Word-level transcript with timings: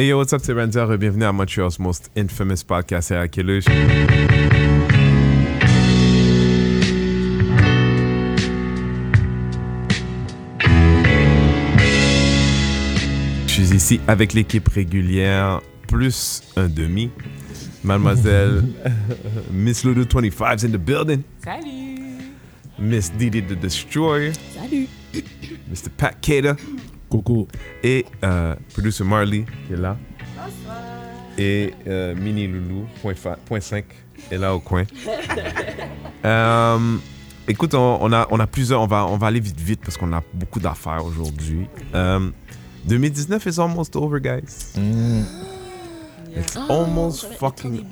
Hey 0.00 0.06
yo, 0.06 0.16
what's 0.16 0.32
up, 0.32 0.40
c'est 0.42 0.54
Renzer. 0.54 0.96
Bienvenue 0.96 1.26
à 1.26 1.32
Montreal's 1.32 1.78
most 1.78 2.10
infamous 2.16 2.64
podcast, 2.66 3.08
c'est. 3.08 3.30
Je 13.46 13.52
suis 13.52 13.74
ici 13.74 14.00
avec 14.08 14.32
l'équipe 14.32 14.66
régulière, 14.68 15.60
plus 15.86 16.44
un 16.56 16.68
demi. 16.68 17.10
Mademoiselle 17.84 18.64
Miss 19.52 19.84
Lulu 19.84 20.04
25's 20.04 20.64
in 20.64 20.70
the 20.70 20.78
building. 20.78 21.24
Salut! 21.44 22.32
Miss 22.78 23.10
Didi 23.10 23.42
the 23.42 23.52
Destroyer. 23.52 24.32
Salut! 24.54 24.88
Mr. 25.70 25.90
Pat 25.94 26.18
Cater. 26.22 26.56
Coucou. 27.10 27.46
Et 27.82 28.06
euh, 28.24 28.54
producer 28.72 29.04
Marley 29.04 29.44
qui 29.66 29.74
est 29.74 29.76
là. 29.76 29.96
Et 31.36 31.74
euh, 31.86 32.14
Mini 32.14 32.46
Loulou, 32.46 32.86
point, 33.02 33.14
fa- 33.14 33.38
point 33.46 33.60
5, 33.60 33.84
est 34.30 34.38
là 34.38 34.54
au 34.54 34.60
coin. 34.60 34.84
Euh, 36.22 36.98
écoute, 37.48 37.72
on, 37.72 37.96
on 38.02 38.12
a, 38.12 38.28
on 38.30 38.38
a 38.40 38.46
plusieurs. 38.46 38.82
On 38.82 38.86
va, 38.86 39.06
on 39.06 39.16
va 39.16 39.28
aller 39.28 39.40
vite, 39.40 39.58
vite 39.58 39.80
parce 39.82 39.96
qu'on 39.96 40.12
a 40.12 40.22
beaucoup 40.34 40.60
d'affaires 40.60 41.02
aujourd'hui. 41.02 41.66
Euh, 41.94 42.28
2019 42.84 43.46
is 43.46 43.58
almost 43.58 43.96
over, 43.96 44.20
guys. 44.20 44.74
It's 46.36 46.58
almost 46.68 47.24
fucking. 47.38 47.84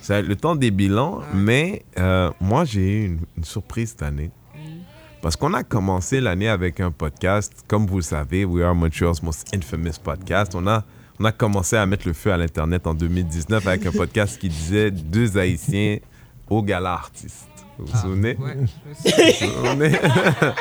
C'est 0.00 0.22
le 0.22 0.34
temps 0.36 0.56
des 0.56 0.70
bilans, 0.70 1.20
mais 1.34 1.84
euh, 1.98 2.30
moi, 2.40 2.64
j'ai 2.64 3.02
eu 3.02 3.04
une, 3.06 3.18
une 3.36 3.44
surprise 3.44 3.90
cette 3.90 4.02
année. 4.02 4.30
Parce 5.26 5.34
qu'on 5.34 5.54
a 5.54 5.64
commencé 5.64 6.20
l'année 6.20 6.48
avec 6.48 6.78
un 6.78 6.92
podcast. 6.92 7.52
Comme 7.66 7.84
vous 7.88 7.96
le 7.96 8.02
savez, 8.02 8.44
We 8.44 8.64
Are 8.64 8.76
Montreal's 8.76 9.20
Most 9.24 9.52
Infamous 9.52 9.98
Podcast. 10.00 10.52
On 10.54 10.64
a, 10.68 10.84
on 11.18 11.24
a 11.24 11.32
commencé 11.32 11.74
à 11.74 11.84
mettre 11.84 12.06
le 12.06 12.12
feu 12.12 12.30
à 12.30 12.36
l'Internet 12.36 12.86
en 12.86 12.94
2019 12.94 13.66
avec 13.66 13.86
un 13.86 13.90
podcast 13.90 14.38
qui 14.38 14.48
disait 14.48 14.92
Deux 14.92 15.36
Haïtiens 15.36 15.98
au 16.48 16.62
gala 16.62 16.92
artiste. 16.92 17.48
Vous 17.76 17.86
vous 17.86 17.98
souvenez? 17.98 18.36
Ouais. 18.36 18.56
Est- 19.04 20.52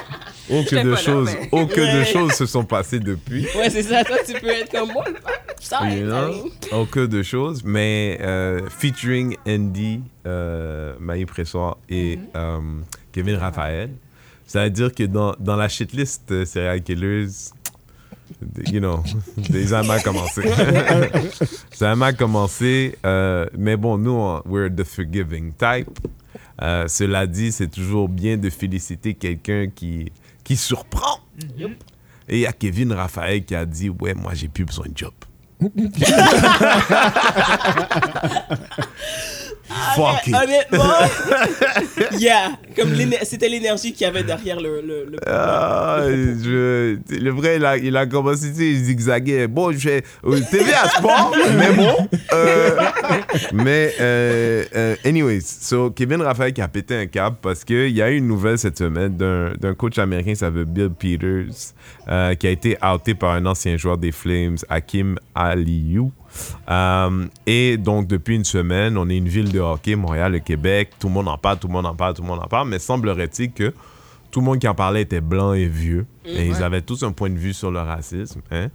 Oh 0.49 0.63
que 0.67 0.75
de 0.75 0.81
pas 0.81 0.89
là, 0.89 0.95
choses, 0.95 1.29
mais- 1.39 1.50
oh 1.52 1.67
que 1.67 2.00
de 2.00 2.03
choses 2.03 2.31
se 2.33 2.47
sont 2.47 2.66
passées 2.66 3.00
depuis. 3.00 3.47
Ouais, 3.55 3.69
c'est 3.69 3.83
ça. 3.83 4.03
Toi, 4.03 4.17
tu 4.25 4.33
peux 4.33 4.50
être 4.50 4.72
comme 4.72 4.91
moi. 4.94 5.05
Know? 5.91 6.50
Oh, 6.72 6.85
que 6.85 7.05
de 7.05 7.22
choses, 7.22 7.63
mais 7.63 8.17
euh, 8.22 8.67
featuring 8.69 9.38
Andy, 9.47 10.02
euh, 10.25 10.95
Maï 11.00 11.25
Pressoir 11.25 11.77
et 11.88 12.17
euh, 12.35 12.59
Kevin 13.11 13.35
Raphaël. 13.35 13.91
C'est-à-dire 14.47 14.93
que 14.93 15.03
dans, 15.03 15.35
dans 15.39 15.55
la 15.55 15.67
shitlist 15.69 16.31
euh, 16.31 16.45
serial 16.45 16.81
killers, 16.81 17.27
you 18.71 18.79
know, 18.79 19.03
déjà 19.38 19.81
mal 19.83 20.01
commencé. 20.03 20.43
ça 21.71 21.91
a 21.91 21.95
mal 21.95 22.15
commencé, 22.15 22.97
euh, 23.05 23.45
mais 23.57 23.75
bon, 23.77 23.97
nous, 23.97 24.11
on- 24.11 24.41
we're 24.45 24.69
the 24.73 24.83
forgiving 24.83 25.51
type. 25.53 25.99
Euh, 26.61 26.88
cela 26.88 27.27
dit, 27.27 27.51
c'est 27.51 27.67
toujours 27.69 28.07
bien 28.07 28.38
de 28.38 28.49
féliciter 28.49 29.13
quelqu'un 29.13 29.67
qui, 29.73 30.11
qui 30.43 30.55
surprend. 30.55 31.19
Et 32.29 32.38
il 32.38 32.39
y 32.39 32.45
a 32.45 32.53
Kevin 32.53 32.93
Raphaël 32.93 33.43
qui 33.43 33.53
a 33.55 33.66
dit 33.66 33.89
Ouais, 33.89 34.13
moi, 34.13 34.33
j'ai 34.33 34.47
plus 34.47 34.63
besoin 34.66 34.85
de 34.88 34.97
job. 34.97 35.11
Fuck 39.95 40.27
it. 40.27 40.35
Honnêtement, 40.35 40.94
yeah. 42.19 42.52
Comme 42.75 42.94
c'était 43.23 43.49
l'énergie 43.49 43.94
qu'il 43.94 44.02
y 44.05 44.09
avait 44.09 44.23
derrière 44.23 44.59
le. 44.59 44.81
le, 44.81 45.05
le- 45.11 45.17
Ah, 45.25 46.02
je, 46.07 46.97
le 47.09 47.31
vrai, 47.31 47.55
il 47.57 47.66
a, 47.66 47.77
il 47.77 47.97
a 47.97 48.05
commencé, 48.05 48.47
il 48.57 48.83
zigzaguait. 48.85 49.47
Bon, 49.47 49.72
je 49.72 49.77
fais 49.80 50.03
euh, 50.25 50.39
TV 50.52 50.72
à 50.73 50.88
sport, 50.89 51.33
mais 51.57 51.72
bon. 51.73 51.95
euh, 52.33 52.75
mais, 53.53 53.94
euh, 53.99 54.66
euh, 54.75 54.95
anyways, 55.05 55.41
so 55.41 55.89
Kevin 55.91 56.22
Raphaël 56.22 56.53
qui 56.53 56.61
a 56.61 56.67
pété 56.67 56.95
un 56.95 57.05
câble 57.07 57.38
parce 57.41 57.63
qu'il 57.63 57.89
y 57.91 58.02
a 58.02 58.09
eu 58.11 58.17
une 58.17 58.27
nouvelle 58.27 58.57
cette 58.59 58.78
semaine 58.78 59.16
d'un 59.17 59.53
d'un 59.59 59.73
coach 59.73 59.97
américain 59.97 60.31
qui 60.31 60.38
s'appelle 60.38 60.66
Bill 60.66 60.90
Peters, 60.91 61.73
euh, 62.07 62.35
qui 62.35 62.47
a 62.47 62.51
été 62.51 62.78
outé 62.94 63.16
par 63.16 63.31
un 63.31 63.45
ancien 63.45 63.78
joueur 63.78 63.97
des 63.97 64.11
Flames, 64.11 64.57
Hakim 64.69 65.17
Aliou. 65.34 66.11
Euh, 66.69 67.25
et 67.46 67.78
donc, 67.78 68.07
depuis 68.07 68.35
une 68.35 68.44
semaine, 68.46 68.97
on 68.97 69.09
est 69.09 69.18
une 69.18 69.28
ville 69.28 69.51
de 69.51 69.59
hockey, 69.59 69.96
Montréal, 69.96 70.34
le 70.34 70.40
Québec. 70.40 70.91
Tout 71.00 71.07
le 71.07 71.13
monde 71.13 71.28
en 71.28 71.38
parle, 71.38 71.59
tout 71.59 71.68
le 71.68 71.73
monde 71.73 71.85
en 71.85 71.96
parle, 71.96 72.13
tout 72.13 72.22
le 72.22 72.28
monde 72.28 72.41
en 72.44 72.47
parle. 72.47 72.68
Mais 72.69 72.79
semblerait-il 72.79 73.51
que 73.51 73.73
tout 74.31 74.40
le 74.41 74.46
monde 74.46 74.59
qui 74.59 74.68
en 74.68 74.75
parlait 74.75 75.03
était 75.03 75.22
blanc 75.22 75.53
et 75.53 75.68
vieux. 75.68 76.06
et 76.25 76.47
ils 76.47 76.62
avaient 76.62 76.81
tous 76.81 77.03
un 77.03 77.12
point 77.12 77.29
de 77.29 77.38
vue 77.38 77.53
sur 77.53 77.72
le 77.72 77.79
racisme. 77.79 78.41
Hein? 78.51 78.69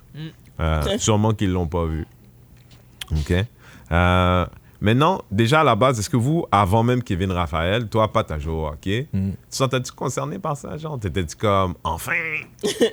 Euh, 0.58 0.82
sûrement 0.98 1.32
qu'ils 1.34 1.52
l'ont 1.52 1.66
pas 1.66 1.84
vu. 1.84 2.06
OK? 3.12 3.34
Euh, 3.92 4.46
maintenant, 4.80 5.22
déjà 5.30 5.60
à 5.60 5.64
la 5.64 5.74
base, 5.74 5.98
est-ce 5.98 6.08
que 6.08 6.16
vous, 6.16 6.46
avant 6.50 6.82
même 6.82 7.02
Kevin 7.02 7.32
Raphaël, 7.32 7.88
toi, 7.88 8.10
pas 8.12 8.24
t'as 8.24 8.38
joué 8.38 8.52
au 8.52 8.66
hockey, 8.68 9.08
tu 9.12 9.18
sentais-tu 9.50 9.92
concerné 9.92 10.38
par 10.38 10.56
ça, 10.56 10.78
genre? 10.78 10.98
T'étais-tu 10.98 11.36
comme, 11.36 11.74
enfin? 11.84 12.12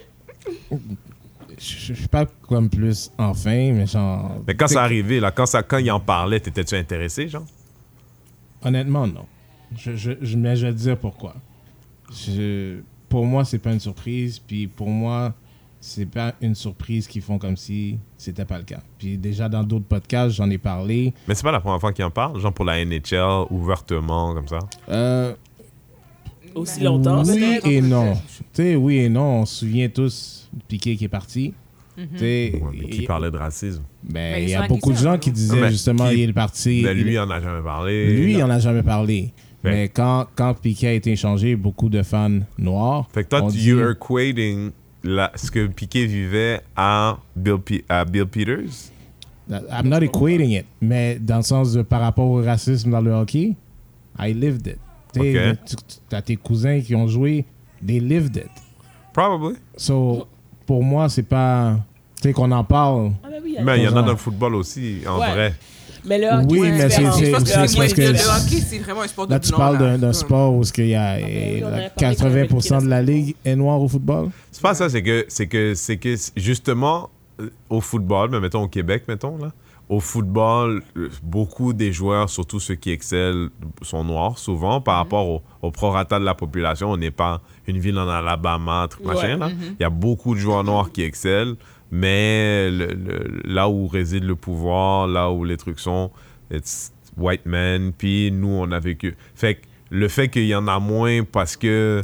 Je 1.57 1.93
suis 1.93 2.07
pas 2.07 2.25
comme 2.47 2.69
plus 2.69 3.11
enfin, 3.17 3.71
mais 3.73 3.87
genre. 3.87 4.31
Mais 4.47 4.55
quand 4.55 4.67
ça 4.67 4.83
arrivait, 4.83 5.19
là, 5.19 5.31
quand, 5.31 5.45
ça, 5.47 5.63
quand 5.63 5.79
il 5.79 5.89
en 5.91 5.99
parlait, 5.99 6.39
t'étais-tu 6.39 6.75
intéressé, 6.75 7.27
genre? 7.27 7.45
Honnêtement, 8.63 9.07
non. 9.07 9.25
Je, 9.75 9.95
je, 9.95 10.11
je, 10.21 10.37
mais 10.37 10.55
je 10.55 10.67
vais 10.67 10.73
te 10.73 10.77
dire 10.77 10.97
pourquoi. 10.97 11.35
Je, 12.11 12.79
pour 13.09 13.25
moi, 13.25 13.43
c'est 13.43 13.59
pas 13.59 13.73
une 13.73 13.79
surprise. 13.79 14.39
Puis 14.39 14.67
pour 14.67 14.89
moi, 14.89 15.33
c'est 15.79 16.05
pas 16.05 16.33
une 16.41 16.55
surprise 16.55 17.07
qu'ils 17.07 17.21
font 17.21 17.37
comme 17.37 17.57
si 17.57 17.97
c'était 18.17 18.45
pas 18.45 18.57
le 18.57 18.63
cas. 18.63 18.81
Puis 18.97 19.17
déjà, 19.17 19.49
dans 19.49 19.63
d'autres 19.63 19.85
podcasts, 19.85 20.35
j'en 20.35 20.49
ai 20.49 20.57
parlé. 20.57 21.13
Mais 21.27 21.35
c'est 21.35 21.43
pas 21.43 21.51
la 21.51 21.59
première 21.59 21.79
fois 21.79 21.93
qu'il 21.93 22.05
en 22.05 22.11
parle, 22.11 22.39
genre 22.39 22.53
pour 22.53 22.65
la 22.65 22.83
NHL, 22.83 23.45
ouvertement, 23.49 24.33
comme 24.33 24.47
ça? 24.47 24.59
Euh, 24.89 25.33
Aussi 26.57 26.81
longtemps. 26.83 27.23
Oui 27.25 27.59
et 27.65 27.81
non. 27.81 28.13
Tu 28.13 28.43
sais, 28.53 28.75
oui 28.75 28.97
et 28.97 29.09
non. 29.09 29.41
On 29.41 29.45
se 29.45 29.55
souvient 29.65 29.89
tous 29.89 30.49
Piqué 30.67 30.95
qui 30.95 31.05
est 31.05 31.09
parti. 31.09 31.53
Ouais, 31.97 32.61
mais 32.73 32.89
qui 32.89 32.99
il- 33.01 33.07
parlait 33.07 33.31
de 33.31 33.37
racisme? 33.37 33.81
ben, 34.03 34.13
Mais 34.35 34.43
il 34.43 34.49
y 34.49 34.55
a 34.55 34.67
beaucoup 34.67 34.91
de 34.91 34.97
gens 34.97 35.17
qui 35.17 35.31
disaient 35.31 35.59
Mais 35.61 35.71
justement 35.71 36.07
qui- 36.09 36.21
il 36.23 36.29
est 36.29 36.33
parti. 36.33 36.81
Mais 36.83 36.91
il- 36.91 37.03
lui, 37.03 37.13
il 37.13 37.19
en 37.19 37.29
a 37.29 37.41
jamais 37.41 37.63
parlé. 37.63 38.15
Lui, 38.15 38.33
il 38.33 38.43
en 38.43 38.49
a 38.51 38.59
jamais 38.59 38.83
parlé. 38.83 39.31
Fait- 39.63 39.69
Mais 39.71 39.89
quand, 39.89 40.27
quand 40.35 40.53
Piquet 40.53 40.87
a 40.89 40.93
été 40.93 41.11
échangé, 41.13 41.55
beaucoup 41.55 41.89
de 41.89 42.03
fans 42.03 42.39
noirs. 42.59 43.07
Fait 43.11 43.23
que 43.23 43.29
toi, 43.29 43.41
tu 43.51 43.57
dit- 43.57 43.65
you're 43.69 43.89
equating 43.91 44.69
la- 45.03 45.31
ce 45.35 45.49
que 45.49 45.65
Piquet 45.65 46.05
vivait 46.05 46.61
à 46.75 47.17
Bill, 47.35 47.55
à 47.89 48.05
Bill 48.05 48.25
Peters? 48.27 48.91
I'm 49.49 49.87
not 49.89 50.01
equating 50.03 50.51
it, 50.51 50.65
mais 50.81 51.17
dans 51.19 51.37
le 51.37 51.41
sens 51.43 51.73
de 51.73 51.81
par 51.81 52.01
rapport 52.01 52.29
au 52.29 52.43
racisme 52.43 52.91
dans 52.91 53.01
le 53.01 53.11
hockey, 53.11 53.55
I 54.19 54.33
lived 54.33 54.67
it. 54.67 54.77
Tu 55.13 55.19
sais, 55.21 55.49
Ok. 55.51 55.57
tu- 56.09 56.15
as 56.15 56.21
tes 56.21 56.35
cousins 56.35 56.79
qui 56.81 56.95
ont 56.95 57.07
joué, 57.07 57.45
they 57.85 57.99
lived 57.99 58.35
it. 58.37 58.49
Probably. 59.13 59.55
So, 59.75 60.27
pour 60.65 60.83
moi, 60.83 61.09
c'est 61.09 61.23
pas. 61.23 61.77
Tu 62.17 62.23
sais, 62.29 62.33
qu'on 62.33 62.51
en 62.51 62.63
parle. 62.63 63.11
Ah, 63.23 63.27
ben 63.31 63.41
oui, 63.43 63.55
Mais 63.63 63.77
il 63.77 63.83
y 63.83 63.87
en 63.87 63.95
a 63.95 64.01
dans 64.01 64.11
le 64.11 64.17
football 64.17 64.55
aussi, 64.55 64.97
en 65.07 65.19
Ouais. 65.19 65.31
vrai. 65.31 65.53
Mais 66.05 66.17
le 66.19 66.27
hockey, 66.27 66.45
Oui, 66.49 66.59
c'est 66.63 66.71
mais 66.71 66.89
c'est- 66.89 67.31
parce 67.31 67.93
que- 67.93 68.01
le 68.01 68.07
le 68.13 68.13
hockey, 68.13 68.61
c'est 68.65 68.77
vraiment 68.79 69.01
un 69.01 69.07
sport 69.07 69.27
de 69.27 69.33
Là, 69.33 69.39
tu 69.39 69.51
parles 69.51 69.97
d'un 69.99 70.13
sport 70.13 70.53
où 70.53 70.61
il 70.77 70.87
y 70.87 70.95
a 70.95 71.17
oui, 71.17 71.23
eh, 71.27 71.63
on 71.63 71.67
en 71.67 71.69
la 71.71 71.75
avait 71.77 71.89
parlé 71.89 72.15
80% 72.15 72.81
de 72.81 72.87
la 72.87 73.01
ligue 73.01 73.35
est 73.43 73.55
noire 73.55 73.81
au 73.81 73.87
football? 73.89 74.29
C'est 74.51 74.61
pas 74.61 74.73
ça, 74.73 74.89
c'est 74.89 75.03
que, 75.03 75.25
c'est 75.27 75.47
que, 75.47 75.73
c'est 75.75 75.97
que 75.97 76.15
justement, 76.37 77.09
euh, 77.41 77.49
au 77.69 77.81
football, 77.81 78.29
mais 78.31 78.39
mettons 78.39 78.63
au 78.63 78.67
Québec, 78.69 79.03
mettons, 79.07 79.37
là, 79.37 79.51
au 79.89 79.99
football, 80.01 80.83
beaucoup 81.23 81.71
des 81.71 81.93
joueurs, 81.93 82.29
surtout 82.29 82.59
ceux 82.59 82.75
qui 82.75 82.91
excellent, 82.91 83.47
sont 83.81 84.03
noirs 84.03 84.37
souvent 84.37 84.81
par 84.81 84.97
rapport 84.97 85.27
au, 85.29 85.41
au 85.61 85.71
prorata 85.71 86.19
de 86.19 86.25
la 86.25 86.35
population. 86.35 86.91
On 86.91 86.97
n'est 86.97 87.11
pas 87.11 87.41
une 87.67 87.79
ville 87.79 87.97
en 87.97 88.09
Alabama, 88.09 88.87
truc 88.89 89.05
Ouais. 89.07 89.15
machin, 89.15 89.37
là. 89.37 89.49
Il 89.49 89.81
y 89.81 89.85
a 89.85 89.89
beaucoup 89.89 90.35
de 90.35 90.39
joueurs 90.39 90.65
noirs 90.65 90.91
qui 90.91 91.03
excellent, 91.03 91.55
mais 91.89 92.69
le- 92.69 92.87
le- 92.93 93.41
là 93.45 93.69
où 93.69 93.87
réside 93.87 94.25
le 94.25 94.35
pouvoir, 94.35 95.07
là 95.07 95.31
où 95.31 95.45
les 95.45 95.55
trucs 95.57 95.79
sont, 95.79 96.11
it's 96.51 96.91
white 97.17 97.45
men, 97.45 97.93
puis 97.93 98.29
nous, 98.31 98.49
on 98.49 98.69
a 98.71 98.79
vécu. 98.79 99.15
Fait 99.35 99.55
que 99.55 99.61
le 99.89 100.09
fait 100.09 100.27
qu'il 100.27 100.47
y 100.47 100.55
en 100.55 100.67
a 100.67 100.79
moins 100.79 101.23
parce 101.23 101.55
que 101.55 102.03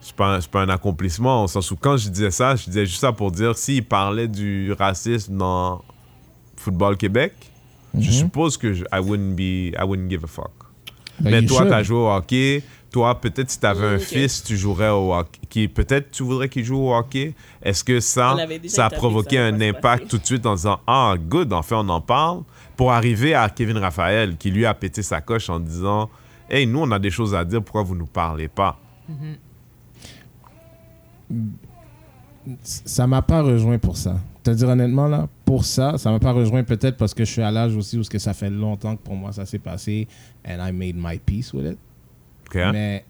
c'est 0.00 0.14
pas, 0.14 0.38
pas 0.52 0.62
un 0.62 0.68
accomplissement, 0.68 1.42
au 1.44 1.48
sens 1.48 1.70
où 1.72 1.76
quand 1.76 1.96
je 1.96 2.08
disais 2.10 2.30
ça, 2.30 2.54
je 2.54 2.66
disais 2.66 2.86
juste 2.86 3.00
ça 3.00 3.10
pour 3.12 3.32
dire 3.32 3.58
s'il 3.58 3.84
parlait 3.84 4.28
du 4.28 4.72
racisme 4.72 5.36
dans 5.36 5.82
Football 6.68 6.98
Québec, 6.98 7.32
je 7.98 8.10
suppose 8.10 8.58
que 8.58 8.74
je, 8.74 8.84
I, 8.92 8.98
wouldn't 9.00 9.34
be, 9.34 9.74
I 9.74 9.84
wouldn't 9.84 10.10
give 10.10 10.22
a 10.22 10.26
fuck. 10.26 10.52
Ben, 11.18 11.30
Mais 11.30 11.46
toi, 11.46 11.64
tu 11.64 11.72
as 11.72 11.82
joué 11.82 11.96
au 11.96 12.10
hockey. 12.10 12.62
Toi, 12.90 13.18
peut-être 13.18 13.50
si 13.50 13.58
tu 13.58 13.66
avais 13.66 13.86
un 13.86 13.98
fils, 13.98 14.44
tu 14.44 14.56
jouerais 14.56 14.90
au 14.90 15.14
hockey. 15.14 15.66
Peut-être 15.68 16.10
tu 16.10 16.22
voudrais 16.22 16.50
qu'il 16.50 16.64
joue 16.64 16.76
au 16.76 16.94
hockey. 16.94 17.34
Est-ce 17.62 17.82
que 17.82 18.00
ça, 18.00 18.36
ça 18.66 18.86
a 18.86 18.90
provoqué 18.90 19.36
ça, 19.36 19.46
un 19.46 19.60
impact 19.62 20.08
tout 20.08 20.18
de 20.18 20.26
suite 20.26 20.44
en 20.44 20.54
disant 20.54 20.78
Ah, 20.86 21.14
good, 21.18 21.52
en 21.54 21.62
fait, 21.62 21.74
on 21.74 21.88
en 21.88 22.02
parle 22.02 22.42
Pour 22.76 22.92
arriver 22.92 23.34
à 23.34 23.48
Kevin 23.48 23.78
Raphaël, 23.78 24.36
qui 24.36 24.50
lui 24.50 24.66
a 24.66 24.74
pété 24.74 25.02
sa 25.02 25.22
coche 25.22 25.48
en 25.48 25.58
disant 25.58 26.10
Hey, 26.50 26.66
nous, 26.66 26.80
on 26.80 26.90
a 26.90 26.98
des 26.98 27.10
choses 27.10 27.34
à 27.34 27.44
dire, 27.44 27.62
pourquoi 27.62 27.82
vous 27.82 27.94
nous 27.94 28.06
parlez 28.06 28.48
pas 28.48 28.78
ça 32.62 33.06
m'a 33.06 33.22
pas 33.22 33.42
rejoint 33.42 33.78
pour 33.78 33.96
ça. 33.96 34.16
Te 34.50 34.56
dire 34.56 34.68
honnêtement, 34.68 35.06
là, 35.08 35.28
pour 35.44 35.64
ça, 35.64 35.98
ça 35.98 36.10
m'a 36.10 36.18
pas 36.18 36.32
rejoint 36.32 36.62
peut-être 36.64 36.96
parce 36.96 37.14
que 37.14 37.24
je 37.24 37.30
suis 37.32 37.42
à 37.42 37.50
l'âge 37.50 37.74
aussi 37.76 37.98
où 37.98 38.02
ce 38.02 38.10
que 38.10 38.18
ça 38.18 38.34
fait 38.34 38.50
longtemps 38.50 38.96
que 38.96 39.02
pour 39.02 39.14
moi 39.16 39.32
ça 39.32 39.46
s'est 39.46 39.58
passé 39.58 40.06
and 40.46 40.58
I 40.66 40.72
made 40.72 40.96
my 40.96 41.18
peace 41.18 41.52
with 41.52 41.72
it. 41.72 41.78
Ok, 42.48 42.56
hein? 42.56 42.72
Mais 42.72 43.04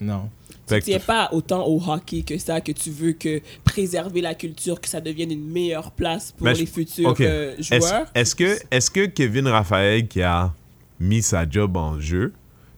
non. 0.00 0.28
Tu 0.68 0.90
n'es 0.90 0.98
pas 0.98 1.28
autant 1.32 1.64
au 1.66 1.80
hockey 1.80 2.22
que 2.22 2.36
ça, 2.38 2.60
que 2.60 2.72
tu 2.72 2.90
veux 2.90 3.12
que 3.12 3.40
préserver 3.64 4.20
la 4.20 4.34
culture, 4.34 4.80
que 4.80 4.88
ça 4.88 5.00
devienne 5.00 5.30
une 5.30 5.48
meilleure 5.48 5.92
place 5.92 6.32
pour 6.32 6.44
Mais 6.46 6.54
je- 6.54 6.60
les 6.60 6.66
futurs 6.66 7.10
ok. 7.10 7.20
euh, 7.20 7.54
Est-ce 7.58 7.76
joueurs? 7.78 8.06
est-ce 8.14 8.34
que, 8.34 8.58
est 8.70 8.90
que 8.92 9.06
Kevin 9.06 9.46
Raphaël 9.46 10.08
qui 10.08 10.22
a 10.22 10.52
mis 10.98 11.22
sa 11.22 11.48
job 11.48 11.76
en 11.76 12.00
jeu 12.00 12.32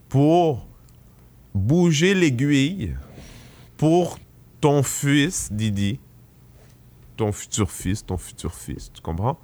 pour 0.09 0.67
bouger 1.55 2.15
l'aiguille 2.15 2.95
pour 3.77 4.19
ton 4.61 4.83
fils, 4.83 5.49
Didi, 5.53 5.99
ton 7.19 7.33
futur 7.33 7.71
fils, 7.71 8.07
ton 8.07 8.17
futur 8.17 8.55
fils, 8.55 8.91
tu 8.93 9.03
comprends? 9.03 9.39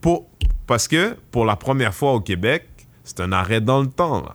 Pour, 0.00 0.28
parce 0.66 0.88
que 0.88 1.16
pour 1.30 1.44
la 1.44 1.54
première 1.56 1.94
fois 1.94 2.14
au 2.14 2.20
Québec, 2.20 2.66
c'est 3.04 3.20
un 3.20 3.30
arrêt 3.32 3.60
dans 3.60 3.80
le 3.80 3.86
temps. 3.88 4.22
là. 4.22 4.34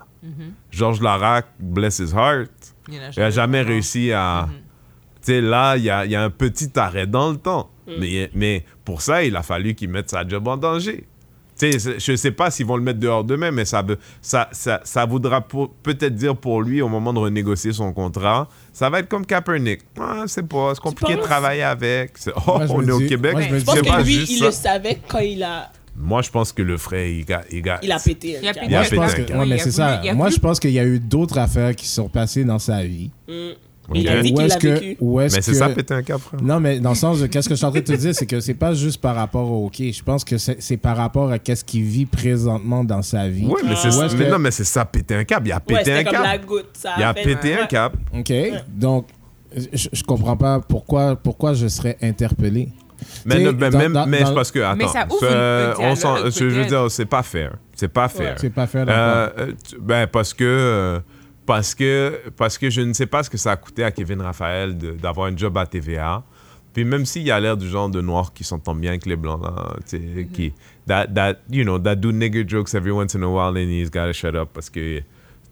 Georges 0.71 1.01
Larac, 1.01 1.47
bless 1.59 1.99
his 1.99 2.13
heart, 2.15 2.51
Il 2.87 2.99
n'a 3.21 3.29
jamais 3.29 3.61
réussi 3.61 4.11
à. 4.13 4.47
Tu 5.21 5.31
sais, 5.33 5.41
là, 5.41 5.75
il 5.77 5.83
y 5.83 5.89
a, 5.89 6.05
y 6.05 6.15
a 6.15 6.23
un 6.23 6.29
petit 6.29 6.71
arrêt 6.79 7.07
dans 7.07 7.31
le 7.31 7.37
temps. 7.37 7.69
Mais, 7.99 8.29
mais 8.33 8.65
pour 8.85 9.01
ça, 9.01 9.23
il 9.23 9.35
a 9.35 9.43
fallu 9.43 9.73
qu'il 9.75 9.89
mette 9.89 10.09
sa 10.09 10.25
job 10.27 10.47
en 10.47 10.55
danger. 10.57 11.05
Je 11.71 12.12
ne 12.12 12.15
sais 12.18 12.31
pas 12.31 12.51
s'ils 12.51 12.65
vont 12.65 12.75
le 12.77 12.83
mettre 12.83 13.00
dehors 13.00 13.24
demain, 13.24 13.51
mais 13.51 13.65
ça, 13.65 13.81
veut- 13.81 13.98
ça, 14.21 14.50
ça, 14.51 14.81
ça 14.83 15.06
voudra 15.06 15.42
peut-être 15.42 16.15
dire 16.15 16.36
pour 16.36 16.62
lui, 16.62 16.81
au 16.81 16.89
moment 16.89 17.13
de 17.13 17.19
renégocier 17.19 17.74
son 17.74 17.94
contrat, 17.94 18.48
ça 18.71 18.89
va 18.89 19.00
être 19.00 19.10
comme 19.10 19.25
Kaepernick. 19.25 19.81
Ah, 20.00 20.24
c'est 20.27 20.48
pas, 20.48 20.71
c'est 20.75 20.81
compliqué 20.81 21.15
de 21.15 21.21
travailler 21.21 21.63
avec. 21.63 22.13
Oh, 22.36 22.42
Moi, 22.57 22.65
on 22.69 22.88
est 22.88 22.92
au 22.92 23.00
Québec. 23.00 23.33
moi, 23.33 23.42
je 23.44 23.54
me 23.54 23.60
Je 23.60 23.65
pense 23.65 23.80
que 23.81 24.04
lui, 24.04 24.13
juste 24.13 24.31
il 24.31 24.39
ça. 24.39 24.45
le 24.45 24.51
savait 24.51 25.00
quand 25.07 25.19
il 25.19 25.42
a, 25.44 25.71
Moi, 25.95 26.21
je 26.24 26.30
pense 26.31 26.51
que 26.51 26.62
le 26.63 26.77
frère, 26.77 27.06
il, 27.06 27.24
ga- 27.24 27.44
il, 27.51 27.62
ga- 27.62 27.80
il 27.83 27.92
a 27.92 28.00
pété. 28.00 28.38
Il 28.42 28.48
a 28.48 28.54
pété 28.54 28.68
Moi, 28.69 28.83
je 28.83 28.95
pense 28.95 29.13
que, 29.13 29.21
ouais, 29.33 29.45
mais 29.45 29.57
c'est 29.60 29.71
ça. 29.71 30.01
Moi, 30.15 30.30
je 30.30 30.38
pense 30.39 30.60
qu'il 30.60 30.71
y 30.71 30.80
a 30.80 30.86
eu 30.86 31.00
d'autres 31.00 31.38
affaires 31.38 31.75
qui 31.75 31.86
se 31.88 31.95
sont 31.95 32.10
passées 32.10 32.44
dans 32.44 32.60
sa 32.60 32.83
vie. 32.83 33.12
Mm. 33.27 33.51
Il 33.94 34.07
a 34.07 34.21
dit 34.21 34.31
Où 34.31 34.35
qu'il 34.38 34.47
l'a 34.47 34.57
vécu. 34.57 34.97
Mais 35.01 35.30
c'est 35.30 35.51
que- 35.51 35.57
ça, 35.57 35.69
péter 35.69 35.94
un 35.94 36.03
cap, 36.03 36.21
frère. 36.21 36.41
Non, 36.41 36.59
mais 36.59 36.80
dans 36.80 36.89
le 36.91 36.95
sens 36.95 37.19
de 37.19 37.27
qu'est-ce 37.27 37.50
que 37.50 37.53
je 37.56 37.57
suis 37.57 37.65
en 37.65 37.71
train 37.71 37.81
de 37.81 37.85
te 37.85 37.91
dire, 37.94 38.15
c'est 38.15 38.25
que 38.25 38.39
c'est 38.39 38.53
pas 38.53 38.74
juste 38.74 39.01
par 39.01 39.15
rapport 39.15 39.51
au 39.51 39.65
hockey. 39.65 39.91
Je 39.91 40.01
pense 40.03 40.24
que 40.24 40.38
c'est 40.38 40.62
c'est 40.62 40.77
par 40.77 40.95
rapport 40.95 41.30
à 41.31 41.38
qu'est-ce 41.39 41.65
qu'il 41.65 41.83
vit 41.83 42.06
présentement 42.06 42.83
dans 42.83 43.01
sa 43.01 43.27
vie. 43.27 43.45
Ouais, 43.45 43.62
mais, 43.65 43.75
c'est 43.75 43.89
est-ce 43.89 44.15
mais 44.15 44.25
que- 44.25 44.31
non, 44.31 44.39
mais 44.39 44.51
c'est 44.51 44.63
ça, 44.63 44.85
péter 44.85 45.15
un 45.15 45.24
cap. 45.25 45.44
Il 45.45 45.51
a 45.51 45.56
Ouais, 45.56 45.62
pété 45.83 45.91
un. 45.94 46.03
Ça 46.74 46.94
Il 46.97 47.03
a 47.03 47.13
pété 47.13 47.56
un 47.59 47.65
cap. 47.65 47.94
OK. 48.18 48.33
Donc, 48.69 49.07
je, 49.56 49.88
je 49.91 50.03
comprends 50.03 50.38
pas 50.38 50.59
pourquoi, 50.62 51.15
pourquoi 51.15 51.53
je 51.53 51.68
serais 51.68 51.97
interpellé. 52.01 52.69
Mais, 53.25 53.36
mais 53.39 53.53
dans- 53.53 53.77
même, 53.77 53.91
dans- 53.94 54.06
mais 54.07 54.21
dans- 54.21 54.27
c'est 54.27 54.33
parce 54.33 54.51
que, 54.51 54.59
attends, 54.59 54.77
Mais 54.77 54.88
ça 54.88 55.06
ouvre 55.09 55.19
c'est- 55.19 55.81
on 55.81 56.29
je 56.29 56.45
veux 56.45 56.65
dire, 56.65 56.89
c'est 56.89 57.06
pas 57.06 57.21
fair. 57.24 57.56
C'est 57.75 57.89
pas 57.89 58.07
fair. 58.07 58.36
C'est 58.39 58.50
pas 58.50 58.65
faire 58.65 58.86
Euh, 58.88 59.29
euh, 59.39 59.51
ben, 59.81 60.07
parce 60.07 60.33
que, 60.33 60.44
euh, 60.45 61.00
parce 61.45 61.75
que, 61.75 62.21
parce 62.37 62.57
que 62.57 62.69
je 62.69 62.81
ne 62.81 62.93
sais 62.93 63.05
pas 63.05 63.23
ce 63.23 63.29
que 63.29 63.37
ça 63.37 63.51
a 63.51 63.55
coûté 63.57 63.83
à 63.83 63.91
Kevin 63.91 64.21
Raphaël 64.21 64.77
d'avoir 64.77 65.27
un 65.27 65.35
job 65.35 65.57
à 65.57 65.65
TVA. 65.65 66.23
Puis 66.73 66.85
même 66.85 67.05
s'il 67.05 67.29
a 67.31 67.39
l'air 67.39 67.55
du 67.55 67.67
genre 67.69 67.89
de 67.89 68.01
noir 68.01 68.33
qui 68.33 68.43
s'entend 68.43 68.73
bien 68.73 68.91
avec 68.91 69.05
les 69.05 69.15
blancs, 69.15 69.41
là, 69.43 69.75
Mm-hmm. 69.91 70.27
qui, 70.31 70.53
that, 70.87 71.07
that, 71.13 71.35
you 71.49 71.63
know, 71.63 71.77
that 71.77 71.97
do 71.97 72.11
nigger 72.11 72.43
jokes 72.47 72.73
every 72.73 72.91
once 72.91 73.13
in 73.15 73.21
a 73.21 73.27
while 73.27 73.55
and 73.55 73.69
he's 73.69 73.91
gotta 73.91 74.13
shut 74.13 74.35
up 74.35 74.49
parce 74.53 74.69
que 74.69 75.01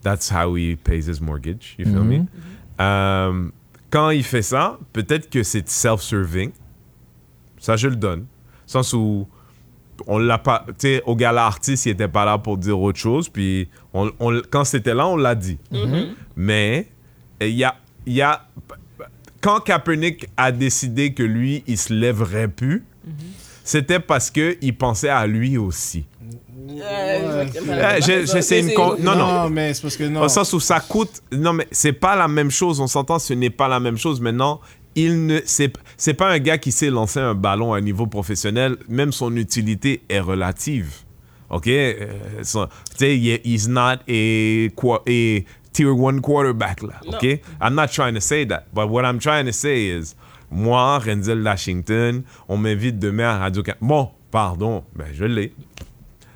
that's 0.02 0.32
how 0.32 0.56
he 0.56 0.76
pays 0.76 1.08
his 1.08 1.22
mortgage, 1.22 1.76
you 1.78 1.86
feel 1.86 2.04
me? 2.04 2.20
Mhm. 2.20 2.28
Euh, 2.80 3.50
quand 3.92 4.10
il 4.10 4.24
fait 4.24 4.42
ça, 4.42 4.80
peut-être 4.94 5.30
que 5.30 5.44
c'est 5.44 5.68
self-serving. 5.70 6.52
Ça, 7.60 7.76
je 7.76 7.88
le 7.88 7.96
donne. 7.96 8.26
Sens 8.66 8.94
où 8.94 9.28
on 10.08 10.18
l'a 10.18 10.38
pas. 10.38 10.66
Tu 10.68 10.74
sais, 10.80 11.04
au 11.06 11.16
gala 11.16 11.46
artiste, 11.46 11.86
il 11.86 11.90
était 11.92 12.08
pas 12.08 12.26
là 12.26 12.38
pour 12.38 12.58
dire 12.58 12.80
autre 12.80 13.00
chose. 13.00 13.30
Puis 13.30 13.70
on, 13.94 14.12
on- 14.20 14.42
quand 14.50 14.64
c'était 14.64 14.94
là, 14.94 15.08
on 15.08 15.16
l'a 15.18 15.36
dit. 15.36 15.58
Mais 16.36 16.88
il 17.40 17.50
y 17.50 17.64
a, 17.64 17.76
il 18.06 18.14
y 18.14 18.22
a. 18.22 18.46
Quand 19.42 19.60
Kaepernick 19.60 20.28
a 20.38 20.52
décidé 20.52 21.14
que 21.14 21.24
lui, 21.24 21.64
il 21.68 21.78
se 21.78 21.92
lèverait 21.94 22.48
plus, 22.48 22.84
c'était 23.64 24.00
parce 24.00 24.30
qu'il 24.30 24.78
pensait 24.78 25.10
à 25.10 25.26
lui 25.28 25.58
aussi. 25.58 26.06
Euh, 26.84 27.46
j'essaie 28.00 28.60
une 28.62 28.68
c'est- 28.70 28.74
con- 28.74 28.96
Non, 29.00 29.16
non. 29.16 29.50
mais 29.50 29.74
c'est 29.74 29.82
parce 29.82 29.98
que 29.98 30.04
non. 30.06 30.22
Au 30.22 30.30
sens 30.30 30.54
où 30.54 30.60
ça 30.60 30.80
coûte. 30.80 31.22
Non, 31.32 31.54
mais 31.54 31.68
c'est 31.72 31.92
pas 31.94 32.16
la 32.16 32.28
même 32.28 32.50
chose. 32.52 32.80
On 32.80 32.88
s'entend, 32.88 33.20
ce 33.20 33.34
n'est 33.34 33.50
pas 33.50 33.68
la 33.68 33.80
même 33.80 33.98
chose. 33.98 34.22
Maintenant, 34.22 34.62
il 34.96 35.26
ne. 35.26 35.40
C'est 35.46 35.74
c'est 35.98 36.14
pas 36.14 36.30
un 36.30 36.40
gars 36.40 36.58
qui 36.58 36.72
sait 36.72 36.90
lancer 36.90 37.20
un 37.20 37.36
ballon 37.36 37.74
à 37.74 37.78
un 37.78 37.82
niveau 37.82 38.08
professionnel. 38.08 38.78
Même 38.90 39.12
son 39.12 39.36
utilité 39.36 40.02
est 40.10 40.20
relative. 40.20 40.92
OK? 41.50 41.68
Euh, 41.68 42.08
son- 42.44 42.68
Tu 42.98 43.06
sais, 43.06 43.42
he's 43.44 43.68
not 43.68 43.98
a, 44.08 44.68
a 45.08 45.44
tier 45.74 45.86
one 45.90 46.22
quarterback, 46.22 46.82
là. 46.82 47.00
OK? 47.08 47.42
I'm 47.62 47.76
not 47.76 47.88
trying 47.88 48.14
to 48.16 48.22
say 48.22 48.46
that. 48.48 48.66
But 48.74 48.88
what 48.90 49.04
I'm 49.04 49.20
trying 49.20 49.46
to 49.46 49.52
say 49.54 49.88
is, 49.98 50.16
moi, 50.50 51.00
Renzel 51.00 51.42
Washington, 51.44 52.24
on 52.50 52.58
m'invite 52.58 53.00
demain 53.00 53.30
à 53.36 53.38
Radio 53.40 53.64
Can- 53.64 53.76
Bon, 53.82 54.10
pardon, 54.32 54.84
ben 54.96 55.08
je 55.14 55.26
l'ai. 55.26 55.54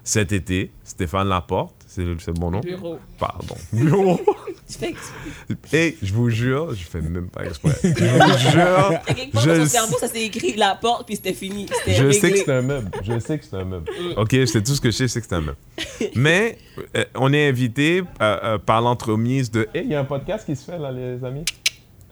Cet 0.03 0.31
été, 0.31 0.71
Stéphane 0.83 1.27
Laporte, 1.27 1.75
c'est 1.95 2.27
le 2.27 2.33
bon 2.33 2.51
nom? 2.51 2.59
Bureau. 2.59 3.00
Pardon. 3.18 3.56
Bureau. 3.74 4.19
Tu 4.68 4.77
fais 4.77 4.89
exprès. 4.89 5.77
Et 5.77 5.97
je 6.01 6.13
vous 6.13 6.30
jure, 6.30 6.74
je 6.74 6.83
fais 6.83 7.00
même 7.01 7.30
pas 7.30 7.45
exprès. 7.45 7.75
Je 7.83 7.89
vous 7.89 8.50
jure, 8.51 9.00
À 9.07 9.13
quelque 9.13 9.31
part 9.31 9.44
je 9.44 9.50
dans 9.50 9.56
son 9.56 9.62
le 9.62 9.68
cerveau, 9.68 9.97
ça 10.00 10.07
s'est 10.07 10.25
écrit 10.25 10.56
la 10.56 10.75
porte, 10.75 11.06
puis 11.06 11.15
c'était 11.15 11.33
fini. 11.33 11.68
Je 11.88 12.12
sais 12.12 12.31
que 12.31 12.38
c'est 12.38 12.51
un 12.51 12.62
meuble. 12.62 12.92
Je 13.03 13.19
sais 13.19 13.39
que 13.39 13.45
c'est 13.45 13.56
un 13.56 13.63
meuble. 13.63 13.89
Ok, 14.18 14.36
c'est 14.45 14.63
tout 14.63 14.74
ce 14.74 14.81
que 14.81 14.92
je 14.92 14.97
sais, 14.97 15.07
c'est 15.07 15.21
que 15.21 15.27
c'est 15.27 15.36
un 15.36 15.42
meuble. 15.42 15.57
Mais 16.15 16.57
euh, 16.95 17.06
on 17.15 17.31
est 17.31 17.47
invité 17.47 18.03
euh, 18.21 18.38
euh, 18.44 18.57
par 18.57 18.81
l'entremise 18.81 19.51
de. 19.51 19.68
Eh, 19.74 19.81
il 19.81 19.89
y 19.89 19.95
a 19.95 20.00
un 20.01 20.06
podcast 20.06 20.45
qui 20.45 20.56
se 20.56 20.69
fait 20.69 20.77
là, 20.77 20.91
les 20.91 21.24
amis? 21.24 21.45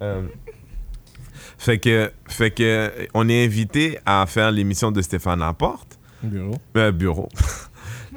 Euh, 0.01 0.21
fait 1.57 1.79
que, 1.79 2.11
fait 2.27 2.51
que, 2.51 2.91
on 3.13 3.27
est 3.29 3.43
invité 3.43 3.99
à 4.05 4.25
faire 4.27 4.51
l'émission 4.51 4.91
de 4.91 5.01
Stéphane 5.01 5.39
Laporte. 5.39 5.97
Bureau. 6.23 6.55
Euh, 6.77 6.91
bureau. 6.91 7.29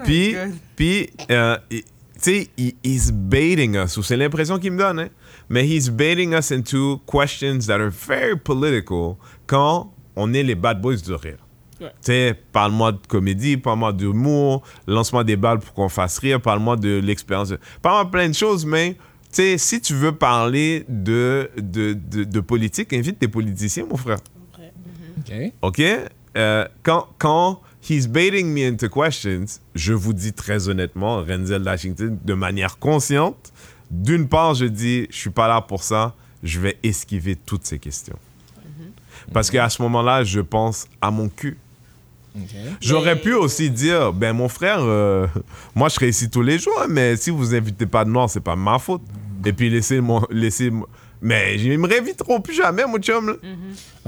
Puis, 0.04 0.34
puis 0.76 1.10
euh, 1.30 1.56
tu 1.70 1.82
sais, 2.18 2.48
il- 2.56 2.74
he's 2.84 3.10
baiting 3.12 3.76
us, 3.76 3.96
ou 3.96 4.02
c'est 4.02 4.16
l'impression 4.16 4.58
qu'il 4.58 4.72
me 4.72 4.78
donne, 4.78 4.98
hein? 5.00 5.08
mais 5.48 5.66
he's 5.66 5.88
baiting 5.90 6.32
us 6.34 6.50
into 6.52 7.00
questions 7.06 7.58
that 7.66 7.74
are 7.80 7.90
very 7.90 8.36
political 8.38 9.16
quand 9.46 9.92
on 10.16 10.32
est 10.34 10.42
les 10.42 10.54
bad 10.54 10.80
boys 10.80 10.96
du 10.96 11.12
rire. 11.14 11.38
Ouais. 11.80 11.88
Tu 11.88 12.06
sais, 12.06 12.34
parle-moi 12.52 12.92
de 12.92 12.98
comédie, 13.06 13.58
parle-moi 13.58 13.92
d'humour, 13.92 14.62
lance-moi 14.86 15.24
des 15.24 15.36
balles 15.36 15.58
pour 15.58 15.74
qu'on 15.74 15.90
fasse 15.90 16.18
rire, 16.18 16.40
parle-moi 16.40 16.76
de 16.76 17.00
l'expérience. 17.04 17.52
Parle-moi 17.82 18.04
de 18.06 18.10
plein 18.10 18.28
de 18.30 18.34
choses, 18.34 18.64
mais 18.64 18.94
tu 18.94 19.42
sais, 19.42 19.58
si 19.58 19.80
tu 19.82 19.92
veux 19.92 20.12
parler 20.12 20.86
de, 20.88 21.50
de, 21.58 21.92
de, 21.92 22.24
de 22.24 22.40
politique, 22.40 22.94
invite 22.94 23.18
tes 23.18 23.28
politiciens, 23.28 23.84
mon 23.84 23.98
frère. 23.98 24.16
OK. 25.18 25.52
OK? 25.62 25.82
Euh, 26.38 26.66
quand, 26.82 27.08
quand 27.18 27.60
he's 27.88 28.06
baiting 28.06 28.52
me 28.52 28.66
into 28.66 28.88
questions, 28.88 29.60
je 29.74 29.92
vous 29.92 30.12
dis 30.12 30.32
très 30.32 30.68
honnêtement, 30.68 31.22
Renzel 31.22 31.62
Washington, 31.62 32.18
de 32.22 32.34
manière 32.34 32.78
consciente, 32.78 33.52
d'une 33.90 34.28
part, 34.28 34.54
je 34.54 34.66
dis, 34.66 35.06
je 35.10 35.16
suis 35.16 35.30
pas 35.30 35.48
là 35.48 35.60
pour 35.60 35.82
ça, 35.82 36.14
je 36.42 36.60
vais 36.60 36.78
esquiver 36.82 37.36
toutes 37.36 37.64
ces 37.64 37.78
questions. 37.78 38.18
Parce 39.32 39.50
qu'à 39.50 39.68
ce 39.68 39.82
moment-là, 39.82 40.24
je 40.24 40.40
pense 40.40 40.86
à 41.00 41.10
mon 41.10 41.28
cul. 41.28 41.56
J'aurais 42.80 43.18
pu 43.18 43.32
aussi 43.32 43.70
dire, 43.70 44.12
ben 44.12 44.34
mon 44.34 44.48
frère, 44.48 44.80
euh, 44.80 45.26
moi 45.74 45.88
je 45.88 45.94
serai 45.94 46.08
ici 46.10 46.28
tous 46.28 46.42
les 46.42 46.58
jours, 46.58 46.84
mais 46.88 47.16
si 47.16 47.30
vous 47.30 47.54
invitez 47.54 47.86
pas 47.86 48.04
de 48.04 48.10
noir, 48.10 48.28
c'est 48.28 48.40
pas 48.40 48.56
ma 48.56 48.78
faute. 48.78 49.02
Et 49.44 49.52
puis 49.52 49.70
laissez 49.70 50.00
mon, 50.00 50.22
laissez, 50.30 50.70
mais 51.26 51.56
ils 51.60 51.78
me 51.78 51.88
réinviteront 51.88 52.40
plus 52.40 52.54
jamais, 52.54 52.84
mon 52.86 52.98
chum. 52.98 53.26
là. 53.28 53.34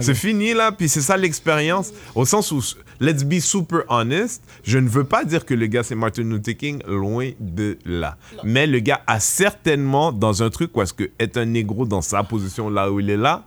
C'est 0.01 0.15
fini 0.15 0.55
là, 0.55 0.71
puis 0.73 0.89
c'est 0.89 1.01
ça 1.01 1.17
l'expérience. 1.17 1.93
Au 2.15 2.25
sens 2.25 2.53
où, 2.53 2.63
let's 3.01 3.25
be 3.25 3.41
super 3.41 3.81
honest, 3.89 4.43
je 4.63 4.79
ne 4.79 4.89
veux 4.89 5.05
pas 5.05 5.25
dire 5.25 5.45
que 5.45 5.55
le 5.55 5.67
gars 5.67 5.83
c'est 5.83 5.95
Martin 5.97 6.23
Luther 6.23 6.57
King, 6.57 6.81
loin 6.87 7.31
de 7.41 7.77
là. 7.85 8.17
Mais 8.45 8.67
le 8.67 8.79
gars 8.81 9.01
a 9.07 9.19
certainement 9.21 10.13
dans 10.13 10.43
un 10.43 10.51
truc 10.51 10.71
est-ce 10.79 10.95
que 10.95 11.11
être 11.19 11.37
un 11.39 11.47
négro 11.47 11.85
dans 11.87 12.03
sa 12.03 12.23
position 12.23 12.71
là 12.71 12.91
où 12.93 13.01
il 13.01 13.11
est 13.11 13.17
là, 13.17 13.45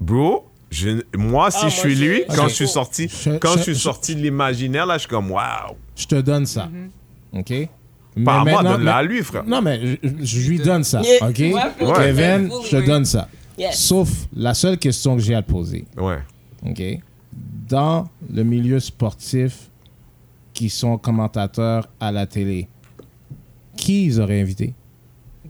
bro. 0.00 0.46
Je, 0.70 1.02
moi, 1.16 1.50
si 1.50 1.58
Ah, 1.62 1.68
je 1.68 1.74
suis 1.74 1.96
je- 1.96 2.04
lui, 2.04 2.22
quand 2.36 2.46
je 2.46 2.54
suis 2.54 2.68
sorti, 2.68 3.08
Je- 3.08 3.30
quand 3.38 3.54
je- 3.54 3.58
je 3.58 3.62
suis 3.64 3.74
je- 3.74 3.78
sorti 3.80 4.14
de 4.14 4.20
l'imaginaire, 4.20 4.86
là, 4.86 4.94
je 4.94 5.00
suis 5.00 5.08
comme, 5.08 5.32
waouh. 5.32 5.74
Je 5.96 6.06
te 6.06 6.14
donne 6.20 6.46
ça. 6.46 6.70
OK? 7.32 7.52
Mais 8.16 8.24
Pas 8.24 8.40
à 8.40 8.44
moi, 8.44 8.62
donne-la 8.62 8.96
à 8.96 9.02
lui, 9.02 9.22
frère. 9.22 9.44
Non, 9.46 9.62
mais 9.62 9.98
je, 10.02 10.08
je 10.22 10.48
lui 10.50 10.58
donne 10.58 10.84
ça. 10.84 11.00
Yeah. 11.00 11.28
OK? 11.28 11.38
Ouais. 11.38 11.92
Kevin, 11.96 12.50
je 12.64 12.76
te 12.76 12.86
donne 12.86 13.04
ça. 13.04 13.28
Yes. 13.56 13.78
Sauf 13.78 14.08
la 14.34 14.54
seule 14.54 14.78
question 14.78 15.16
que 15.16 15.22
j'ai 15.22 15.34
à 15.34 15.42
te 15.42 15.50
poser. 15.50 15.84
Ouais. 15.96 16.18
OK? 16.66 16.82
Dans 17.68 18.08
le 18.32 18.42
milieu 18.42 18.80
sportif 18.80 19.70
qui 20.52 20.68
sont 20.68 20.98
commentateurs 20.98 21.86
à 22.00 22.10
la 22.10 22.26
télé, 22.26 22.68
qui 23.76 24.06
ils 24.06 24.20
auraient 24.20 24.40
invité? 24.40 24.74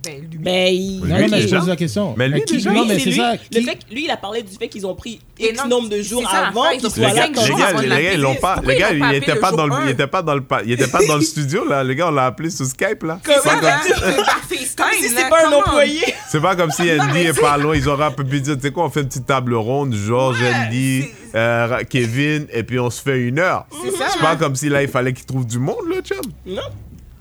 Ben, 0.02 0.20
lui. 0.30 0.38
Ben, 0.38 0.72
il- 0.74 1.00
Non, 1.00 1.04
lui, 1.04 1.12
non, 1.24 1.28
mais 1.30 1.40
je 1.40 1.42
déjà. 1.44 1.58
pose 1.58 1.68
la 1.68 1.76
question. 1.76 2.14
Mais 2.16 2.28
lui, 2.28 2.42
déjà. 2.46 2.72
Non, 2.72 2.86
mais 2.86 2.98
c'est 2.98 3.12
ça. 3.12 3.34
Le 3.52 3.60
fait 3.60 3.74
que- 3.76 3.94
lui, 3.94 4.04
il 4.04 4.10
a 4.10 4.16
parlé 4.16 4.42
du 4.42 4.54
fait 4.56 4.68
qu'ils 4.68 4.86
ont 4.86 4.94
pris 4.94 5.20
X 5.38 5.62
non, 5.62 5.68
nombre 5.68 5.88
de 5.90 6.00
jours 6.00 6.22
ça, 6.22 6.46
avant 6.48 6.70
qu'ils 6.70 6.86
ont 6.86 6.90
soient 6.90 7.08
pris 7.10 7.86
là 7.86 7.96
les 7.96 8.02
gars, 8.04 8.12
ils 8.14 8.20
l'ont 8.20 8.34
pas. 8.34 8.60
Les 8.66 8.76
gars, 8.76 8.92
il 8.92 8.98
pas 9.00 9.14
était 9.14 9.34
pas 9.36 9.50
le 9.50 9.56
dans 9.58 9.66
le, 9.66 9.74
il 9.84 9.90
était 9.90 10.06
pas 10.06 10.22
dans 10.22 10.34
le, 10.34 10.42
il 10.64 10.72
était 10.72 10.86
pas 10.88 11.00
dans 11.06 11.16
le 11.16 11.20
studio 11.32 11.66
là. 11.68 11.84
Les 11.84 11.94
gars, 11.94 12.08
on 12.08 12.12
l'a 12.12 12.26
appelé 12.26 12.48
sur 12.50 12.64
Skype 12.64 13.02
là. 13.02 13.18
Comme 13.22 13.34
C'est 13.42 13.48
pas 13.50 13.60
ça, 13.60 13.78
comme- 13.82 14.88
Si 14.98 15.08
c'est 15.10 15.28
pas 15.28 15.46
un 15.48 15.52
employé. 15.52 16.00
C'est 16.28 16.40
pas 16.40 16.56
comme 16.56 16.70
si 16.70 16.82
Andy 16.98 17.18
est 17.20 17.38
pas 17.40 17.58
loin, 17.58 17.76
ils 17.76 17.88
auraient 17.88 18.06
un 18.06 18.10
peu 18.10 18.24
pu 18.24 18.40
dire, 18.40 18.56
tu 18.56 18.62
sais 18.62 18.70
quoi, 18.72 18.86
on 18.86 18.90
fait 18.90 19.00
une 19.02 19.08
petite 19.08 19.26
table 19.26 19.54
ronde, 19.54 19.94
Georges, 19.94 20.38
Andy, 20.42 21.04
euh, 21.34 21.82
Kevin, 21.88 22.46
et 22.52 22.62
puis 22.62 22.78
on 22.80 22.88
se 22.88 23.02
fait 23.02 23.18
une 23.20 23.38
heure. 23.38 23.66
C'est 23.84 23.90
ça, 23.90 24.06
C'est 24.12 24.18
là. 24.22 24.30
pas 24.30 24.36
comme 24.36 24.56
si 24.56 24.68
là, 24.70 24.82
il 24.82 24.88
fallait 24.88 25.12
qu'ils 25.12 25.26
trouvent 25.26 25.46
du 25.46 25.58
monde, 25.58 25.76
là, 25.90 25.96
chum. 26.02 26.20
Non. 26.46 26.62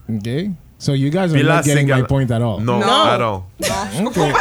OK. 0.10 0.30
So 0.80 0.94
you 0.94 1.10
guys 1.12 1.34
are 1.34 1.44
not 1.44 1.64
getting 1.66 1.88
my 1.90 2.04
point 2.04 2.32
at 2.32 2.42
all. 2.42 2.60
Non, 2.62 2.80
Non. 2.80 3.20
Non, 3.20 3.44
je 3.60 4.04
comprends 4.04 4.32
pas. 4.32 4.40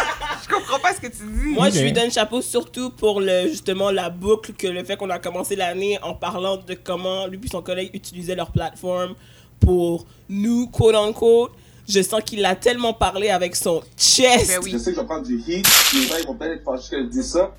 Je 0.49 0.55
comprends 0.55 0.79
pas 0.79 0.95
ce 0.95 1.01
que 1.01 1.09
tu 1.09 1.25
dis. 1.25 1.55
Moi, 1.55 1.69
je 1.71 1.81
lui 1.81 1.93
donne 1.93 2.11
chapeau 2.11 2.41
surtout 2.41 2.91
pour 2.91 3.21
le, 3.21 3.49
justement 3.49 3.91
la 3.91 4.09
boucle, 4.09 4.53
que 4.53 4.69
le 4.69 4.85
fait 4.85 4.97
qu'on 4.97 5.11
a 5.11 5.19
commencé 5.19 5.57
l'année 5.57 5.99
en 6.03 6.15
parlant 6.15 6.57
de 6.57 6.75
comment 6.75 7.27
lui 7.27 7.41
et 7.45 7.49
son 7.49 7.61
collègue 7.61 7.91
utilisaient 7.93 8.37
leur 8.37 8.51
plateforme 8.53 9.15
pour 9.61 10.07
nous, 10.29 10.69
quote 10.69 10.95
unquote. 10.95 11.51
Je 11.89 12.03
sens 12.03 12.23
qu'il 12.23 12.45
a 12.45 12.55
tellement 12.55 12.93
parlé 12.93 13.31
avec 13.31 13.57
son 13.57 13.83
chest. 13.97 14.49
Ben 14.49 14.61
oui. 14.63 14.71
Je 14.73 14.79
sais 14.79 14.91
que 14.91 14.97
je 14.97 15.01
vais 15.01 15.07
prendre 15.07 15.27
du 15.27 15.37
heat. 15.39 15.67
Les 15.95 16.03
gens 16.07 16.15
ils 16.21 16.27
vont 16.27 16.35
peut-être 16.35 16.53
être 16.59 16.65
fâchés 16.65 16.91
que 16.91 17.03
je 17.03 17.09
dise 17.09 17.33
ça. 17.33 17.51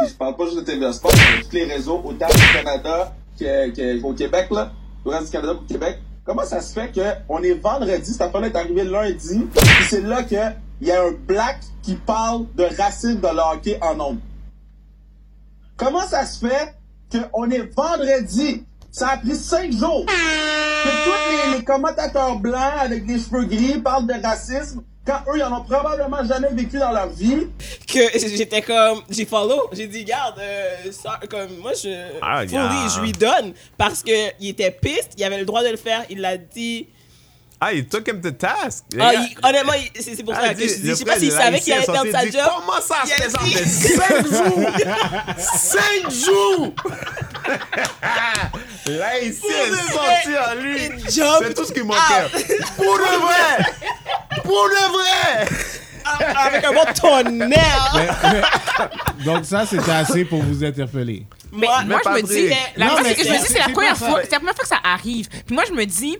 Puis 0.00 0.10
je 0.10 0.14
parle 0.14 0.36
pas 0.36 0.44
juste 0.46 0.56
de 0.58 0.62
TVA 0.62 0.92
Sport, 0.92 1.12
mais 1.12 1.42
de 1.42 1.48
tous 1.48 1.54
les 1.54 1.64
réseaux, 1.64 2.00
autant 2.04 2.26
au 2.26 2.52
Canada 2.64 3.14
qu'au 4.00 4.12
Québec, 4.14 4.46
là. 4.50 4.72
Au 5.04 5.10
reste 5.10 5.26
du 5.26 5.30
Canada 5.32 5.54
qu'au 5.54 5.66
Québec. 5.72 5.98
Comment 6.24 6.44
ça 6.44 6.62
se 6.62 6.72
fait 6.72 6.90
qu'on 7.28 7.42
est 7.42 7.52
vendredi, 7.52 8.12
cette 8.12 8.22
affaire-là 8.22 8.46
est 8.46 8.56
arrivée 8.56 8.84
lundi, 8.84 9.46
puis 9.54 9.84
c'est 9.90 10.00
là 10.00 10.22
qu'il 10.22 10.56
y 10.80 10.90
a 10.90 11.02
un 11.02 11.10
black 11.10 11.58
qui 11.82 11.96
parle 11.96 12.46
de 12.54 12.64
racisme 12.78 13.20
de 13.20 13.26
hockey 13.26 13.78
en 13.82 13.94
nombre? 13.94 14.20
Comment 15.76 16.06
ça 16.06 16.24
se 16.24 16.46
fait 16.46 16.74
qu'on 17.12 17.50
est 17.50 17.70
vendredi? 17.76 18.64
Ça 18.90 19.08
a 19.10 19.16
pris 19.18 19.34
cinq 19.34 19.70
jours. 19.72 20.06
Que 20.06 21.50
tous 21.50 21.58
les 21.58 21.64
commentateurs 21.64 22.38
blancs 22.38 22.72
avec 22.78 23.04
des 23.04 23.18
cheveux 23.18 23.44
gris 23.44 23.78
parlent 23.80 24.06
de 24.06 24.14
racisme 24.22 24.82
quand 25.06 25.20
eux, 25.28 25.36
ils 25.36 25.42
en 25.42 25.52
ont 25.60 25.64
probablement 25.64 26.24
jamais 26.24 26.48
vécu 26.52 26.78
dans 26.78 26.90
leur 26.92 27.08
vie. 27.10 27.46
que 27.86 28.18
j'étais 28.36 28.62
comme 28.62 29.02
j'ai 29.10 29.24
follow 29.26 29.68
j'ai 29.72 29.86
dit 29.86 30.04
garde 30.04 30.38
euh, 30.38 30.90
ça, 30.92 31.20
comme 31.28 31.58
moi 31.58 31.72
je 31.74 31.90
Ah, 32.22 32.40
fully, 32.40 32.52
yeah. 32.54 32.88
je 32.94 33.00
lui 33.00 33.12
donne 33.12 33.52
parce 33.76 34.02
que 34.02 34.30
il 34.40 34.48
était 34.48 34.70
piste 34.70 35.12
il 35.16 35.24
avait 35.24 35.38
le 35.38 35.44
droit 35.44 35.62
de 35.62 35.68
le 35.68 35.76
faire 35.76 36.04
il 36.10 36.20
l'a 36.20 36.36
dit 36.36 36.88
Ah, 37.60 37.72
il 37.72 37.86
took 37.88 38.06
him 38.08 38.20
to 38.20 38.30
task. 38.32 38.84
Ah, 39.00 39.12
il- 39.14 39.36
honnêtement 39.42 39.72
il- 39.74 40.02
c'est 40.02 40.22
pour 40.22 40.34
ah, 40.36 40.40
ça 40.42 40.48
que 40.54 40.58
dit- 40.58 40.68
je 40.68 40.74
dis 40.74 40.82
le 40.82 40.88
je 40.90 40.94
sais 40.96 41.04
pas 41.04 41.18
s'il 41.18 41.30
savait 41.32 41.60
qu'il 41.60 41.72
allait 41.72 41.86
perdre 41.86 42.10
sa 42.12 42.24
dit, 42.26 42.32
job. 42.32 42.42
Comment 42.56 42.80
ça 42.80 42.96
Il 43.04 43.10
se 43.10 43.88
fait 43.88 43.98
5 43.98 44.26
jours! 44.28 44.70
5 45.38 46.10
jours! 46.10 46.74
L'haïtien 48.86 49.50
est 49.50 49.68
Pour 49.68 49.76
de 49.76 49.92
sorti 49.92 50.34
à 50.36 50.54
lui. 50.56 50.78
C'est 51.08 51.54
tout 51.54 51.64
ce 51.64 51.72
qui 51.72 51.82
manquait. 51.82 52.28
Pour 52.76 52.98
de 52.98 53.20
vrai! 53.22 53.64
Pour 54.42 54.68
de 54.68 54.92
vrai! 54.92 55.48
Avec 56.36 56.64
un 56.64 56.72
bon 56.72 56.84
tonnerre. 56.94 57.96
Donc 59.24 59.44
ça, 59.46 59.64
c'était 59.64 59.90
assez 59.90 60.26
pour 60.26 60.42
vous 60.42 60.62
interpeller. 60.62 61.24
Mais 61.50 61.66
moi, 61.66 61.82
moi, 61.84 62.00
je 62.04 62.10
me 62.10 62.22
dis, 62.22 62.54
la 62.76 62.86
Non, 62.86 62.96
chose, 62.96 63.00
mais 63.04 63.08
c'est 63.10 63.14
que 63.14 63.24
je 63.24 63.28
me 63.32 63.34
c'est- 63.38 63.40
dis, 63.46 63.48
c'est 63.54 63.58
la 63.58 63.64
c'est 63.66 63.72
première 63.72 63.92
pas 63.94 63.98
ça. 64.00 64.06
fois, 64.10 64.20
c'est 64.22 64.30
la 64.32 64.36
première 64.38 64.54
fois 64.54 64.62
que 64.64 64.68
ça 64.68 64.80
arrive. 64.84 65.28
Puis 65.46 65.54
moi, 65.54 65.64
je 65.66 65.72
me 65.72 65.86
dis, 65.86 66.18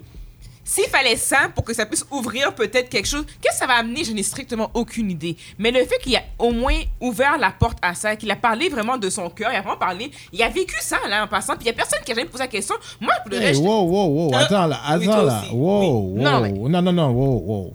s'il 0.64 0.84
fallait 0.88 1.16
ça 1.16 1.48
pour 1.54 1.64
que 1.64 1.74
ça 1.74 1.86
puisse 1.86 2.04
ouvrir 2.10 2.54
peut-être 2.54 2.88
quelque 2.88 3.06
chose, 3.06 3.24
qu'est-ce 3.40 3.54
que 3.54 3.58
ça 3.60 3.66
va 3.66 3.74
amener 3.74 4.02
Je 4.04 4.12
n'ai 4.12 4.22
strictement 4.22 4.70
aucune 4.74 5.10
idée. 5.10 5.36
Mais 5.58 5.70
le 5.70 5.80
fait 5.80 5.98
qu'il 6.02 6.16
a 6.16 6.22
au 6.38 6.52
moins 6.52 6.78
ouvert 7.00 7.38
la 7.38 7.50
porte 7.50 7.78
à 7.82 7.94
ça, 7.94 8.16
qu'il 8.16 8.30
a 8.30 8.36
parlé 8.36 8.68
vraiment 8.68 8.96
de 8.96 9.10
son 9.10 9.28
cœur, 9.30 9.50
il 9.52 9.56
a 9.56 9.60
vraiment 9.62 9.76
parlé, 9.78 10.10
il 10.32 10.42
a 10.42 10.48
vécu 10.48 10.74
ça 10.80 10.96
là 11.08 11.24
en 11.24 11.28
passant. 11.28 11.54
Puis 11.54 11.64
il 11.64 11.66
y 11.66 11.70
a 11.70 11.74
personne 11.74 11.98
qui 12.04 12.12
a 12.12 12.14
jamais 12.14 12.26
posé 12.28 12.44
la 12.44 12.48
question. 12.48 12.74
Moi, 13.00 13.12
pour 13.22 13.30
le 13.30 13.36
Hey, 13.38 13.46
reste, 13.48 13.60
wow, 13.62 13.82
wow, 13.82 14.06
wow. 14.08 14.34
Euh, 14.34 14.38
Attends 14.38 14.66
là, 14.66 14.80
attends 14.86 15.22
là. 15.22 15.44
Wow, 15.52 15.80
Oui. 15.80 16.22
wow. 16.22 16.22
Non, 16.22 16.40
mais- 16.40 16.52
Non, 16.52 16.82
non, 16.82 16.92
non, 16.92 17.10
wow, 17.10 17.42
wow. 17.46 17.74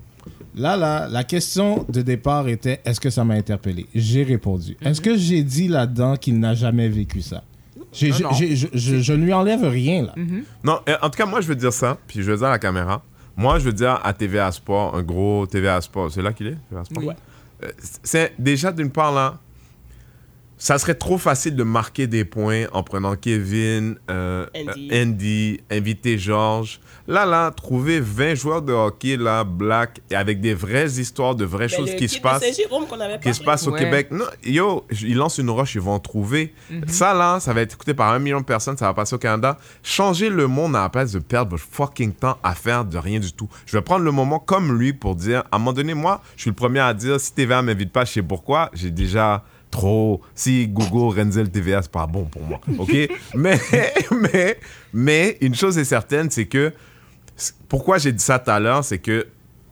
Là, 0.55 0.75
là, 0.75 1.07
la 1.09 1.23
question 1.23 1.85
de 1.87 2.01
départ 2.01 2.47
était 2.49 2.81
est-ce 2.83 2.99
que 2.99 3.09
ça 3.09 3.23
m'a 3.23 3.35
interpellé? 3.35 3.85
J'ai 3.95 4.23
répondu. 4.23 4.75
Mhm. 4.81 4.87
Est-ce 4.87 4.99
que 4.99 5.15
j'ai 5.15 5.43
dit 5.43 5.67
là-dedans 5.67 6.17
qu'il 6.17 6.39
n'a 6.39 6.53
jamais 6.55 6.89
vécu 6.89 7.21
ça? 7.21 7.43
J'ai- 7.91 8.09
Non, 8.09 8.15
j'ai- 8.15 8.23
non. 8.23 8.31
j'ai- 8.33 8.55
je, 8.55 8.67
je- 8.73 8.97
je 8.99 9.13
ne 9.13 9.23
lui 9.25 9.33
enlève 9.33 9.63
rien 9.63 10.03
là. 10.03 10.13
Non, 10.63 10.79
euh, 10.87 10.95
en 11.01 11.09
tout 11.09 11.17
cas, 11.17 11.25
moi, 11.25 11.41
je 11.41 11.47
veux 11.47 11.55
dire 11.55 11.73
ça, 11.73 11.97
puis 12.07 12.21
je 12.21 12.31
veux 12.31 12.37
dire 12.37 12.47
à 12.47 12.51
la 12.51 12.59
caméra. 12.59 13.01
Moi, 13.35 13.57
je 13.59 13.65
veux 13.65 13.73
dire 13.73 13.99
à 14.03 14.13
TVA 14.13 14.51
Sport, 14.51 14.95
un 14.95 15.01
gros 15.03 15.45
TVA 15.47 15.79
Sport. 15.81 16.11
C'est 16.11 16.21
là 16.21 16.33
qu'il 16.33 16.47
est 16.47 16.57
TVA 16.69 16.83
Sport? 16.83 17.03
Oui. 17.03 17.13
Euh, 17.63 17.67
C'est 18.03 18.33
déjà 18.37 18.71
d'une 18.71 18.91
part 18.91 19.11
là, 19.13 19.37
ça 20.59 20.77
serait 20.77 20.93
trop 20.93 21.17
facile 21.17 21.55
de 21.55 21.63
marquer 21.63 22.05
des 22.05 22.25
points 22.25 22.65
en 22.73 22.83
prenant 22.83 23.15
Kevin, 23.15 23.95
euh, 24.11 24.45
Andy. 24.55 24.89
euh, 24.91 25.03
Andy, 25.03 25.59
inviter 25.71 26.17
Georges. 26.19 26.79
Là, 27.07 27.25
là, 27.25 27.49
trouver 27.49 27.99
20 27.99 28.35
joueurs 28.35 28.61
de 28.61 28.71
hockey 28.73 29.17
là, 29.17 29.43
black, 29.43 30.01
et 30.11 30.15
avec 30.15 30.41
des 30.41 30.53
vraies 30.53 30.85
histoires, 30.99 31.33
de 31.33 31.45
vraies 31.45 31.67
Ben, 31.69 31.75
choses 31.77 31.95
qui 31.95 32.07
se 32.07 32.19
passent 32.19 32.43
Saint-Jérôme 32.43 32.85
qu'on 32.87 32.99
avait 32.99 33.17
qui 33.19 33.33
se 33.33 33.39
parlé. 33.39 33.45
passe 33.45 33.67
au 33.67 33.71
Ouais. 33.71 33.79
Québec. 33.79 34.09
Non, 34.11 34.25
yo, 34.43 34.85
ils 35.01 35.15
lancent 35.15 35.37
une 35.39 35.49
roche, 35.49 35.73
ils 35.75 35.81
vont 35.81 35.93
en 35.93 35.99
trouver. 35.99 36.53
Mhm. 36.69 36.87
Ça, 36.87 37.13
là, 37.13 37.39
ça 37.39 37.53
va 37.53 37.61
être 37.61 37.73
écouté 37.73 37.93
par 37.95 38.11
un 38.13 38.19
million 38.19 38.41
de 38.41 38.45
personnes, 38.45 38.77
ça 38.77 38.85
va 38.85 38.93
passer 38.93 39.15
au 39.15 39.19
Canada. 39.19 39.57
Changer 39.81 40.29
le 40.29 40.45
monde 40.47 40.75
à 40.75 40.81
la 40.81 40.89
place 40.89 41.13
de 41.13 41.19
perdre 41.19 41.51
votre 41.51 41.63
fucking 41.71 42.11
temps 42.13 42.37
à 42.43 42.53
faire 42.53 42.85
de 42.85 42.97
rien 42.97 43.19
du 43.19 43.31
tout. 43.31 43.47
Je 43.65 43.77
vais 43.77 43.81
prendre 43.81 44.03
le 44.03 44.11
moment 44.11 44.39
comme 44.39 44.77
lui 44.77 44.93
pour 44.93 45.15
dire, 45.15 45.39
à 45.51 45.55
un 45.55 45.59
moment 45.59 45.73
donné, 45.73 45.93
moi, 45.93 46.21
je 46.35 46.41
suis 46.41 46.49
le 46.51 46.55
premier 46.55 46.79
à 46.81 46.93
dire, 46.93 47.19
si 47.19 47.33
TVA 47.33 47.61
m'invite 47.61 47.91
pas, 47.91 48.03
je 48.05 48.11
sais 48.11 48.21
pourquoi. 48.21 48.69
J'ai 48.73 48.91
déjà 48.91 49.43
trop. 49.69 50.21
Si 50.35 50.67
Google, 50.67 51.19
Renzel, 51.19 51.49
TVA, 51.49 51.81
c'est 51.81 51.91
pas 51.91 52.07
bon 52.07 52.25
pour 52.25 52.41
moi. 52.43 52.59
OK? 52.77 52.91
mais, 53.35 53.59
mais, 54.11 54.59
mais, 54.93 55.37
une 55.41 55.55
chose 55.55 55.77
est 55.77 55.85
certaine, 55.85 56.29
c'est 56.29 56.45
que 56.45 56.73
pourquoi 57.67 57.97
j'ai 57.97 58.11
dit 58.11 58.23
ça 58.23 58.39
tout 58.39 58.51
à 58.51 58.59
l'heure, 58.59 58.83
c'est 58.83 58.99
que 58.99 59.27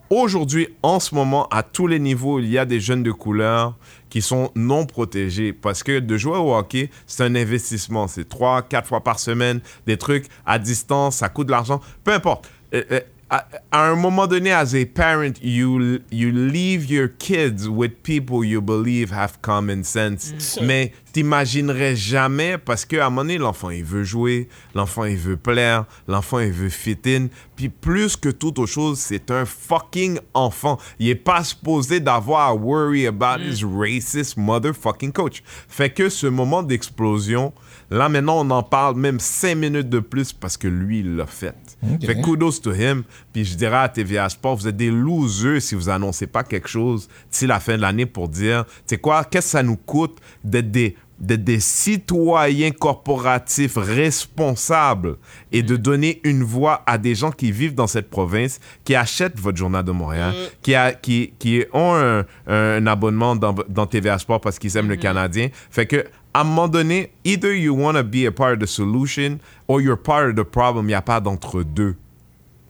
aujourd'hui, 0.10 0.70
en 0.84 1.00
ce 1.00 1.14
moment, 1.16 1.48
à 1.50 1.64
tous 1.64 1.88
les 1.88 2.00
niveaux, 2.00 2.40
il 2.40 2.50
y 2.50 2.58
a 2.58 2.66
des 2.66 2.80
jeunes 2.80 3.04
de 3.04 3.12
couleur 3.12 3.76
qui 4.10 4.22
sont 4.22 4.52
non 4.56 4.86
protégés 4.86 5.52
parce 5.54 5.84
que 5.84 6.00
de 6.00 6.18
jouer 6.18 6.38
au 6.38 6.56
hockey, 6.56 6.90
c'est 7.06 7.24
un 7.24 7.36
investissement. 7.36 8.08
C'est 8.08 8.28
trois, 8.28 8.62
quatre 8.62 8.88
fois 8.88 9.04
par 9.04 9.20
semaine, 9.20 9.60
des 9.86 9.98
trucs 9.98 10.28
à 10.46 10.60
distance, 10.60 11.18
ça 11.18 11.30
coûte 11.30 11.48
de 11.48 11.52
l'argent. 11.52 11.82
Peu 12.04 12.14
importe. 12.14 12.50
Euh, 12.74 12.84
euh, 12.92 13.00
à, 13.30 13.48
à 13.72 13.90
un 13.90 13.96
moment 13.96 14.26
donné, 14.28 14.52
as 14.52 14.74
a 14.74 14.86
parent, 14.86 15.34
you, 15.42 16.00
you 16.12 16.32
leave 16.32 16.90
your 16.90 17.10
kids 17.10 17.68
with 17.68 18.02
people 18.04 18.44
you 18.46 18.62
believe 18.62 19.12
have 19.12 19.40
common 19.42 19.84
sense. 19.84 20.34
Mais 20.62 20.94
t'imaginerais 21.12 21.96
jamais, 21.96 22.58
parce 22.58 22.86
qu'à 22.86 23.06
un 23.06 23.10
moment 23.10 23.24
donné, 23.24 23.38
l'enfant, 23.38 23.70
il 23.70 23.84
veut 23.84 24.04
jouer, 24.04 24.48
l'enfant, 24.76 25.04
il 25.04 25.18
veut 25.18 25.36
plaire, 25.36 25.86
l'enfant, 26.08 26.40
il 26.40 26.52
veut 26.52 26.70
fit 26.70 27.00
in. 27.06 27.28
Puis 27.56 27.70
plus 27.70 28.16
que 28.16 28.30
toute 28.30 28.60
autre 28.60 28.72
chose, 28.72 29.00
c'est 29.00 29.30
un 29.32 29.46
fucking 29.46 30.20
enfant. 30.34 30.78
Il 31.00 31.10
est 31.10 31.16
pas 31.16 31.44
supposé 31.44 32.00
d'avoir 32.00 32.50
à 32.50 32.56
worry 32.56 33.08
about 33.08 33.42
his 33.42 33.64
racist 33.66 34.38
motherfucking 34.38 35.12
coach. 35.12 35.44
Fait 35.68 35.90
que 35.90 36.08
ce 36.10 36.28
moment 36.28 36.64
d'explosion, 36.64 37.52
là 37.90 38.10
maintenant, 38.10 38.46
on 38.46 38.50
en 38.50 38.64
parle 38.64 38.96
même 38.98 39.20
cinq 39.20 39.56
minutes 39.56 39.90
de 39.90 40.00
plus 40.00 40.34
parce 40.34 40.58
que 40.58 40.68
lui, 40.68 41.00
il 41.00 41.16
l'a 41.16 41.26
fait. 41.26 41.56
Ok. 41.84 42.06
Fait 42.06 42.22
kudos 42.22 42.60
to 42.62 42.74
him. 42.74 43.04
Puis 43.34 43.46
je 43.46 43.56
dirais 43.56 43.78
à 43.78 43.90
TVA 43.90 44.30
Sport, 44.30 44.58
vous 44.58 44.68
êtes 44.68 44.78
des 44.78 44.92
losers 44.92 45.62
si 45.62 45.76
vous 45.76 45.90
annoncez 45.90 46.28
pas 46.28 46.44
quelque 46.44 46.68
chose 46.68 47.08
d'ici 47.32 47.48
la 47.48 47.60
fin 47.60 47.78
de 47.78 47.82
l'année 47.82 48.06
pour 48.06 48.28
dire, 48.30 48.66
tu 48.66 48.72
sais 48.88 48.98
quoi, 48.98 49.24
qu'est-ce 49.24 49.48
que 49.48 49.52
ça 49.52 49.64
nous 49.64 49.78
coûte 49.78 50.18
d'être 50.44 50.72
des, 50.72 50.96
d'être 51.20 51.44
des 51.44 51.60
citoyens 51.60 52.72
corporatifs 52.72 53.78
responsables 53.78 55.18
et 55.52 55.64
de 55.64 55.76
donner 55.76 56.20
une 56.24 56.44
voix 56.44 56.84
à 56.86 56.98
des 56.98 57.16
gens 57.16 57.32
qui 57.32 57.52
vivent 57.52 57.76
dans 57.76 57.88
cette 57.88 58.10
province, 58.10 58.60
qui 58.84 58.96
achètent 58.96 59.40
votre 59.40 59.58
journal 59.58 59.84
de 59.84 59.92
Montréal, 59.92 60.34
qui, 60.62 60.76
a, 60.76 60.94
qui, 60.94 61.34
qui 61.40 61.64
ont 61.74 61.96
un, 61.96 62.26
un 62.48 62.88
abonnement 62.88 63.36
dans, 63.36 63.56
dans 63.68 63.86
TVA 63.86 64.20
Sport 64.20 64.42
parce 64.42 64.60
qu'ils 64.60 64.76
aiment 64.78 64.90
le 64.90 64.96
Canadien. 64.96 65.50
Fait 65.70 65.86
que 65.86 66.06
à 66.38 66.42
un 66.42 66.44
moment 66.44 66.68
donné, 66.68 67.12
either 67.26 67.54
you 67.60 67.74
want 67.76 67.94
to 67.94 68.04
be 68.04 68.26
a 68.28 68.32
part 68.32 68.54
of 68.54 68.60
the 68.60 68.68
solution 68.68 69.40
or 69.68 69.82
you're 69.82 69.98
part 70.02 70.30
of 70.30 70.36
the 70.36 70.44
problem. 70.44 70.86
Il 70.86 70.90
n'y 70.90 70.94
a 70.94 71.02
pas 71.02 71.20
d'entre 71.20 71.64
deux. 71.64 71.96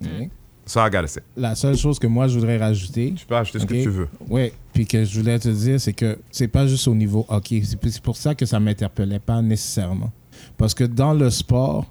Ok. 0.01 0.29
Ça, 0.65 0.85
I 0.85 0.91
gotta 0.91 1.07
say. 1.07 1.21
La 1.37 1.55
seule 1.55 1.77
chose 1.77 1.97
que 1.97 2.07
moi 2.07 2.27
je 2.27 2.35
voudrais 2.37 2.57
rajouter. 2.57 3.13
Tu 3.15 3.25
peux 3.25 3.35
acheter 3.37 3.59
ce 3.59 3.63
Ok? 3.63 3.69
que 3.69 3.83
tu 3.83 3.89
veux. 3.89 4.09
Oui, 4.29 4.51
puis 4.73 4.85
que 4.85 5.03
je 5.05 5.19
voulais 5.19 5.39
te 5.39 5.47
dire, 5.49 5.79
c'est 5.79 5.93
que 5.93 6.17
c'est 6.29 6.49
pas 6.49 6.67
juste 6.67 6.87
au 6.89 6.93
niveau 6.95 7.25
hockey. 7.29 7.61
C'est 7.63 8.01
pour 8.01 8.17
ça 8.17 8.35
que 8.35 8.45
ça 8.45 8.59
m'interpellait 8.59 9.19
pas 9.19 9.41
nécessairement. 9.41 10.11
Parce 10.57 10.73
que 10.73 10.83
dans 10.83 11.13
le 11.13 11.29
sport, 11.29 11.85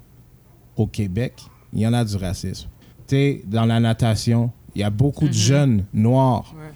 au 0.75 0.85
Québec, 0.87 1.33
il 1.73 1.79
y 1.81 1.87
en 1.87 1.93
a 1.93 2.05
du 2.05 2.15
racisme. 2.17 2.67
Tu 3.07 3.15
sais, 3.15 3.41
dans 3.45 3.65
la 3.65 3.79
natation, 3.79 4.51
il 4.75 4.81
y 4.81 4.83
a 4.83 4.89
beaucoup 4.91 5.27
de 5.27 5.33
jeunes 5.33 5.85
noirs. 5.93 6.53
Ouais. 6.55 6.71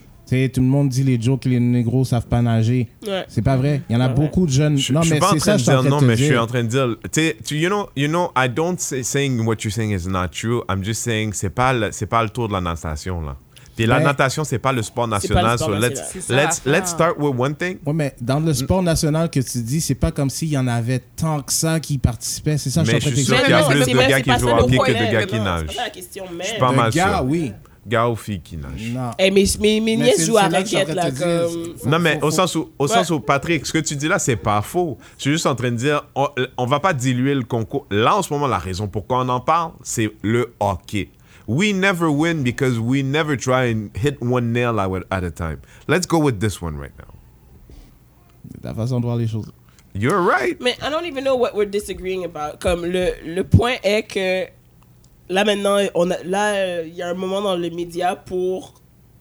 Tout 0.53 0.61
le 0.61 0.67
monde 0.67 0.89
dit 0.89 1.03
les 1.03 1.21
jokes 1.21 1.41
que 1.41 1.49
les 1.49 1.59
négros 1.59 2.05
savent 2.05 2.27
pas 2.27 2.41
nager. 2.41 2.87
Ouais. 3.05 3.25
C'est 3.27 3.41
pas 3.41 3.57
vrai. 3.57 3.81
Il 3.89 3.93
y 3.93 3.95
en 3.95 4.01
a 4.01 4.07
Ouais. 4.07 4.13
beaucoup 4.13 4.45
de 4.45 4.51
jeunes. 4.51 4.77
Je, 4.77 4.93
non, 4.93 5.01
je 5.01 5.07
suis 5.07 5.13
mais 5.15 5.19
c'est 5.19 5.37
train 5.37 5.39
ça 5.39 5.53
de 5.53 5.57
je 5.59 5.63
suis 5.63 5.71
en 5.71 5.81
dire 5.81 5.81
train 5.81 5.89
non, 5.89 5.95
de 5.97 6.01
te 6.01 6.05
mais 6.07 6.15
je 6.17 6.23
suis 6.23 6.31
dire. 6.33 6.41
en 6.43 6.47
train 6.47 6.63
de 6.63 6.67
dire. 6.67 6.87
Tu 7.03 7.21
sais, 7.21 7.37
tu- 7.45 7.57
you 7.57 7.67
know, 7.69 7.89
you 7.95 8.07
know, 8.07 8.31
I 8.37 8.47
don't 8.49 8.77
say 8.79 9.03
saying 9.03 9.39
what 9.45 9.57
you're 9.63 9.73
saying 9.73 9.91
is 9.91 10.07
not 10.07 10.29
true. 10.29 10.61
I'm 10.69 10.83
just 10.83 11.01
saying 11.01 11.31
c'est 11.33 11.49
pas 11.49 11.73
le, 11.73 11.91
c'est 11.91 12.05
pas 12.07 12.23
le 12.23 12.29
tour 12.29 12.47
de 12.47 12.53
la 12.53 12.61
natation 12.61 13.21
là. 13.21 13.35
Puis 13.75 13.85
la 13.85 13.97
Ben- 13.99 14.03
natation, 14.03 14.43
c'est 14.43 14.59
pas 14.59 14.73
le 14.73 14.81
sport 14.83 15.07
pas 15.09 15.15
le 15.17 15.21
national. 15.23 15.57
sport 15.57 15.69
so 15.69 15.79
national. 15.79 16.45
let's, 16.45 16.61
let's, 16.65 16.89
start 16.89 17.15
with 17.17 17.33
one 17.37 17.55
thing. 17.55 17.77
Ouais, 17.85 17.93
mais 17.93 18.13
dans 18.19 18.39
le 18.41 18.53
sport 18.53 18.83
national 18.83 19.29
que 19.29 19.39
tu 19.39 19.59
dis, 19.59 19.79
c'est 19.79 19.95
pas 19.95 20.11
comme 20.11 20.29
s'il 20.29 20.49
y 20.49 20.57
en 20.57 20.67
avait 20.67 20.99
tant 21.15 21.41
que 21.41 21.53
ça 21.53 21.79
qui 21.79 21.97
participaient. 21.97 22.57
C'est 22.57 22.69
ça, 22.69 22.83
Mais 22.85 22.99
je 22.99 22.99
suis 22.99 23.07
en 23.07 23.09
je 23.11 23.15
suis 23.15 23.25
train 23.25 23.35
sûr 23.37 23.37
de 23.37 23.43
qu'il 23.45 23.51
y 23.51 23.55
a 23.55 23.61
non, 23.61 23.67
plus 23.69 23.93
de 23.93 24.09
gars 24.09 24.21
qui 24.21 24.39
jouent 24.39 24.47
le 24.47 24.53
hockey 24.61 24.77
que 24.77 24.91
de 25.07 25.11
gars 25.11 25.25
qui 25.25 25.35
non, 25.37 25.43
nagent. 25.45 25.65
Mais. 26.37 26.43
suis 26.45 26.59
pas 26.59 26.71
De 26.71 26.75
mal 26.75 26.91
gars, 26.91 27.17
sûr. 27.17 27.25
oui. 27.25 27.51
Gars 27.87 28.07
ou 28.09 28.15
filles 28.15 28.41
qui 28.41 28.57
nagent. 28.57 28.91
Non. 28.93 29.09
Eh, 29.17 29.31
mes, 29.31 29.43
mes, 29.59 29.79
mes 29.79 29.97
Mais 29.97 30.03
nièces 30.03 30.27
jouent 30.27 30.37
à 30.37 30.47
raquette, 30.49 30.89
là, 30.93 31.09
comme. 31.09 31.73
Non, 31.85 31.97
mais 31.97 32.21
au 32.21 32.29
sens 32.29 32.55
où, 32.55 32.71
au 32.77 32.83
Ouais. 32.87 32.93
sens 32.93 33.09
où, 33.09 33.19
Patrick, 33.19 33.65
ce 33.65 33.73
que 33.73 33.79
tu 33.79 33.95
dis 33.95 34.07
là, 34.07 34.19
c'est 34.19 34.35
pas 34.35 34.61
faux. 34.61 34.99
Je 35.17 35.21
suis 35.23 35.31
juste 35.31 35.47
en 35.47 35.55
train 35.55 35.71
de 35.71 35.77
dire, 35.77 36.05
on, 36.13 36.27
on 36.57 36.65
va 36.67 36.79
pas 36.79 36.93
diluer 36.93 37.33
le 37.33 37.43
concours. 37.43 37.87
Là, 37.89 38.15
en 38.15 38.21
ce 38.21 38.31
moment, 38.31 38.45
la 38.47 38.59
raison 38.59 38.87
pourquoi 38.87 39.21
on 39.21 39.29
en 39.29 39.39
parle, 39.39 39.71
c'est 39.81 40.11
le 40.21 40.53
hockey. 40.59 41.09
We 41.47 41.73
never 41.73 42.05
win 42.07 42.43
because 42.43 42.77
we 42.77 43.03
never 43.03 43.35
try 43.35 43.71
and 43.73 43.89
hit 43.95 44.17
one 44.21 44.51
nail 44.53 44.79
at 44.79 44.89
at 45.09 45.23
a 45.23 45.31
time. 45.31 45.57
Let's 45.87 46.05
go 46.05 46.19
with 46.19 46.39
this 46.39 46.61
one 46.61 46.77
right 46.77 46.93
now. 46.99 47.13
La 48.63 48.73
façon 48.75 48.99
de 48.99 49.05
voir 49.05 49.17
les 49.17 49.27
choses. 49.27 49.51
You're 49.95 50.21
right. 50.21 50.57
Mais 50.61 50.77
I 50.81 50.89
don't 50.91 51.05
even 51.05 51.23
know 51.23 51.35
what 51.35 51.53
we're 51.55 51.69
disagreeing 51.69 52.23
about. 52.25 52.59
Comme 52.61 52.85
le, 52.85 53.13
le 53.25 53.43
point 53.43 53.75
est 53.83 54.03
que 54.03 54.45
là 55.31 55.43
maintenant, 55.43 55.77
on 55.95 56.11
a, 56.11 56.17
là, 56.23 56.53
euh, 56.55 56.83
il 56.87 56.95
y 56.95 57.01
a 57.01 57.07
un 57.09 57.13
moment 57.13 57.41
dans 57.41 57.55
les 57.55 57.69
médias 57.71 58.15
pour 58.15 58.73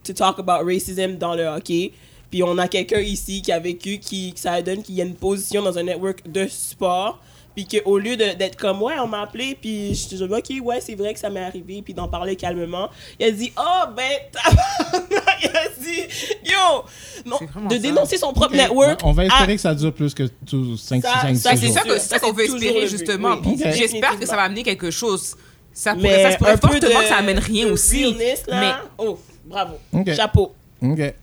to 0.05 0.13
talk 0.13 0.39
about 0.39 0.65
racism 0.65 1.17
dans 1.17 1.35
le 1.35 1.45
hockey. 1.47 1.93
Puis 2.31 2.43
on 2.43 2.57
a 2.59 2.69
quelqu'un 2.69 3.01
ici 3.01 3.43
qui 3.43 3.51
a 3.53 3.59
vécu, 3.59 3.99
qui, 3.99 4.33
ça 4.37 4.63
donne 4.63 4.83
qu'il 4.83 4.95
y 4.95 5.01
a 5.03 5.05
une 5.05 5.17
position 5.17 5.63
dans 5.63 5.77
un 5.79 5.83
network 5.83 6.31
de 6.31 6.47
sport. 6.49 7.19
Puis 7.57 7.67
qu'au 7.67 7.99
lieu 7.99 8.17
de- 8.17 8.35
d'être 8.39 8.57
comme, 8.57 8.81
ouais, 8.81 8.95
on 9.03 9.09
m'a 9.09 9.23
appelé, 9.23 9.59
puis 9.61 9.93
je 9.93 10.09
te 10.09 10.15
dis, 10.15 10.23
ok, 10.23 10.65
ouais, 10.65 10.81
c'est 10.81 10.95
vrai 10.95 11.13
que 11.13 11.19
ça 11.19 11.29
m'est 11.29 11.43
arrivé, 11.43 11.83
puis 11.83 11.93
d'en 11.93 12.07
parler 12.07 12.37
calmement, 12.37 12.89
il 13.19 13.27
a 13.27 13.31
dit, 13.33 13.53
oh, 13.59 13.89
ben, 13.97 14.05
il 15.43 15.49
a 15.49 15.69
dit, 15.81 16.01
yo, 16.45 16.85
non, 17.27 17.39
de 17.69 17.75
ça. 17.75 17.79
dénoncer 17.81 18.19
son 18.19 18.33
propre 18.33 18.55
network. 18.55 19.01
On 19.03 19.11
va 19.11 19.25
espérer 19.25 19.53
à- 19.53 19.57
que 19.57 19.61
ça 19.61 19.75
dure 19.75 19.93
plus 19.93 20.15
que 20.15 20.29
5, 20.47 21.03
Ça- 21.03 21.21
5, 21.23 21.37
ça, 21.37 21.51
Ben, 21.51 21.57
6 21.59 21.73
c'est 21.73 21.89
jours. 21.89 21.99
ça 21.99 22.19
qu'on 22.21 22.33
veut 22.33 22.45
espérer, 22.45 22.87
justement. 22.87 23.37
Oui. 23.45 23.57
J'espère 23.75 24.19
que 24.19 24.27
ça 24.27 24.37
va 24.37 24.43
amener 24.43 24.63
quelque 24.63 24.93
chose. 24.93 25.35
Ça 25.81 25.95
pourrait, 25.95 26.09
Mais 26.09 26.23
ça 26.25 26.33
se 26.33 26.37
pourrait 26.39 26.51
un 26.53 26.57
peu 26.59 26.69
fortement 26.69 26.99
de- 26.99 27.03
que 27.05 27.09
ça 27.09 27.17
amène 27.17 27.39
rien 27.39 27.67
de 27.67 27.71
aussi. 27.73 28.05
realness, 28.05 28.47
là. 28.47 28.61
Mais 28.61 28.73
Oh, 28.99 29.19
bravo. 29.47 29.75
Chapeau. 30.15 30.55
OK. 30.83 31.15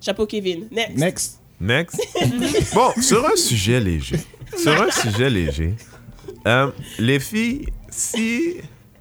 Chapeau, 0.00 0.26
Kevin. 0.26 0.68
Next. 0.70 0.96
Next. 0.96 1.40
Next. 1.60 2.74
bon, 2.74 2.92
sur 3.02 3.26
un 3.26 3.34
sujet 3.34 3.80
léger. 3.80 4.18
Sur 4.56 4.80
un 4.80 4.90
sujet 4.92 5.28
léger. 5.28 5.74
euh, 6.46 6.70
les 7.00 7.18
filles, 7.18 7.66
si, 7.90 8.58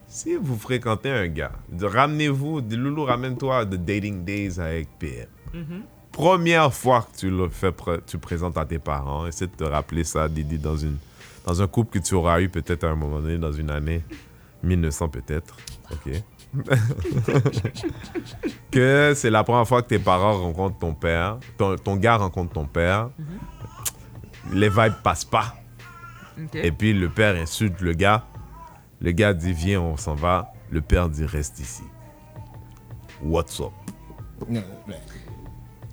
si 0.07 0.35
vous 0.35 0.57
fréquentez 0.57 1.11
un 1.11 1.27
gars, 1.27 1.51
ramenez-vous, 1.79 2.61
de 2.61 2.75
Loulou, 2.75 3.03
ramène-toi 3.03 3.65
de 3.65 3.77
Dating 3.77 4.23
Days 4.25 4.59
avec 4.59 4.87
PM. 4.97 5.27
Première 6.11 6.73
fois 6.73 7.05
que 7.11 7.19
tu 7.19 7.29
le 7.29 7.49
fais, 7.49 7.69
pr- 7.69 7.99
tu 8.07 8.17
présentes 8.17 8.57
à 8.57 8.65
tes 8.65 8.79
parents, 8.79 9.27
essaie 9.27 9.47
de 9.47 9.51
te 9.51 9.65
rappeler 9.65 10.03
ça, 10.05 10.27
Didi, 10.29 10.57
dans, 10.57 10.77
une, 10.77 10.97
dans 11.45 11.61
un 11.61 11.67
couple 11.67 11.99
que 11.99 12.03
tu 12.05 12.15
auras 12.15 12.39
eu 12.39 12.47
peut-être 12.49 12.85
à 12.85 12.87
un 12.89 12.95
moment 12.95 13.19
donné, 13.19 13.37
dans 13.37 13.51
une 13.51 13.69
année 13.69 14.01
1900 14.63 15.09
peut-être. 15.09 15.55
OK. 15.91 16.11
que 18.71 19.13
c'est 19.15 19.29
la 19.29 19.43
première 19.43 19.67
fois 19.67 19.81
que 19.81 19.87
tes 19.87 19.99
parents 19.99 20.37
rencontrent 20.41 20.79
ton 20.79 20.93
père, 20.93 21.37
ton, 21.57 21.75
ton 21.75 21.95
gars 21.95 22.17
rencontre 22.17 22.53
ton 22.53 22.65
père. 22.65 23.09
Les 24.53 24.69
vibes 24.69 25.01
passent 25.03 25.25
pas. 25.25 25.55
Et 26.53 26.71
puis 26.71 26.93
le 26.93 27.09
père 27.09 27.35
insulte 27.35 27.81
le 27.81 27.93
gars. 27.93 28.25
Le 29.01 29.11
gars 29.11 29.33
dit 29.33 29.53
viens, 29.53 29.81
on 29.81 29.97
s'en 29.97 30.15
va. 30.15 30.51
Le 30.69 30.81
père 30.81 31.09
dit 31.09 31.25
reste 31.25 31.59
ici. 31.59 31.83
What's 33.23 33.59
up? 33.59 33.71
Non, 34.49 34.61
mais- 34.87 34.99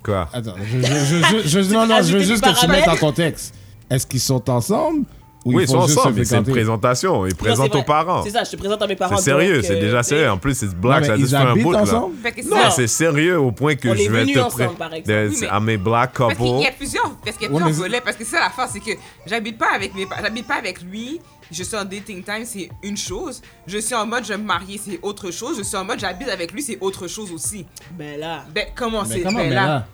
Quoi? 0.03 0.27
Attends, 0.33 0.55
je, 0.61 0.81
je, 0.81 0.85
je, 0.85 1.47
je, 1.47 1.61
je- 1.63 1.73
non, 1.73 1.87
non, 1.87 2.01
je 2.01 2.17
veux 2.17 2.23
juste 2.23 2.43
que 2.43 2.59
tu 2.59 2.67
mettes 2.67 2.87
en 2.89 2.97
contexte. 2.97 3.55
Est-ce 3.89 4.05
qu'ils 4.05 4.19
sont 4.19 4.49
ensemble? 4.49 5.05
Ou 5.45 5.55
oui, 5.55 5.63
ils 5.63 5.67
sont 5.67 5.85
juste 5.85 5.97
ensemble, 5.97 6.15
se 6.15 6.19
mais 6.19 6.25
c'est 6.25 6.37
une 6.37 6.43
présentation. 6.45 7.25
Ils 7.25 7.29
Non, 7.31 7.35
présentent 7.35 7.75
aux 7.75 7.83
parents. 7.83 8.23
C'est 8.23 8.29
ça, 8.29 8.43
je 8.43 8.51
te 8.51 8.55
présente 8.55 8.81
à 8.81 8.87
mes 8.87 8.95
parents. 8.95 9.17
C'est 9.17 9.23
sérieux, 9.23 9.61
c'est 9.61 9.75
euh, 9.75 9.79
déjà 9.81 10.01
sérieux. 10.03 10.29
En 10.29 10.37
plus, 10.37 10.55
c'est 10.57 10.73
black, 10.75 11.05
ça 11.05 11.15
dit 11.17 11.23
ils 11.23 11.27
sur 11.29 11.37
un 11.37 11.55
bout. 11.55 11.75
Ensemble? 11.75 12.15
Fait 12.21 12.43
Non. 12.45 12.57
C'est 12.71 12.87
sérieux 12.87 13.39
au 13.39 13.51
point 13.51 13.75
que 13.75 13.89
On 13.89 13.95
je 13.95 14.09
vais 14.09 14.25
te 14.25 14.39
ensemble, 14.39 14.65
pré- 14.69 14.77
par 14.77 14.93
exemple. 14.93 15.09
de- 15.23 15.29
Oui, 15.29 15.37
mais- 15.41 15.47
à 15.47 15.59
mes 15.59 15.77
black 15.77 16.13
Parce 16.17 16.35
qu'il 16.35 16.45
couples. 16.45 16.63
y 16.63 16.67
a 16.67 16.71
plusieurs, 16.71 17.11
parce 17.25 17.37
qu'il 17.37 17.43
y 17.51 17.51
a 17.51 17.55
plusieurs 17.55 17.71
volets. 17.71 18.01
Parce 18.01 18.15
que 18.15 18.23
c'est 18.23 18.31
ça 18.37 18.39
l'affaire, 18.39 18.67
c'est 18.71 18.79
que 18.79 18.97
j'habite 19.25 19.57
pas 19.57 19.73
avec 19.75 19.93
mes, 19.95 20.07
j'habite 20.21 20.47
pas 20.47 20.55
avec 20.55 20.81
lui. 20.81 21.19
Je 21.51 21.61
suis 21.61 21.75
en 21.75 21.83
dating 21.83 22.23
time, 22.23 22.45
c'est 22.45 22.69
une 22.81 22.97
chose. 22.97 23.41
Je 23.67 23.77
suis 23.77 23.93
en 23.93 24.05
mode 24.07 24.23
je 24.23 24.29
vais 24.29 24.37
me 24.37 24.45
marier, 24.45 24.79
c'est 24.83 24.97
autre 25.03 25.29
chose. 25.29 25.57
Je 25.57 25.63
suis 25.63 25.75
en 25.77 25.83
mode 25.85 25.99
j'habite 25.99 26.29
avec 26.29 26.51
lui, 26.51 26.61
c'est 26.61 26.77
autre 26.81 27.07
chose 27.07 27.31
aussi. 27.31 27.65
Ben 27.91 28.19
là. 28.19 28.43
Ben 28.55 28.67
comment 28.75 29.03
Mais 29.03 29.15
c'est 29.17 29.23
ben 29.23 29.31
mais 29.33 29.49
là. 29.49 29.85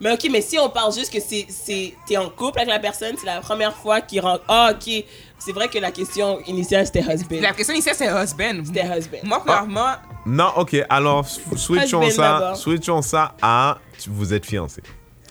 Mais 0.00 0.12
ok, 0.12 0.28
mais 0.30 0.40
si 0.42 0.58
on 0.58 0.68
parle 0.68 0.92
juste 0.92 1.12
que 1.12 1.20
c'est, 1.20 1.46
c'est, 1.48 1.94
t'es 2.06 2.16
en 2.16 2.28
couple 2.28 2.58
avec 2.58 2.68
la 2.70 2.78
personne, 2.78 3.14
c'est 3.18 3.26
la 3.26 3.40
première 3.40 3.74
fois 3.76 4.00
qu'il 4.00 4.20
rentre. 4.20 4.44
Ah, 4.48 4.72
ok. 4.72 5.04
C'est 5.38 5.52
vrai 5.52 5.68
que 5.68 5.78
la 5.78 5.90
question 5.92 6.40
initiale 6.46 6.86
c'était 6.86 7.00
husband. 7.00 7.36
La 7.40 7.52
question 7.52 7.74
ici 7.74 7.88
c'est 7.94 8.06
husband. 8.06 8.62
C'était 8.64 8.86
husband. 8.98 9.18
Moi 9.24 9.40
clairement, 9.40 9.92
Non, 10.24 10.50
ok, 10.56 10.76
alors 10.88 11.26
switchons 11.56 12.10
ça, 12.10 12.54
switchons 12.56 13.02
ça 13.02 13.34
à 13.42 13.78
vous 14.08 14.32
êtes 14.34 14.44
fiancés. 14.46 14.82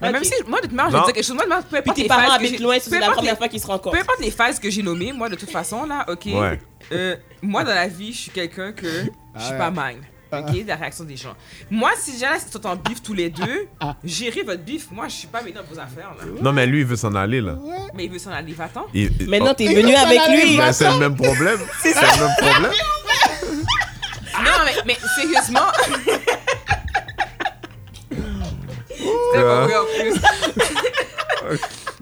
mais 0.01 0.12
même 0.12 0.23
si 0.23 0.34
moi 0.47 0.60
de 0.62 0.67
toute 0.67 0.73
manière 0.75 0.91
je 0.91 0.95
Non. 0.97 1.01
vais 1.01 1.06
dire 1.08 1.15
quelque 1.15 1.25
chose, 1.25 1.36
moi 1.36 1.45
de- 1.45 1.63
peu 1.63 1.67
Puis 1.69 1.78
importe 1.80 1.95
tes 1.95 2.01
les 2.04 2.08
parents 2.08 2.21
phases 2.39 2.51
que 2.51 2.63
loin, 2.63 2.75
peu 2.75 2.82
c'est 2.82 2.89
la 2.91 2.97
importe 2.97 3.15
première 3.17 3.34
les- 3.34 3.38
fois 3.38 3.47
qu'ils 3.47 3.60
se 3.60 3.65
Peu 3.65 3.71
rencontrent. 3.71 3.97
importe 3.99 4.19
les 4.19 4.32
phases 4.32 4.60
que 4.60 4.69
j'ai 4.69 4.84
nommées, 4.84 5.12
moi 5.12 5.28
de 5.30 5.36
toute 5.36 5.49
façon 5.51 5.86
là, 5.86 6.06
ok. 6.08 6.25
Ouais. 6.28 6.60
euh, 6.91 7.15
moi 7.41 7.63
dans 7.63 7.73
la 7.73 7.88
vie, 7.88 8.13
je 8.13 8.17
suis 8.19 8.32
quelqu'un 8.32 8.71
que 8.71 8.88
je 8.88 9.41
suis 9.43 9.58
pas 9.58 9.71
mine. 9.71 10.01
Ok, 10.39 10.56
la 10.67 10.76
réaction 10.76 11.04
des 11.04 11.17
gens. 11.17 11.36
Moi, 11.71 11.91
si 11.98 12.13
déjà 12.13 12.32
là, 12.32 12.39
si 12.39 12.52
sont 12.52 12.65
en 12.67 12.76
bif 12.76 13.02
tous 13.04 13.13
les 13.13 13.30
deux, 13.30 13.67
gérez 14.04 14.43
votre 14.43 14.62
bif. 14.63 14.88
Moi, 14.91 15.08
je 15.08 15.13
suis 15.13 15.28
pas 15.28 15.41
mêlée 15.41 15.54
dans 15.56 15.63
vos 15.63 15.80
affaires 15.80 16.13
là. 16.17 16.26
Non, 16.41 16.52
mais 16.54 16.65
lui, 16.65 16.80
il 16.82 16.86
veut 16.86 16.95
s'en 16.95 17.13
aller, 17.15 17.41
là. 17.41 17.56
Mais 17.93 18.06
il 18.06 18.12
veut 18.12 18.19
s'en 18.19 18.32
aller, 18.32 18.54
va-t'en. 18.54 18.86
Il- 18.93 19.12
il- 19.19 19.30
Maintenant, 19.30 19.52
oh, 19.52 19.56
t'es 19.56 19.67
venu 19.74 19.93
avec 19.95 20.19
lui. 20.30 20.58
ben, 20.58 20.71
c'est 20.74 20.89
le 20.91 20.98
même 20.98 21.15
problème. 21.15 21.60
C'est 21.82 21.93
le 21.93 22.26
même 22.26 22.36
problème. 22.38 22.71
Non, 24.43 24.52
mais, 24.65 24.74
mais 24.86 24.98
sérieusement. 25.15 25.62
C'était 28.89 29.43
pas 29.43 29.65
vrai 29.65 29.76
en 29.76 29.86
plus. 30.00 30.13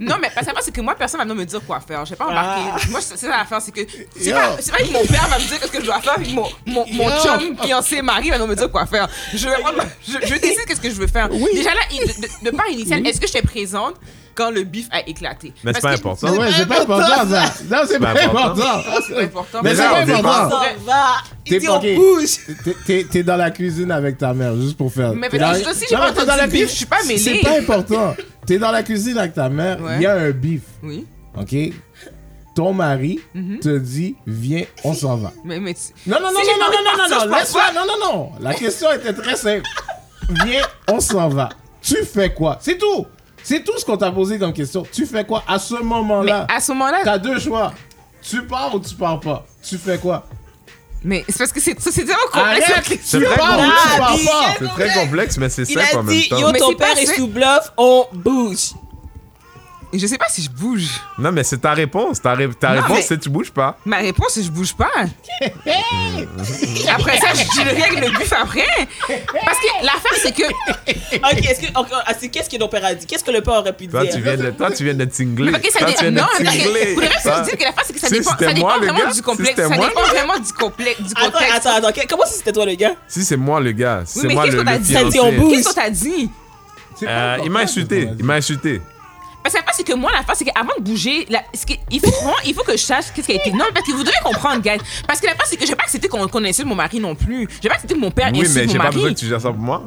Non, 0.03 0.15
mais 0.21 0.29
parce 0.33 0.47
que 0.47 0.53
c'est 0.63 0.71
que 0.73 0.81
moi, 0.81 0.95
personne 0.95 1.25
va 1.27 1.33
me 1.33 1.45
dire 1.45 1.61
quoi 1.65 1.79
faire. 1.79 2.05
Je 2.05 2.11
vais 2.11 2.15
pas 2.15 2.25
embarquer. 2.27 2.89
Moi, 2.89 2.99
c'est 3.01 3.17
ça 3.17 3.27
l'affaire, 3.29 3.61
c'est 3.61 3.71
que. 3.71 3.81
C'est 4.19 4.31
pas, 4.31 4.55
c'est 4.59 4.71
pas 4.71 4.77
que 4.79 4.91
mon 4.91 5.05
père 5.05 5.27
va 5.29 5.37
me 5.39 5.43
dire 5.47 5.57
ce 5.61 5.67
que 5.67 5.79
je 5.81 5.85
dois 5.85 5.99
faire, 6.01 6.15
puis 6.15 6.33
mon, 6.33 6.47
mon, 6.65 6.85
mon 6.91 7.09
chum, 7.21 7.57
fiancé, 7.61 8.01
mari 8.01 8.29
va 8.29 8.45
me 8.45 8.55
dire 8.55 8.71
quoi 8.71 8.85
faire. 8.85 9.07
Je, 9.33 9.47
vais 9.47 9.55
prendre 9.61 9.83
je, 10.07 10.13
je 10.27 10.35
décide 10.35 10.65
qu'est-ce 10.67 10.81
que 10.81 10.89
je 10.89 10.95
veux 10.95 11.07
faire. 11.07 11.29
Déjà 11.29 11.69
là, 11.73 11.81
de, 11.91 12.05
de, 12.21 12.51
de 12.51 12.55
part 12.55 12.67
initiale, 12.69 13.05
est-ce 13.07 13.19
que 13.19 13.27
j'étais 13.27 13.41
présente 13.41 13.95
quand 14.35 14.49
le 14.49 14.63
bif 14.63 14.87
a 14.91 15.07
éclaté? 15.07 15.53
Mais 15.63 15.73
c'est 15.73 15.81
pas 15.81 15.91
important. 15.91 16.31
Ouais, 16.35 16.47
c'est 16.55 16.67
pas 16.67 16.81
important, 16.81 17.29
ça. 17.29 17.53
Non, 17.69 17.77
c'est 17.87 17.99
pas 17.99 18.13
pas 18.13 18.23
important. 18.23 18.61
important. 18.63 19.01
C'est 19.07 19.13
pas 19.13 19.21
important. 19.21 19.59
Mais 19.63 19.75
c'est 19.75 19.83
pas 19.83 19.99
important. 19.99 20.61
T'es 21.45 21.95
bouge. 21.95 22.37
T'es- 23.11 23.23
dans 23.23 23.35
la 23.37 23.51
cuisine 23.51 23.91
avec 23.91 24.17
ta 24.17 24.33
mère, 24.33 24.55
juste 24.55 24.77
pour 24.77 24.91
faire. 24.91 25.13
Mais 25.13 25.29
parce 25.29 25.61
que 25.61 25.69
aussi, 25.69 25.85
j'ai 25.89 25.95
pas 25.95 26.09
entendu 26.11 26.31
le 26.41 26.47
bif, 26.47 26.69
je 26.69 26.75
suis 26.75 26.85
pas 26.85 27.03
mêlée. 27.03 27.17
C'est 27.19 27.39
pas 27.41 27.59
important. 27.59 28.15
T'es 28.45 28.57
dans 28.57 28.71
la 28.71 28.83
cuisine 28.83 29.17
avec 29.17 29.33
ta 29.33 29.49
mère, 29.49 29.77
il 29.79 29.83
Ouais. 29.85 30.01
y 30.01 30.05
a 30.05 30.15
un 30.15 30.31
bif, 30.31 30.61
Oui. 30.81 31.05
ok? 31.39 31.55
Ton 32.55 32.73
mari 32.73 33.19
Mhm. 33.33 33.59
te 33.59 33.77
dit, 33.79 34.15
viens, 34.27 34.63
on 34.83 34.93
s'en 34.93 35.15
va. 35.17 35.31
Mais, 35.43 35.59
mais 35.59 35.73
Non, 36.05 36.17
non, 36.21 36.31
non, 36.31 36.39
Si 36.41 36.47
non, 36.47 36.53
non, 36.59 36.71
non, 36.71 36.83
non, 36.83 37.09
non, 37.09 37.19
je 37.23 37.29
pars 37.29 37.39
laisse 37.39 37.51
faire. 37.53 37.73
Non, 37.73 37.81
non, 37.87 38.05
non. 38.13 38.31
La 38.39 38.53
question 38.53 38.91
était 38.93 39.13
très 39.13 39.35
simple. 39.35 39.63
Viens, 40.45 40.61
on 40.89 40.99
s'en 40.99 41.29
va. 41.29 41.49
Tu 41.81 41.95
fais 42.05 42.33
quoi? 42.33 42.57
C'est 42.61 42.77
tout. 42.77 43.05
C'est 43.41 43.63
tout 43.63 43.77
ce 43.77 43.83
qu'on 43.85 43.97
t'a 43.97 44.11
posé 44.11 44.37
comme 44.39 44.53
question. 44.53 44.83
Tu 44.91 45.05
fais 45.05 45.25
quoi 45.25 45.43
à 45.47 45.57
ce 45.59 45.75
moment-là? 45.81 46.45
à 46.49 46.59
ce 46.59 46.71
moment-là, 46.73 46.99
T'as 47.03 47.17
deux 47.17 47.39
choix. 47.39 47.73
Tu 48.21 48.41
pars 48.43 48.73
ou 48.75 48.79
tu 48.79 48.93
pars 48.95 49.19
pas? 49.19 49.45
Tu 49.61 49.77
fais 49.77 49.97
quoi? 49.97 50.25
Mais 51.03 51.25
c'est 51.27 51.37
parce 51.37 51.51
que 51.51 51.59
c'est 51.59 51.79
ça, 51.79 51.91
c'est 51.91 52.05
tellement 52.05 52.19
complexe. 52.31 52.69
Arrête! 52.69 52.83
question. 52.87 53.19
très 53.19 53.35
pas? 53.37 54.15
C'est 54.59 54.67
très 54.67 54.93
complexe, 54.93 55.37
mais 55.37 55.49
c'est 55.49 55.65
simple 55.65 55.97
en 55.97 56.03
même 56.03 56.15
dit, 56.15 56.29
temps. 56.29 56.37
yo, 56.39 56.51
ton 56.53 56.69
c'est 56.69 56.75
père 56.75 56.97
est 56.97 57.05
sous 57.15 57.27
bluff, 57.27 57.71
on 57.77 58.07
bouge. 58.13 58.73
Je 59.95 60.07
sais 60.07 60.17
pas 60.17 60.25
si 60.27 60.41
je 60.43 60.49
bouge. 60.49 60.87
Non, 61.19 61.31
mais 61.31 61.43
c'est 61.43 61.59
ta 61.59 61.73
réponse. 61.73 62.19
Ta, 62.21 62.33
ré- 62.33 62.49
ta 62.59 62.73
Non, 62.75 62.81
réponse, 62.81 63.05
c'est 63.07 63.19
tu 63.19 63.29
bouges 63.29 63.51
pas. 63.51 63.77
Ma 63.85 63.97
réponse, 63.97 64.29
c'est 64.31 64.43
je 64.43 64.49
bouge 64.51 64.73
pas. 64.73 64.89
après 66.89 67.17
ça, 67.19 67.27
je, 67.33 67.43
je 67.43 67.61
règle 67.81 68.01
le 68.05 68.09
bif 68.17 68.33
après. 68.33 68.65
Parce 69.07 69.59
que 69.59 69.85
l'affaire, 69.85 70.17
c'est 70.21 70.31
que. 70.35 70.43
Ok, 70.43 71.45
est-ce 71.49 71.61
que, 71.61 71.67
encore, 71.77 72.01
ah, 72.05 72.13
c'est 72.19 72.29
qu'est-ce 72.29 72.49
que 72.49 72.57
ton 72.57 72.67
père 72.67 72.85
a 72.85 72.93
dit? 72.95 73.05
Qu'est-ce 73.05 73.23
que 73.23 73.31
le 73.31 73.41
père 73.41 73.53
aurait 73.55 73.73
pu 73.73 73.87
Toi, 73.87 74.03
dire? 74.03 74.13
tu 74.15 74.21
viens 74.21 74.37
de, 74.37 74.49
toi, 74.51 74.71
tu 74.71 74.83
viens 74.83 74.93
de 74.93 75.05
tingler. 75.05 75.51
Mais 75.51 75.57
ok, 75.59 75.69
ça 75.71 75.79
Toi, 75.79 75.87
dé- 75.89 75.93
tu 75.95 76.01
viens 76.03 76.11
de 76.11 76.17
Non, 76.17 76.25
mais 76.39 76.45
tingler. 76.45 76.93
faudrait 76.95 77.09
Ça- 77.21 77.43
se 77.43 77.49
dire 77.49 77.57
que 77.59 77.63
l'affaire, 77.63 77.83
c'est 77.85 77.93
que 77.93 77.99
ça 77.99 78.07
Si 78.07 78.13
dépend, 78.13 78.31
c'était 78.31 78.45
ça 78.45 78.53
dépend 78.53 78.67
moi, 78.67 78.77
le 78.79 78.85
vraiment 78.87 78.99
gars, 78.99 79.11
du 79.13 79.21
complexe. 79.21 79.49
c'était 79.51 79.61
ça 79.69 79.75
moi, 79.75 79.87
dépend 79.87 80.01
le 80.01 80.07
gars. 80.07 80.13
vraiment 80.13 80.39
du, 80.39 80.53
complexe, 80.53 81.01
du 81.01 81.11
Attends, 81.15 81.31
contexte. 81.31 81.55
attends, 81.55 81.75
attends. 81.75 81.91
que- 82.01 82.07
Comment 82.07 82.25
si 82.25 82.33
c'était 82.37 82.51
toi 82.51 82.65
le 82.65 82.75
gars? 82.75 82.93
Si 83.07 83.23
c'est 83.23 83.37
moi, 83.37 83.59
le 83.59 83.71
gars. 83.71 83.99
Oui, 84.01 84.05
C'est 84.21 84.27
mais 84.27 84.33
moi 84.33 84.43
qu'est-ce 84.45 84.55
le, 84.57 84.63
qu'on 84.63 84.69
t'a 84.69 84.73
le 84.77 84.79
dit? 84.83 84.93
Ça 84.93 85.03
dit, 85.03 85.19
on 85.19 85.23
fiancé. 85.31 85.37
bouge. 85.37 85.55
Qu'est-ce 85.57 85.67
qu'on 85.67 85.73
t'a 85.73 85.89
dit? 85.89 86.29
Euh, 87.03 87.37
il 87.43 87.51
m'a 87.51 87.59
insulté. 87.61 88.09
Il 88.17 88.25
m'a 88.25 88.35
insulté. 88.35 88.81
Parce 89.43 89.53
que 89.55 89.59
la 89.59 89.65
face, 89.65 89.75
c'est 89.77 89.83
que 89.83 89.93
moi, 89.93 90.11
la 90.15 90.23
face, 90.23 90.37
c'est 90.39 90.45
qu'avant 90.45 90.69
de 90.77 90.83
bouger, 90.83 91.25
la- 91.29 91.43
ce 91.53 91.65
que- 91.65 91.73
il, 91.91 91.99
faut, 91.99 92.09
vraiment- 92.11 92.33
il 92.45 92.53
faut 92.53 92.63
que 92.63 92.71
je 92.73 92.77
sache 92.77 93.05
qu'est-ce 93.13 93.27
qui 93.27 93.33
a 93.33 93.35
été. 93.35 93.51
Non, 93.51 93.65
parce 93.73 93.85
que 93.85 93.91
vous 93.91 94.03
devez 94.03 94.15
comprendre, 94.23 94.61
guys. 94.61 94.77
Parce 95.07 95.19
que 95.19 95.25
la 95.27 95.35
face, 95.35 95.49
c'est 95.49 95.57
que 95.57 95.63
je 95.65 95.69
vais 95.69 95.75
pas 95.75 95.83
accepter 95.83 96.07
qu'on 96.07 96.27
qu'on 96.27 96.43
insulte 96.45 96.67
mon 96.67 96.75
mari 96.75 96.99
non 96.99 97.13
plus. 97.15 97.47
Je 97.57 97.63
vais 97.63 97.69
pas 97.69 97.75
accepter 97.75 97.95
que 97.95 97.99
mon 97.99 98.11
père 98.11 98.29
Oui, 98.33 98.41
insulte 98.41 98.55
mais 98.67 98.67
j'ai 98.71 98.77
pas 98.77 98.89
besoin 98.91 99.13
que 99.13 99.19
tu 99.19 99.27
gères 99.27 99.41
ça 99.41 99.49
pour 99.49 99.59
moi. 99.59 99.83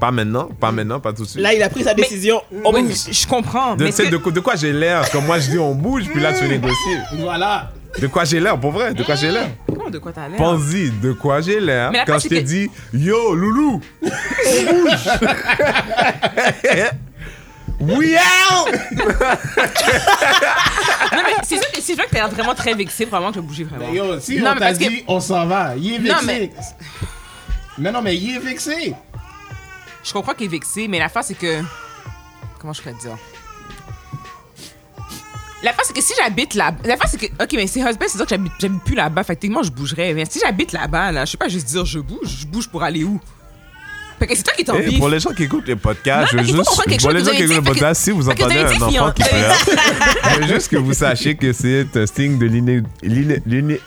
Pas 0.00 0.10
maintenant, 0.10 0.48
pas 0.58 0.72
maintenant, 0.72 1.00
pas 1.00 1.12
tout 1.12 1.24
de 1.24 1.28
suite. 1.28 1.42
Là, 1.42 1.52
il 1.52 1.62
a 1.62 1.68
pris 1.68 1.84
sa 1.84 1.92
décision. 1.92 2.40
On 2.64 2.72
bouge. 2.72 2.92
je, 3.08 3.12
je 3.12 3.26
comprends. 3.26 3.76
de, 3.76 3.84
mais 3.84 4.18
quoi- 4.18 4.32
de 4.32 4.40
quoi 4.40 4.56
j'ai 4.56 4.72
l'air 4.72 5.08
Comme 5.10 5.26
moi, 5.26 5.38
je 5.38 5.50
dis 5.50 5.58
on 5.58 5.74
bouge, 5.74 6.04
puis 6.10 6.20
là, 6.20 6.32
tu 6.32 6.44
veux 6.44 6.48
négocier. 6.48 6.96
Voilà. 7.18 7.70
De 7.98 8.06
quoi 8.08 8.24
j'ai 8.24 8.40
l'air, 8.40 8.58
pour 8.60 8.72
vrai 8.72 8.92
De 8.94 9.02
quoi 9.02 9.14
j'ai 9.14 9.30
l'air 9.30 9.48
Comment, 9.66 9.88
de 9.90 9.98
quoi 9.98 10.12
t'as 10.12 10.28
l'air? 10.28 10.36
Pense-y, 10.38 10.90
de 10.90 11.12
quoi 11.12 11.40
j'ai 11.40 11.60
l'air 11.60 11.92
quand 12.06 12.18
je 12.18 12.28
t'ai 12.28 12.42
que- 12.42 12.46
dit 12.48 12.70
Yo, 12.92 13.34
loulou 13.34 13.80
On 14.02 14.82
bouge 14.82 15.08
We 17.86 18.16
out 18.16 18.72
Non, 21.12 21.22
mais 21.24 21.34
c'est 21.42 21.56
sûr 21.56 21.70
que 21.72 21.80
si 21.80 21.92
je 21.92 21.96
vois 21.96 22.06
que 22.06 22.10
t'as 22.10 22.18
l'air 22.18 22.28
vraiment 22.30 22.54
très 22.54 22.74
vexé, 22.74 23.04
vraiment 23.04 23.28
que 23.28 23.36
je 23.36 23.40
vais 23.40 23.46
bouger 23.46 23.64
vraiment. 23.64 23.86
Mais 23.90 23.96
yo, 23.96 24.18
si 24.20 24.38
Non, 24.40 24.50
on 24.50 24.54
mais 24.54 24.60
t'a 24.60 24.66
parce 24.66 24.78
que- 24.78 24.84
dit, 24.88 25.04
on 25.06 25.20
s'en 25.20 25.46
va. 25.46 25.74
Il 25.76 25.94
est 25.94 25.98
vexé. 25.98 26.14
Non, 26.14 26.22
mais- 26.26 26.50
Mais 27.78 27.92
non, 27.92 28.02
mais 28.02 28.16
il 28.16 28.36
est 28.36 28.40
vexé. 28.40 28.94
Je 30.04 30.12
comprends 30.12 30.32
qu'il 30.34 30.46
est 30.46 30.50
vexé, 30.50 30.88
mais 30.88 30.98
la 30.98 31.08
face, 31.08 31.28
c'est 31.28 31.34
que. 31.34 31.62
Comment 32.58 32.72
je 32.72 32.80
pourrais 32.82 32.94
te 32.94 33.00
dire? 33.02 33.16
La 35.62 35.72
face, 35.72 35.86
c'est 35.88 35.94
que 35.94 36.02
si 36.02 36.12
j'habite 36.18 36.54
là 36.54 36.72
La 36.84 36.96
face, 36.96 37.12
c'est 37.12 37.18
que. 37.18 37.42
Ok, 37.42 37.52
mais 37.54 37.66
c'est 37.66 37.80
husband, 37.80 38.06
c'est 38.08 38.16
sûr 38.18 38.24
que 38.24 38.30
j'habite, 38.30 38.52
j'habite 38.58 38.82
plus 38.84 38.94
là-bas. 38.94 39.24
Fait 39.24 39.34
que 39.36 39.40
techniquement, 39.40 39.62
je 39.62 39.70
bougerais. 39.72 40.14
Mais 40.14 40.24
si 40.28 40.38
j'habite 40.40 40.72
là-bas, 40.72 41.12
là, 41.12 41.24
je 41.24 41.32
sais 41.32 41.36
pas 41.36 41.48
juste 41.48 41.66
dire 41.68 41.84
je 41.84 41.98
bouge. 41.98 42.38
Je 42.40 42.46
bouge 42.46 42.68
pour 42.68 42.82
aller 42.82 43.04
où? 43.04 43.20
Fait 44.18 44.26
que 44.26 44.34
c'est 44.36 44.42
toi 44.42 44.54
qui 44.56 44.64
t'en 44.64 44.74
Eh. 44.78 44.96
Pour 44.98 45.08
les 45.10 45.20
gens 45.20 45.30
qui 45.30 45.44
écoutent 45.44 45.66
les 45.68 45.76
podcasts, 45.76 46.32
Non, 46.32 46.42
je 46.42 46.46
veux 46.52 46.56
juste. 46.56 47.00
Pour 47.02 47.10
les 47.12 47.24
gens 47.24 47.30
qui 47.32 47.42
écoutent 47.42 47.56
le 47.56 47.60
dit, 47.60 47.68
podcast, 47.68 48.02
si 48.02 48.10
vous 48.12 48.28
entendez 48.28 48.56
un 48.58 48.64
dit 48.72 48.98
enfant 48.98 49.12
qui 49.12 49.22
pleure, 49.22 49.54
je 50.34 50.40
veux 50.40 50.46
juste 50.54 50.68
que 50.68 50.76
vous 50.76 50.94
sachiez 50.94 51.34
que 51.36 51.52
c'est 51.52 51.86
un 51.96 52.06
signe 52.06 52.38
de 52.38 52.46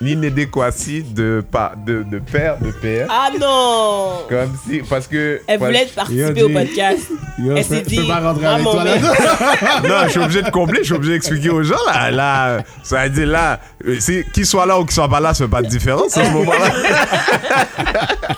l'inadéquatie 0.00 1.02
de, 1.02 1.44
de, 1.86 2.02
de 2.04 2.18
père, 2.20 2.58
de 2.60 2.70
père. 2.70 3.06
Ah 3.10 3.30
non 3.40 4.20
Comme 4.28 4.56
si. 4.68 4.78
Parce 4.88 5.06
que. 5.08 5.40
Elle 5.46 5.58
voulait 5.58 5.88
participer 5.94 6.42
au 6.44 6.48
podcast. 6.48 7.00
Yo, 7.38 7.56
Elle 7.56 7.64
s'est 7.64 7.76
je 7.78 7.80
peux 7.96 8.02
dit, 8.02 8.06
pas 8.08 8.20
rentrer 8.20 8.46
avec 8.46 8.62
toi 8.64 8.84
là. 8.84 8.96
Non, 9.88 10.04
je 10.04 10.10
suis 10.10 10.20
obligé 10.20 10.42
de 10.42 10.50
combler, 10.50 10.78
je 10.80 10.84
suis 10.84 10.94
obligé 10.94 11.12
d'expliquer 11.14 11.50
aux 11.50 11.62
gens 11.62 11.74
là. 11.86 12.10
là 12.10 12.62
ça 12.82 13.04
veut 13.04 13.10
dire 13.10 13.26
là, 13.26 13.60
euh, 13.86 13.96
c'est- 13.98 14.26
qu'il 14.32 14.44
soit 14.46 14.66
là 14.66 14.78
ou 14.78 14.84
qu'il 14.84 14.92
soit 14.94 15.08
pas 15.08 15.20
là, 15.20 15.32
ça 15.34 15.44
fait 15.44 15.50
pas 15.50 15.62
de 15.62 15.68
différence 15.68 16.16
à 16.16 16.24
ce 16.24 16.30
moment-là. 16.30 16.70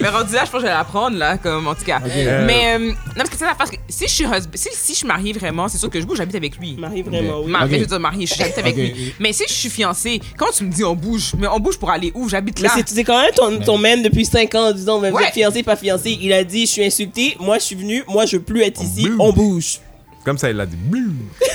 Mais 0.00 0.08
rendu 0.08 0.32
là, 0.32 0.44
je 0.44 0.50
pense 0.50 0.60
que 0.60 0.66
je 0.66 0.72
vais 0.72 0.76
l'apprendre, 0.78 1.16
là, 1.16 1.38
comme 1.38 1.66
en 1.66 1.74
tout 1.74 1.84
cas. 1.84 2.00
Euh, 2.06 2.46
Mais, 2.46 2.74
euh, 2.76 2.78
non, 2.78 2.94
parce 3.16 3.30
que 3.30 3.36
c'est 3.36 3.44
la 3.44 3.54
face 3.54 3.70
que 3.70 3.76
si 3.88 4.04
je 4.06 4.12
suis 4.12 4.24
husband, 4.24 4.50
si, 4.54 4.68
si 4.72 4.92
je 4.92 4.98
suis 4.98 5.06
mariée 5.06 5.32
vraiment, 5.32 5.66
c'est 5.68 5.78
sûr 5.78 5.90
que 5.90 6.00
je 6.00 6.06
bouge, 6.06 6.18
j'habite 6.18 6.36
avec 6.36 6.56
lui. 6.58 6.76
Marie, 6.78 7.02
vraiment, 7.02 7.40
oui. 7.40 7.50
Ma-. 7.50 7.66
Je 7.68 7.76
veux 7.76 7.86
dire 7.86 7.98
mariée, 8.00 8.26
j'habite 8.26 8.58
avec 8.58 8.76
lui. 8.76 9.14
Mais 9.18 9.32
si 9.32 9.44
je 9.48 9.52
suis 9.52 9.70
fiancée, 9.70 10.20
quand 10.36 10.50
tu 10.56 10.64
me 10.64 10.70
dis 10.72 10.84
on 10.84 10.94
bouge, 10.94 11.32
mais 11.38 11.48
on 11.48 11.58
bouge 11.58 11.78
pour 11.78 11.90
aller 11.90 12.12
où? 12.14 12.28
J'habite 12.28 12.60
Mais 12.60 12.68
là. 12.68 12.74
c'est 12.86 13.04
quand 13.04 13.20
même 13.20 13.32
ton, 13.34 13.58
ton 13.58 13.78
man 13.78 14.02
depuis 14.02 14.24
5 14.24 14.54
ans 14.54 14.72
mais 15.00 15.10
vous 15.10 15.16
Ouais. 15.16 15.30
fiancé, 15.32 15.62
pas 15.62 15.76
fiancé. 15.76 16.16
Il 16.20 16.32
a 16.32 16.44
dit 16.44 16.62
je 16.66 16.70
suis 16.72 16.84
insulté, 16.84 17.36
moi 17.40 17.58
je 17.58 17.64
suis 17.64 17.76
venu, 17.76 18.04
moi 18.08 18.24
je 18.26 18.36
veux 18.36 18.42
plus 18.42 18.62
être 18.62 18.80
ici, 18.82 19.02
bouge. 19.08 19.16
on 19.18 19.32
bouge. 19.32 19.80
Comme 20.28 20.36
ça, 20.36 20.50
il 20.50 20.60
a 20.60 20.66
dit. 20.66 20.76
Boum. 20.76 21.14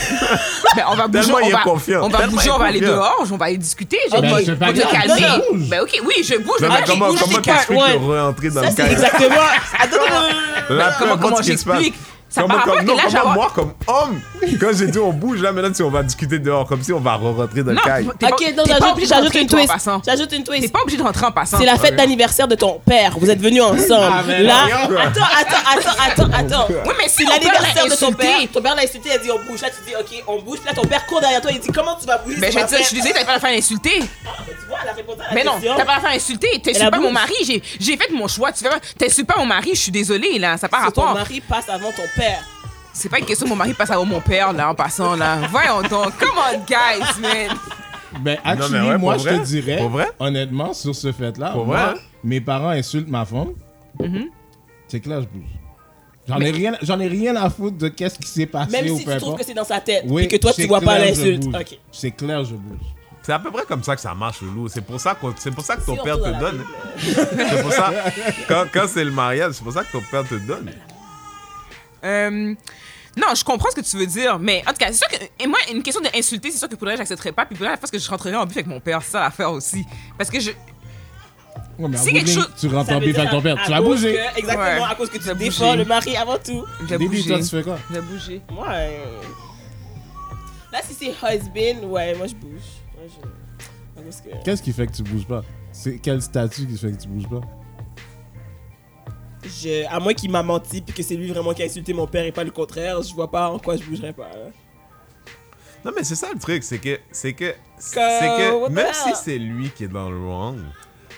Ben, 0.75 0.85
on 0.89 0.95
va 0.95 1.07
bouger, 1.07 1.31
on 1.31 1.39
il 1.39 1.49
est 1.49 1.51
va, 1.51 1.59
confiant. 1.59 1.99
on 2.05 2.09
va 2.09 2.25
bouger, 2.25 2.49
on 2.49 2.57
va 2.57 2.65
aller 2.65 2.79
dehors, 2.79 3.23
on 3.31 3.37
va 3.37 3.45
aller 3.45 3.57
discuter. 3.59 3.99
Je 4.11 4.19
Ben, 4.19 4.35
vais 4.35 4.55
pas 4.55 4.73
te 4.73 4.79
grave. 4.79 4.91
calmer. 4.91 5.67
Ben 5.69 5.81
ok, 5.81 6.01
oui, 6.03 6.23
je 6.23 6.37
bouge. 6.39 6.59
Non, 6.61 6.69
mais 6.69 6.83
comment 6.87 7.09
bouge, 7.09 7.19
comment 7.19 7.31
je 7.33 7.35
tu 7.35 7.41
décale. 7.41 7.55
expliques 7.57 7.79
ouais. 7.79 7.99
de 7.99 8.19
rentrer 8.19 8.49
dans 8.49 8.63
Ça 8.63 8.69
le 8.69 8.75
cadre 8.75 8.91
exactement. 8.91 9.35
Attends. 9.79 10.73
Là, 10.73 10.91
comment- 10.97 11.17
comment 11.19 11.41
j'explique? 11.43 11.93
Ça 12.33 12.41
comme, 12.41 12.49
que 12.49 12.55
non, 12.55 12.73
là, 12.73 12.83
comment 12.87 13.09
j'avais- 13.11 13.33
moi, 13.35 13.51
comme 13.53 13.73
homme, 13.85 14.19
quand 14.59 14.69
j'ai 14.75 14.87
dit 14.87 14.97
on 14.97 15.13
bouge, 15.13 15.39
là, 15.39 15.51
maintenant, 15.51 15.71
si 15.73 15.83
on 15.83 15.91
va 15.91 16.01
discuter 16.01 16.39
dehors, 16.39 16.65
comme 16.67 16.81
si 16.81 16.91
on 16.91 16.99
va 16.99 17.13
re-rentrer 17.13 17.61
dans 17.61 17.69
le 17.69 17.75
Non, 17.75 17.81
caille. 17.83 18.09
t'es 18.17 18.25
Ok, 18.25 18.53
non, 18.57 18.63
t'es 18.63 19.05
j'ajoute 19.05 19.35
une 19.35 19.45
twist. 19.47 19.71
J'ajoute 20.03 20.31
une 20.31 20.43
T'es 20.43 20.57
twist. 20.59 20.73
pas 20.73 20.81
obligé 20.81 20.97
de 20.97 21.03
rentrer 21.03 21.25
en 21.27 21.31
passant. 21.31 21.57
C'est 21.59 21.65
la 21.65 21.77
fête 21.77 21.95
d'anniversaire 21.95 22.47
de 22.47 22.55
ton 22.55 22.79
père. 22.85 23.13
Vous 23.19 23.29
êtes 23.29 23.39
venus 23.39 23.61
ensemble. 23.61 24.11
Ah, 24.11 24.23
mais 24.25 24.41
Là, 24.41 24.65
attends, 24.65 25.21
attends, 25.39 25.77
attends, 25.77 26.23
attends, 26.25 26.33
attends. 26.33 26.67
Oui, 26.69 26.93
mais 26.97 27.07
si 27.07 27.17
C'est 27.17 27.23
l'anniversaire 27.25 27.85
de 27.85 27.95
ton 27.95 28.11
père. 28.13 28.37
Ton 28.51 28.61
père 28.63 28.75
l'a 28.75 28.81
insulté, 28.81 29.09
il 29.09 29.11
a 29.11 29.17
dit 29.19 29.29
on 29.31 29.51
bouge. 29.51 29.61
Là, 29.61 29.69
tu 29.69 29.87
dis 29.87 29.95
ok, 29.95 30.23
on 30.27 30.41
bouge. 30.41 30.57
Là, 30.65 30.73
ton 30.73 30.81
père 30.87 31.05
court 31.05 31.21
derrière 31.21 31.41
toi, 31.41 31.51
il 31.53 31.59
dit 31.59 31.69
comment 31.73 31.95
tu 31.99 32.07
vas 32.07 32.17
bouger? 32.17 32.37
Ben, 32.39 32.51
c'est 32.51 32.59
je 32.61 32.65
dire, 32.65 32.77
je 32.89 32.95
désolée, 32.95 33.13
t'avais 33.13 33.25
pas 33.25 33.33
la 33.33 33.39
faire 33.39 33.55
insulter. 33.57 33.99
Mais 35.33 35.41
à 35.41 35.43
la 35.43 35.51
non, 35.51 35.53
question. 35.59 35.75
t'as 35.77 35.85
pas 35.85 35.95
la 35.95 36.01
faire 36.01 36.11
insulter. 36.11 36.61
T'insultes 36.61 36.91
pas 36.91 36.99
mon 36.99 37.11
mari. 37.11 37.33
J'ai 37.45 37.61
j'ai 37.79 37.97
fait 37.97 38.11
mon 38.11 38.27
choix. 38.27 38.51
Tu 38.51 38.63
fais 38.63 38.69
pas- 38.69 38.79
T'insultes 38.97 39.27
pas 39.27 39.37
mon 39.37 39.45
mari. 39.45 39.71
Je 39.73 39.79
suis 39.79 39.91
désolée, 39.91 40.39
là. 40.39 40.57
Ça 40.57 40.67
n'a 40.67 40.69
pas 40.69 40.83
C'est 40.85 40.91
ton 40.91 41.01
rapport. 41.01 41.15
mari 41.15 41.41
passe 41.41 41.69
avant 41.69 41.91
ton 41.91 42.03
père. 42.15 42.43
C'est 42.93 43.09
pas 43.09 43.19
une 43.19 43.25
question 43.25 43.47
mon 43.47 43.55
mari 43.55 43.73
passe 43.73 43.89
à 43.91 43.97
mon 44.03 44.21
père, 44.21 44.53
là, 44.53 44.69
en 44.69 44.75
passant, 44.75 45.15
là. 45.15 45.37
Voyons 45.49 45.81
donc. 45.81 46.17
Come 46.19 46.29
on, 46.37 46.59
guys, 46.67 47.19
man. 47.21 47.57
Ben, 48.19 48.37
actually, 48.43 48.73
mais 48.73 48.89
ouais, 48.89 48.97
moi, 48.99 49.17
je 49.17 49.27
te 49.29 49.43
dirais, 49.43 49.77
Pour 49.77 49.89
vrai? 49.89 50.07
honnêtement, 50.19 50.71
sur 50.73 50.93
ce 50.93 51.11
fait-là, 51.11 51.49
Pour 51.49 51.65
moi, 51.65 51.93
vrai? 51.93 52.01
mes 52.23 52.39
parents 52.41 52.69
insultent 52.69 53.07
ma 53.09 53.25
femme. 53.25 53.53
Mhm. 53.99 54.29
C'est 54.87 54.99
clair, 54.99 55.21
je 55.21 55.25
bouge. 55.25 55.49
J'en 56.27 56.39
ai, 56.39 56.51
rien, 56.51 56.73
j'en 56.83 56.99
ai 56.99 57.07
rien 57.07 57.35
à 57.35 57.49
foutre 57.49 57.77
de 57.77 57.87
qu'est-ce 57.89 58.17
qui 58.19 58.27
s'est 58.27 58.45
passé 58.45 58.71
Même 58.71 58.91
ou 58.91 58.97
si 58.99 59.03
peu 59.03 59.11
tu 59.13 59.17
trouves 59.17 59.29
importe. 59.29 59.39
que 59.41 59.45
c'est 59.47 59.53
dans 59.55 59.63
sa 59.65 59.81
tête. 59.81 60.03
Oui, 60.07 60.23
et 60.23 60.27
que 60.27 60.37
toi, 60.37 60.53
tu 60.53 60.61
c'est 60.61 60.67
vois 60.67 60.79
pas 60.79 60.95
clair, 60.97 61.15
je 61.15 61.21
l'insulte. 61.21 61.43
bouge. 61.47 61.55
Ok. 61.59 61.79
C'est 61.91 62.11
clair, 62.11 62.43
je 62.45 62.53
bouge. 62.53 62.77
C'est 63.23 63.31
à 63.31 63.39
peu 63.39 63.49
près 63.51 63.63
comme 63.65 63.83
ça 63.83 63.95
que 63.95 64.01
ça 64.01 64.13
marche, 64.13 64.41
Loulou. 64.41 64.67
C'est 64.67 64.81
pour 64.81 64.99
ça, 64.99 65.17
c'est 65.37 65.51
pour 65.51 65.63
ça 65.63 65.77
que 65.77 65.85
ton 65.85 65.95
Si 65.95 66.03
père 66.03 66.17
te 66.17 66.39
donne. 66.39 66.63
C'est 66.97 67.61
pour 67.61 67.71
ça, 67.71 67.91
quand, 68.47 68.65
quand 68.73 68.85
c'est 68.87 69.03
le 69.05 69.11
mariage, 69.11 69.53
c'est 69.53 69.63
pour 69.63 69.71
ça 69.73 69.83
que 69.83 69.91
ton 69.93 70.01
père 70.11 70.27
te 70.27 70.35
donne. 70.35 70.71
Euh, 72.03 72.53
non, 73.15 73.27
je 73.35 73.43
comprends 73.43 73.69
ce 73.71 73.75
que 73.77 73.81
tu 73.81 73.95
veux 73.97 74.05
dire, 74.07 74.39
mais 74.39 74.61
en 74.67 74.71
tout 74.71 74.77
cas, 74.77 74.87
c'est 74.91 74.97
sûr 74.97 75.07
que. 75.07 75.15
Et 75.43 75.47
moi, 75.47 75.57
une 75.71 75.81
question 75.83 76.01
d'insulter, 76.01 76.51
c'est 76.51 76.57
sûr 76.57 76.67
que 76.67 76.75
pour 76.75 76.85
le 76.87 76.97
j'accepterais 76.97 77.31
pas. 77.31 77.45
Puis 77.45 77.55
pour 77.55 77.65
le 77.65 77.77
parce 77.77 77.91
que 77.91 77.97
je 77.99 78.09
rentrerais 78.09 78.35
en 78.35 78.45
bif 78.45 78.57
avec 78.57 78.67
mon 78.67 78.79
père, 78.81 79.01
c'est 79.01 79.11
ça 79.11 79.21
l'affaire 79.21 79.51
aussi. 79.51 79.85
Parce 80.17 80.29
que 80.29 80.39
je. 80.39 80.51
Ouais, 81.79 81.87
mais 81.89 81.97
C'est 81.97 82.11
quelque 82.11 82.29
chose- 82.29 82.49
Tu 82.59 82.67
rentres 82.67 82.91
en 82.91 82.99
bif 82.99 83.17
avec 83.17 83.31
ton 83.31 83.41
père. 83.41 83.55
Tu 83.63 83.71
vas 83.71 83.81
bouger. 83.81 84.13
que- 84.15 84.39
exactement, 84.39 84.63
Ouais. 84.65 84.91
à 84.91 84.95
cause 84.95 85.09
que 85.09 85.17
tu 85.17 85.33
défends 85.35 85.65
bouger. 85.71 85.77
le 85.77 85.85
mari 85.85 86.17
avant 86.17 86.37
tout. 86.37 86.65
Je 86.81 86.85
vais 86.87 86.97
Déby, 86.97 87.17
bouger. 87.17 87.29
toi, 87.29 87.37
tu 87.39 87.45
fais 87.45 87.63
quoi? 87.63 87.77
Je 87.89 87.95
vais 87.95 88.01
bouger. 88.01 88.41
Moi, 88.51 88.67
euh, 88.69 89.21
là, 90.71 90.79
si 90.87 90.93
c'est 90.93 91.07
husband, 91.11 91.87
ouais, 91.87 92.15
moi 92.15 92.27
je 92.27 92.35
bouge. 92.35 92.61
Moi, 93.95 94.03
je... 94.09 94.43
Qu'est-ce 94.43 94.61
qui 94.61 94.71
fait 94.73 94.87
que 94.87 94.93
tu 94.93 95.03
bouges 95.03 95.25
pas? 95.27 95.43
C'est 95.71 95.99
quel 95.99 96.21
statut 96.21 96.65
qui 96.67 96.77
fait 96.77 96.91
que 96.91 97.01
tu 97.01 97.07
bouges 97.07 97.29
pas? 97.29 97.41
Je... 99.43 99.85
à 99.87 99.99
moins 99.99 100.13
qu'il 100.13 100.31
m'a 100.31 100.43
menti 100.43 100.81
puis 100.81 100.93
que 100.93 101.03
c'est 101.03 101.15
lui 101.15 101.29
vraiment 101.29 101.53
qui 101.53 101.63
a 101.63 101.65
insulté 101.65 101.93
mon 101.93 102.07
père 102.07 102.25
et 102.25 102.31
pas 102.31 102.43
le 102.43 102.51
contraire, 102.51 103.01
je 103.01 103.13
vois 103.13 103.29
pas 103.29 103.49
en 103.49 103.59
quoi 103.59 103.75
je 103.75 103.83
bougerais 103.83 104.13
pas. 104.13 104.29
hein. 104.33 104.51
Non, 105.83 105.91
mais 105.95 106.03
c'est 106.05 106.15
ça 106.15 106.29
le 106.33 106.39
truc, 106.39 106.63
c'est 106.63 106.79
que, 106.79 106.97
c'est 107.11 107.33
que, 107.33 107.53
c'est 107.77 107.99
que, 107.99 108.67
the 108.69 108.71
même 108.71 108.93
si 108.93 109.09
c'est 109.21 109.37
lui 109.37 109.69
qui 109.69 109.83
est 109.83 109.89
dans 109.89 110.09
le 110.09 110.17
wrong, 110.17 110.59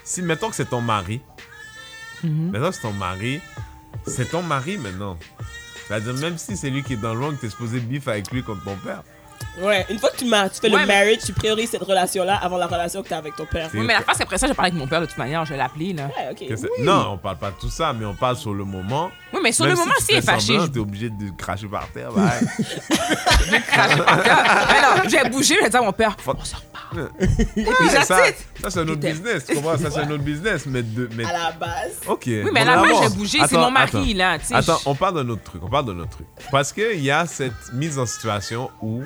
si, 0.04 0.24
mettons 0.24 0.50
que 0.50 0.56
c'est 0.56 0.69
ton 0.69 0.82
mari, 0.82 1.21
mettons 2.24 2.69
que 2.69 2.76
c'est 2.76 2.82
ton 2.82 2.93
mari, 2.93 3.41
c'est 4.08 4.30
ton 4.32 4.41
mari 4.41 4.78
maintenant. 4.80 5.17
C'est-à-dire, 5.88 6.15
même 6.15 6.39
si 6.39 6.58
c'est 6.58 6.71
lui 6.71 6.82
qui 6.82 6.93
est 6.93 6.98
dans 6.98 7.13
le 7.13 7.19
wrong, 7.19 7.38
t'es 7.39 7.50
supposé 7.50 7.80
bif 7.80 8.08
avec 8.08 8.32
lui 8.32 8.41
contre 8.41 8.63
ton 8.63 8.76
père. 8.78 9.04
Ouais, 9.62 9.86
une 9.89 10.00
fois 10.00 10.10
que 10.10 10.18
tu, 10.18 10.26
m'as- 10.26 10.50
tu 10.50 10.60
fais 10.60 10.68
Ouais, 10.68 10.82
le 10.82 10.86
mais- 10.88 10.94
marriage, 10.94 11.20
tu 11.26 11.34
priorises 11.34 11.70
cette 11.70 11.84
relation-là 11.84 12.36
avant 12.41 12.58
la 12.58 12.68
relation 12.68 13.02
que 13.04 13.10
t'as 13.10 13.18
avec 13.18 13.36
ton 13.36 13.46
père. 13.46 13.70
Oui, 13.74 13.82
mais 13.86 13.94
la 13.94 14.02
face 14.02 14.20
après 14.22 14.38
ça, 14.38 14.48
je 14.48 14.52
vais 14.52 14.56
parler 14.56 14.72
avec 14.72 14.80
mon 14.82 14.88
père 14.88 15.02
de 15.02 15.06
toute 15.06 15.18
manière, 15.18 15.46
je 15.46 15.54
l'appeler, 15.54 15.94
là. 15.94 16.08
Ouais, 16.18 16.56
Non, 16.80 17.12
on 17.13 17.18
parle 17.18 17.38
pas 17.38 17.52
de 17.52 17.56
tout 17.60 17.70
ça, 17.70 17.94
mais 17.94 18.06
on 18.06 18.15
parle 18.15 18.36
sur 18.38 18.54
le 18.54 18.63
moment. 18.65 19.12
Oui, 19.34 19.39
mais 19.44 19.52
sur 19.52 19.65
Même 19.65 19.74
le 19.74 19.80
moment, 19.80 19.91
si 20.00 20.00
tu 20.00 20.06
s'il 20.08 20.15
est 20.18 20.22
fais 20.22 20.32
fâché, 20.32 20.46
semblant, 20.48 20.65
je 20.65 20.72
T'es 20.72 20.80
obligé 20.80 21.10
de 21.10 21.30
cracher 21.38 21.68
par 21.68 21.88
terre. 21.89 22.12
bah, 22.12 22.22
ouais. 23.52 23.62
crache 23.68 23.98
par 23.98 24.24
terre. 24.24 25.24
Vais 25.24 25.30
bouger, 25.30 25.56
je 25.60 25.63
vais 25.63 25.70
dire 25.70 25.82
à 25.82 25.84
mon 25.86 25.91
père, 25.94 26.15
on 26.26 26.44
se 26.44 26.56
reparle. 26.56 27.10
Ouais, 27.58 27.65
that's 27.94 28.08
ça, 28.08 28.18
ça 28.62 28.70
c'est 28.70 28.80
un 28.80 28.88
autre 28.88 29.02
business, 29.02 29.46
tu 29.46 29.56
comprends? 29.56 29.78
Ça, 29.78 29.89
c'est 29.91 30.00
un 30.00 30.10
autre 30.12 30.24
business, 30.24 30.65
mais... 30.65 30.84
De, 30.84 31.10
mais... 31.15 31.26
À 31.26 31.34
la 31.34 31.52
base. 31.52 31.91
Ok. 32.08 32.24
Oui, 32.28 32.44
mais 32.54 32.63
moi, 32.63 32.76
d'abord, 32.76 33.04
je 33.04 33.10
vais 33.10 33.15
bouger, 33.15 33.39
c'est 33.48 33.58
mon 33.58 33.72
mari, 33.72 34.13
là, 34.13 34.38
tu. 34.39 34.54
Attends, 34.54 34.80
on 34.86 34.96
parle 34.96 35.15
d'un 35.15 35.30
autre 35.30 35.44
truc. 35.44 35.62
On 35.63 35.70
parle 35.70 35.86
d'un 35.86 36.00
autre 36.00 36.12
truc. 36.12 36.28
Parce 36.52 36.72
qu'il 36.72 37.02
y 37.04 37.12
a 37.12 37.26
cette 37.26 37.74
mise 37.74 37.98
en 38.00 38.06
situation 38.06 38.70
où. 38.82 39.04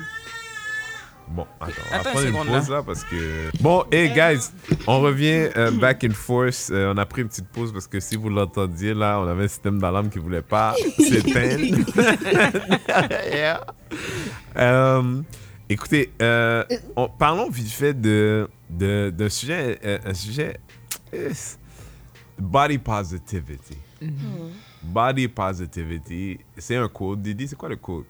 Bon, 1.32 1.46
attends, 1.60 1.72
on 1.92 1.92
va 1.92 1.96
une 1.96 2.02
prendre 2.02 2.20
une 2.20 2.26
seconde, 2.32 2.48
pause 2.48 2.70
là. 2.70 2.82
parce 2.82 3.04
que. 3.04 3.50
Bon, 3.62 3.84
hey 3.92 4.08
guys, 4.10 4.50
on 4.88 5.00
revient 5.00 5.48
euh, 5.56 5.70
back 5.80 6.02
and 6.04 6.12
forth. 6.14 6.70
Euh, 6.72 6.92
on 6.92 6.98
a 6.98 7.06
pris 7.06 7.22
une 7.22 7.28
petite 7.28 7.46
pause 7.48 7.72
parce 7.72 7.86
que 7.86 8.00
si 8.00 8.16
vous 8.16 8.28
l'entendiez 8.30 8.94
là, 8.94 9.20
on 9.20 9.28
avait 9.28 9.44
un 9.44 9.48
système 9.48 9.78
d'alarme 9.80 10.10
qui 10.10 10.18
voulait 10.18 10.42
pas 10.42 10.74
s'éteindre. 10.98 11.76
Yeah. 13.32 13.64
Euh, 14.56 15.22
écoutez, 15.68 16.12
euh, 16.20 16.64
on- 16.96 17.08
parlons 17.08 17.48
vite 17.48 17.70
fait 17.70 17.94
de 17.94 18.48
de- 18.68 19.10
d'un 19.16 19.28
sujet, 19.28 19.78
euh, 19.84 19.98
un 20.04 20.14
sujet, 20.14 20.56
body 22.38 22.78
positivity. 22.78 23.78
Body 24.82 25.28
positivity, 25.28 26.38
c'est 26.58 26.76
un 26.76 26.88
quote. 26.88 27.22
Didi, 27.22 27.46
c'est 27.46 27.56
quoi 27.56 27.68
le 27.68 27.76
quote? 27.76 28.06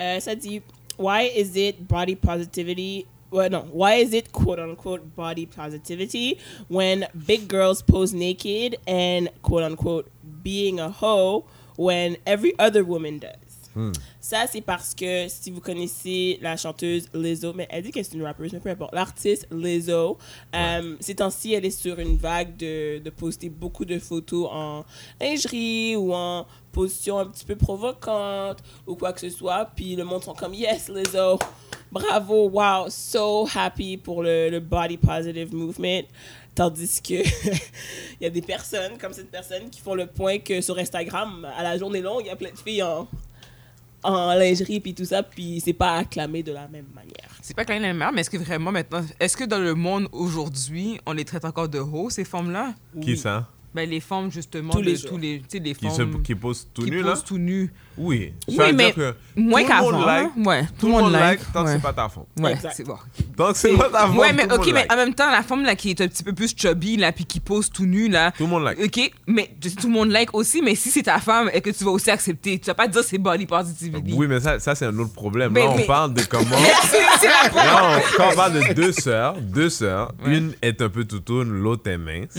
Euh, 0.00 0.18
ça 0.20 0.34
dit 0.34 0.62
Why 0.96 1.22
is 1.22 1.56
it 1.56 1.88
body 1.88 2.14
positivity? 2.14 3.06
Well, 3.30 3.48
no. 3.48 3.62
Why 3.62 3.94
is 3.94 4.12
it 4.12 4.32
quote 4.32 4.58
unquote 4.58 5.16
body 5.16 5.46
positivity 5.46 6.38
when 6.68 7.06
big 7.26 7.48
girls 7.48 7.82
pose 7.82 8.12
naked 8.12 8.76
and 8.86 9.30
quote 9.42 9.62
unquote 9.62 10.10
being 10.42 10.78
a 10.78 10.90
hoe 10.90 11.46
when 11.76 12.16
every 12.26 12.58
other 12.58 12.84
woman 12.84 13.18
does? 13.18 13.70
Hmm. 13.74 13.92
Ça, 14.24 14.46
c'est 14.46 14.60
parce 14.60 14.94
que 14.94 15.26
si 15.26 15.50
vous 15.50 15.60
connaissez 15.60 16.38
la 16.40 16.56
chanteuse 16.56 17.08
Lizzo, 17.12 17.52
mais 17.54 17.66
elle 17.68 17.82
dit 17.82 17.90
qu'elle 17.90 18.04
est 18.04 18.14
une 18.14 18.22
rappeuse, 18.22 18.52
mais 18.52 18.60
peu 18.60 18.68
importe. 18.68 18.94
L'artiste 18.94 19.48
Lizzo, 19.50 20.16
euh, 20.54 20.96
ces 21.00 21.16
temps-ci, 21.16 21.54
elle 21.54 21.64
est 21.64 21.72
sur 21.72 21.98
une 21.98 22.16
vague 22.16 22.56
de, 22.56 23.00
de 23.00 23.10
poster 23.10 23.48
beaucoup 23.48 23.84
de 23.84 23.98
photos 23.98 24.48
en 24.52 24.84
lingerie 25.20 25.96
ou 25.96 26.14
en 26.14 26.46
position 26.70 27.18
un 27.18 27.26
petit 27.26 27.44
peu 27.44 27.56
provocante 27.56 28.62
ou 28.86 28.94
quoi 28.94 29.12
que 29.12 29.18
ce 29.18 29.28
soit. 29.28 29.68
Puis 29.74 29.96
le 29.96 30.04
monde 30.04 30.22
sont 30.22 30.34
comme 30.34 30.54
Yes, 30.54 30.88
Lizzo, 30.88 31.40
bravo, 31.90 32.48
wow, 32.48 32.88
so 32.90 33.48
happy 33.52 33.96
pour 33.96 34.22
le, 34.22 34.50
le 34.50 34.60
body 34.60 34.98
positive 34.98 35.52
movement. 35.52 36.04
Tandis 36.54 37.02
que 37.02 37.14
il 38.20 38.20
y 38.20 38.26
a 38.26 38.30
des 38.30 38.42
personnes 38.42 38.96
comme 38.98 39.14
cette 39.14 39.32
personne 39.32 39.68
qui 39.68 39.80
font 39.80 39.96
le 39.96 40.06
point 40.06 40.38
que 40.38 40.60
sur 40.60 40.78
Instagram, 40.78 41.44
à 41.56 41.64
la 41.64 41.76
journée 41.76 42.00
longue, 42.00 42.20
il 42.20 42.28
y 42.28 42.30
a 42.30 42.36
plein 42.36 42.52
de 42.52 42.58
filles 42.58 42.84
en, 42.84 43.08
en 44.02 44.34
lingerie 44.34 44.80
puis 44.80 44.94
tout 44.94 45.04
ça, 45.04 45.22
puis 45.22 45.60
c'est 45.64 45.72
pas 45.72 45.96
acclamé 45.98 46.42
de 46.42 46.52
la 46.52 46.68
même 46.68 46.86
manière. 46.94 47.36
C'est 47.40 47.54
pas 47.54 47.64
que 47.64 47.72
la 47.72 47.80
même 47.80 48.04
mais 48.14 48.20
est-ce 48.20 48.30
que 48.30 48.36
vraiment 48.36 48.72
maintenant, 48.72 49.04
est-ce 49.18 49.36
que 49.36 49.44
dans 49.44 49.58
le 49.58 49.74
monde 49.74 50.08
aujourd'hui, 50.12 51.00
on 51.06 51.12
les 51.12 51.24
traite 51.24 51.44
encore 51.44 51.68
de 51.68 51.78
hauts, 51.78 52.10
ces 52.10 52.24
femmes-là? 52.24 52.74
Qui 53.00 53.16
ça? 53.16 53.48
Ben, 53.74 53.88
les 53.88 54.00
femmes, 54.00 54.30
justement, 54.30 54.74
Tous 54.74 54.82
les 54.82 54.98
de 54.98 55.08
tous 55.08 55.16
les, 55.16 55.38
tu 55.40 55.44
sais, 55.48 55.58
les 55.58 55.74
Qui, 55.74 55.86
femmes 55.88 56.12
se, 56.12 56.18
qui 56.18 56.34
pose 56.34 56.68
tout 56.74 56.82
qui 56.82 56.90
nu, 56.90 57.00
là? 57.02 57.12
posent 57.12 57.24
tout 57.24 57.38
nu. 57.38 57.72
Oui. 57.96 58.32
Oui, 58.48 58.56
Ça 58.56 58.66
veut 58.66 58.72
mais 58.74 58.92
dire 58.92 58.94
que 58.94 59.14
moins 59.36 59.62
tout 59.62 59.68
le 59.68 59.74
monde 59.80 59.92
qu'avant. 59.92 60.06
like, 60.06 60.26
hein. 60.26 60.42
Ouais, 60.44 60.62
Tout 60.78 60.86
le 60.86 60.92
monde 60.92 61.12
like 61.12 61.40
tant 61.52 61.62
que 61.62 61.68
ouais. 61.68 61.72
c'est 61.76 61.82
pas 61.82 61.92
ta 61.94 62.08
faute. 62.10 62.26
Ouais, 62.38 62.54
c'est 62.74 62.84
bon. 62.86 62.96
Donc 63.36 63.56
c'est 63.56 63.72
pas 63.76 63.88
ta 63.88 64.06
faute. 64.08 64.16
Ouais, 64.18 64.32
mais 64.34 64.46
tout 64.46 64.54
ok, 64.54 64.58
monde 64.58 64.66
mais 64.74 64.80
like. 64.80 64.92
en 64.92 64.96
même 64.96 65.14
temps, 65.14 65.30
la 65.30 65.42
femme 65.42 65.62
là 65.64 65.74
qui 65.74 65.90
est 65.90 66.00
un 66.02 66.08
petit 66.08 66.22
peu 66.22 66.32
plus 66.34 66.54
chubby 66.56 66.96
là, 66.98 67.12
puis 67.12 67.24
qui 67.24 67.40
pose 67.40 67.70
tout 67.70 67.86
nu 67.86 68.08
là. 68.08 68.30
Tout 68.32 68.44
le 68.44 68.50
monde 68.50 68.64
like. 68.64 68.78
Ok, 68.78 69.10
mais 69.26 69.50
tout 69.60 69.86
le 69.88 69.92
monde 69.92 70.10
like 70.10 70.34
aussi, 70.34 70.60
mais 70.62 70.74
si 70.74 70.90
c'est 70.90 71.02
ta 71.04 71.18
femme 71.18 71.50
et 71.54 71.60
que 71.62 71.70
tu 71.70 71.82
vas 71.84 71.90
aussi 71.92 72.10
accepter, 72.10 72.58
tu 72.58 72.66
vas 72.66 72.74
pas 72.74 72.88
dire 72.88 73.02
c'est 73.02 73.18
body 73.18 73.46
positivity. 73.46 74.12
Oui, 74.14 74.26
mais 74.26 74.40
ça, 74.40 74.58
ça 74.58 74.74
c'est 74.74 74.86
un 74.86 74.98
autre 74.98 75.12
problème. 75.14 75.52
Mais- 75.52 75.64
là, 75.64 75.70
on 75.70 75.76
mais- 75.76 75.84
parle 75.86 76.12
de 76.14 76.22
comment. 76.24 76.44
c'est 76.90 76.98
c'est 77.20 77.26
la 77.28 77.62
Là, 77.64 77.98
on- 77.98 78.16
quand 78.18 78.28
on 78.32 78.36
parle 78.36 78.52
de 78.54 78.72
deux 78.74 78.92
sœurs, 78.92 79.34
deux 79.40 79.70
sœurs, 79.70 80.12
une 80.26 80.52
est 80.62 80.80
un 80.82 80.88
peu 80.88 81.04
toutoune, 81.04 81.50
l'autre 81.62 81.88
est 81.90 81.98
mince. 81.98 82.36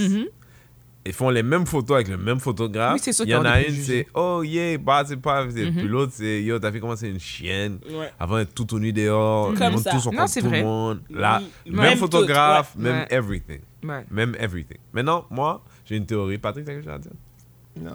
Ils 1.05 1.11
font 1.11 1.29
les 1.29 1.43
mêmes 1.43 1.65
photos 1.65 1.95
avec 1.95 2.07
le 2.07 2.17
même 2.17 2.39
photographe. 2.39 2.91
Mhm. 2.91 2.93
Oui, 2.95 2.99
c'est 3.03 3.11
sûr 3.13 3.25
Il 3.25 3.31
y 3.31 3.35
en 3.35 3.43
a 3.43 3.61
une, 3.61 3.75
c'est 3.75 4.07
oh 4.13 4.41
yeah, 4.43 4.77
bah 4.77 5.03
c'est 5.05 5.17
pas. 5.17 5.43
Mhm. 5.45 5.57
Et 5.57 5.71
Puis 5.71 5.87
l'autre, 5.87 6.13
c'est 6.15 6.41
yo, 6.41 6.59
t'as 6.59 6.71
fait 6.71 6.79
comment 6.79 6.95
c'est 6.95 7.09
une 7.09 7.19
chienne. 7.19 7.79
Ouais. 7.91 8.09
Avant 8.19 8.37
d'être 8.37 8.53
tout 8.53 8.79
nu 8.79 8.93
dehors, 8.93 9.47
Comme 9.53 9.57
le 9.59 9.69
monde 9.71 9.79
ça. 9.83 9.91
tous 9.91 9.99
sont 9.99 10.11
Non, 10.13 10.25
tout 10.25 10.49
le 10.49 10.63
monde. 10.63 11.01
Là, 11.09 11.39
Mm. 11.65 11.71
même, 11.71 11.81
Même 11.81 11.97
photographe, 11.97 12.71
tout, 12.73 12.79
ouais. 12.79 12.83
même 12.91 12.99
Ouais. 13.01 13.07
everything. 13.09 13.59
Ouais. 13.83 14.05
Même 14.11 14.35
everything. 14.39 14.77
Maintenant, 14.93 15.25
moi, 15.29 15.61
j'ai 15.85 15.97
une 15.97 16.05
théorie. 16.05 16.37
Patrick, 16.37 16.63
t'as 16.65 16.71
quelque 16.73 16.85
chose 16.85 16.93
à 16.93 16.97
dire? 16.99 17.11
Non. 17.81 17.91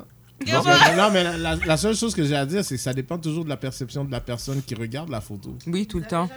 Non, 0.46 0.62
mais, 0.64 0.96
non, 0.96 1.10
mais 1.12 1.24
la, 1.24 1.36
la- 1.38 1.56
la 1.66 1.76
seule 1.78 1.96
chose 1.96 2.14
que 2.14 2.22
j'ai 2.24 2.36
à 2.36 2.44
dire, 2.46 2.62
c'est 2.64 2.76
que 2.76 2.80
ça 2.80 2.92
dépend 2.92 3.18
toujours 3.18 3.42
de 3.44 3.48
la 3.48 3.56
perception 3.56 4.04
de 4.04 4.10
la 4.12 4.20
personne 4.20 4.62
qui 4.62 4.74
regarde 4.74 5.08
la 5.08 5.20
photo. 5.20 5.56
Oui, 5.66 5.86
tout 5.86 5.98
le 5.98 6.04
temps. 6.06 6.28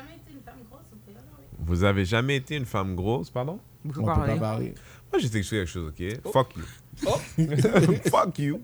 Vous 1.60 1.84
avez 1.84 2.06
jamais 2.06 2.38
été 2.38 2.56
une 2.56 2.66
femme 2.66 2.96
grosse, 2.96 3.30
pardon? 3.30 3.60
Beaucoup 3.84 4.02
On 4.02 4.06
peut 4.16 4.26
pas 4.26 4.36
parler. 4.38 4.74
Moi, 5.12 5.20
j'ai 5.20 5.30
t'expliquer 5.30 5.66
quelque 5.66 5.70
chose, 5.70 5.90
ok? 5.90 6.32
Fuck 6.32 6.56
you. 6.56 6.64
Oh. 7.08 7.20
Fuck 8.10 8.40
you. 8.40 8.62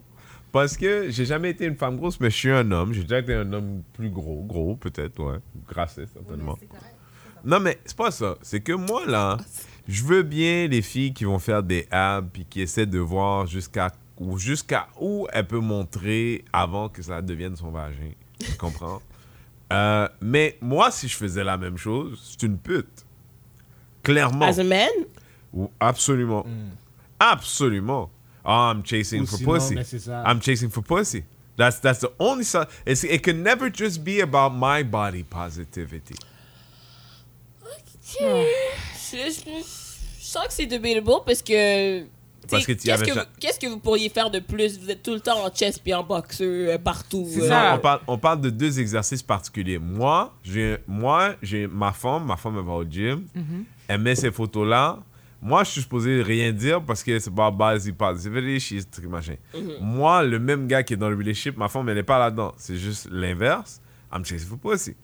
Parce 0.52 0.78
que 0.78 1.10
j'ai 1.10 1.26
jamais 1.26 1.52
été 1.52 1.66
une 1.66 1.76
femme 1.76 1.98
grosse, 1.98 2.20
mais 2.20 2.30
je 2.30 2.36
suis 2.36 2.52
un 2.52 2.72
homme. 2.72 2.94
J'ai 2.94 3.04
déjà 3.04 3.20
été 3.20 3.34
un 3.34 3.52
homme 3.52 3.84
plus 3.94 4.10
gros, 4.10 4.44
gros 4.44 4.76
peut-être, 4.76 5.20
ouais. 5.20 5.40
Grassé, 5.68 6.06
certainement. 6.12 6.58
Non, 7.44 7.60
mais 7.60 7.78
c'est 7.86 7.98
pas 7.98 8.12
ça. 8.12 8.36
C'est 8.42 8.62
que 8.62 8.72
moi, 8.74 9.06
là, 9.06 9.38
je 9.88 10.04
veux 10.04 10.24
bien 10.24 10.68
les 10.68 10.82
filles 10.82 11.14
qui 11.14 11.26
vont 11.26 11.40
faire 11.40 11.64
des 11.64 11.88
abs 11.92 12.30
puis 12.32 12.46
qui 12.50 12.62
essaient 12.62 12.86
de 12.86 13.00
voir 13.00 13.46
jusqu'à 13.46 13.92
jusqu'à 14.38 14.88
où 15.00 15.28
elle 15.32 15.46
peut 15.46 15.60
montrer 15.60 16.44
avant 16.52 16.90
que 16.90 17.02
ça 17.02 17.22
devienne 17.22 17.56
son 17.56 17.72
vagin. 17.72 18.12
Tu 18.40 18.54
comprends? 18.54 19.02
Euh, 19.74 20.08
mais 20.22 20.58
moi, 20.62 20.92
si 20.92 21.10
je 21.10 21.18
faisais 21.18 21.44
la 21.44 21.58
même 21.58 21.78
chose, 21.78 22.18
c'est 22.24 22.48
une 22.48 22.58
pute. 22.58 23.06
Clairement. 24.02 24.46
As 24.46 24.60
a 24.60 24.64
man, 24.64 24.88
Absolument. 25.80 26.46
Absolument. 27.20 28.10
Oh, 28.46 28.50
I'm 28.72 28.84
chasing 28.84 29.22
Ou 29.24 29.26
for 29.26 29.38
sinon, 29.38 29.54
pussy. 29.54 29.76
ben. 29.76 30.24
I'm 30.26 30.40
chasing 30.42 30.70
for 30.70 30.82
pussy. 30.84 31.24
That's 31.58 31.80
that's 31.80 32.00
the 32.00 32.12
only 32.20 32.44
side. 32.44 32.68
It 32.86 33.22
can 33.24 33.42
never 33.44 33.70
just 33.74 34.04
be 34.04 34.22
about 34.22 34.52
my 34.54 34.84
body 34.84 35.24
positivity. 35.24 36.16
je, 38.20 39.18
je- 39.18 39.42
je 40.20 40.24
sens 40.24 40.48
que 40.48 40.54
c'est 40.54 40.66
debatable 40.68 41.24
parce 41.26 41.42
que. 41.42 42.06
Parce 42.50 42.66
que 42.66 42.72
tu 42.72 42.90
avais 42.90 43.04
Qu'est-ce 43.06 43.14
que, 43.16 43.20
vous- 43.20 43.26
qu'est-ce 43.42 43.60
que 43.60 43.68
vous 43.68 43.80
pourriez 43.80 44.08
faire 44.08 44.30
de 44.30 44.40
plus? 44.40 44.80
Vous 44.80 44.90
êtes 44.90 45.04
tout 45.04 45.14
le 45.14 45.20
temps 45.20 45.44
en 45.46 45.50
chest 45.50 45.82
puis 45.84 45.94
en 45.94 46.04
boxeur 46.04 46.48
euh, 46.48 46.78
partout. 46.78 47.28
C'est 47.30 47.42
euh. 47.42 47.48
ça. 47.50 47.74
On 47.76 47.80
parle, 47.80 48.00
on 48.08 48.18
parle 48.18 48.40
de 48.40 48.50
deux 48.50 48.80
exercices 48.80 49.22
particuliers. 49.24 49.80
Moi, 49.80 50.34
j'ai 50.44 50.78
moi 50.88 51.36
j'ai 51.42 51.68
ma 51.68 51.92
femme, 51.92 52.26
ma 52.26 52.38
femme 52.38 52.56
elle 52.58 52.66
va 52.66 52.74
au 52.74 52.86
gym, 52.86 53.26
Mhm. 53.36 53.66
elle 53.90 54.00
met 54.02 54.16
ces 54.16 54.32
photos 54.32 54.66
là. 54.66 55.00
Moi, 55.42 55.64
je 55.64 55.70
suis 55.72 55.82
supposé 55.82 56.22
rien 56.24 56.52
dire 56.52 56.82
parce 56.84 57.04
que 57.04 57.20
c'est 57.20 57.34
pas 57.34 57.52
base 57.52 57.90
positivity, 57.92 58.60
she's 58.60 58.90
truc 58.90 59.06
machin. 59.06 59.36
Mhm. 59.54 59.74
Moi, 59.82 60.24
le 60.24 60.40
même 60.40 60.68
gars 60.68 60.82
qui 60.84 60.94
est 60.94 60.98
dans 60.98 61.10
le 61.10 61.16
relationship, 61.16 61.58
ma 61.58 61.68
femme 61.70 61.88
elle 61.90 61.96
n'est 61.96 62.04
pas 62.04 62.18
là-dedans. 62.20 62.54
C'est 62.58 62.76
juste 62.78 63.08
l'inverse. 63.12 63.80
I'm 64.14 64.26
chasing 64.26 64.48
for 64.50 64.58
pussy. 64.58 64.96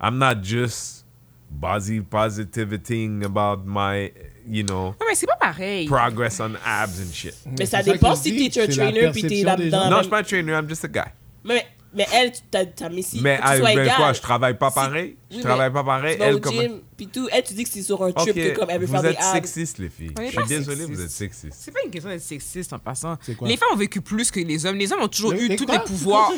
I'm 0.00 0.16
not 0.18 0.42
just 0.42 1.04
body 1.50 2.00
positivity 2.00 3.04
about 3.24 3.62
my, 3.66 4.10
you 4.48 4.64
know, 4.64 4.94
Ouais, 5.00 5.06
mais 5.10 5.14
c'est 5.14 5.26
pas 5.26 5.36
pareil. 5.36 5.86
progress 5.86 6.40
on 6.40 6.54
abs 6.64 6.98
and 7.00 7.12
shit. 7.12 7.34
Mais 7.58 7.66
ça 7.66 7.82
c'est 7.82 7.92
dépend 7.92 8.14
si 8.16 8.34
t'es 8.50 8.62
un 8.62 8.66
trainer 8.66 9.10
puis 9.10 9.22
t'es 9.22 9.28
perception 9.28 9.46
là 9.46 9.56
des 9.56 9.64
dedans. 9.66 9.82
gens. 9.84 9.90
Non, 9.90 9.96
je 9.98 10.02
suis 10.02 10.10
pas 10.10 10.18
un 10.20 10.22
trainer, 10.22 10.52
I'm 10.52 10.68
just 10.68 10.84
a 10.84 10.88
guy. 10.88 11.10
Mais, 11.44 11.66
mais 11.94 12.06
elle, 12.14 12.32
tu 12.32 12.40
t'as, 12.50 12.64
t'as 12.66 12.88
mis 12.88 13.02
si. 13.02 13.20
Mais 13.20 13.38
tu 13.40 13.58
sois 13.58 13.74
ben 13.74 13.90
quoi, 13.96 14.12
je 14.12 14.20
travaille 14.20 14.56
pas 14.58 14.68
Si- 14.70 14.74
pareil. 14.74 15.16
Je 15.30 15.36
Oui, 15.38 15.42
travaille 15.44 15.72
pas 15.72 15.82
pareil. 15.82 16.12
Tu 16.14 16.18
vas 16.20 16.26
Elle 16.26 16.34
au 16.34 16.40
comme 16.40 16.52
gym 16.52 16.80
puis 16.94 17.06
tout. 17.06 17.26
Elle, 17.32 17.42
tu 17.42 17.54
dis 17.54 17.64
que 17.64 17.70
c'est 17.70 17.80
sur 17.82 18.02
un 18.04 18.12
trip 18.12 18.28
Ok, 18.28 18.34
que 18.34 18.54
comme 18.54 18.68
elle 18.68 18.80
veut 18.80 18.84
vous 18.86 18.92
faire 18.92 19.00
des 19.00 19.08
êtes 19.08 19.16
abs. 19.18 19.32
sexiste, 19.32 19.78
les 19.78 19.88
filles. 19.88 20.12
Je 20.20 20.26
suis 20.26 20.46
désolé, 20.46 20.84
vous 20.84 21.00
êtes 21.00 21.10
sexiste. 21.10 21.56
C'est 21.58 21.70
pas 21.70 21.80
une 21.86 21.90
question 21.90 22.10
d'être 22.10 22.20
sexiste 22.20 22.70
en 22.74 22.78
passant. 22.78 23.16
Quoi? 23.38 23.48
Les 23.48 23.56
femmes 23.56 23.70
ont 23.72 23.76
vécu 23.76 24.02
plus 24.02 24.30
que 24.30 24.40
les 24.40 24.66
hommes. 24.66 24.76
Les 24.76 24.92
hommes 24.92 25.00
ont 25.00 25.08
toujours 25.08 25.32
eu 25.32 25.56
tous 25.56 25.64
les 25.66 25.78
pouvoirs. 25.78 26.30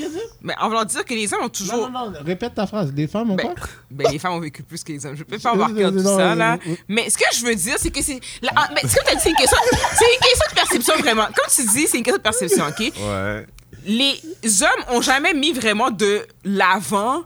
Mais 0.42 0.54
en 0.60 0.68
voulant 0.68 0.84
dire 0.84 1.04
que 1.04 1.12
les 1.12 1.32
hommes 1.34 1.42
ont 1.42 1.48
toujours. 1.48 1.90
Non, 1.90 2.04
non, 2.06 2.10
non, 2.12 2.18
répète 2.24 2.54
ta 2.54 2.68
phrase. 2.68 2.92
Les 2.94 3.08
femmes 3.08 3.32
ont 3.32 3.34
Ben, 3.34 3.46
quoi? 3.48 3.54
ben, 3.90 4.06
les 4.12 4.18
femmes 4.20 4.34
ont 4.34 4.40
vécu 4.40 4.62
plus 4.62 4.84
que 4.84 4.92
les 4.92 5.04
hommes. 5.04 5.16
Je 5.16 5.24
peux 5.24 5.38
pas 5.38 5.52
embarquer 5.54 5.82
tout 5.90 5.98
ça, 6.02 6.36
là. 6.36 6.56
Mais 6.86 7.10
ce 7.10 7.18
que 7.18 7.24
je 7.36 7.44
veux 7.44 7.54
dire, 7.56 7.74
c'est 7.78 7.90
que 7.90 8.00
c'est. 8.00 8.20
ah, 8.54 8.68
mais 8.76 8.88
ce 8.88 8.94
que 8.94 9.04
t'as 9.04 9.14
dit, 9.16 9.20
c'est 9.22 9.30
une 9.30 9.36
question. 9.36 9.58
C'est 9.98 10.04
une 10.04 10.20
question 10.20 10.46
de 10.50 10.54
perception, 10.54 10.96
vraiment. 10.98 11.24
Comme 11.24 11.52
tu 11.52 11.62
dis, 11.66 11.86
c'est 11.88 11.96
une 11.98 12.04
question 12.04 12.18
de 12.18 12.22
perception, 12.22 12.64
OK? 12.66 12.78
Ouais. 12.78 13.46
Les 13.86 14.20
hommes 14.62 14.96
ont 14.96 15.00
jamais 15.00 15.34
mis 15.34 15.52
vraiment 15.52 15.90
de 15.90 16.26
l'avant. 16.44 17.22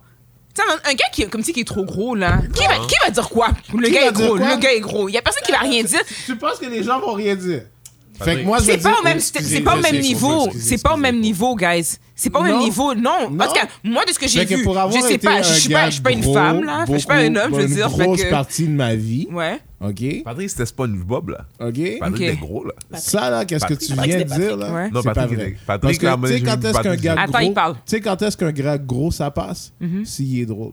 Tu 0.55 0.63
sais, 0.63 0.69
un 0.87 0.91
un 0.91 0.95
gars 0.95 1.05
qui, 1.13 1.23
est- 1.23 1.27
comme 1.29 1.43
si 1.45 1.53
qui 1.53 1.61
est 1.61 1.65
trop 1.65 1.85
gros, 1.85 2.15
là. 2.15 2.39
Qui 2.55 2.65
va, 2.67 2.75
qui 2.87 2.95
va 3.05 3.11
dire 3.11 3.29
quoi? 3.29 3.49
Le 3.77 3.87
Qui 3.87 3.93
gars 3.95 4.07
est 4.09 4.13
gros. 4.13 4.37
Le 4.37 4.57
gars 4.59 4.73
est 4.73 4.81
gros. 4.81 5.09
Il 5.09 5.13
y 5.15 5.19
a 5.19 5.23
personne 5.23 5.43
qui 5.45 5.53
va 5.53 5.59
rien 5.59 5.83
dire. 5.85 6.01
Tu 6.27 6.37
penses 6.37 6.59
que 6.59 6.67
les 6.67 6.83
gens 6.83 6.99
vont 7.01 7.13
rien 7.13 7.37
dire? 7.37 7.63
Fait 8.21 8.41
que 8.41 8.43
moi, 8.45 8.59
C'est 8.61 8.79
pas 8.79 8.89
dire- 8.91 8.99
au 9.01 9.05
même, 9.05 9.21
c'est 9.21 9.37
excusez, 9.37 9.57
c'est 9.59 9.63
pas 9.63 9.75
au 9.75 9.77
je 9.77 9.83
même 9.83 9.95
sais, 9.95 10.01
niveau. 10.01 10.47
excusez, 10.47 10.69
C'est 10.77 10.83
pas 10.83 10.95
au 10.95 10.97
même 10.97 11.21
niveau, 11.21 11.55
guys. 11.55 11.99
C'est 12.17 12.31
pas 12.31 12.41
au 12.41 12.43
même 12.43 12.59
niveau. 12.59 12.93
Non. 12.95 13.31
Non. 13.31 13.45
En 13.45 13.47
tout 13.47 13.55
cas, 13.55 13.69
moi, 13.85 14.05
de 14.05 14.11
ce 14.13 14.19
que 14.19 14.27
j'ai 14.27 14.45
vu, 14.45 14.57
je 14.65 15.01
sais 15.07 15.19
pas. 15.19 15.43
Je 15.43 15.53
suis 15.53 15.69
pas, 15.73 15.87
je 15.87 15.91
suis 15.93 16.03
pas 16.03 16.11
une 16.11 16.21
gros, 16.23 16.35
femme, 16.35 16.65
là. 16.65 16.85
Je 16.91 16.97
suis 16.97 17.07
pas 17.07 17.15
un 17.15 17.37
homme, 17.37 17.51
je 17.53 17.57
veux 17.57 17.63
une 17.69 17.75
dire. 17.75 17.89
fait 17.97 18.05
grosse 18.05 18.23
que- 18.25 18.31
partie 18.31 18.65
de 18.67 18.73
ma 18.73 18.97
vie. 18.97 19.29
Ouais. 19.31 19.61
OK? 19.81 20.23
Patrick, 20.25 20.51
c'était 20.51 20.67
SpongeBob, 20.67 21.29
là. 21.31 21.47
OK? 21.61 21.99
Patrick 22.01 22.03
Ok. 22.15 22.21
était 22.21 22.37
gros, 22.37 22.65
là. 22.65 22.73
Ça, 22.99 23.31
là, 23.31 23.45
qu'est-ce 23.45 23.65
que 23.65 23.75
tu 23.75 23.95
Patrick, 23.95 24.15
viens 24.17 24.25
de 24.25 24.41
dire, 24.43 24.57
là? 24.57 24.73
Ouais. 24.75 24.91
Non, 24.91 25.03
Patrick 25.03 25.39
Patrick, 25.39 25.57
Parce 25.67 25.99
que, 25.99 26.27
tu 26.27 26.33
sais, 26.33 26.41
quand 26.43 26.65
est-ce 26.65 26.73
qu'un 26.73 26.73
Patrick, 26.83 27.01
gars 27.01 27.15
j'ai- 27.15 27.21
Attends, 27.23 27.39
il 27.39 27.45
gros... 27.47 27.55
parle. 27.55 27.75
Tu 27.75 27.81
sais, 27.87 28.01
quand 28.01 28.23
est-ce 28.23 28.37
qu'un 28.37 28.51
gars 28.53 28.79
gros, 28.79 29.11
ça 29.13 29.31
passe? 29.31 29.73
Mhm. 29.81 30.05
S'il 30.05 30.41
est 30.41 30.47
drôle. 30.47 30.73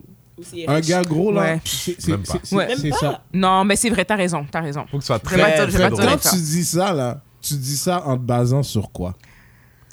Un 0.67 0.79
gars 0.81 1.01
gros, 1.03 1.31
là, 1.31 1.41
Ouais. 1.41 1.61
c'est 1.63 2.53
Ouais. 2.53 2.91
ça. 2.99 3.23
Non, 3.31 3.63
mais 3.63 3.75
c'est 3.75 3.89
vrai, 3.89 4.03
t'as 4.05 4.15
raison, 4.15 4.45
t'as 4.51 4.61
raison. 4.61 4.85
Faut 4.89 4.97
que 4.97 5.03
ce 5.03 5.07
soit 5.07 5.21
Je 5.23 5.29
vais 5.35 5.41
pas 5.41 5.51
très, 5.51 5.67
très 5.67 5.83
pas 5.83 5.89
drôle. 5.91 6.05
Quand 6.05 6.29
tu 6.31 6.35
dis 6.37 6.65
ça, 6.65 6.91
là, 6.93 7.21
tu 7.41 7.53
dis 7.55 7.77
ça 7.77 8.03
en 8.05 8.17
te 8.17 8.23
basant 8.23 8.63
sur 8.63 8.91
quoi? 8.91 9.13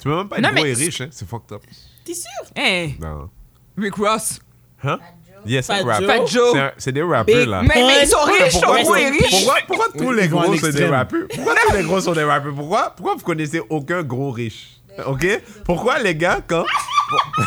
Tu 0.01 0.09
peux 0.09 0.15
même 0.17 0.27
pas 0.27 0.41
Non, 0.41 0.49
être 0.49 0.55
gros 0.55 0.65
et 0.65 0.73
riche, 0.73 0.99
hein? 1.01 1.07
C'est 1.11 1.27
fucked 1.29 1.51
up. 1.53 1.61
T'es 2.03 2.13
sûr? 2.13 2.29
Hey, 2.55 2.97
Non. 2.99 3.29
Rick 3.77 3.95
Ross. 3.95 4.39
Hein? 4.83 4.99
Yes, 5.45 5.65
c'est. 5.65 5.81
Joe. 5.81 6.05
Fat 6.05 6.25
Joe. 6.25 6.57
C'est 6.77 6.91
des 6.91 7.01
rappeurs, 7.01 7.45
là. 7.45 7.61
Mais, 7.63 7.75
mais 7.75 8.03
ils 8.03 8.07
sont 8.07 8.23
riches, 8.23 8.45
ils 8.45 8.51
sont 8.51 8.71
riches. 8.71 9.29
pourquoi, 9.29 9.55
pourquoi 9.67 9.85
tous 9.97 10.09
Oui, 10.09 10.15
les 10.15 10.23
à 10.23 10.27
gros 10.27 10.55
sont 10.55 10.69
des 10.69 10.85
rappeurs? 10.85 11.27
Pourquoi 11.33 11.53
tous 11.67 11.75
les 11.75 11.83
gros 11.83 12.01
sont 12.01 12.13
des 12.13 12.23
rappeurs? 12.23 12.53
Pourquoi, 12.55 12.93
pourquoi 12.95 13.15
vous 13.15 13.23
connaissez 13.23 13.61
aucun 13.69 14.03
gros 14.03 14.31
riche? 14.31 14.81
OK? 15.05 15.25
Pourquoi 15.65 15.99
les 15.99 16.15
gars, 16.15 16.39
quand... 16.45 16.65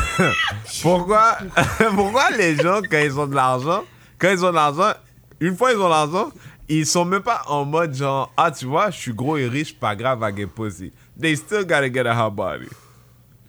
pourquoi, 0.82 1.38
pourquoi 1.94 2.30
les 2.36 2.56
gens, 2.56 2.80
quand 2.90 2.98
ils 2.98 3.18
ont 3.18 3.26
de 3.26 3.34
l'argent, 3.34 3.84
quand 4.18 4.30
ils 4.30 4.44
ont 4.44 4.50
de 4.50 4.54
l'argent, 4.54 4.92
une 5.40 5.56
fois 5.56 5.72
ils 5.72 5.78
ont 5.78 5.84
de 5.84 5.90
l'argent, 5.90 6.30
ils 6.68 6.86
sont 6.86 7.04
même 7.04 7.22
pas 7.22 7.42
en 7.46 7.64
mode 7.64 7.94
genre, 7.94 8.32
ah, 8.36 8.50
tu 8.50 8.66
vois, 8.66 8.90
je 8.90 8.98
suis 8.98 9.12
gros 9.12 9.36
et 9.36 9.48
riche, 9.48 9.78
pas 9.78 9.94
grave, 9.94 10.20
I 10.22 10.36
get 10.36 10.46
pussy. 10.48 10.92
They 11.18 11.36
still 11.36 11.64
gotta 11.64 11.88
get 11.88 12.06
a 12.06 12.14
hot 12.14 12.30
body. 12.30 12.68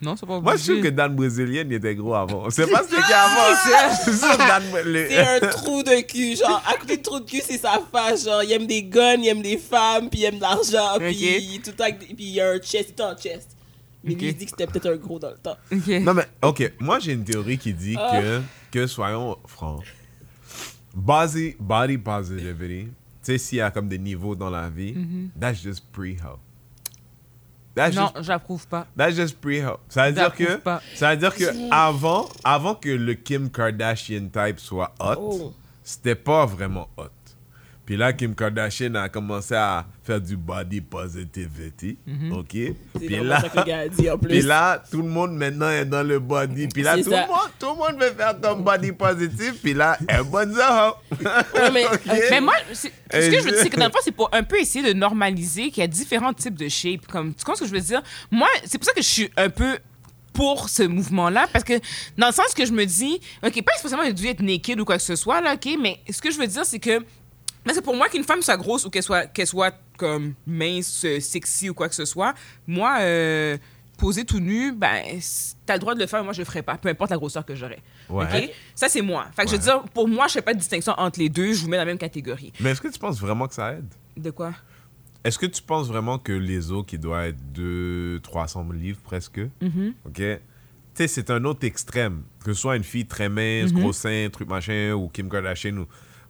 Non, 0.02 0.16
c'est 0.16 0.26
pas 0.28 0.40
Moi, 0.40 0.54
je 0.56 0.62
suis 0.62 0.74
sûr 0.76 0.84
que. 0.84 0.90
Dan 0.90 1.16
Brésilien, 1.16 1.64
il 1.66 1.74
était 1.74 1.96
gros 1.96 2.14
avant. 2.14 2.50
C'est 2.52 2.68
pas 2.68 2.84
ce 2.84 2.90
qu'il 2.90 2.98
y 2.98 3.14
a 3.14 3.24
avant. 3.24 3.58
C'est 5.10 5.18
un 5.46 5.48
trou 5.50 5.82
de 5.84 6.02
cul, 6.02 6.36
genre, 6.36 6.62
à 6.68 6.78
côté 6.78 6.98
de 6.98 7.02
trou 7.02 7.20
de 7.20 7.26
cul, 7.30 7.42
c'est 7.44 7.58
sa 7.58 7.82
face, 7.92 8.26
genre, 8.26 8.44
il 8.44 8.52
aime 8.52 8.68
des 8.68 8.84
guns, 8.84 9.16
il 9.20 9.28
aime 9.28 9.42
des 9.42 9.58
femmes, 9.58 10.10
puis 10.10 10.20
il 10.20 10.26
aime 10.26 10.36
de 10.38 10.42
l'argent, 10.42 10.98
puis 11.00 11.60
tout 11.64 11.72
le 11.72 11.76
temps 11.76 11.86
puis 12.00 12.16
il 12.20 12.30
y 12.34 12.42
a 12.42 12.52
un 12.52 12.60
chest, 12.60 12.94
il 12.98 13.02
est 13.02 13.04
en 13.04 13.16
chest. 13.18 13.50
Mais 14.04 14.14
Ok. 14.14 14.22
lui, 14.22 14.28
il 14.30 14.36
dit 14.38 14.46
que 14.46 14.52
c'était 14.52 14.68
peut-être 14.68 14.86
un 14.92 14.96
gros 14.98 15.18
dans 15.20 15.32
le 15.32 15.38
temps. 15.38 15.58
Non, 15.72 16.14
mais, 16.14 16.28
ok, 16.42 16.74
moi 16.80 17.00
j'ai 17.00 17.14
une 17.14 17.24
théorie 17.24 17.58
qui 17.58 17.74
dit 17.74 17.96
Ah. 18.00 18.22
que, 18.22 18.42
que, 18.72 18.88
soyons 18.88 19.38
francs, 19.48 19.84
body, 20.94 21.56
body 21.60 21.98
positivity, 21.98 22.86
tu 22.86 22.90
sais, 23.24 23.38
s'il 23.38 23.58
y 23.58 23.62
a 23.62 23.72
comme 23.72 23.88
des 23.90 23.98
niveaux 24.00 24.36
dans 24.36 24.50
la 24.50 24.70
vie, 24.70 24.96
that's 25.40 25.62
just 25.62 25.84
pre-help. 25.92 26.40
That's. 27.78 27.96
Non, 27.96 28.12
just, 28.16 28.24
j'approuve 28.26 28.68
pas. 28.68 28.88
that's 28.98 29.16
just 29.16 29.40
pre-help. 29.40 29.80
Ça 29.88 30.08
veut 30.08 30.14
dire 30.14 30.34
que, 30.34 30.56
pas. 30.58 30.82
ça 30.96 31.12
veut 31.12 31.18
dire 31.18 31.34
que 31.36 31.72
avant, 31.72 32.28
avant 32.44 32.74
que 32.76 32.90
le 32.90 33.14
Kim 33.14 33.50
Kardashian 33.52 34.30
type 34.34 34.60
soit 34.60 34.94
hot, 35.00 35.16
Oh. 35.20 35.54
c'était 35.84 36.16
pas 36.16 36.46
vraiment 36.48 36.90
hot. 36.98 37.10
Puis 37.88 37.96
là, 37.96 38.12
Kim 38.12 38.36
Kardashian 38.36 38.94
a 38.96 39.08
commencé 39.08 39.56
à 39.56 39.86
faire 40.04 40.20
du 40.20 40.36
body 40.36 40.82
positivity, 40.82 41.98
ok? 42.32 42.46
C'est 42.52 42.76
Puis 43.00 43.08
vraiment 43.16 43.30
là, 43.30 43.40
ça 43.42 43.50
que 43.50 43.58
le 43.60 43.64
gars 43.64 43.80
a 43.80 43.88
dit 43.88 44.10
en 44.10 44.18
plus. 44.18 44.28
puis 44.30 44.42
là, 44.42 44.84
tout 44.92 45.02
le 45.02 45.08
monde 45.08 45.32
maintenant 45.38 45.70
est 45.70 45.86
dans 45.86 46.04
le 46.04 46.20
body. 46.20 46.68
Puis 46.68 46.84
là, 46.84 46.98
tout 46.98 47.10
ça. 47.10 47.22
le, 47.22 47.28
monde, 47.28 47.38
tout 47.58 47.68
le 47.70 47.76
monde 47.76 48.02
veut 48.04 48.12
faire 48.14 48.40
ton 48.42 48.58
body 48.60 48.92
positif. 48.92 49.54
Puis 49.64 49.74
là, 49.74 49.98
elle 50.08 50.24
bonne. 50.24 50.54
Ouais, 50.58 51.72
mais- 51.72 51.86
Ok? 51.86 52.00
Mais 52.30 52.42
moi, 52.42 52.56
ce 52.74 52.88
que 52.90 52.92
je 53.12 53.44
veux 53.46 53.52
dire, 53.52 53.60
c'est 53.64 53.70
que 53.70 53.78
dans 53.78 53.86
le 53.86 53.92
je- 53.92 53.94
fond, 53.96 54.02
c'est 54.04 54.12
pour 54.12 54.30
un 54.34 54.44
peu 54.44 54.60
essayer 54.60 54.86
de 54.86 54.92
normaliser 54.94 55.72
qu'il 55.72 55.80
y 55.80 55.84
a 55.84 55.88
différents 55.88 56.34
types 56.34 56.58
de 56.58 56.68
shapes. 56.68 57.08
Comme, 57.08 57.34
tu 57.34 57.46
comprends 57.46 57.56
ce 57.56 57.62
que 57.62 57.68
je 57.68 57.74
veux 57.74 57.80
dire? 57.82 58.02
Moi, 58.32 58.48
c'est 58.66 58.78
pour 58.78 58.86
ça 58.86 58.92
que 58.94 59.02
je 59.02 59.08
suis 59.08 59.30
un 59.38 59.50
peu 59.50 59.78
pour 60.34 60.70
ce 60.70 60.84
mouvement-là, 60.84 61.48
parce 61.52 61.64
que 61.64 61.74
dans 62.18 62.28
le 62.28 62.34
sens 62.34 62.54
que 62.54 62.64
je 62.66 62.72
me 62.72 62.86
dis, 62.86 63.20
OK, 63.44 63.64
pas 63.64 63.72
spécialement 63.80 64.08
dû 64.12 64.28
être 64.28 64.42
naked 64.42 64.80
ou 64.80 64.86
quoi 64.86 64.98
que 64.98 65.04
ce 65.04 65.16
soit, 65.16 65.42
là, 65.42 65.56
OK, 65.56 65.68
mais 65.82 66.00
ce 66.12 66.22
que 66.22 66.30
je 66.30 66.38
veux 66.38 66.46
dire, 66.46 66.64
c'est 66.64 66.78
que 66.80 67.00
mais 67.68 67.74
c'est 67.74 67.82
pour 67.84 67.96
moi 67.96 68.10
qu'une 68.10 68.24
femme 68.24 68.42
soit 68.42 68.58
grosse 68.58 68.86
ou 68.86 68.90
qu'elle 68.90 69.04
soit, 69.04 69.28
qu'elle 69.28 69.46
soit 69.48 69.76
comme 69.98 70.34
mince, 70.48 71.04
euh, 71.06 71.20
sexy 71.20 71.70
ou 71.70 71.74
quoi 71.74 71.90
que 71.90 71.96
ce 71.96 72.06
soit, 72.06 72.34
moi, 72.66 72.98
euh, 73.02 73.58
poser 73.98 74.26
tout 74.26 74.40
nu, 74.40 74.72
ben, 74.72 75.02
t'as 75.66 75.74
le 75.74 75.80
droit 75.80 75.94
de 75.96 76.00
le 76.00 76.08
faire, 76.08 76.24
moi, 76.24 76.32
je 76.34 76.40
le 76.40 76.46
ferai 76.46 76.62
pas, 76.62 76.78
peu 76.78 76.88
importe 76.90 77.12
la 77.12 77.18
grosseur 77.18 77.46
que 77.46 77.56
j'aurai. 77.56 77.80
Ouais. 78.10 78.26
OK? 78.26 78.52
Ça, 78.76 78.90
c'est 78.90 79.02
moi. 79.02 79.28
Fait 79.36 79.44
que 79.44 79.50
je 79.52 79.56
veux 79.56 79.62
dire, 79.62 79.82
pour 79.94 80.08
moi, 80.08 80.28
je 80.28 80.34
fais 80.34 80.42
pas 80.42 80.54
de 80.54 80.60
distinction 80.60 80.94
entre 80.98 81.20
les 81.20 81.30
deux, 81.30 81.54
je 81.54 81.62
vous 81.62 81.68
mets 81.70 81.78
dans 81.78 81.82
la 81.82 81.86
même 81.86 81.98
catégorie. 81.98 82.54
Mais 82.60 82.72
est-ce 82.72 82.82
que 82.82 82.88
tu 82.90 83.00
penses 83.00 83.20
vraiment 83.20 83.48
que 83.48 83.54
ça 83.56 83.74
aide? 83.74 83.92
De 84.16 84.32
quoi? 84.32 84.54
Est-ce 85.24 85.38
que 85.40 85.48
tu 85.48 85.62
penses 85.62 85.88
vraiment 85.88 86.20
que 86.20 86.32
les 86.32 86.72
os 86.72 86.86
qui 86.86 86.98
doivent 86.98 87.26
être 87.26 87.52
2 87.54 88.20
300 88.24 88.68
livres 88.72 89.00
presque, 89.04 89.40
Mm-hmm. 89.62 89.94
ok? 90.06 90.14
Tu 90.16 91.04
sais, 91.04 91.08
c'est 91.08 91.30
un 91.32 91.44
autre 91.46 91.66
extrême. 91.66 92.24
Que 92.46 92.54
ce 92.54 92.62
soit 92.62 92.76
une 92.76 92.84
fille 92.84 93.06
très 93.06 93.30
mince, 93.30 93.72
Mm-hmm. 93.72 93.80
gros 93.82 93.94
sein, 93.94 94.30
truc 94.32 94.48
machin, 94.48 94.94
ou 94.94 95.10
Kim 95.10 95.28
Kardashian, 95.30 95.76
ou, 95.78 95.88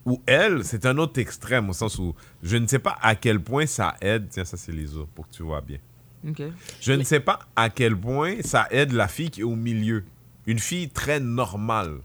ou 0.08 0.22
elle, 0.26 0.63
c'est 0.63 0.86
un 0.86 0.98
autre 0.98 1.20
extrême 1.20 1.70
au 1.70 1.74
sens 1.74 2.00
où 2.00 2.15
je 2.41 2.56
ne 2.56 2.65
sais 2.65 2.80
pas 2.80 2.98
à 3.02 3.13
quel 3.15 3.41
point 3.41 3.65
ça 3.65 3.96
aide. 4.00 4.30
Tiens, 4.30 4.46
ça, 4.46 4.56
c'est 4.56 4.72
les 4.72 4.96
os 4.96 5.06
pour 5.13 5.28
que 5.28 5.34
tu 5.36 5.43
vois 5.43 5.60
bien. 5.60 5.80
OK. 6.28 6.41
Je 6.80 6.93
ne 6.93 7.04
sais 7.04 7.20
pas 7.20 7.39
à 7.58 7.70
quel 7.70 7.96
point 7.96 8.36
ça 8.41 8.67
aide 8.72 8.93
la 8.93 9.10
fille 9.10 9.30
qui 9.30 9.41
est 9.41 9.43
au 9.43 9.58
milieu. 9.58 10.06
Une 10.46 10.60
fille 10.60 10.89
très 10.89 11.20
normale. 11.20 11.98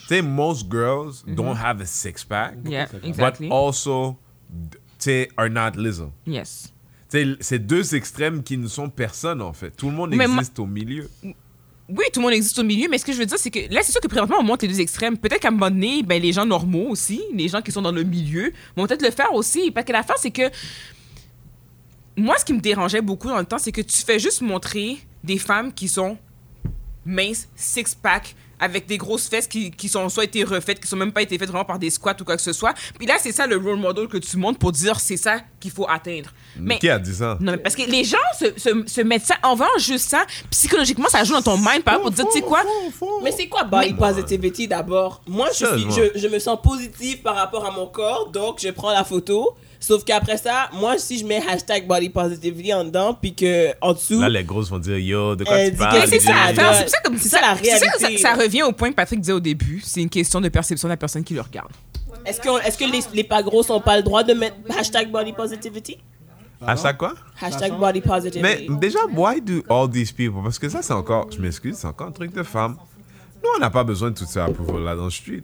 Tu 0.00 0.16
sais, 0.16 0.22
most 0.22 0.70
girls 0.70 1.24
don't 1.26 1.56
have 1.56 1.80
a 1.80 1.86
six-pack, 1.86 2.56
Yeah, 2.66 2.88
but 2.92 3.04
exactly. 3.04 3.48
also, 3.50 4.18
tu 4.68 4.78
sais, 4.98 5.28
are 5.38 5.48
not 5.48 5.70
Lizzo. 5.76 6.12
Yes. 6.26 6.74
Tu 7.10 7.24
sais, 7.24 7.36
c'est 7.40 7.58
deux 7.58 7.94
extrêmes 7.94 8.42
qui 8.42 8.58
ne 8.58 8.66
sont 8.68 8.90
personne, 8.90 9.40
en 9.40 9.54
fait. 9.54 9.70
Tout 9.70 9.88
le 9.88 9.96
monde 9.96 10.14
Mais 10.14 10.24
existe 10.26 10.58
au 10.58 10.66
milieu. 10.66 11.08
Oui, 11.90 12.04
tout 12.12 12.20
le 12.20 12.22
monde 12.22 12.34
existe 12.34 12.58
au 12.58 12.62
milieu, 12.62 12.88
mais 12.88 12.98
ce 12.98 13.04
que 13.04 13.12
je 13.12 13.18
veux 13.18 13.26
dire, 13.26 13.38
c'est 13.38 13.50
que 13.50 13.72
là, 13.72 13.80
c'est 13.82 13.92
sûr 13.92 14.00
que 14.00 14.06
présentement, 14.06 14.36
on 14.38 14.44
monte 14.44 14.62
les 14.62 14.68
deux 14.68 14.80
extrêmes. 14.80 15.18
Peut-être 15.18 15.40
qu'à 15.40 15.48
un 15.48 15.52
moment 15.52 15.70
donné, 15.70 16.02
ben, 16.02 16.22
les 16.22 16.32
gens 16.32 16.46
normaux 16.46 16.88
aussi, 16.88 17.20
les 17.34 17.48
gens 17.48 17.62
qui 17.62 17.72
sont 17.72 17.82
dans 17.82 17.92
le 17.92 18.04
milieu, 18.04 18.52
vont 18.76 18.86
peut-être 18.86 19.02
le 19.02 19.10
faire 19.10 19.32
aussi. 19.34 19.70
Parce 19.70 19.86
que 19.86 19.92
l'affaire, 19.92 20.18
c'est 20.18 20.30
que 20.30 20.50
moi, 22.16 22.36
ce 22.38 22.44
qui 22.44 22.52
me 22.52 22.60
dérangeait 22.60 23.00
beaucoup 23.00 23.28
dans 23.28 23.38
le 23.38 23.44
temps, 23.44 23.58
c'est 23.58 23.72
que 23.72 23.80
tu 23.80 23.96
fais 23.98 24.18
juste 24.18 24.40
montrer 24.40 24.98
des 25.24 25.38
femmes 25.38 25.72
qui 25.72 25.88
sont 25.88 26.16
minces, 27.04 27.48
six-pack, 27.56 28.36
avec 28.60 28.86
des 28.86 28.98
grosses 28.98 29.28
fesses 29.28 29.46
qui, 29.46 29.70
qui 29.70 29.88
sont 29.88 30.08
soit 30.08 30.24
été 30.24 30.44
refaites, 30.44 30.80
qui 30.80 30.86
sont 30.86 30.96
même 30.96 31.12
pas 31.12 31.22
été 31.22 31.38
faites 31.38 31.48
vraiment 31.48 31.64
par 31.64 31.78
des 31.78 31.90
squats 31.90 32.16
ou 32.20 32.24
quoi 32.24 32.36
que 32.36 32.42
ce 32.42 32.52
soit. 32.52 32.74
Puis 32.98 33.06
là, 33.06 33.16
c'est 33.18 33.32
ça 33.32 33.46
le 33.46 33.56
role 33.56 33.78
model 33.78 34.06
que 34.06 34.18
tu 34.18 34.36
montres 34.36 34.58
pour 34.58 34.72
dire 34.72 35.00
c'est 35.00 35.16
ça 35.16 35.40
qu'il 35.60 35.70
faut 35.70 35.86
atteindre. 35.88 36.30
Mais 36.58 36.78
Qui 36.78 36.88
a 36.88 36.98
dit 36.98 37.14
ça? 37.14 37.36
non, 37.40 37.52
mais 37.52 37.58
parce 37.58 37.76
que 37.76 37.82
les 37.88 38.02
gens 38.02 38.16
se, 38.38 38.46
se, 38.58 38.70
se 38.86 39.00
mettent 39.02 39.26
ça 39.26 39.36
en 39.42 39.54
vend 39.54 39.66
juste 39.78 40.08
ça. 40.08 40.24
Psychologiquement, 40.50 41.08
ça 41.08 41.22
joue 41.22 41.34
dans 41.34 41.42
ton 41.42 41.56
mind 41.56 41.82
par 41.84 41.94
rapport 41.94 42.06
pour 42.06 42.10
dire, 42.12 42.26
tu 42.32 42.38
sais 42.38 42.44
quoi, 42.44 42.62
Mais 43.22 43.30
c'est 43.32 43.46
quoi 43.46 43.64
body 43.64 43.94
positivity 43.94 44.66
d'abord 44.66 45.22
Moi, 45.26 45.48
je, 45.52 45.66
suis, 45.66 45.86
je, 45.90 46.18
je 46.18 46.28
me 46.28 46.38
sens 46.38 46.58
positive 46.62 47.20
par 47.22 47.36
rapport 47.36 47.64
à 47.66 47.70
mon 47.70 47.86
corps, 47.86 48.30
donc 48.32 48.58
je 48.62 48.70
prends 48.70 48.90
la 48.92 49.04
photo. 49.04 49.54
Sauf 49.82 50.04
qu'après 50.04 50.36
ça, 50.36 50.68
moi, 50.74 50.98
si 50.98 51.18
je 51.18 51.24
mets 51.24 51.40
hashtag 51.48 51.86
body 51.86 52.10
positivity 52.10 52.74
en 52.74 52.84
dedans, 52.84 53.14
puis 53.14 53.34
que 53.34 53.70
en 53.80 53.94
dessous, 53.94 54.20
Là, 54.20 54.28
les 54.28 54.44
grosses 54.44 54.68
vont 54.68 54.78
dire 54.78 54.98
Yo, 54.98 55.36
de 55.36 55.44
quoi 55.44 55.56
Elle 55.56 55.70
tu 55.70 55.76
parles? 55.78 56.02
c'est 56.06 56.20
ça, 56.20 56.32
c'est 56.54 56.88
ça 56.88 56.98
comme 57.02 57.16
C'est 57.16 57.30
ça, 57.30 57.40
la 57.40 57.56
c'est 57.56 57.64
ça, 57.70 57.76
réalité. 57.78 58.18
ça, 58.18 58.34
ça 58.34 58.42
revient 58.42 58.62
au 58.62 58.72
point 58.72 58.90
que 58.90 58.94
Patrick 58.96 59.20
disait 59.20 59.32
au 59.32 59.40
début. 59.40 59.80
C'est 59.82 60.02
une 60.02 60.10
question 60.10 60.38
de 60.42 60.50
perception 60.50 60.86
de 60.86 60.92
la 60.92 60.96
personne 60.98 61.24
qui 61.24 61.32
le 61.32 61.40
regarde. 61.40 61.70
Est-ce 62.24 62.40
que, 62.40 62.66
est-ce 62.66 62.78
que 62.78 62.84
les, 62.84 63.00
les 63.14 63.24
pas 63.24 63.42
gros 63.42 63.62
n'ont 63.68 63.80
pas 63.80 63.96
le 63.96 64.02
droit 64.02 64.22
de 64.22 64.32
mettre 64.32 64.56
hashtag 64.76 65.10
body 65.10 65.32
positivity? 65.32 65.98
À 66.66 66.76
chaque 66.76 66.98
quoi? 66.98 67.14
Hashtag 67.40 67.78
body 67.78 68.00
positivity. 68.00 68.42
Mais 68.42 68.66
déjà, 68.78 68.98
why 69.14 69.40
do 69.40 69.62
all 69.68 69.88
these 69.90 70.12
people? 70.12 70.42
Parce 70.42 70.58
que 70.58 70.68
ça, 70.68 70.82
c'est 70.82 70.92
encore, 70.92 71.30
je 71.30 71.40
m'excuse, 71.40 71.76
c'est 71.76 71.86
encore 71.86 72.08
un 72.08 72.12
truc 72.12 72.34
de 72.34 72.42
femme. 72.42 72.76
Nous, 73.42 73.48
on 73.56 73.58
n'a 73.58 73.70
pas 73.70 73.84
besoin 73.84 74.10
de 74.10 74.14
tout 74.18 74.26
ça 74.26 74.46
pour 74.46 74.78
là 74.78 74.94
dans 74.94 75.04
le 75.04 75.10
street. 75.10 75.42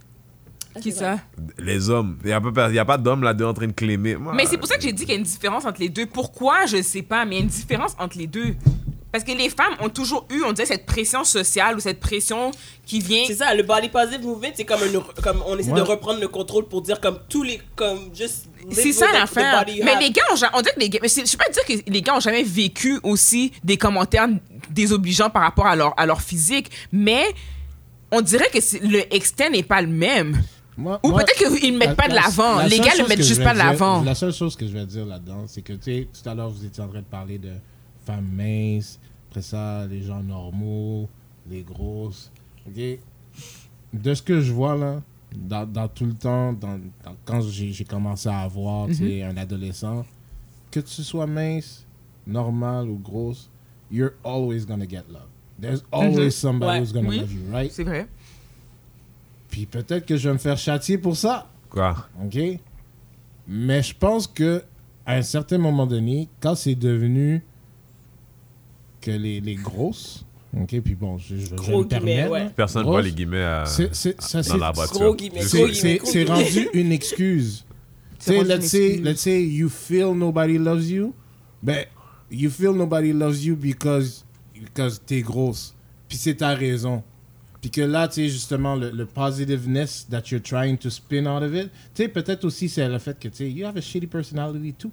Qui 0.81 0.93
ça? 0.93 1.19
Les 1.59 1.89
hommes, 1.89 2.19
il 2.23 2.27
n'y 2.27 2.33
a 2.35 2.41
pas, 2.41 2.71
y 2.71 2.79
a 2.79 2.85
pas 2.85 2.99
d'hommes 2.99 3.23
là-dedans 3.23 3.49
en 3.49 3.55
train 3.55 3.67
de 3.67 3.73
clémer. 3.73 4.17
Moi, 4.17 4.35
Mais 4.35 4.45
c'est 4.45 4.59
pour 4.59 4.67
ça 4.67 4.77
que 4.77 4.83
j'ai 4.83 4.93
dit 4.93 5.05
qu'il 5.05 5.15
y 5.15 5.17
a 5.17 5.19
une 5.19 5.25
différence 5.25 5.65
entre 5.65 5.81
les 5.81 5.89
deux. 5.89 6.05
Pourquoi? 6.05 6.67
Je 6.67 6.83
sais 6.83 7.01
pas, 7.01 7.25
mais 7.25 7.37
il 7.37 7.39
y 7.39 7.41
a 7.41 7.45
une 7.45 7.51
différence 7.51 7.97
entre 7.99 8.19
les 8.19 8.27
deux. 8.27 8.55
Parce 9.13 9.25
que 9.25 9.33
les 9.33 9.49
femmes 9.49 9.75
ont 9.81 9.89
toujours 9.89 10.27
eu, 10.31 10.43
on 10.45 10.53
dirait, 10.53 10.67
cette 10.67 10.85
pression 10.85 11.25
sociale 11.25 11.77
ou 11.77 11.81
cette 11.81 12.01
pression 12.01 12.51
qui 12.85 13.01
vient. 13.01 13.23
C'est 13.27 13.37
ça, 13.37 13.55
le 13.55 13.63
body 13.63 13.89
positive 13.89 14.23
movement, 14.27 14.49
c'est 14.55 14.65
comme, 14.65 14.81
une- 14.85 15.01
comme 15.23 15.43
on 15.47 15.57
essaie 15.57 15.71
Ouais. 15.71 15.77
de 15.77 15.83
reprendre 15.83 16.21
le 16.21 16.29
contrôle 16.29 16.67
pour 16.67 16.83
dire 16.83 17.01
comme 17.01 17.19
tous 17.29 17.43
les, 17.43 17.61
comme 17.77 18.11
juste. 18.15 18.47
C'est 18.73 18.93
ça 18.93 19.07
l'affaire. 19.13 19.65
Mais 19.83 19.93
have. 19.93 20.01
les 20.01 20.11
gars, 20.11 20.23
ont, 20.33 20.37
on 20.55 20.61
dirait 20.61 20.75
que 20.75 20.81
les 20.81 20.91
gars, 20.91 20.99
mais 21.01 21.09
je 21.09 21.25
sais 21.25 21.37
pas 21.37 21.49
dire 21.49 21.65
que 21.65 21.91
les 21.91 22.03
gars 22.03 22.15
ont 22.17 22.21
jamais 22.21 22.43
vécu 22.43 22.99
aussi 23.05 23.53
des 23.65 23.77
commentaires 23.79 24.29
désobligeants 24.71 25.31
par 25.31 25.43
rapport 25.43 25.67
à 25.67 25.77
leur, 25.77 25.99
à 25.99 26.05
leur 26.05 26.21
physique, 26.21 26.71
mais 26.93 27.25
on 28.11 28.21
dirait 28.21 28.51
que 28.53 28.59
le 28.87 29.15
extent 29.15 29.51
n'est 29.51 29.63
pas 29.63 29.81
le 29.81 29.89
même. 29.89 30.43
Moi- 30.77 31.01
Ou 31.05 31.13
peut-être 31.13 31.37
qu'ils 31.59 31.73
le 31.73 31.79
mettent 31.79 31.91
la- 31.91 31.95
pas 31.95 32.09
de 32.09 32.15
la- 32.15 32.21
l'avant. 32.23 32.57
la 32.57 32.69
Les 32.69 32.81
gars 32.81 32.91
le 32.93 32.99
chose 33.01 33.09
mettent 33.09 33.23
juste 33.25 33.43
pas 33.43 33.55
de 33.55 33.59
l'avant. 33.59 34.03
La 34.03 34.15
seule 34.15 34.33
chose 34.35 34.57
que 34.57 34.67
je 34.67 34.73
vais 34.73 34.85
dire 34.85 35.07
là-dedans, 35.07 35.45
c'est 35.47 35.63
que, 35.63 35.73
tu 35.73 35.83
sais, 35.85 36.09
tout 36.13 36.29
à 36.29 36.35
l'heure, 36.35 36.51
vous 36.51 36.65
étiez 36.67 36.83
en 36.83 36.89
train 36.89 36.99
de 37.01 37.05
parler 37.07 37.39
de 37.39 37.49
femmes 38.07 38.31
minces, 38.33 38.99
après 39.29 39.43
ça, 39.43 39.87
les 39.87 40.03
gens 40.03 40.23
normaux, 40.23 41.09
les 41.49 41.63
grosses. 41.63 42.31
OK? 42.67 42.99
De 43.93 44.15
ce 44.15 44.23
que 44.23 44.41
je 44.41 44.53
vois, 44.53 44.77
là, 44.77 45.03
dans, 45.35 45.67
dans 45.67 45.89
tout 45.89 46.07
le 46.07 46.15
temps, 46.15 46.53
dans, 46.53 46.79
dans- 47.05 47.17
quand 47.25 47.41
j'ai 47.43 47.85
commencé 47.85 48.29
à 48.29 48.41
avoir, 48.41 48.89
Mhm. 48.89 49.23
un 49.31 49.37
adolescent, 49.37 50.05
que 50.71 50.81
tu 50.81 51.03
sois 51.03 51.27
mince, 51.27 51.85
normal 52.27 52.89
ou 52.89 52.97
grosse, 52.99 53.49
you're 53.91 54.13
always 54.25 54.65
gonna 54.67 54.89
get 54.89 55.05
love. 55.11 55.29
There's 55.61 55.83
always 55.93 56.31
somebody 56.33 56.73
Ouais. 56.73 56.81
who's 56.81 56.93
gonna 56.93 57.09
Mhm. 57.09 57.15
Oui. 57.15 57.19
love 57.21 57.33
you, 57.33 57.53
right? 57.53 57.73
C'est 57.73 57.85
vrai. 57.85 58.07
Puis 59.51 59.67
peut-être 59.67 60.05
que 60.07 60.17
je 60.17 60.29
vais 60.29 60.35
me 60.35 60.39
faire 60.39 60.59
châtier 60.59 60.99
pour 60.99 61.17
ça. 61.17 61.49
Quoi? 61.71 61.97
OK? 62.25 62.39
Mais 63.49 63.83
je 63.83 63.95
pense 63.95 64.27
que 64.27 64.63
à 65.07 65.15
un 65.15 65.23
certain 65.23 65.59
moment 65.59 65.87
donné, 65.87 66.29
quand 66.41 66.55
c'est 66.57 66.75
devenu 66.75 67.43
que 69.07 69.17
les, 69.17 69.41
les 69.41 69.55
grosses, 69.55 70.25
OK, 70.59 70.81
puis 70.81 70.95
bon, 70.95 71.19
je, 71.19 71.37
je, 71.37 71.47
je 71.47 71.53
me 71.73 71.85
guillemets, 71.85 72.29
ouais. 72.29 72.51
Personne 72.57 72.83
grosse, 72.83 72.93
voit 72.95 73.03
les 73.03 73.13
guillemets 73.13 73.43
à- 73.43 73.65
c'est- 73.67 73.95
c'est- 73.95 74.21
ça, 74.21 74.39
dans 74.39 74.43
c'est- 74.45 74.59
la 74.59 74.71
voiture. 74.73 75.17
C'est- 76.05 76.25
rendu 76.25 76.69
une 76.75 76.93
excuse. 76.93 77.65
Tu 78.19 78.33
let's 78.43 78.67
say, 78.69 78.97
let's 78.97 79.21
say 79.21 79.43
you 79.45 79.69
feel 79.69 80.15
nobody 80.15 80.57
loves 80.59 80.91
you. 80.91 81.13
Ben, 81.63 81.85
you 82.31 82.49
feel 82.51 82.73
nobody 82.73 83.13
loves 83.13 83.45
you 83.45 83.55
because, 83.55 84.25
because 84.55 85.01
t'es 85.05 85.21
grosse. 85.21 85.75
Puis 86.09 86.17
c'est 86.17 86.37
ta 86.37 86.55
raison. 86.55 87.03
Puis 87.61 87.71
que 87.71 87.83
là, 87.83 88.09
tu 88.09 88.15
sais, 88.15 88.29
justement, 88.29 88.75
le, 88.75 88.91
le 88.91 89.05
positiveness 89.05 90.07
that 90.11 90.23
you're 90.31 90.41
trying 90.43 90.77
to 90.79 90.89
spin 90.89 91.27
out 91.27 91.43
of 91.43 91.55
it, 91.55 91.71
tu 91.95 92.03
sais, 92.05 92.09
peut-être 92.09 92.45
aussi 92.45 92.69
c'est 92.71 92.89
le 92.89 92.99
fait 92.99 93.19
que, 93.19 93.29
tu 93.29 93.37
sais, 93.37 93.51
you 93.51 93.67
have 93.67 93.77
a 93.77 93.81
shitty 93.83 94.07
personality 94.07 94.73
too. 94.73 94.91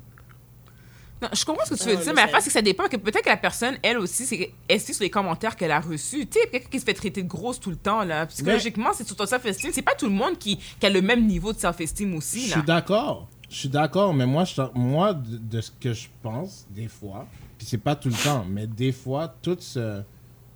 Non, 1.24 1.30
je 1.34 1.46
comprends 1.46 1.64
ce 1.66 1.72
que 1.72 1.76
tu 1.76 1.84
Ah, 1.84 1.92
veux 1.92 1.98
mais 1.98 2.04
dire, 2.04 2.14
mais 2.14 2.22
la 2.22 2.28
ça- 2.28 2.34
face, 2.34 2.44
c'est 2.44 2.50
que 2.50 2.54
ça 2.54 2.62
dépend. 2.62 2.88
Que 2.90 2.98
peut-être 2.98 3.24
que 3.24 3.30
la 3.30 3.38
personne, 3.38 3.76
elle 3.82 3.98
aussi, 3.98 4.26
c'est 4.26 4.52
est 4.68 4.80
sur 4.94 5.02
les 5.02 5.10
commentaires 5.10 5.56
qu'elle 5.56 5.72
a 5.72 5.80
reçus. 5.80 6.26
Tu 6.28 6.40
sais, 6.40 6.50
quelqu'un 6.50 6.70
qui 6.70 6.80
se 6.80 6.86
fait 6.86 6.94
traiter 6.94 7.24
de 7.24 7.28
grosse 7.28 7.60
tout 7.60 7.70
le 7.70 7.76
temps, 7.78 8.04
là. 8.04 8.26
Psychologiquement, 8.26 8.90
c'est 8.94 9.08
sur 9.08 9.16
ton 9.16 9.26
self-esteem. 9.26 9.72
C'est 9.74 9.82
pas 9.82 9.96
tout 9.96 10.06
le 10.08 10.12
monde 10.12 10.38
qui, 10.38 10.58
qui 10.58 10.86
a 10.86 10.90
le 10.90 11.02
même 11.02 11.26
niveau 11.26 11.54
de 11.54 11.58
self-esteem 11.60 12.12
Je 12.12 12.18
aussi, 12.18 12.48
là. 12.48 12.54
suis 12.58 12.64
d'accord. 12.64 13.30
Je 13.50 13.56
suis 13.56 13.70
d'accord, 13.70 14.14
mais 14.14 14.26
moi, 14.26 14.44
je, 14.46 14.62
moi 14.74 15.14
de, 15.14 15.38
de 15.38 15.62
ce 15.62 15.72
que 15.80 15.94
je 15.94 16.08
pense, 16.22 16.66
des 16.72 16.88
fois, 16.88 17.28
puis 17.58 17.68
c'est 17.68 17.78
pas 17.78 17.96
tout 17.96 18.10
le 18.10 18.16
temps, 18.16 18.44
mais 18.50 18.66
des 18.68 18.92
fois, 18.92 19.28
tout 19.42 19.58
ce, 19.60 20.02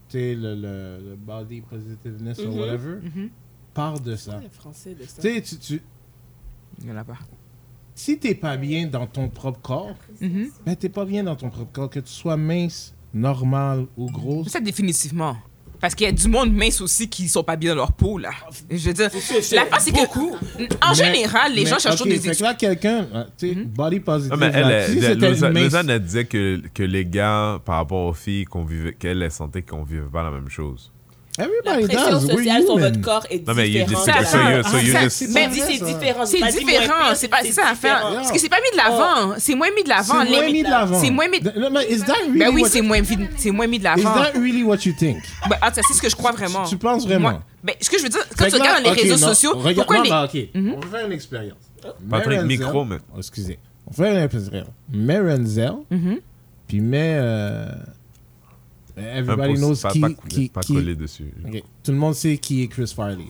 tu 0.10 0.18
sais, 0.18 0.34
le, 0.36 0.56
le, 0.56 1.10
le 1.12 1.16
body 1.16 1.62
positiveness 1.62 2.40
Mhm. 2.40 2.48
or 2.50 2.56
whatever, 2.58 3.00
part 3.74 4.00
de 4.00 4.16
ça. 4.16 4.40
Le 4.44 4.50
français 4.50 4.96
de 4.96 5.04
ça. 5.06 5.22
Tu 5.22 5.34
sais, 5.36 5.42
tu, 5.44 5.58
tu, 5.58 5.82
Il 6.82 6.90
y 6.90 6.92
en 6.92 6.98
a 6.98 7.04
pas. 7.04 7.18
Si 7.98 8.18
t'es 8.20 8.36
pas 8.36 8.58
bien 8.58 8.86
dans 8.86 9.08
ton 9.08 9.28
propre 9.28 9.60
corps, 9.62 9.96
Mhm. 10.22 10.50
ben 10.66 10.76
t'es 10.76 10.90
pas 10.90 11.04
bien 11.04 11.24
dans 11.24 11.36
ton 11.36 11.50
propre 11.50 11.72
corps, 11.72 11.90
que 11.90 12.00
tu 12.00 12.12
sois 12.14 12.38
mince, 12.38 12.94
normale 13.14 13.88
ou 13.98 14.10
grosse. 14.12 14.50
Ça, 14.50 14.60
définitivement. 14.60 15.36
Parce 15.80 15.94
qu'il 15.94 16.06
y 16.06 16.10
a 16.10 16.12
du 16.12 16.28
monde 16.28 16.52
mince 16.54 16.82
aussi 16.82 17.08
qui 17.08 17.28
sont 17.28 17.44
pas 17.44 17.56
bien 17.56 17.72
dans 17.72 17.78
leur 17.82 17.92
peau, 17.92 18.18
là. 18.18 18.32
Je 18.70 18.78
veux 18.88 18.94
dire, 18.94 19.10
la 19.54 19.66
face, 19.66 19.84
c'est 19.86 19.92
que, 19.92 19.98
en 20.10 20.90
Mais- 20.90 20.96
général, 20.96 21.54
les 21.54 21.64
mais, 21.64 21.70
gens 21.70 21.78
cherchent 21.80 22.02
ok, 22.02 22.08
des 22.08 22.16
fait 22.16 22.22
que 22.22 22.28
excuses. 22.30 22.42
là, 22.42 22.54
quelqu'un, 22.56 23.08
euh, 23.14 23.24
tu 23.38 23.50
sais, 23.50 23.56
Mhm. 23.56 23.64
body 23.66 24.00
positive, 24.00 24.38
mais 24.40 24.52
elle, 24.54 24.62
là, 24.62 24.70
elle, 24.72 24.92
si 25.00 25.06
elle- 25.06 25.20
Lausanne, 25.20 25.50
une 25.50 25.54
mince- 25.54 25.64
Lausanne, 25.66 25.90
elle 25.92 26.04
disait 26.04 26.26
que, 26.26 26.62
que 26.74 26.84
les 26.84 27.06
gars, 27.06 27.60
par 27.64 27.76
rapport 27.78 28.06
aux 28.08 28.14
filles, 28.14 28.46
qu'on 28.46 28.64
vivait, 28.66 28.94
qu'elle 28.94 29.22
elle 29.22 29.32
sentait 29.32 29.62
qu'on 29.62 29.84
vivait 29.84 30.02
pas 30.12 30.24
la 30.24 30.32
même 30.32 30.50
chose. 30.50 30.92
La 31.38 31.44
Everybody 31.46 31.94
pression 31.94 32.12
does, 32.20 32.28
sociale 32.32 32.64
sur 32.64 32.78
votre 32.80 33.02
corps 33.02 33.26
est 33.30 33.48
Non, 33.48 33.54
mais 33.54 33.70
différente. 33.70 35.12
c'est 35.12 35.28
mais 35.28 35.48
dit 35.48 35.60
vrai, 35.60 35.74
c'est 35.78 35.86
différent. 35.86 36.26
C'est 36.26 36.42
différent, 36.42 36.94
c'est 37.16 37.28
pas 37.28 37.38
c'est 37.44 37.52
ça 37.52 37.62
l'affaire. 37.66 37.98
différent. 37.98 38.14
Parce 38.16 38.32
que 38.32 38.40
c'est 38.40 38.50
pas 38.50 38.58
mis 38.58 38.72
de 38.72 38.78
l'avant, 38.78 39.36
c'est 39.38 39.54
moins 39.56 39.68
mis 39.76 39.84
de 39.84 39.90
l'avant. 39.90 40.24
C'est 40.24 40.30
moins 40.32 40.48
mis 40.50 40.64
de 40.64 40.70
l'avant. 40.70 41.00
C'est 41.00 41.12
moins 41.12 41.28
mis. 41.28 41.38
Is 41.38 42.04
Ben 42.40 42.50
oui, 42.54 42.62
what- 42.64 42.70
c'est 42.70 42.82
moins, 42.82 43.00
c'est 43.38 43.52
moins 43.52 43.68
mis 43.68 43.78
de 43.78 43.84
Is 43.84 43.88
l'avant. 43.88 44.14
that 44.16 44.32
really 44.34 44.64
what 44.64 44.78
you 44.86 44.94
think? 44.98 45.18
Ben, 45.50 45.58
ah, 45.62 45.72
ça, 45.72 45.82
c'est 45.88 45.94
ce 45.94 46.02
que 46.02 46.10
je 46.10 46.16
crois 46.16 46.32
vraiment. 46.32 46.64
Tu 46.66 46.78
penses 46.78 47.06
vraiment? 47.06 47.40
Ben, 47.64 47.76
ce 47.82 47.90
que 47.90 47.98
je 48.00 48.04
veux 48.04 48.10
dire, 48.10 48.22
quand 48.38 48.46
Fait 48.46 48.52
tu 48.52 48.58
regardes 48.58 48.84
dans 48.84 48.92
les 48.94 49.02
réseaux 49.02 49.18
non, 49.24 49.28
sociaux, 49.34 49.52
pourquoi 49.76 49.98
non, 49.98 50.04
les. 50.04 50.10
non, 50.10 50.24
ok. 50.24 50.36
Mhm. 50.56 50.74
On 50.76 50.80
va 50.80 50.98
faire 50.98 51.06
une 51.06 51.14
expérience. 51.14 51.58
Patrick, 52.10 52.42
micro, 52.44 52.84
mais- 52.84 52.98
Oh, 53.14 53.20
excusez. 53.20 53.60
On 53.90 53.94
fait 53.94 54.12
une 54.12 54.18
expérience. 54.24 54.68
Mets 54.92 55.20
Renzel, 55.20 55.74
Mhm. 55.92 56.18
puis 56.68 56.82
mets... 56.82 57.20
euh, 58.98 59.20
Everybody 59.20 59.54
Un 59.54 59.56
knows 59.56 59.76
pas, 59.82 59.92
qui... 59.92 60.00
pas, 60.00 60.10
qui, 60.28 60.50
pas 60.50 60.62
qui- 60.62 60.74
collé 60.74 60.96
dessus. 60.96 61.34
Ok. 61.46 61.64
Tout 61.84 61.92
le 61.92 61.98
monde 61.98 62.14
sait 62.16 62.38
qui 62.38 62.64
est 62.64 62.68
Chris 62.68 62.92
Farley. 62.96 63.26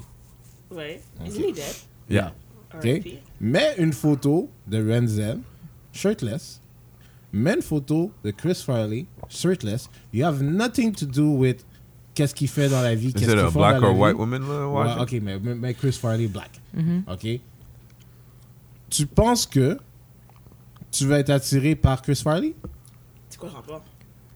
Ouais. 0.71 1.01
Ok. 1.21 1.27
Isn't 1.27 1.39
he 1.49 1.53
dead? 1.53 1.75
Yeah. 2.09 2.33
Ok. 2.75 2.83
R.I.P. 2.83 3.19
Mets 3.41 3.75
une 3.77 3.93
photo 3.93 4.49
de 4.67 4.77
Renzel, 4.91 5.39
shirtless. 5.93 6.61
Mets 7.33 7.55
une 7.55 7.61
photo 7.61 8.11
de 8.23 8.31
Chris 8.31 8.61
Farley, 8.65 9.05
shirtless. 9.29 9.89
You 10.13 10.25
have 10.25 10.41
nothing 10.41 10.93
to 10.93 11.05
do 11.05 11.31
with 11.35 11.65
qu'est-ce 12.13 12.33
qu'il 12.33 12.47
fait 12.47 12.69
dans 12.69 12.81
la 12.81 12.95
vie, 12.95 13.09
Is 13.09 13.13
qu'est-ce 13.13 13.25
it 13.31 13.37
qu'il 13.37 13.47
fait 13.47 13.51
black 13.59 13.75
dans 13.75 13.81
la 13.81 13.87
or 13.89 13.99
white 13.99 14.15
woman 14.17 14.41
Ouais, 14.43 14.93
ok, 15.01 15.11
mais, 15.21 15.37
mais- 15.39 15.73
Chris 15.73 15.91
Farley 15.93 16.27
black. 16.27 16.59
Mhm. 16.73 17.03
Ok. 17.11 17.27
Tu 18.89 19.05
penses 19.05 19.45
que 19.45 19.77
tu 20.91 21.05
vas 21.05 21.19
être 21.19 21.29
attiré 21.29 21.75
par 21.75 22.01
Chris 22.01 22.15
Farley? 22.23 22.55
C'est 23.29 23.37
quoi 23.37 23.49
le 23.49 23.55
rapport? 23.55 23.83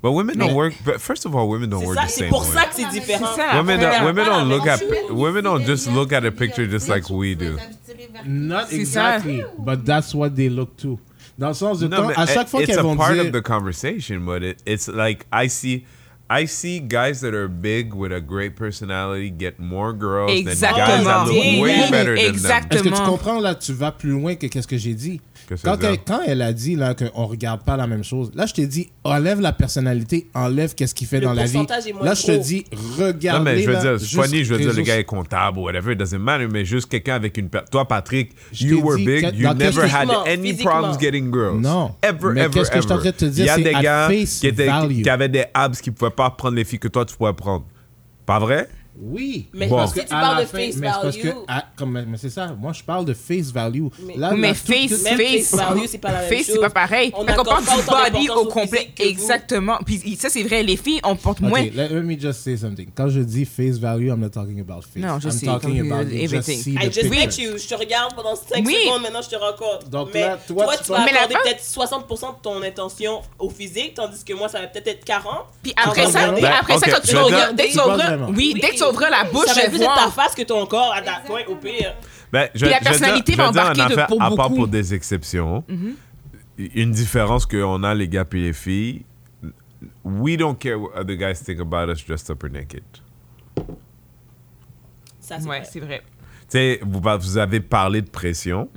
But 0.01 0.13
women 0.13 0.35
Mais- 0.37 0.47
don't 0.47 0.55
work. 0.55 0.73
But 0.83 0.99
first 0.99 1.25
of 1.25 1.35
all, 1.35 1.47
women 1.47 1.69
don't 1.69 1.81
C'est 1.81 1.87
work 1.87 1.97
ça, 1.99 2.05
the 2.05 2.09
c'est 2.09 2.19
same 2.21 2.29
pour 2.29 2.41
way. 2.41 2.53
ça 2.53 2.63
que 2.65 2.75
c'est 2.75 2.89
différent. 2.89 3.27
C'est 3.35 3.41
ça. 3.41 3.57
Women 3.57 3.79
don't, 3.79 4.03
women 4.05 4.25
don't 4.25 4.49
look 4.49 4.67
at 4.67 4.79
women 5.11 5.43
don't 5.43 5.63
just 5.65 5.87
look 5.91 6.11
at 6.11 6.25
a 6.25 6.31
picture 6.31 6.65
just 6.65 6.87
like 6.89 7.09
we 7.09 7.35
do. 7.35 7.57
Not 8.25 8.67
C'est 8.69 8.75
exactly, 8.77 9.43
but 9.59 9.85
that's 9.85 10.13
what 10.15 10.31
they 10.35 10.49
look 10.49 10.75
to. 10.77 10.99
Dans 11.37 11.49
le 11.49 11.53
sens 11.53 11.79
de 11.79 11.87
No, 11.87 12.07
but 12.07 12.17
à 12.17 12.25
chaque 12.25 12.47
fois 12.49 12.61
it's 12.61 12.67
qu'elles 12.69 12.79
a 12.79 12.83
vont 12.83 12.95
part 12.97 13.13
dire... 13.13 13.25
of 13.25 13.31
the 13.31 13.41
conversation, 13.41 14.25
but 14.25 14.43
it, 14.43 14.61
it's 14.65 14.87
like 14.87 15.25
I 15.31 15.47
see, 15.47 15.85
I 16.29 16.45
see 16.45 16.79
guys 16.79 17.21
that 17.21 17.33
are 17.33 17.47
big 17.47 17.93
with 17.93 18.11
a 18.11 18.19
great 18.21 18.55
personality 18.55 19.29
get 19.31 19.59
more 19.59 19.93
girls 19.93 20.29
than 20.31 20.45
guys 20.45 20.59
that 20.61 20.75
Exactement. 20.75 21.25
look 21.27 21.63
way 21.63 21.89
better 21.91 22.15
than 22.15 22.25
them. 22.25 22.33
exact. 22.35 22.73
Est-ce 22.73 22.83
que 22.83 22.89
tu 22.89 22.93
Exactement. 22.95 23.05
comprends 23.17 23.39
là, 23.39 23.55
tu 23.55 23.73
vas 23.73 23.91
plus 23.91 24.11
loin 24.11 24.35
que 24.35 24.47
qu'est-ce 24.47 24.67
que 24.67 24.77
j'ai 24.77 24.93
dit? 24.93 25.19
Quand 25.63 25.73
elle, 25.83 25.91
dire? 25.91 26.01
quand 26.05 26.19
elle 26.25 26.41
a 26.41 26.53
dit 26.53 26.75
là 26.75 26.93
qu'on 26.95 27.25
regarde 27.25 27.63
pas 27.63 27.77
la 27.77 27.87
même 27.87 28.03
chose, 28.03 28.31
là 28.35 28.45
je 28.45 28.53
t'ai 28.53 28.67
dit 28.67 28.89
enlève 29.03 29.41
la 29.41 29.51
personnalité, 29.53 30.29
enlève 30.33 30.75
qu'est-ce 30.75 30.93
qu'il 30.95 31.07
fait 31.07 31.19
Le 31.19 31.25
dans 31.27 31.33
la 31.33 31.45
vie. 31.45 31.53
pourcentage 31.53 31.87
est 31.87 31.93
moins 31.93 32.03
Là 32.05 32.13
je 32.13 32.25
te 32.25 32.31
dis 32.31 32.65
Non, 32.71 33.05
regarde. 33.05 33.43
mais 33.43 33.61
je 33.61 33.69
veux 33.69 33.79
dire, 33.79 33.97
juste 33.97 34.13
funny, 34.21 34.43
je 34.43 34.53
veux 34.53 34.59
dire, 34.59 34.73
le 34.73 34.81
gars 34.83 34.97
est 34.99 35.03
comptable 35.03 35.59
ou 35.59 35.63
whatever, 35.63 35.93
it 35.93 35.97
doesn't 35.99 36.17
matter, 36.19 36.47
mais 36.47 36.65
juste 36.65 36.89
quelqu'un 36.89 37.15
avec 37.15 37.37
une. 37.37 37.49
Toi, 37.49 37.87
Patrick, 37.87 38.31
Je 38.51 38.67
you 38.67 38.81
were 38.83 38.97
dit 38.97 39.05
big, 39.05 39.29
que- 39.31 39.35
you 39.35 39.53
never 39.53 39.81
had 39.83 40.09
any 40.27 40.53
problems 40.53 40.97
getting 40.99 41.31
girls. 41.33 41.59
Non. 41.59 41.95
Ever, 42.01 42.33
Mais 42.33 42.41
ever, 42.41 42.49
qu'est-ce 42.51 42.69
que 42.71 42.77
je 42.77 42.81
suis 42.81 42.91
en 42.91 42.95
ever. 42.99 43.11
train 43.11 43.11
de 43.11 43.15
te 43.15 43.25
dire, 43.25 43.43
Il 43.43 43.47
y 43.47 43.49
a 43.49 43.57
des 43.73 43.83
gars 43.83 44.07
qui, 44.09 44.47
étaient, 44.47 44.69
qui 45.03 45.09
avaient 45.09 45.29
des 45.29 45.45
abs 45.53 45.79
qui 45.81 45.91
pouvaient 45.91 46.11
pas 46.11 46.29
prendre 46.29 46.55
les 46.55 46.63
filles 46.63 46.79
que 46.79 46.87
toi, 46.87 47.05
tu 47.05 47.15
pourrais 47.15 47.33
prendre. 47.33 47.65
Pas 48.25 48.39
vrai? 48.39 48.67
Oui. 48.99 49.47
Mais 49.53 49.67
Bon. 49.67 49.77
parce 49.77 49.93
que 49.93 50.01
tu 50.01 50.13
à 50.13 50.19
parles 50.19 50.37
la 50.37 50.41
de 50.43 50.47
fin- 50.47 50.57
face 50.57 50.75
mais 50.75 50.87
c'est 50.87 51.01
parce 51.01 51.17
que, 51.17 51.27
value. 51.27 51.37
à- 51.47 51.65
comme, 51.75 51.91
mais 52.07 52.17
c'est 52.17 52.29
ça. 52.29 52.55
Moi, 52.59 52.73
je 52.73 52.83
parle 52.83 53.05
de 53.05 53.13
face 53.13 53.51
value. 53.51 53.85
Mais- 54.05 54.17
Là, 54.17 54.31
Mais 54.35 54.49
là, 54.49 54.53
face, 54.53 54.89
tout- 54.89 54.95
face, 54.97 55.17
face 55.49 55.55
value, 55.55 55.85
c'est 55.87 55.97
pas 55.97 56.11
la 56.11 56.19
même 56.21 56.29
face, 56.29 56.45
c'est 56.45 56.51
chose. 56.53 56.61
pas 56.61 56.69
pareil. 56.69 57.11
On 57.15 57.25
Quand 57.25 57.41
on 57.41 57.43
parle 57.45 57.63
pas 57.65 58.09
du 58.09 58.15
body 58.17 58.29
au 58.29 58.33
au 58.41 58.45
complet, 58.45 58.91
exactement. 58.99 59.77
Puis 59.85 60.17
ça, 60.19 60.29
c'est 60.29 60.43
vrai, 60.43 60.61
les 60.63 60.75
filles, 60.77 60.99
on 61.03 61.15
porte 61.15 61.41
Ok, 61.41 61.49
moins. 61.49 61.61
let, 61.73 61.87
let 61.89 62.01
me 62.01 62.19
just 62.19 62.41
say 62.41 62.57
something. 62.57 62.89
Quand 62.95 63.07
je 63.09 63.21
dis 63.21 63.45
face 63.45 63.77
value, 63.77 64.07
I'm 64.09 64.19
not 64.19 64.29
talking 64.29 64.59
about 64.59 64.81
face. 64.81 65.03
Non, 65.03 65.19
je 65.19 65.29
I'm 65.29 65.31
sais, 65.31 65.45
talking 65.45 65.79
about 65.91 66.09
just 66.09 66.23
everything. 66.23 66.57
see 66.61 66.71
I 66.73 66.85
just 66.91 67.09
picture. 67.09 67.09
met 67.11 67.37
you. 67.37 67.57
Je 67.57 67.67
te 67.67 67.75
regarde 67.75 68.13
pendant 68.15 68.35
5 68.35 68.65
Oui. 68.65 68.75
secondes, 68.85 69.01
maintenant 69.03 69.21
je 69.21 69.29
te 69.29 69.35
rencontre. 69.35 69.89
Donc 69.89 70.09
mais 70.13 70.21
là, 70.21 70.37
toi, 70.47 70.65
toi, 70.65 70.73
tu 70.77 70.91
vas 70.91 71.03
accorder 71.03 71.35
peut-être 71.43 71.63
60% 71.63 72.33
de 72.33 72.41
ton 72.41 72.61
intention 72.61 73.21
au 73.39 73.49
physique, 73.49 73.93
tandis 73.95 74.23
que 74.23 74.33
moi, 74.33 74.47
ça 74.49 74.59
va 74.61 74.67
peut-être 74.67 74.87
être 74.87 75.05
40. 75.05 75.45
Puis 75.63 75.73
après 75.75 76.07
ça, 76.07 76.27
quand 76.29 77.01
tu 77.03 77.15
regarder, 77.15 77.55
dès 77.55 77.69
que 77.69 78.75
tu 78.77 78.83
ouvrir, 78.91 79.09
la 79.09 79.23
bouche, 79.29 79.45
ça 79.47 79.53
va 79.61 79.67
plus 79.69 79.81
être 79.81 79.95
ta 79.95 80.11
face 80.11 80.35
que 80.35 80.43
ton 80.43 80.65
corps 80.65 80.93
à 80.95 81.01
ta 81.01 81.21
point, 81.25 81.41
au 81.47 81.55
pire. 81.55 81.95
Ben, 82.31 82.49
je, 82.55 82.61
Puis 82.65 82.69
la 82.69 82.79
je 82.79 82.83
personnalité 82.83 83.33
dire- 83.33 83.43
va 83.43 83.49
embarquer 83.49 83.77
de- 83.81 83.85
affaire, 83.93 84.07
pour 84.07 84.21
à 84.21 84.25
part 84.29 84.35
beaucoup. 84.37 84.49
Mhm. 84.51 84.55
pour 84.57 84.67
des 84.67 84.93
exceptions. 84.93 85.63
Une 86.57 86.91
différence 86.91 87.45
qu'on 87.45 87.83
a, 87.83 87.93
les 87.95 88.07
gars 88.07 88.25
et 88.31 88.35
les 88.37 88.53
filles, 88.53 89.03
we 90.03 90.37
don't 90.37 90.55
care 90.57 90.79
what 90.79 90.91
other 90.95 91.15
guys 91.17 91.41
think 91.43 91.59
about 91.59 91.91
us 91.91 92.05
dressed 92.05 92.29
up 92.29 92.43
or 92.43 92.49
naked. 92.49 92.83
Ça, 95.19 95.37
c'est 95.39 95.47
Ouais, 95.47 95.61
vrai. 95.79 96.01
vous, 96.83 97.01
vous 97.19 97.37
avez 97.37 97.59
parlé 97.61 98.01
de 98.01 98.09
pression. 98.09 98.69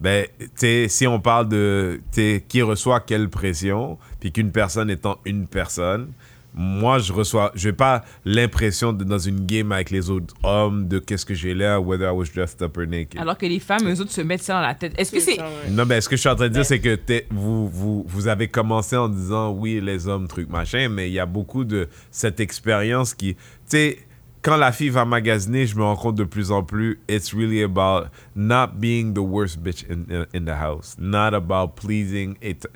Ben, 0.00 0.26
sais, 0.54 0.88
si 0.88 1.06
on 1.06 1.20
parle 1.20 1.48
de 1.48 2.00
qui 2.48 2.62
reçoit 2.62 3.00
quelle 3.00 3.28
pression, 3.28 3.98
puis 4.20 4.32
qu'une 4.32 4.50
personne 4.52 4.90
étant 4.90 5.18
une 5.24 5.46
personne, 5.46 6.12
moi, 6.54 6.98
je 6.98 7.12
reçois, 7.12 7.50
je 7.54 7.68
n'ai 7.68 7.72
pas 7.72 8.04
l'impression 8.24 8.92
de 8.92 9.04
dans 9.04 9.18
une 9.18 9.46
game 9.46 9.72
avec 9.72 9.90
les 9.90 10.10
autres 10.10 10.34
hommes 10.42 10.86
de 10.86 10.98
qu'est-ce 10.98 11.24
que 11.24 11.34
j'ai 11.34 11.54
l'air, 11.54 11.82
whether 11.82 12.06
I 12.06 12.12
was 12.12 12.26
dressed 12.34 12.60
up 12.62 12.76
or 12.76 12.86
naked. 12.86 13.18
Alors 13.20 13.38
que 13.38 13.46
les 13.46 13.58
femmes, 13.58 13.88
eux 13.88 14.00
autres, 14.00 14.12
se 14.12 14.20
mettent 14.20 14.42
ça 14.42 14.54
dans 14.54 14.60
la 14.60 14.74
tête. 14.74 14.92
Est-ce 14.98 15.12
que 15.12 15.20
c'est. 15.20 15.38
Non, 15.70 15.86
mais 15.86 16.00
ce 16.00 16.08
que 16.08 16.16
je 16.16 16.20
suis 16.20 16.28
en 16.28 16.36
train 16.36 16.48
de 16.48 16.52
dire, 16.52 16.66
c'est 16.66 16.80
que 16.80 16.98
vous, 17.30 17.68
vous, 17.68 18.04
vous 18.06 18.28
avez 18.28 18.48
commencé 18.48 18.96
en 18.96 19.08
disant 19.08 19.50
oui, 19.52 19.80
les 19.80 20.08
hommes, 20.08 20.28
truc, 20.28 20.50
machin, 20.50 20.88
mais 20.88 21.08
il 21.08 21.12
y 21.14 21.20
a 21.20 21.26
beaucoup 21.26 21.64
de 21.64 21.88
cette 22.10 22.40
expérience 22.40 23.14
qui. 23.14 23.34
Tu 23.34 23.40
sais, 23.66 23.98
quand 24.42 24.56
la 24.56 24.72
fille 24.72 24.90
va 24.90 25.04
magasiner, 25.04 25.66
je 25.66 25.76
me 25.76 25.84
rends 25.84 25.96
compte 25.96 26.16
de 26.16 26.24
plus 26.24 26.50
en 26.50 26.62
plus, 26.62 27.00
it's 27.08 27.32
really 27.32 27.62
about 27.62 28.08
not 28.34 28.78
being 28.78 29.14
the 29.14 29.20
worst 29.20 29.62
bitch 29.62 29.84
in, 29.88 30.04
in, 30.12 30.26
in 30.34 30.44
the 30.44 30.56
house. 30.60 30.96
Not 30.98 31.32
about 31.32 31.76
pleasing. 31.76 32.36
It, 32.42 32.66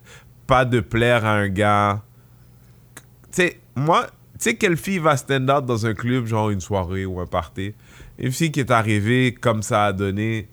pas 0.46 0.64
de 0.64 0.80
plaire 0.80 1.24
à 1.24 1.34
un 1.34 1.48
gars. 1.48 2.02
Tu 3.32 3.42
sais, 3.42 3.60
moi, 3.76 4.06
tu 4.06 4.10
sais, 4.38 4.56
quelle 4.56 4.76
fille 4.76 4.98
va 4.98 5.16
stand 5.16 5.50
out 5.50 5.64
dans 5.64 5.86
un 5.86 5.94
club, 5.94 6.26
genre 6.26 6.50
une 6.50 6.60
soirée 6.60 7.06
ou 7.06 7.20
un 7.20 7.26
party? 7.26 7.74
Une 8.18 8.32
fille 8.32 8.50
qui 8.50 8.60
est 8.60 8.70
arrivée 8.70 9.32
comme 9.32 9.62
ça 9.62 9.86
a 9.86 9.92
donné 9.92 10.48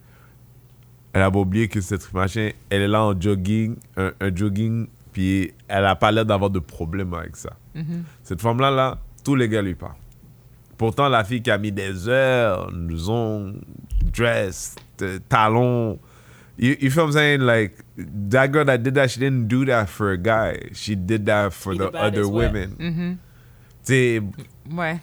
elle 1.13 1.21
a 1.21 1.29
oublié 1.29 1.67
que 1.67 1.79
cette 1.79 2.11
machin, 2.11 2.49
elle 2.71 2.81
est 2.81 2.87
là 2.87 3.03
en 3.03 3.19
jogging, 3.19 3.75
un, 3.97 4.11
un 4.19 4.35
jogging, 4.35 4.87
puis 5.11 5.53
elle 5.67 5.85
a 5.85 5.95
pas 5.95 6.11
l'air 6.11 6.25
d'avoir 6.25 6.49
de 6.49 6.57
problème 6.59 7.13
avec 7.13 7.35
ça. 7.35 7.51
Cette 8.23 8.41
femme-là, 8.41 8.71
là, 8.71 8.97
tous 9.23 9.35
les 9.35 9.47
gars 9.47 9.61
lui 9.61 9.75
parlent. 9.75 9.93
Pourtant, 10.75 11.07
la 11.09 11.23
fille 11.23 11.41
qui 11.41 11.51
a 11.51 11.57
mis 11.59 11.71
des 11.71 12.09
heures, 12.09 12.71
nous 12.71 13.11
ont 13.11 13.53
dress, 14.11 14.75
talons. 15.29 15.99
You, 16.57 16.75
you 16.79 16.91
feel 16.91 17.03
what 17.03 17.07
I'm 17.09 17.13
saying? 17.13 17.41
Like, 17.41 17.77
that 18.29 18.47
girl 18.51 18.65
that 18.65 18.77
did 18.83 18.93
that, 18.95 19.09
she 19.09 19.19
didn't 19.19 19.47
do 19.47 19.65
that 19.65 19.87
for 19.89 20.11
a 20.11 20.17
guy. 20.17 20.69
She 20.73 20.95
did 20.95 21.25
that 21.25 21.51
for 21.51 21.75
the 21.75 21.89
other 21.97 22.27
ouais. 22.27 22.45
women. 22.47 22.75
Mhm. 22.79 23.17
Sais, 23.81 24.21
Ouais. 24.71 24.99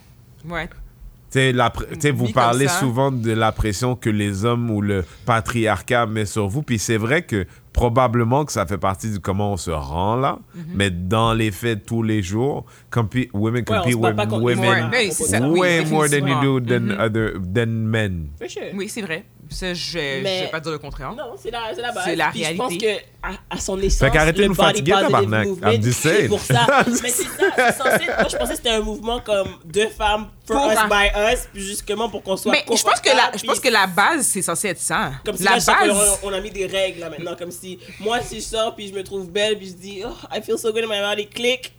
Ouais. 0.49 0.69
tu 0.69 1.39
sais, 1.39 1.53
la 1.53 1.69
pr- 1.71 1.87
tu 1.95 2.01
sais, 2.01 2.11
vous 2.13 2.29
parlez 2.33 2.67
souvent 2.69 3.11
de 3.13 3.33
la 3.33 3.53
pression 3.53 3.95
que 3.95 4.11
les 4.11 4.45
hommes 4.45 4.71
ou 4.71 4.81
le 4.81 5.05
patriarcat 5.27 6.07
met 6.07 6.25
sur 6.25 6.49
vous. 6.49 6.63
Puis 6.63 6.79
c'est 6.79 6.97
vrai 6.97 7.23
que 7.23 7.47
probablement 7.73 8.45
que 8.45 8.53
ça 8.53 8.65
fait 8.67 8.79
partie 8.79 9.11
de 9.13 9.19
comment 9.19 9.53
on 9.53 9.57
se 9.57 9.71
rend 9.71 10.17
là. 10.17 10.39
Mhm. 10.55 10.63
Mais 10.75 10.91
dans 10.91 11.33
les 11.35 11.51
faits, 11.51 11.85
tous 11.87 12.03
les 12.03 12.23
jours, 12.23 12.65
compete, 12.91 13.31
women 13.33 13.65
Ouais, 13.69 13.77
compete 13.79 14.01
bat 14.17 14.25
with 14.39 14.59
women 14.59 14.91
Ouais, 14.91 15.11
oui, 15.43 15.59
way 15.61 15.85
more 15.85 16.09
than 16.09 16.27
you 16.27 16.41
do 16.43 16.61
than, 16.61 16.81
définitivement. 16.81 17.01
other, 17.05 17.33
than 17.55 17.67
men. 17.67 18.29
Oui, 18.75 18.89
c'est 18.89 19.03
vrai. 19.03 19.25
Ça, 19.53 19.75
je 19.75 19.81
je 19.81 19.99
Mais- 20.23 20.43
vais 20.43 20.47
pas 20.49 20.61
dire 20.61 20.71
le 20.73 20.79
contraire. 20.79 21.13
Non, 21.13 21.33
c'est 21.37 21.51
la, 21.51 21.75
c'est 21.75 21.83
la 21.83 21.91
base. 21.93 22.05
C'est 22.05 22.15
la 22.17 22.29
Puis 22.31 22.39
Je 22.41 22.45
réalité. 22.45 22.63
pense 22.63 22.77
que 22.77 23.37
à, 23.51 23.59
son 23.59 23.79
essence, 23.81 23.99
Fait 23.99 24.11
qu'arrêtez 24.11 24.43
de 24.43 24.47
nous 24.47 24.55
body 24.55 24.69
fatiguer, 24.69 24.93
tabarnak. 24.93 25.47
movement, 25.49 25.71
I'm 25.71 25.83
just 25.83 26.01
c'est 26.01 26.17
saying. 26.17 26.29
pour 26.29 26.41
ça. 26.41 26.67
Mais 26.87 27.09
c'est 27.11 27.25
ça, 27.25 27.45
c'est 27.57 27.73
censé. 27.77 28.07
Moi, 28.07 28.29
je 28.31 28.37
pensais 28.37 28.51
que 28.53 28.57
c'était 28.57 28.71
un 28.71 28.81
mouvement 28.81 29.21
comme 29.21 29.49
deux 29.65 29.89
femmes 29.89 30.29
for 30.47 30.57
Pour 30.57 30.71
us 30.73 30.79
un- 30.79 30.89
by 30.89 31.35
us, 31.35 31.49
puis 31.53 31.63
justement 31.63 32.09
pour 32.09 32.23
qu'on 32.23 32.37
soit. 32.37 32.53
Mais 32.53 32.65
je 32.65 32.83
pense 32.83 33.01
que 33.01 33.11
la, 33.11 33.33
je 33.37 33.45
pense 33.45 33.61
que 33.61 33.69
la 33.69 33.87
base, 33.89 34.25
c'est 34.27 34.43
censé 34.43 34.69
être 34.69 34.81
ça. 34.81 35.13
Comme 35.25 35.37
si 35.37 35.43
la 35.43 35.57
là, 35.57 35.59
base. 35.67 36.19
on, 36.23 36.33
a 36.33 36.41
mis 36.41 36.51
des 36.51 36.67
règles 36.67 37.01
là 37.01 37.11
maintenant. 37.11 37.35
Comme 37.37 37.51
si 37.51 37.79
moi, 37.99 38.21
si 38.23 38.37
je 38.37 38.45
sors 38.45 38.75
puis 38.77 38.89
je 38.89 38.95
me 38.95 39.03
trouve 39.03 39.29
belle, 39.31 39.59
puis 39.59 39.67
je 39.69 39.73
dis, 39.75 40.03
oh, 40.07 40.15
I 40.35 40.41
feel 40.43 40.57
so 40.59 40.73
good 40.73 40.85
in 40.85 40.89
my 40.89 41.01
body, 41.01 41.27
click. 41.27 41.73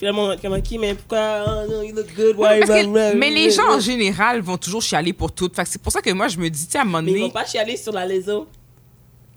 Puis 0.00 0.06
là, 0.06 0.12
mon 0.14 0.34
comme 0.38 0.62
qui, 0.62 0.78
mais 0.78 0.94
pourquoi, 0.94 1.44
oh, 1.46 1.70
no, 1.70 1.82
you 1.82 1.94
look 1.94 2.06
good, 2.16 2.34
why 2.38 2.60
Parce 2.60 2.70
que- 2.70 2.86
blah, 2.86 3.10
blah, 3.10 3.14
mais 3.16 3.28
les 3.28 3.50
gens 3.50 3.70
en 3.76 3.80
général 3.80 4.40
vont 4.40 4.56
toujours 4.56 4.80
chialer 4.80 5.12
pour 5.12 5.30
tout. 5.30 5.50
Fait 5.54 5.66
c'est 5.66 5.78
pour 5.82 5.92
ça 5.92 6.00
que 6.00 6.08
moi 6.10 6.26
je 6.28 6.38
me 6.38 6.48
dis, 6.48 6.64
tu 6.64 6.72
sais, 6.72 6.78
à 6.78 6.80
un 6.80 6.84
moment 6.86 7.02
Mais 7.02 7.10
ils 7.10 7.14
vont 7.16 7.20
donné. 7.28 7.32
pas 7.34 7.44
chialer 7.44 7.76
sur 7.76 7.92
la 7.92 8.06
léso. 8.06 8.48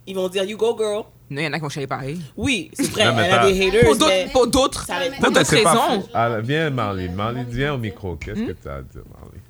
Ils 0.07 0.15
vont 0.15 0.29
dire, 0.29 0.45
you 0.45 0.55
go 0.57 0.73
girl. 0.77 1.03
Non, 1.29 1.41
il 1.41 1.43
y 1.43 1.47
en 1.47 1.51
a 1.51 1.57
qui 1.57 1.63
vont 1.63 1.67
chialer 1.69 1.87
pareil. 1.87 2.17
Oui, 2.37 2.71
c'est 2.73 2.89
vrai, 2.91 3.11
Non, 3.11 3.19
elle 3.19 3.33
a 3.33 3.51
des 3.51 3.67
haters. 3.67 3.83
Pour 3.83 3.97
d'autres, 3.97 4.31
pour 4.31 4.47
d'autres, 4.47 4.85
pour 4.85 5.35
raisons. 5.35 6.07
Ah, 6.13 6.39
viens, 6.39 6.69
Marlene. 6.69 7.13
Marlene, 7.13 7.45
viens 7.49 7.73
au 7.73 7.77
micro. 7.77 8.15
Qu'est-ce 8.15 8.39
Hmm? 8.39 8.47
que 8.47 8.51
tu 8.53 8.67
as 8.69 8.75
à 8.75 8.81
dire, 8.83 9.01
Marlene? 9.13 9.41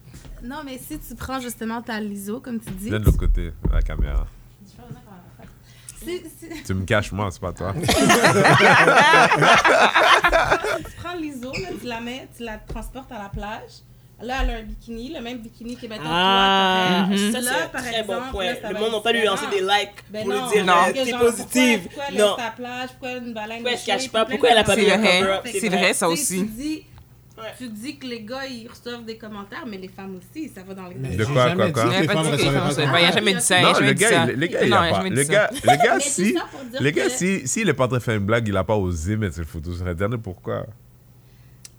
Non, 0.44 0.58
mais 0.66 0.80
si 0.80 0.98
tu 0.98 1.14
prends 1.14 1.40
justement 1.40 1.82
ta 1.84 2.00
liso, 2.00 2.40
comme 2.40 2.60
tu 2.60 2.72
dis. 2.72 2.90
Viens 2.90 3.00
de 3.00 3.06
l'autre 3.06 3.20
côté, 3.20 3.52
la 3.72 3.84
caméra. 3.84 4.26
Si, 6.06 6.22
si 6.40 6.64
Tu 6.64 6.74
me 6.74 6.86
caches, 6.86 7.12
moi, 7.12 7.30
c'est 7.32 7.42
pas 7.42 7.52
toi. 7.54 7.74
tu 10.78 10.92
prends 11.02 11.16
liso, 11.16 11.52
là, 11.52 11.70
tu 11.80 11.86
la 11.88 12.00
mets, 12.02 12.28
tu 12.36 12.44
la 12.44 12.58
transportes 12.58 13.12
à 13.12 13.20
la 13.24 13.30
plage. 13.30 13.82
Là, 14.22 14.36
elle 14.44 14.50
a 14.52 14.54
un 14.60 14.64
bikini, 14.64 15.12
le 15.14 15.20
même 15.22 15.40
bikini 15.40 15.76
que 15.76 15.86
mettons 15.88 16.04
Ah, 16.06 17.08
toi, 17.10 17.18
t'aurais- 17.18 17.32
ça 17.32 17.42
Là, 17.42 17.52
c'est 17.58 17.64
un 17.64 17.68
par 17.68 17.82
très 17.82 18.04
bon 18.04 18.14
exemple, 18.14 18.32
point. 18.32 18.46
là, 18.46 18.56
ça 18.62 18.72
Le 18.72 18.80
monde 18.80 18.92
n'a 18.94 19.00
pas 19.02 19.12
lui 19.12 19.24
lancer 19.26 19.48
des 19.52 19.60
likes 19.62 20.04
Ben 20.10 20.24
pour 20.24 20.34
non, 20.34 20.46
lui 20.46 20.52
dire 20.54 20.66
Non. 20.66 20.74
t'es 20.94 21.06
genre, 21.10 21.20
positive? 21.20 21.80
Pourquoi, 21.82 22.04
pourquoi 22.04 22.06
elle 22.10 22.18
Non. 22.18 22.28
laisse 22.38 22.46
ta 22.46 22.52
plage, 22.52 22.90
pourquoi 22.92 23.12
une 23.18 23.34
baleine 23.34 23.58
Pourquoi 23.64 23.72
elle 23.72 23.86
cache 23.86 24.10
pas? 24.10 24.26
Pourquoi 24.26 24.50
elle 24.52 24.58
a 24.60 24.64
pas 24.64 24.76
de- 24.78 24.82
mis 24.82 24.92
un 24.92 24.94
C'est 24.96 24.98
vrai. 25.02 25.20
cover-up? 25.20 25.48
C'est 25.60 25.70
vrai, 25.70 25.94
ça 25.94 26.08
aussi. 26.10 26.86
Tu 27.36 27.42
dis, 27.42 27.46
Ouais. 27.46 27.54
tu 27.58 27.70
dis 27.70 27.98
que 27.98 28.06
les 28.08 28.22
gars, 28.22 28.46
ils 28.46 28.68
reçoivent 28.68 29.06
des 29.06 29.18
commentaires, 29.18 29.66
mais 29.68 29.78
les 29.78 29.88
femmes 29.88 30.18
aussi, 30.18 30.50
ça 30.50 30.62
va 30.62 30.74
dans 30.76 30.88
les 30.88 30.96
Mais 30.96 31.16
De 31.16 31.26
quoi, 31.26 31.52
quoi, 31.56 31.72
quoi? 31.72 31.84
Il 31.88 31.92
y 31.92 31.96
a 31.96 32.02
les 32.02 32.08
pas 32.08 32.14
femmes 32.14 32.24
dit 32.24 32.30
que 32.30 32.36
les 32.38 32.48
recevaient 32.48 32.54
femmes 32.54 32.62
pas 32.62 32.68
recevaient 32.68 32.86
de 32.86 32.92
pas. 32.92 33.02
Il 33.02 33.06
a 33.06 33.12
jamais 33.12 33.34
dit 33.34 33.42
ça. 33.42 33.62
Non, 33.62 33.74
jamais 33.74 33.88
le 33.88 33.94
gars, 33.94 34.10
ça. 34.10 34.26
le 34.28 34.48
gars, 34.48 34.64
il 34.66 34.74
a 34.74 34.78
pas. 34.78 35.04
Le 35.10 35.24
ça. 35.24 35.32
gars, 35.34 35.50
le 35.52 35.84
gars, 35.84 36.00
si, 36.00 36.34
ça 36.34 36.80
le 36.80 36.90
gars, 36.92 37.10
si, 37.10 37.48
s'il 37.48 37.70
est 37.70 37.74
pas 37.74 37.88
très 37.88 38.00
fait 38.00 38.16
une 38.16 38.26
blague, 38.26 38.48
il 38.48 38.56
a 38.56 38.64
pas 38.64 38.76
osé 38.76 39.18
mettre 39.18 39.36
cette 39.36 39.48
photo 39.48 39.74
sur 39.74 39.88
Internet, 39.88 40.22
pourquoi? 40.22 40.66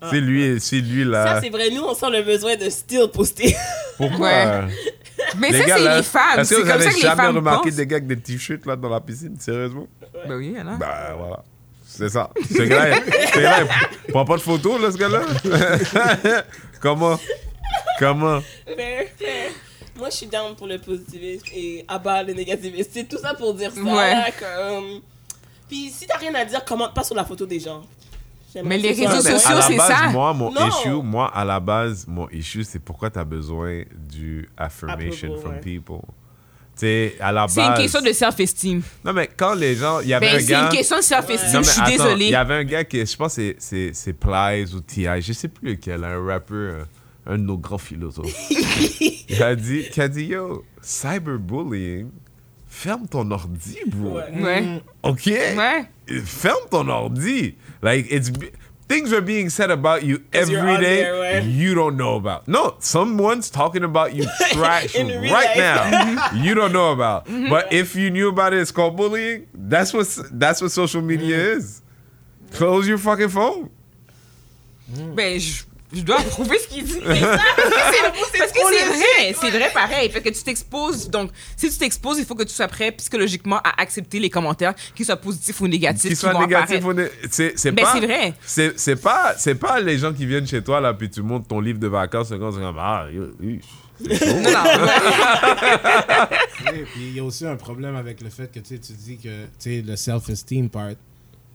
Ah. 0.01 0.09
C'est 0.11 0.21
lui, 0.21 0.61
c'est 0.61 0.81
lui 0.81 1.05
Ça, 1.05 1.09
là. 1.11 1.41
c'est 1.41 1.51
vrai. 1.51 1.71
Nous, 1.71 1.83
on 1.83 1.95
sent 1.95 2.11
le 2.11 2.23
besoin 2.23 2.57
de 2.57 2.69
still 2.69 3.09
poster. 3.13 3.55
Pourquoi? 3.97 4.29
Ouais. 4.29 4.61
Mais 5.39 5.51
Les 5.53 5.59
ça, 5.63 5.77
c'est 5.77 5.85
là, 5.85 5.97
les 5.99 6.03
femmes. 6.03 6.41
Est-ce 6.41 6.51
que 6.51 6.61
vous 6.61 6.69
comme 6.69 6.81
ça 6.81 6.89
avez 6.89 7.01
jamais 7.01 7.27
remarqué 7.29 7.69
pensent. 7.71 7.77
des 7.77 7.87
gars 7.87 7.97
avec 7.97 8.09
des 8.09 8.17
t-shirts 8.19 8.67
là 8.67 8.75
dans 8.77 8.89
la 8.89 9.01
piscine, 9.01 9.37
sérieusement? 9.39 9.87
Ben 10.29 10.37
oui, 10.37 10.49
il 10.53 10.59
y 10.59 10.61
en 10.61 10.67
a. 10.67 10.77
Ben 10.77 11.15
voilà. 11.17 11.45
C'est 11.97 12.09
ça. 12.09 12.31
Ce 12.51 12.63
gars-là, 12.63 12.97
il- 12.99 13.29
ce 13.29 13.39
gars-là, 13.41 13.67
il 14.09 14.13
prend 14.13 14.25
pas 14.25 14.37
de 14.37 14.43
photos, 14.43 14.81
là, 14.81 14.91
ce 14.91 14.97
gars-là? 14.97 15.23
Comment? 16.81 17.19
Comment? 17.99 18.41
Fair, 18.67 19.07
fair. 19.17 19.51
Moi, 19.97 20.11
je 20.11 20.17
suis 20.17 20.27
down 20.27 20.55
pour 20.57 20.67
le 20.67 20.79
positivisme 20.79 21.47
et 21.55 21.85
abat 21.87 22.23
le 22.25 22.33
négativisme. 22.33 22.91
C'est 22.93 23.09
tout 23.09 23.19
ça 23.19 23.35
pour 23.35 23.55
dire 23.55 23.71
ça. 23.73 23.81
Ouais. 23.81 23.91
là, 24.15 24.27
comme... 24.33 25.01
Puis 25.69 25.91
si 25.91 26.07
t'as 26.07 26.19
rien 26.19 26.35
à 26.35 26.45
dire, 26.45 26.65
commente 26.65 26.93
pas 26.95 27.05
sur 27.05 27.15
la 27.15 27.25
photo 27.25 27.47
des 27.47 27.61
gens. 27.61 27.83
Mais 28.65 28.77
les 28.79 28.91
réseaux 28.93 29.21
sociaux, 29.21 29.57
à 29.57 29.63
c'est 29.63 29.79
ça? 29.79 30.09
moi, 30.13 30.33
mon 30.33 30.51
Non. 30.53 30.69
issue, 30.69 30.91
moi, 31.03 31.31
à 31.35 31.45
la 31.45 31.59
base, 31.59 32.05
mon 32.07 32.29
issue, 32.31 32.63
c'est 32.65 32.79
pourquoi 32.79 33.11
tu 33.11 33.19
as 33.19 33.25
besoin 33.25 33.83
du 33.97 34.49
affirmation 34.57 35.29
Approval, 35.35 35.41
from 35.43 35.53
ouais. 35.55 35.61
people. 35.61 36.01
Tu 36.77 36.81
sais, 36.87 37.15
à 37.21 37.31
la 37.33 37.43
base. 37.43 37.55
C'est 37.55 37.61
une 37.63 37.75
question 37.75 38.01
de 38.03 38.13
self-esteem. 38.13 38.83
Non, 39.05 39.13
mais 39.13 39.29
quand 39.37 39.55
les 39.55 39.77
gens. 39.77 40.01
Il 40.01 40.09
y 40.09 40.15
avait 40.15 40.27
Ben, 40.31 40.37
un 40.37 40.41
c'est 40.41 40.47
gars. 40.47 40.63
une 40.65 40.77
question 40.77 40.97
de 40.97 41.03
self-esteem. 41.03 41.63
Je 41.65 41.69
suis 41.71 41.81
attends, 41.81 42.17
Il 42.17 42.23
y 42.29 42.35
avait 42.35 42.55
un 42.55 42.65
gars 42.65 42.85
qui, 42.85 43.05
je 43.07 43.17
pense, 43.17 43.37
que 43.37 43.43
c'est- 43.43 43.57
c'est 43.59 43.91
c'est 43.95 44.13
Plies 44.13 44.75
ou 44.75 44.81
T.I., 44.81 45.23
je 45.23 45.33
sais 45.33 45.49
plus 45.49 45.71
lequel, 45.71 46.03
un 46.03 46.25
rappeur, 46.25 46.87
un, 47.27 47.35
un 47.35 47.39
de 47.39 47.43
nos 47.45 47.57
grands 47.59 47.79
philosophes. 47.79 48.35
il 49.29 49.43
a 49.43 49.55
dit, 49.55 49.85
qui 49.91 50.01
a 50.01 50.09
dit, 50.09 50.25
yo, 50.27 50.65
cyberbullying, 50.83 52.11
ferme 52.69 53.07
ton 53.09 53.31
ordi, 53.31 53.79
bro. 53.87 54.17
Ouais. 54.17 54.43
Ouais. 54.43 54.83
OK? 55.03 55.27
Ouais. 55.27 55.85
Ferme 56.25 56.67
ton 56.71 56.89
ordi. 56.89 57.55
Like, 57.83 58.07
it's. 58.11 58.31
Things 58.87 59.13
are 59.15 59.23
being 59.23 59.49
said 59.49 59.71
about 59.71 60.03
you 60.05 60.23
every 60.33 60.55
day 60.55 60.59
every 60.61 60.75
on 60.75 60.81
day 60.81 60.97
there, 61.03 61.15
ouais. 61.15 61.41
you 61.59 61.75
don't 61.75 61.97
know 61.97 62.17
about. 62.17 62.47
No, 62.47 62.77
someone's 62.81 63.49
talking 63.49 63.83
about 63.83 64.15
you 64.15 64.25
trash 64.53 64.95
right 64.95 65.31
life. 65.31 65.57
now. 65.57 66.31
you 66.35 66.55
don't 66.55 66.73
know 66.73 66.93
about. 66.93 67.25
Mm-hmm. 67.27 67.49
But 67.49 67.73
if 67.73 67.97
you 67.97 68.11
knew 68.11 68.29
about 68.29 68.53
it, 68.53 68.61
it's 68.61 68.71
called 68.71 68.95
bullying. 68.97 69.47
That's 69.55 69.95
what 69.95 70.07
that's 70.33 70.61
what 70.61 70.71
social 70.71 71.01
media 71.01 71.37
Mm-hmm. 71.39 71.59
is. 71.59 71.83
Close 72.53 72.87
your 72.87 72.99
fucking 72.99 73.31
phone. 73.31 73.71
Ben, 75.15 75.39
je, 75.41 75.65
je 75.95 76.01
dois 76.03 76.19
approuver 76.21 76.59
ce 76.59 76.69
qu'il 76.69 76.85
dit. 76.85 76.99
Parce 77.01 78.53
que 78.53 78.59
c'est 78.71 78.89
vrai. 78.89 79.35
C'est 79.41 79.51
vrai 79.51 79.71
pareil. 79.73 80.09
Parce 80.09 80.25
que 80.25 80.31
tu 80.31 80.43
t'exposes. 80.43 81.09
Donc, 81.11 81.31
si 81.57 81.71
tu 81.71 81.77
t'exposes, 81.79 82.19
il 82.19 82.25
faut 82.25 82.35
que 82.35 82.43
tu 82.45 82.53
sois 82.55 82.69
prêt 82.69 82.93
psychologiquement 82.93 83.59
à 83.59 83.81
accepter 83.81 84.19
les 84.19 84.31
commentaires, 84.31 84.75
qu'ils 84.95 85.07
soient 85.07 85.17
positifs 85.17 85.61
ou 85.61 85.69
négatifs. 85.69 86.03
Qu'ils 86.03 86.11
qui 86.11 86.17
soient 86.17 86.39
négatifs 86.39 86.85
ou 86.85 86.93
né- 86.93 87.09
c'est 87.31 87.59
c'est 87.59 87.73
Ben, 87.73 87.85
pas 87.85 88.01
vrai. 88.01 88.35
c'est 88.45 88.79
c'est 88.79 88.97
pas 88.97 89.35
c'est 89.39 89.55
pas 89.55 89.81
les 89.81 89.99
gens 89.99 90.13
qui 90.13 90.27
viennent 90.27 90.47
chez 90.47 90.63
toi 90.63 90.81
là 90.81 90.95
puis 90.95 91.11
tu 91.11 91.23
montres 91.23 91.47
ton 91.49 91.61
livre 91.61 91.79
de 91.79 91.89
vacances 91.89 92.29
comme 92.31 92.77
ah 92.79 93.07
oui. 93.41 93.61
Non, 94.01 94.41
non. 94.43 94.51
Oui, 96.73 96.85
puis 96.93 97.03
il 97.09 97.15
y 97.15 97.21
a 97.21 97.25
aussi 97.25 97.47
un 97.47 97.57
problème 97.57 97.97
avec 97.97 98.21
le 98.21 98.31
fait 98.31 98.51
que 98.51 98.59
tu 98.61 98.75
sais, 98.75 98.79
tu 98.81 98.93
dis 98.93 99.17
que 99.19 99.45
tu 99.45 99.49
sais, 99.59 99.83
le 99.83 99.97
self-esteem 99.97 100.69
part. 100.69 100.91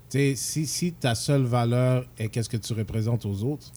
Tu 0.09 0.17
sais, 0.17 0.33
si, 0.35 0.65
si 0.65 0.93
ta 0.93 1.15
seule 1.15 1.43
valeur 1.43 2.05
est 2.17 2.29
qu'est-ce 2.29 2.49
que 2.49 2.57
tu 2.57 2.73
représentes 2.73 3.25
aux 3.25 3.43
autres, 3.43 3.67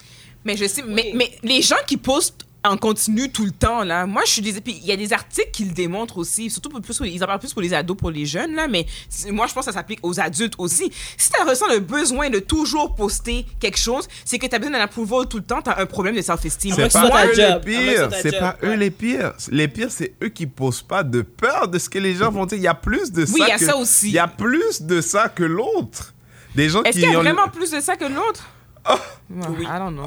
Mais 0.45 0.57
je 0.57 0.67
sais, 0.67 0.83
mais, 0.87 1.03
Oui. 1.07 1.13
mais 1.15 1.39
les 1.43 1.63
gens 1.63 1.77
qui 1.87 1.97
postent 1.97 2.47
en 2.65 2.77
continu 2.77 3.29
tout 3.33 3.45
le 3.45 3.51
temps, 3.51 3.83
là, 3.83 4.07
moi, 4.07 4.23
je 4.25 4.31
suis 4.35 4.41
des... 4.43 4.53
Puis 4.61 4.79
il 4.81 4.87
y 4.87 4.93
a 4.93 4.97
des 4.97 5.13
articles 5.13 5.51
qui 5.53 5.65
le 5.65 5.73
démontrent 5.73 6.19
aussi, 6.19 6.49
surtout 6.49 6.69
pour 6.69 6.81
plus, 6.81 6.97
ils 7.07 7.21
en 7.25 7.27
parlent 7.27 7.41
plus 7.41 7.53
pour 7.53 7.61
les 7.61 7.75
ados, 7.75 7.97
pour 7.97 8.13
les 8.13 8.25
jeunes, 8.25 8.55
là, 8.55 8.69
mais 8.69 8.87
moi, 9.31 9.49
je 9.49 9.53
pense 9.53 9.67
que 9.67 9.73
ça 9.73 9.79
s'applique 9.79 9.99
aux 10.05 10.21
adultes 10.21 10.55
aussi. 10.59 10.93
Si 11.17 11.29
tu 11.33 11.43
ressens 11.43 11.67
le 11.73 11.81
besoin 11.81 12.31
de 12.31 12.39
toujours 12.39 12.95
poster 12.95 13.47
quelque 13.59 13.79
chose, 13.79 14.07
c'est 14.25 14.39
que 14.39 14.47
tu 14.47 14.55
as 14.55 14.61
besoin 14.61 14.75
d'un 14.79 14.85
approval 14.85 15.27
tout 15.27 15.39
le 15.39 15.43
temps, 15.43 15.61
tu 15.61 15.71
as 15.71 15.79
un 15.81 15.87
problème 15.87 16.15
de 16.15 16.23
self-esteem. 16.23 16.73
C'est 16.77 16.93
pas 16.93 17.11
ta 17.11 17.27
eux 17.27 17.33
les 17.35 17.61
pires. 17.65 18.09
ta 18.11 18.23
C'est 18.23 18.39
pas 18.39 18.57
eux 18.63 18.75
les 18.75 18.91
pires. 18.93 19.33
Les 19.51 19.67
pires, 19.67 19.91
c'est 19.91 20.15
eux 20.23 20.29
qui 20.29 20.47
posent 20.47 20.83
pas 20.83 21.03
de 21.03 21.23
peur 21.23 21.67
de 21.67 21.81
ce 21.81 21.89
que 21.91 21.99
les 21.99 22.15
gens 22.15 22.31
vont 22.31 22.47
dire. 22.47 22.59
Il 22.59 22.63
y 22.65 22.69
a 22.69 22.75
plus 22.75 23.11
de 23.11 23.27
ça. 23.27 23.33
Oui, 23.35 23.41
il 23.45 23.49
y 23.49 23.51
a 23.51 23.59
que- 23.59 23.65
ça 23.67 23.77
aussi. 23.77 24.07
Il 24.07 24.13
y 24.13 24.19
a 24.21 24.29
plus 24.29 24.83
de 24.83 25.01
ça 25.01 25.29
que 25.29 25.43
l'autre. 25.43 26.15
Des 26.55 26.69
gens 26.69 26.85
Est-ce 26.85 26.93
qui 26.99 27.03
qu'il 27.03 27.11
y 27.11 27.15
a 27.17 27.19
ont 27.19 27.23
vraiment 27.23 27.49
plus 27.49 27.73
de 27.73 27.81
ça 27.81 27.97
que 27.97 28.05
l'autre? 28.05 28.47
Ouais, 28.89 28.97
Oui. 29.59 29.65
I 29.65 29.79
don't 29.79 29.93
know. 29.95 30.05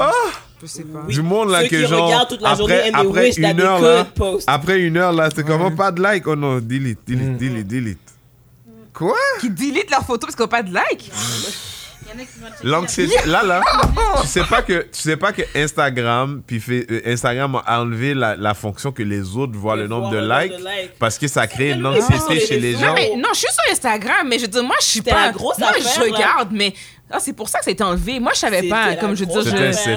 Je 0.61 0.67
sais 0.67 0.84
pas. 0.84 1.01
du 1.07 1.21
monde 1.21 1.49
là 1.51 1.61
Ceux 1.63 1.67
que 1.69 1.76
qui 1.76 1.88
genre 1.88 2.28
toute 2.28 2.41
la 2.41 2.49
après, 2.49 2.57
journée 2.57 2.80
and 2.80 3.01
they 3.01 3.07
après 3.09 3.21
wish 3.28 3.36
that 3.36 3.51
une 3.51 3.61
heure 3.61 3.82
là, 3.82 4.07
après 4.47 4.80
une 4.80 4.97
heure 4.97 5.11
là, 5.13 5.30
c'est 5.36 5.45
comment 5.45 5.71
pas 5.71 5.91
de 5.91 6.01
like? 6.01 6.26
Oh 6.28 6.36
non, 6.36 6.59
delete, 6.59 6.99
delete, 7.07 7.38
delete, 7.38 7.67
delete. 7.67 7.97
Quoi? 8.93 9.15
Qui 9.41 9.49
délite 9.49 9.91
leurs 9.91 10.05
photos 10.05 10.28
parce 10.28 10.36
qu'ils 10.36 10.43
n'ont 10.43 10.47
pas 10.49 10.63
de 10.63 10.73
like? 10.73 11.11
Il 12.07 12.09
y 12.09 12.11
en 12.11 12.23
a 12.23 12.26
qui 12.26 12.39
vont 12.39 12.47
checker 12.47 12.67
L'anxiété, 12.67 13.15
là, 13.26 13.43
là, 13.43 13.61
tu 14.21 14.28
sais 14.28 14.43
pas 14.49 14.61
que, 14.61 14.84
tu 14.91 15.01
sais 15.01 15.17
pas 15.17 15.34
que 15.34 15.41
Instagram, 15.55 16.41
puis 16.45 16.59
fait, 16.61 16.86
euh, 16.89 17.01
Instagram 17.07 17.59
a 17.65 17.82
enlevé 17.82 18.13
la, 18.13 18.36
la 18.38 18.53
fonction 18.53 18.91
que 18.91 19.03
les 19.03 19.36
autres 19.36 19.57
voient 19.57 19.76
le 19.76 19.88
nombre 19.88 20.09
voir 20.09 20.11
de 20.11 20.17
le 20.19 20.28
nombre 20.28 20.41
likes, 20.43 20.51
de 20.51 20.57
likes. 20.63 20.91
parce 20.99 21.17
que 21.17 21.28
ça 21.28 21.47
crée 21.47 21.71
une 21.71 21.86
anxiété 21.86 22.39
chez 22.39 22.59
les 22.59 22.73
gens. 22.73 22.88
Non, 22.88 22.93
mais 22.93 23.15
non, 23.17 23.30
je 23.34 23.39
suis 23.39 23.47
sur 23.51 23.71
Instagram, 23.71 24.28
mais 24.30 24.39
je 24.39 24.45
dire, 24.45 24.63
moi, 24.63 24.76
je 24.80 24.86
suis 24.86 25.01
pas. 25.01 25.32
grosse 25.32 25.57
moi, 25.57 25.69
affaire, 25.69 25.84
je 26.05 26.09
là. 26.09 26.15
regarde, 26.15 26.49
mais. 26.51 26.73
Ah, 27.12 27.20
c'est 27.20 27.34
pour 27.34 27.47
ça 27.49 27.60
que 27.60 27.66
ça 27.66 27.70
a 27.70 27.74
été 27.74 27.84
enlevé. 27.84 28.20
Moi, 28.20 28.32
je 28.34 28.39
savais 28.39 28.64
pas. 28.68 28.95
Comme 28.95 29.16
je 29.16 29.26
grosse 29.26 29.47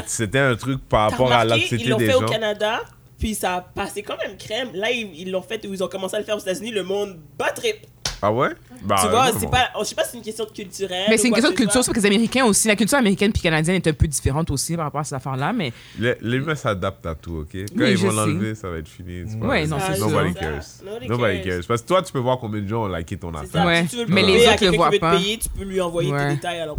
C'était, 0.06 0.38
un 0.38 0.54
truc 0.56 0.80
par 0.88 1.10
rapport 1.10 1.32
à 1.32 1.44
l'anxiété 1.44 1.84
ils 1.84 1.88
l'ont 1.90 1.96
des 1.96 2.06
fait 2.06 2.12
gens. 2.12 2.22
au 2.22 2.26
Canada, 2.26 2.80
puis 3.18 3.34
ça 3.34 3.54
a 3.56 3.60
passé 3.62 4.02
quand 4.02 4.16
même 4.26 4.36
crème. 4.36 4.68
Là, 4.74 4.90
ils 4.90 5.30
l'ont 5.30 5.42
fait, 5.42 5.64
ou 5.66 5.72
ils 5.72 5.82
ont 5.82 5.88
commencé 5.88 6.16
à 6.16 6.18
le 6.18 6.24
faire 6.24 6.36
aux 6.36 6.40
États-Unis, 6.40 6.70
le 6.70 6.82
monde 6.84 7.18
bat 7.38 7.50
trip. 7.52 7.76
Ah 8.20 8.32
ouais? 8.32 8.48
Bah, 8.82 8.96
tu 9.00 9.08
vois, 9.10 9.30
c'est 9.38 9.48
pas, 9.48 9.68
je 9.78 9.84
sais 9.84 9.94
pas 9.94 10.02
si 10.02 10.10
c'est 10.10 10.16
une 10.16 10.24
question 10.24 10.44
de 10.44 10.50
culturelle. 10.50 11.06
Mais 11.08 11.16
c'est 11.18 11.28
une 11.28 11.34
question 11.34 11.52
de 11.52 11.56
culture, 11.56 11.84
c'est 11.84 11.92
parce 11.92 11.98
que 12.04 12.08
les 12.08 12.16
Américains 12.16 12.44
aussi. 12.46 12.66
La 12.66 12.74
culture 12.74 12.98
américaine 12.98 13.30
puis 13.32 13.40
canadienne 13.40 13.76
est 13.76 13.86
un 13.86 13.92
peu 13.92 14.08
différente 14.08 14.50
aussi 14.50 14.74
par 14.74 14.86
rapport 14.86 15.02
à 15.02 15.04
cette 15.04 15.12
affaire-là, 15.14 15.52
mais. 15.52 15.72
Les, 16.00 16.16
les 16.20 16.38
humains 16.38 16.56
s'adaptent 16.56 17.06
à 17.06 17.14
tout, 17.14 17.42
ok? 17.42 17.48
Quand 17.52 17.84
Oui, 17.84 17.90
ils 17.92 17.96
vont 17.98 18.10
l'enlever, 18.10 18.56
ça 18.56 18.68
va 18.70 18.78
être 18.78 18.88
fini. 18.88 19.22
c'est 19.28 19.38
pas 19.38 19.46
Ouais, 19.46 19.66
non, 19.68 19.76
c'est 19.78 20.00
Nobody 20.00 20.32
sûr. 20.32 20.40
cares. 20.40 20.62
Nobody 20.84 21.08
Nobody 21.08 21.36
cares. 21.42 21.44
cares. 21.58 21.64
Parce 21.68 21.82
que 21.82 21.86
toi, 21.86 22.02
tu 22.02 22.12
peux 22.12 22.18
voir 22.18 22.38
combien 22.40 22.60
de 22.60 22.66
gens 22.66 22.82
ont 22.84 22.88
liké 22.88 23.16
ton 23.16 23.32
affaire. 23.34 23.48
ça. 23.52 23.66
Ouais. 23.66 23.82
Si 23.84 23.88
tu 23.90 23.96
veux 23.98 24.04
le 24.06 24.12
Mais 24.12 24.22
les 24.22 24.48
autres 24.48 24.64
le 24.64 24.76
voient 24.76 24.90
pas. 25.00 25.16
payer, 25.16 25.38
tu 25.38 25.48
peux 25.50 25.64
lui 25.64 25.80
envoyer 25.80 26.10
Ouais. 26.12 26.28
tes 26.30 26.34
détails. 26.34 26.58
Alors, 26.60 26.78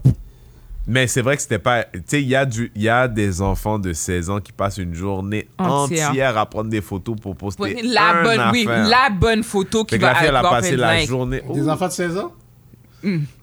Mais 0.91 1.05
c'est 1.05 1.21
vrai 1.21 1.35
que 1.35 1.41
c'était 1.43 1.59
pas. 1.59 1.83
Tu 1.83 2.01
sais, 2.07 2.21
il 2.21 2.27
y, 2.27 2.35
a 2.35 2.45
du- 2.45 2.71
il 2.75 2.81
y 2.81 2.89
a 2.89 3.07
des 3.07 3.41
enfants 3.43 3.77
de 3.77 3.93
16 3.93 4.31
ans 4.31 4.39
qui 4.39 4.51
passent 4.51 4.79
une 4.79 4.95
journée 4.95 5.47
Entière. 5.59 6.09
entière, 6.09 6.35
à 6.37 6.45
prendre 6.47 6.69
des 6.71 6.81
photos 6.81 7.15
pour 7.21 7.35
poster. 7.35 7.79
La 7.83 8.09
un 8.09 8.23
bonne, 8.23 8.41
oui, 8.51 8.65
la 8.65 9.09
bonne 9.11 9.43
photo 9.43 9.85
qui 9.85 9.93
Fait 9.95 9.99
que 9.99 10.05
va 10.05 10.13
la 10.13 10.15
fille, 10.19 10.27
elle 10.29 10.35
a 10.35 10.39
avoir 10.39 10.53
passé 10.53 10.69
plein 10.69 10.77
de 10.77 10.81
la 10.81 10.95
likes. 11.01 11.09
journée. 11.09 11.43
des 11.53 11.61
Oh. 11.67 11.69
enfants 11.69 11.87
de 11.87 11.91
16 11.93 12.17
ans? 12.17 12.33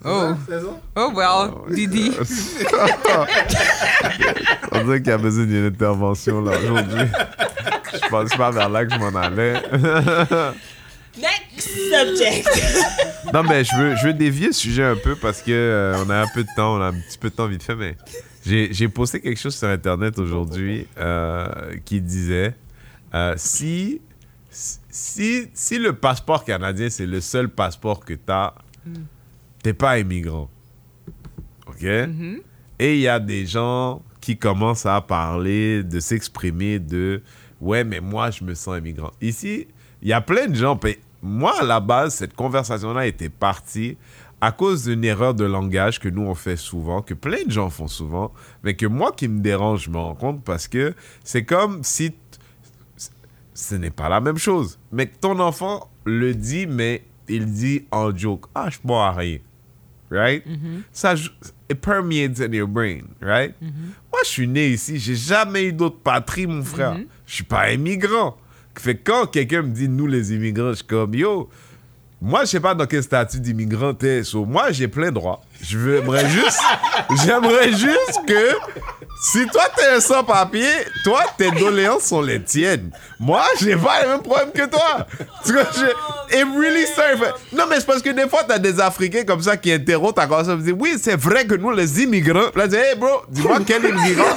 Oh, 0.05 0.23
16 0.49 0.65
ans? 0.67 0.81
Oh 0.97 1.13
well, 1.15 1.51
Didi. 1.75 2.11
On 4.73 4.83
dirait 4.85 4.99
qu'il 5.01 5.11
y 5.11 5.13
a 5.15 5.19
besoin 5.19 5.45
d'une 5.47 5.67
intervention 5.67 6.43
là 6.43 6.59
aujourd'hui. 6.59 7.07
je 7.95 8.09
pense 8.09 8.31
pas 8.37 8.51
vers 8.51 8.69
là 8.69 8.85
que 8.85 8.93
je 8.93 8.99
m'en 8.99 9.15
allais. 9.19 9.55
next 11.19 11.69
subject. 11.91 12.49
non, 13.33 13.43
mais 13.43 13.65
je 13.65 13.77
veux, 13.77 13.97
je 13.97 14.07
veux 14.07 14.13
dévier 14.13 14.49
le 14.49 14.53
sujet 14.53 14.85
un 14.85 14.97
peu 14.97 15.17
parce 15.17 15.43
que 15.43 15.51
euh, 15.51 16.05
on 16.05 16.11
a 16.11 16.23
un 16.23 16.27
peu 16.33 16.43
de 16.43 16.49
temps, 16.57 16.77
on 16.77 16.81
a 16.81 16.87
un 16.89 16.93
petit 16.93 17.19
peu 17.19 17.31
de 17.31 17.35
temps 17.35 17.47
vite 17.47 17.63
fait, 17.63 17.75
mais 17.75 17.97
j'ai 18.45 18.89
posté 18.89 19.21
quelque 19.21 19.39
chose 19.39 19.57
sur 19.57 19.69
Internet 19.69 20.19
aujourd'hui 20.19 20.87
euh, 20.99 21.49
qui 21.85 22.01
disait 22.01 22.55
euh, 23.15 23.35
si, 23.37 24.01
si, 24.51 25.49
si 25.53 25.79
le 25.79 25.95
passeport 25.95 26.45
canadien, 26.45 26.89
c'est 26.91 27.07
le 27.07 27.21
seul 27.21 27.49
passeport 27.49 28.05
que 28.05 28.15
tu 28.15 28.21
as, 28.29 28.55
t'es 29.63 29.73
pas 29.73 29.99
immigrant. 29.99 30.49
OK? 31.67 31.85
Et 32.79 32.95
il 32.95 33.01
y 33.01 33.09
a 33.09 33.19
des 33.19 33.47
gens 33.47 34.03
qui 34.21 34.37
commencent 34.37 34.87
à 34.87 35.01
parler, 35.01 35.83
de 35.83 35.99
s'exprimer 36.01 36.79
de 36.79 37.23
ouais, 37.61 37.85
mais 37.85 38.01
moi, 38.01 38.31
je 38.31 38.45
me 38.45 38.55
sens 38.55 38.79
immigrant. 38.79 39.13
Ici, 39.21 39.67
il 40.03 40.09
y 40.09 40.13
a 40.13 40.21
plein 40.21 40.47
de 40.47 40.55
gens. 40.55 40.79
Moi, 41.27 41.53
à 41.61 41.65
la 41.65 41.81
base, 41.81 42.15
cette 42.15 42.35
conversation-là 42.35 43.07
était 43.07 43.29
partie 43.29 43.97
à 44.41 44.53
cause 44.53 44.85
d'une 44.85 45.05
erreur 45.05 45.35
de 45.35 45.45
langage 45.45 45.99
que 45.99 46.09
nous 46.09 46.23
on 46.23 46.35
fait 46.35 46.57
souvent, 46.57 47.03
que 47.03 47.15
plein 47.15 47.43
de 47.47 47.51
gens 47.51 47.71
font 47.71 47.89
souvent, 47.89 48.33
mais 48.63 48.75
que 48.75 48.87
moi 48.87 49.13
qui 49.13 49.29
me 49.29 49.41
dérange, 49.41 49.85
je 49.85 49.91
me 49.91 49.97
rends 49.99 50.15
compte 50.15 50.45
parce 50.45 50.69
que 50.69 50.95
c'est 51.25 51.45
comme 51.45 51.83
si 51.83 52.13
ce 53.55 53.75
n'est 53.75 53.91
pas 53.91 54.09
la 54.09 54.21
même 54.21 54.37
chose. 54.39 54.79
Mais 54.93 55.07
que 55.07 55.17
ton 55.19 55.39
enfant 55.41 55.91
le 56.05 56.35
dit, 56.35 56.67
mais 56.67 57.05
il 57.29 57.47
dit 57.53 57.87
en 57.91 58.15
joke. 58.15 58.47
Ah, 58.55 58.69
je 58.71 58.79
bois 58.85 59.13
rien. 59.13 59.39
Right? 60.11 60.45
Ça, 60.93 61.17
je- 61.17 61.31
it 61.69 61.81
permeates 61.81 62.41
in 62.41 62.53
your 62.53 62.69
brain, 62.69 63.01
right? 63.21 63.55
Moi, 63.61 64.21
je 64.25 64.29
suis 64.29 64.47
né 64.47 64.69
ici, 64.69 64.99
j'ai 65.01 65.17
jamais 65.17 65.65
eu 65.65 65.73
d'autre 65.73 65.99
patrie, 65.99 66.47
mon 66.47 66.63
frère. 66.63 66.99
Je 67.27 67.35
suis 67.35 67.45
pas 67.45 67.73
immigrant. 67.73 68.37
Fait 68.79 68.97
que 68.97 69.11
quand 69.11 69.27
quelqu'un 69.27 69.63
me 69.63 69.69
dit 69.69 69.89
nous 69.89 70.07
les 70.07 70.33
immigrants, 70.33 70.71
je 70.71 70.77
suis 70.77 70.87
comme 70.87 71.15
yo. 71.15 71.49
Moi, 72.21 72.41
je 72.45 72.47
sais 72.47 72.61
pas 72.61 72.75
dans 72.75 72.87
quel 72.87 73.03
statut 73.03 73.39
d'immigrant 73.39 73.93
t'es. 73.93 74.25
So, 74.25 74.47
moi, 74.47 74.73
j'ai 74.73 74.89
plein 74.89 75.11
de 75.11 75.15
droits. 75.17 75.43
Je 75.63 75.77
J'aimerais 75.79 76.29
juste, 76.31 76.61
j'aimerais 77.25 77.71
juste 77.73 78.21
que 78.27 78.57
si 79.23 79.47
toi 79.47 79.65
t'es 79.77 79.87
un 79.97 80.01
sans-papier, 80.01 80.69
toi 81.05 81.21
tes 81.37 81.51
doléances 81.51 82.05
sont 82.05 82.23
les 82.23 82.43
tiennes. 82.43 82.91
Moi, 83.21 83.43
j'ai 83.61 83.77
pas 83.77 84.03
les 84.03 84.09
mêmes 84.09 84.23
problèmes 84.23 84.51
que 84.51 84.67
toi. 84.67 85.07
Tu 85.45 85.53
vois, 85.53 85.65
je, 85.75 86.37
it 86.39 86.47
really 86.57 86.87
sorry 86.87 87.19
Non, 87.53 87.65
mais 87.69 87.81
c'est 87.81 87.87
parce 87.87 88.03
que 88.03 88.11
des 88.11 88.29
fois 88.29 88.45
t'as 88.47 88.59
des 88.59 88.81
Africains 88.81 89.25
comme 89.25 89.43
ça 89.43 89.57
qui 89.57 89.73
t'as 89.85 90.27
commencé 90.27 90.51
à 90.51 90.57
me 90.57 90.63
dire 90.63 90.77
oui, 90.79 90.97
c'est 91.01 91.17
vrai 91.17 91.47
que 91.47 91.55
nous 91.55 91.71
les 91.71 92.03
immigrants. 92.03 92.51
Là, 92.55 92.67
dis 92.67 92.77
hey 92.77 92.97
bro, 92.97 93.23
dis-moi 93.29 93.59
quel 93.67 93.85
immigrant. 93.85 94.37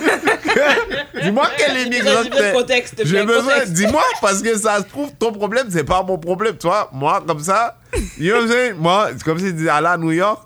dis-moi 1.23 1.47
quel 1.57 1.87
immigrant 1.87 2.23
J'ai 2.23 2.29
besoin 2.29 2.33
de 2.39 2.51
t'es. 2.51 2.53
contexte, 2.53 2.95
J'ai 3.05 3.23
besoin, 3.23 3.65
dis-moi, 3.67 4.03
parce 4.21 4.41
que 4.41 4.57
ça 4.57 4.77
se 4.77 4.83
trouve, 4.83 5.11
ton 5.19 5.31
problème, 5.31 5.67
c'est 5.69 5.83
pas 5.83 6.03
mon 6.03 6.17
problème, 6.17 6.55
tu 6.57 6.67
vois. 6.67 6.89
Moi, 6.93 7.23
comme 7.25 7.39
ça, 7.41 7.77
you 8.17 8.33
know? 8.35 8.75
Moi, 8.77 9.09
c'est 9.17 9.23
comme 9.23 9.39
si 9.39 9.45
tu 9.45 9.53
disais, 9.53 9.69
aller 9.69 9.87
à 9.87 9.97
New 9.97 10.11
York, 10.11 10.41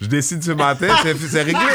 je 0.00 0.06
décide 0.06 0.42
ce 0.42 0.52
matin, 0.52 0.88
c'est 1.30 1.42
réglé. 1.42 1.60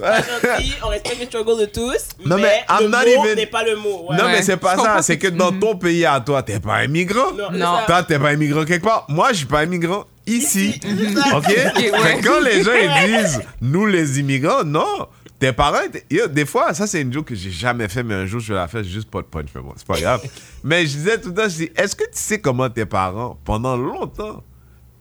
gentil, 0.00 0.74
on 0.82 0.88
respecte 0.88 1.20
le 1.20 1.26
struggle 1.26 1.60
de 1.60 1.64
tous, 1.66 2.08
Non, 2.24 2.36
mais 2.36 2.42
mais, 2.42 2.64
I'm 2.68 2.82
le 2.84 2.88
not 2.88 2.98
mot 2.98 3.24
even- 3.24 3.36
n'est 3.36 3.46
pas 3.46 3.64
le 3.64 3.76
mot. 3.76 4.06
ouais. 4.08 4.16
non, 4.16 4.24
Ouais. 4.24 4.32
mais 4.32 4.42
c'est 4.42 4.56
pas 4.56 4.76
ça. 4.76 5.02
C'est 5.02 5.14
ce 5.14 5.18
que 5.18 5.28
dans 5.28 5.52
ton 5.52 5.76
pays 5.76 6.04
à 6.06 6.20
toi, 6.20 6.42
t'es 6.42 6.60
pas 6.60 6.84
immigrant. 6.84 7.32
Non, 7.32 7.50
Non. 7.52 7.76
ça. 7.80 7.84
Toi, 7.86 8.02
t'es 8.04 8.18
pas 8.18 8.32
immigrant 8.32 8.64
quelque 8.64 8.84
part. 8.84 9.04
Moi, 9.08 9.28
je 9.32 9.38
suis 9.38 9.46
pas 9.46 9.64
immigrant 9.64 10.04
ici. 10.36 10.80
OK? 11.34 11.46
Ouais. 11.46 12.20
quand 12.22 12.40
les 12.40 12.62
gens 12.62 12.70
ils 12.74 13.06
disent 13.22 13.40
nous 13.60 13.86
les 13.86 14.18
immigrants, 14.20 14.64
non. 14.64 15.08
Tes 15.38 15.52
parents, 15.52 15.80
étaient- 15.86 16.04
yo, 16.10 16.26
des 16.26 16.44
fois, 16.44 16.74
ça 16.74 16.86
c'est 16.86 17.00
une 17.00 17.10
joke 17.12 17.26
que 17.26 17.34
j'ai 17.34 17.50
jamais 17.50 17.88
fait, 17.88 18.02
mais 18.02 18.14
un 18.14 18.26
jour 18.26 18.40
je 18.40 18.52
vais 18.52 18.58
la 18.58 18.68
faire, 18.68 18.82
j'ai 18.82 18.90
juste 18.90 19.10
pas 19.10 19.22
de 19.22 19.26
punch, 19.26 19.48
mais 19.54 19.62
bon, 19.62 19.72
c'est 19.76 19.86
pas 19.86 19.98
grave. 19.98 20.22
mais 20.64 20.82
je 20.86 20.96
disais 20.98 21.18
tout 21.18 21.30
le 21.30 21.34
temps, 21.34 21.48
je 21.48 21.56
dis, 21.56 21.70
est-ce 21.74 21.96
que 21.96 22.04
tu 22.04 22.10
sais 22.12 22.40
comment 22.40 22.68
tes 22.68 22.84
parents, 22.84 23.38
pendant 23.44 23.74
longtemps, 23.76 24.44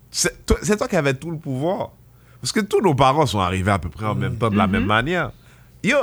c'est 0.09 0.45
toi, 0.45 0.87
qui 0.87 0.95
avais 0.95 1.13
tout 1.13 1.29
le 1.29 1.37
pouvoir? 1.37 1.91
Parce 2.41 2.53
que 2.53 2.61
tous 2.61 2.79
nos 2.81 2.95
parents 2.95 3.25
sont 3.25 3.39
arrivés 3.41 3.71
à 3.71 3.79
peu 3.79 3.89
près 3.89 4.05
en 4.05 4.15
même 4.15 4.37
temps, 4.37 4.49
de 4.49 4.55
la 4.55 4.65
même 4.67 4.85
manière. 4.85 5.31
Yo, 5.83 5.97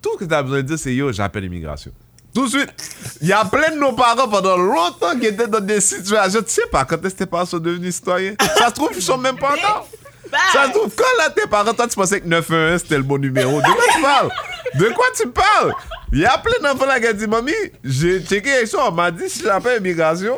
tout 0.00 0.10
ce 0.14 0.18
que 0.24 0.28
tu 0.28 0.34
as 0.34 0.42
besoin 0.42 0.58
de 0.58 0.62
dire, 0.68 0.78
c'est 0.78 0.94
yo, 0.94 1.10
j'appelle 1.12 1.42
l'immigration. 1.42 1.90
Tout 2.34 2.46
de 2.46 2.50
suite. 2.50 2.70
Il 3.20 3.28
y 3.28 3.32
a 3.32 3.44
plein 3.44 3.70
de 3.70 3.76
nos 3.76 3.92
parents 3.92 4.28
pendant 4.28 4.56
longtemps 4.56 5.16
qui 5.18 5.26
étaient 5.26 5.46
dans 5.46 5.60
des 5.60 5.80
situations. 5.80 6.42
Tu 6.42 6.50
sais 6.50 6.66
pas 6.70 6.84
quand 6.84 6.96
est-ce 7.04 7.14
que 7.14 7.18
tes 7.20 7.26
parents 7.26 7.46
sont 7.46 7.58
devenus 7.58 7.94
citoyens. 7.94 8.34
Ça 8.58 8.68
se 8.68 8.74
trouve, 8.74 8.90
ils 8.94 9.02
sont 9.02 9.18
même 9.18 9.38
pas 9.38 9.52
encore. 9.52 9.88
Ça 10.52 10.66
se 10.66 10.70
trouve, 10.72 10.92
quand 10.96 11.04
là, 11.18 11.30
tes 11.30 11.46
parents, 11.46 11.72
toi, 11.72 11.86
tu 11.86 11.94
pensais 11.94 12.20
que 12.20 12.26
911 12.26 12.80
c'était 12.80 12.96
le 12.96 13.04
bon 13.04 13.18
numéro. 13.18 13.60
De 13.60 13.66
quoi 13.66 13.84
tu 13.94 14.02
parles? 14.02 14.30
De 14.74 14.88
quoi 14.88 15.06
tu 15.16 15.28
parles? 15.28 15.72
Il 16.12 16.18
y 16.20 16.26
a 16.26 16.36
plein 16.38 16.58
d'enfants 16.62 16.86
là 16.86 16.98
qui 16.98 17.06
ont 17.06 17.12
dit, 17.12 17.26
Mamie, 17.26 17.52
j'ai 17.84 18.20
checké 18.20 18.66
ça, 18.66 18.88
on 18.88 18.92
m'a 18.92 19.10
dit 19.12 19.28
si 19.28 19.42
j'appelle 19.42 19.78
immigration. 19.78 20.36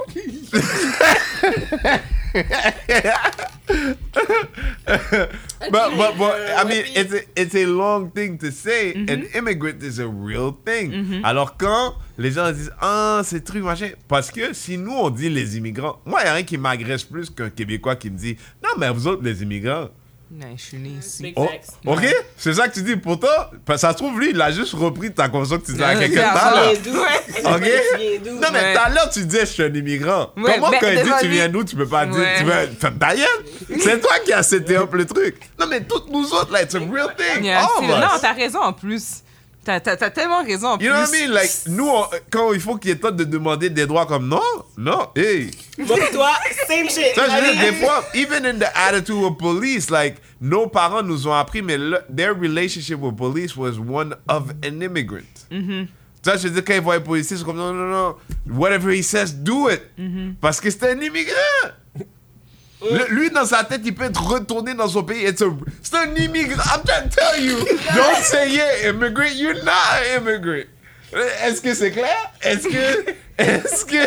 but, 5.71 5.71
but, 5.71 6.19
but 6.19 6.35
I 6.57 6.65
mean, 6.65 6.85
it's 6.95 7.13
a, 7.13 7.21
it's 7.35 7.55
a 7.55 7.67
long 7.67 8.11
thing 8.11 8.39
to 8.39 8.51
say. 8.51 8.93
An 8.93 9.27
immigrant 9.35 9.83
is 9.83 9.99
a 9.99 10.09
real 10.09 10.53
thing. 10.53 11.23
Alors 11.25 11.57
quand 11.57 11.95
les 12.19 12.33
gens 12.33 12.51
disent 12.53 12.73
ah 12.81 13.23
c'est 13.25 13.45
truc 13.45 13.63
machin, 13.63 13.91
parce 14.09 14.31
que 14.31 14.53
si 14.53 14.79
nous 14.79 14.93
on 14.93 15.11
dit 15.11 15.29
les 15.29 15.57
immigrants, 15.57 16.01
moi 16.05 16.21
il 16.23 16.27
y 16.27 16.29
a 16.29 16.35
rien 16.35 16.45
qui 16.45 16.59
m'agresse 16.59 17.05
plus 17.05 17.31
qu'un 17.31 17.51
Québécois 17.51 17.97
qui 17.97 18.11
me 18.11 18.19
dit 18.19 18.37
non 18.63 18.71
mais 18.79 18.91
vous 18.91 19.07
autres 19.07 19.23
les 19.23 19.43
immigrants. 19.43 19.89
Non, 20.29 20.47
je 20.57 20.63
suis 20.63 20.77
né 20.77 20.91
ici. 20.99 21.33
Oh, 21.37 21.49
ok, 21.87 22.05
c'est 22.37 22.55
ça 22.55 22.67
que 22.67 22.75
tu 22.75 22.83
dis. 22.83 22.97
Pourtant, 22.97 23.29
ça 23.77 23.93
se 23.93 23.97
trouve 23.97 24.19
lui 24.19 24.31
il 24.31 24.41
a 24.41 24.51
juste 24.51 24.75
repris 24.75 25.13
ta 25.13 25.29
conversation 25.29 25.61
que 25.61 25.67
tu 25.67 25.73
disais 25.73 25.85
à 25.85 25.95
quelqu'un 25.95 26.33
d'où? 26.85 26.99
Ok. 27.45 27.63
Non, 28.25 28.49
mais 28.53 28.75
tout 28.75 28.81
à 28.81 28.89
l'heure, 28.89 29.09
tu 29.11 29.25
disais, 29.25 29.41
je 29.41 29.53
suis 29.53 29.63
un 29.63 29.73
immigrant. 29.73 30.33
Ouais, 30.37 30.55
Comment, 30.57 30.71
mais 30.71 30.79
quand 30.81 30.89
il 30.89 31.03
dit, 31.03 31.11
tu 31.21 31.29
viens 31.29 31.49
d'où, 31.49 31.63
tu 31.63 31.77
peux 31.77 31.87
pas 31.87 32.07
dire, 32.07 32.27
tu 32.39 32.45
veux 32.45 32.75
ta 32.75 33.15
gueule? 33.15 33.27
C'est 33.79 34.01
toi 34.01 34.19
qui 34.25 34.33
as 34.33 34.43
seté 34.43 34.77
up 34.77 34.93
le 34.95 35.05
truc. 35.07 35.37
Non, 35.61 35.67
mais 35.69 35.83
toutes 35.85 36.11
nous 36.11 36.33
autres, 36.33 36.53
là, 36.53 36.63
it's 36.63 36.75
a 36.75 36.81
real 36.81 37.15
thing. 37.17 37.45
Yeah, 37.45 37.63
us. 37.63 37.89
non, 37.89 38.19
t'as 38.21 38.33
raison 38.33 38.61
en 38.61 38.73
plus. 38.73 39.23
T'as 39.67 39.81
t'as- 39.81 39.97
t'as 39.97 40.11
tellement 40.11 40.45
raison 40.45 40.69
en 40.69 40.79
You 40.79 40.91
know 40.91 41.01
what 41.01 41.09
plus. 41.09 41.19
I 41.19 41.27
mean? 41.27 41.35
Like, 41.35 41.51
nous, 41.67 41.89
on- 41.89 42.07
quand 42.31 42.53
il 42.53 42.61
faut 42.61 42.77
qu'il 42.77 42.93
est 42.93 42.97
temps 43.03 43.11
de 43.11 43.25
demander 43.25 43.69
des 43.69 43.85
droits 43.85 44.07
comme 44.07 44.29
non, 44.29 44.41
non, 44.79 45.09
hey. 45.17 45.51
Pis 45.77 45.85
toi, 46.13 46.31
same 46.69 46.89
shit. 46.89 47.17
Ça, 47.17 47.25
je 47.29 47.35
veux 47.47 47.53
dire, 47.53 47.73
des 47.73 47.77
fois, 47.85 48.05
even 48.15 48.47
in 48.47 48.59
the 48.61 48.69
attitude 48.77 49.17
of 49.25 49.37
police, 49.39 49.91
like, 49.91 50.19
nos 50.41 50.69
parents 50.69 51.03
nous 51.03 51.27
ont 51.27 51.33
appris, 51.35 51.63
mais 51.63 51.77
le- 51.79 52.01
their 52.15 52.39
relationship 52.41 53.01
with 53.01 53.17
police 53.17 53.57
was 53.57 53.73
one 53.81 54.15
of 54.29 54.51
an 54.65 54.81
immigrant. 54.81 55.47
Mm-hmm. 55.51 55.87
Tu 56.23 56.31
vois, 56.31 56.37
je 56.37 56.47
veux 56.47 56.51
dire, 56.55 56.65
quand 56.65 56.75
ils 56.75 56.81
voient 56.81 56.95
un 56.95 57.01
policier, 57.01 57.37
c'est 57.37 57.45
comme, 57.45 57.57
non, 57.57 57.73
non, 57.73 57.89
non, 57.89 58.15
whatever 58.49 58.97
he 58.97 59.03
says, 59.03 59.33
do 59.35 59.69
it. 59.69 59.83
Mm-hmm. 59.99 60.35
Parce 60.41 60.61
que 60.61 60.71
c'est 60.71 60.91
un 60.93 61.01
immigrant. 61.01 61.71
Le- 62.83 63.07
lui, 63.15 63.31
dans 63.31 63.47
sa 63.47 63.65
tête, 63.65 63.81
il 63.85 63.95
peut 63.95 64.05
être 64.05 64.23
retourné 64.23 64.75
dans 64.75 64.89
son 64.89 65.03
pays. 65.03 65.27
C'est 65.83 65.97
un 65.97 66.15
immigrant. 66.15 66.63
I'm 66.63 66.83
trying 66.85 67.09
to 67.09 67.17
tell 67.17 67.43
you. 67.43 67.57
Don't 67.95 68.23
say 68.23 68.51
yeah, 68.51 68.91
immigrant. 68.91 69.35
You're 69.35 69.55
not 69.65 69.71
an 69.71 70.19
immigrant. 70.19 70.67
Est-ce 71.43 71.61
que 71.63 71.73
c'est 71.75 71.93
clair? 71.93 72.31
Est-ce 72.43 72.69
que... 72.69 73.15
Est-ce 73.39 73.85
que... 73.85 73.97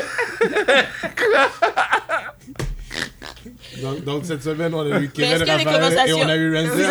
Donc, 3.82 4.04
donc, 4.04 4.26
cette 4.26 4.44
semaine, 4.44 4.74
on 4.74 4.82
a 4.82 5.00
eu 5.00 5.10
Kevin 5.10 5.38
qu'il 5.38 5.48
y 5.48 5.52
a 5.52 5.58
des 5.58 5.64
Raphaël 5.64 6.10
et 6.10 6.14
on 6.14 6.28
a 6.28 6.36
eu 6.36 6.54
Renzel. 6.56 6.86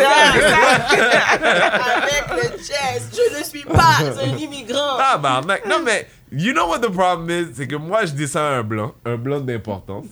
Avec 1.95 2.23
le 2.35 2.41
jazz, 2.57 3.09
je 3.13 3.37
ne 3.37 3.43
suis 3.43 3.63
pas 3.63 3.99
un 4.23 4.37
immigrant. 4.37 4.97
Ah, 4.97 5.17
bah, 5.17 5.41
mec. 5.47 5.65
Non, 5.67 5.81
mais, 5.83 6.07
you 6.31 6.53
know 6.53 6.67
what 6.67 6.79
the 6.79 6.91
problem 6.91 7.29
is? 7.29 7.53
C'est 7.55 7.67
que 7.67 7.75
moi, 7.75 8.05
je 8.05 8.11
dis 8.13 8.27
ça 8.27 8.47
à 8.47 8.51
un 8.53 8.63
blanc, 8.63 8.93
un 9.05 9.17
blanc 9.17 9.39
d'importance. 9.39 10.05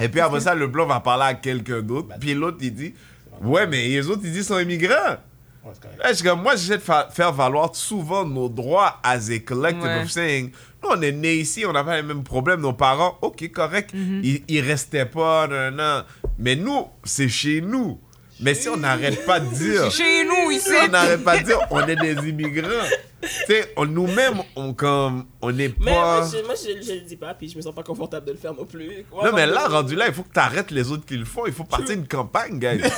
Et 0.00 0.08
puis 0.08 0.20
après 0.20 0.40
ça, 0.40 0.54
le 0.54 0.66
blanc 0.66 0.86
va 0.86 1.00
parler 1.00 1.24
à 1.24 1.34
quelqu'un 1.34 1.82
d'autre. 1.82 2.08
Puis 2.20 2.34
l'autre, 2.34 2.58
il 2.60 2.74
dit, 2.74 2.94
ouais, 3.42 3.66
mais 3.66 3.86
les 3.88 4.08
autres, 4.08 4.22
ils 4.24 4.32
disent, 4.32 4.46
sont 4.48 4.58
immigrants. 4.58 5.16
Ouais, 5.64 5.72
je 6.08 6.14
suis 6.14 6.24
comme, 6.26 6.42
moi, 6.42 6.56
j'essaie 6.56 6.78
de 6.78 6.82
fa- 6.82 7.08
faire 7.10 7.32
valoir 7.32 7.74
souvent 7.76 8.24
nos 8.24 8.48
droits 8.48 8.98
as 9.02 9.30
a 9.30 9.38
collective 9.40 9.82
Ouais. 9.84 10.02
of 10.02 10.10
saying, 10.10 10.50
nous, 10.82 10.88
on 10.90 11.02
est 11.02 11.12
nés 11.12 11.34
ici, 11.34 11.66
on 11.66 11.72
n'a 11.74 11.84
pas 11.84 11.96
les 11.96 12.02
mêmes 12.02 12.22
problèmes. 12.24 12.60
Nos 12.62 12.72
parents, 12.72 13.18
ok, 13.20 13.50
correct, 13.52 13.90
ils, 13.94 14.42
ils 14.48 14.60
restaient 14.62 15.04
pas, 15.04 15.46
non, 15.46 15.70
non. 15.70 16.02
Mais 16.38 16.56
nous, 16.56 16.86
c'est 17.04 17.28
chez 17.28 17.60
nous. 17.60 18.00
Mais 18.40 18.54
si 18.54 18.68
on 18.68 18.76
n'arrête 18.76 19.24
pas 19.26 19.38
de 19.40 19.46
dire, 19.54 19.90
Chez 19.90 20.24
nous, 20.24 20.50
ici. 20.50 20.68
si 20.68 20.74
on 20.86 20.88
n'arrête 20.88 21.22
pas 21.22 21.38
de 21.38 21.44
dire, 21.44 21.58
on 21.70 21.86
est 21.86 21.96
des 21.96 22.28
immigrants. 22.28 22.68
tu 23.20 23.28
sais, 23.46 23.72
on- 23.76 23.84
nous-mêmes, 23.86 24.40
on 24.56 24.72
comme, 24.72 25.26
on 25.42 25.52
n'est 25.52 25.74
Mais 25.78 25.92
moi, 25.92 26.20
pas. 26.20 26.28
je, 26.38 26.44
moi 26.44 26.54
je, 26.54 26.82
je 26.82 26.92
le 26.94 27.00
dis 27.02 27.16
pas, 27.16 27.34
puis 27.34 27.48
je 27.50 27.56
me 27.56 27.62
sens 27.62 27.74
pas 27.74 27.82
confortable 27.82 28.26
de 28.26 28.32
le 28.32 28.38
faire 28.38 28.54
non 28.54 28.64
plus. 28.64 29.04
Non, 29.12 29.30
mais 29.34 29.46
là, 29.46 29.68
rendu 29.68 29.94
là, 29.94 30.08
il 30.08 30.14
faut 30.14 30.22
que 30.22 30.32
tu 30.32 30.40
arrêtes 30.40 30.70
les 30.70 30.90
autres 30.90 31.04
qui 31.04 31.16
le 31.18 31.24
font. 31.26 31.44
Il 31.46 31.52
faut 31.52 31.64
partir 31.64 31.94
une 31.94 32.08
campagne, 32.08 32.58
guys. 32.58 32.80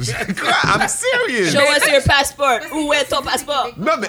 Je- 0.00 0.10
Quoi? 0.40 0.50
I'm 0.64 0.88
serious. 0.88 1.50
Show 1.52 1.60
us 1.60 1.92
your 1.92 2.02
passport. 2.02 2.58
Où 2.72 2.92
est 2.92 3.04
ton 3.04 3.22
passeport? 3.22 3.70
Non, 3.76 3.92
mais-. 4.00 4.08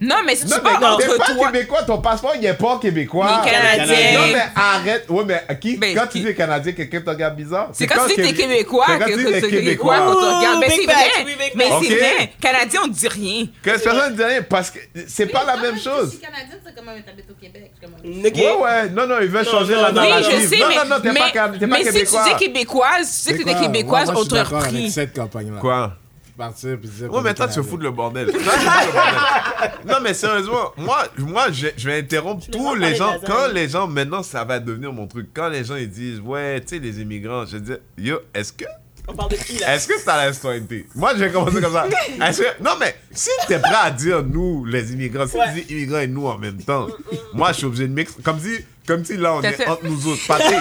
Non, 0.00 0.16
mais 0.24 0.36
si 0.36 0.44
tu 0.44 0.50
t'es 0.50 0.56
entre 0.56 1.16
pas 1.16 1.24
toi. 1.34 1.46
québécois, 1.50 1.82
ton 1.82 1.98
passeport, 2.00 2.32
il 2.36 2.44
est 2.46 2.54
pas 2.54 2.78
québécois. 2.80 3.42
Il 3.44 3.48
est 3.48 3.52
canadien. 3.52 4.20
Non, 4.20 4.26
mais 4.32 4.42
arrête. 4.54 5.06
Ouais, 5.08 5.24
mais 5.26 5.56
qui, 5.60 5.76
Ben, 5.76 5.94
quand 5.96 6.06
tu 6.06 6.20
dis 6.20 6.34
canadien, 6.34 6.72
quelqu'un 6.72 7.00
te 7.00 7.10
regarde 7.10 7.36
bizarre? 7.36 7.68
C'est 7.72 7.86
quand 7.86 8.06
tu 8.06 8.14
dis 8.14 8.16
que 8.16 8.22
t'es 8.28 8.34
québécois 8.34 8.86
que 8.98 9.04
tu 9.04 9.16
dis 9.16 9.24
que 9.24 9.28
t'es 9.30 9.40
t'es 9.40 9.48
québécois 9.50 9.96
québécois. 9.96 9.98
qu'on 10.14 10.20
te 10.20 10.36
regarde. 10.36 10.58
Mais 10.60 10.70
c'est 10.70 10.84
vrai. 10.84 11.36
Mais 11.54 11.64
c'est 11.82 11.94
vrai. 11.96 12.32
Canadien, 12.40 12.80
on 12.84 12.88
dit 12.88 13.08
rien. 13.08 13.46
Que 13.62 13.70
personne 13.70 14.12
ne 14.12 14.16
dit 14.16 14.24
rien 14.24 14.42
parce 14.42 14.70
que 14.70 14.78
c'est 15.06 15.26
pas 15.26 15.44
la 15.44 15.56
même 15.56 15.78
chose. 15.78 16.10
suis 16.10 16.18
canadienne, 16.20 16.60
c'est 16.64 16.74
comme 16.74 16.88
un 16.88 17.00
t'habites 17.00 17.30
au 17.30 17.34
Québec. 17.34 17.72
Ouais, 18.02 18.56
ouais. 18.62 18.88
Non, 18.90 19.06
non, 19.06 19.16
il 19.20 19.28
veut 19.28 19.42
Non, 19.42 19.50
changer 19.50 19.74
non, 19.74 19.82
la 19.82 19.92
non, 19.92 20.02
Oui, 20.02 20.08
narrative. 20.08 20.40
je 20.40 20.46
sais, 20.46 20.56
non, 20.58 20.66
mais, 20.68 20.74
non, 20.76 20.84
non, 20.88 21.00
t'es 21.00 21.12
pas, 21.12 21.30
pas 21.30 21.48
mais 21.66 21.78
si 21.78 21.84
tu 21.84 21.92
québécois. 21.92 22.24
dis 22.24 22.44
québécoise, 22.44 23.06
tu 23.10 23.12
sais 23.32 23.38
que 23.38 23.42
t'es 23.44 23.54
québécoise, 23.54 24.10
on 24.14 24.24
te 24.24 24.34
repris. 24.34 24.89
Cette 24.90 25.14
campagne-là. 25.14 25.58
Quoi? 25.60 25.96
Partir 26.36 26.78
puis 26.80 26.88
dire. 26.88 27.12
Ouais, 27.12 27.20
mais 27.22 27.34
toi, 27.34 27.48
tu 27.48 27.56
te 27.56 27.62
fous 27.62 27.76
de 27.76 27.82
le 27.82 27.90
bordel. 27.90 28.26
Toi, 28.30 28.40
tu 28.40 28.44
te 28.44 28.50
fous 28.50 28.56
de 28.60 28.86
le 28.86 28.92
bordel. 28.92 29.70
Non, 29.86 29.96
mais 30.02 30.14
sérieusement, 30.14 30.72
moi, 30.78 31.04
moi 31.18 31.46
je, 31.52 31.66
je 31.76 31.86
vais 31.88 31.98
interrompre 31.98 32.46
vais 32.46 32.52
tous 32.52 32.74
les 32.76 32.80
parler 32.80 32.94
gens. 32.96 33.18
de. 33.18 33.26
Quand 33.26 33.48
les 33.52 33.68
gens, 33.68 33.86
maintenant, 33.86 34.22
ça 34.22 34.42
va 34.44 34.58
devenir 34.58 34.90
mon 34.92 35.06
truc. 35.06 35.28
Quand 35.34 35.48
les 35.48 35.64
gens, 35.64 35.76
ils 35.76 35.90
disent, 35.90 36.20
ouais, 36.20 36.60
tu 36.62 36.68
sais, 36.68 36.78
les 36.78 37.00
immigrants, 37.00 37.44
je 37.44 37.58
dis, 37.58 37.72
yo, 37.98 38.18
est-ce 38.32 38.54
que 38.54 38.64
On 39.06 39.12
parle 39.14 39.32
de 39.32 39.36
qui 39.36 39.58
là? 39.58 39.74
Est-ce 39.74 39.86
que 39.88 40.02
t'as 40.02 40.16
la 40.24 40.32
citoyenneté? 40.32 40.86
Moi, 40.94 41.12
je 41.14 41.24
vais 41.24 41.30
commencer 41.30 41.60
comme 41.60 41.72
ça. 41.74 41.86
Est-ce 42.26 42.40
que- 42.42 42.62
Non, 42.62 42.70
mais 42.80 42.94
si 43.10 43.28
t'es 43.46 43.58
prêt 43.58 43.74
à 43.82 43.90
dire 43.90 44.22
nous, 44.22 44.64
les 44.64 44.92
immigrants, 44.94 45.26
si 45.26 45.36
Ouais. 45.36 45.44
tu 45.54 45.60
dis 45.62 45.72
immigrants 45.74 45.98
et 45.98 46.06
nous 46.06 46.26
en 46.26 46.38
même 46.38 46.62
temps, 46.62 46.86
moi, 47.34 47.52
je 47.52 47.58
suis 47.58 47.66
obligé 47.66 47.86
de 47.88 47.92
mixer. 47.92 48.14
Comme 48.22 48.38
si, 48.40 48.64
comme 48.86 49.04
si 49.04 49.16
là, 49.18 49.34
on 49.34 49.42
T'as 49.42 49.50
est 49.50 49.52
fait- 49.54 49.68
entre 49.68 49.84
nous 49.84 50.06
autres. 50.06 50.26
Patrick, 50.26 50.58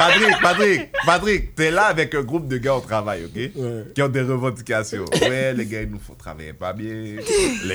Patrick, 0.00 0.40
Patrick, 0.40 0.88
Patrick, 1.04 1.54
t'es 1.54 1.70
là 1.70 1.84
avec 1.84 2.14
un 2.14 2.22
groupe 2.22 2.48
de 2.48 2.56
gars 2.56 2.74
au 2.74 2.80
travail, 2.80 3.26
ok? 3.26 3.36
Ouais. 3.36 3.52
Qui 3.94 4.00
ont 4.00 4.08
des 4.08 4.22
revendications. 4.22 5.04
Ouais, 5.20 5.52
les 5.52 5.66
gars, 5.66 5.82
ils 5.82 5.90
nous 5.90 6.00
font 6.00 6.14
travailler 6.14 6.54
pas 6.54 6.72
bien. 6.72 6.88
Les 6.88 7.18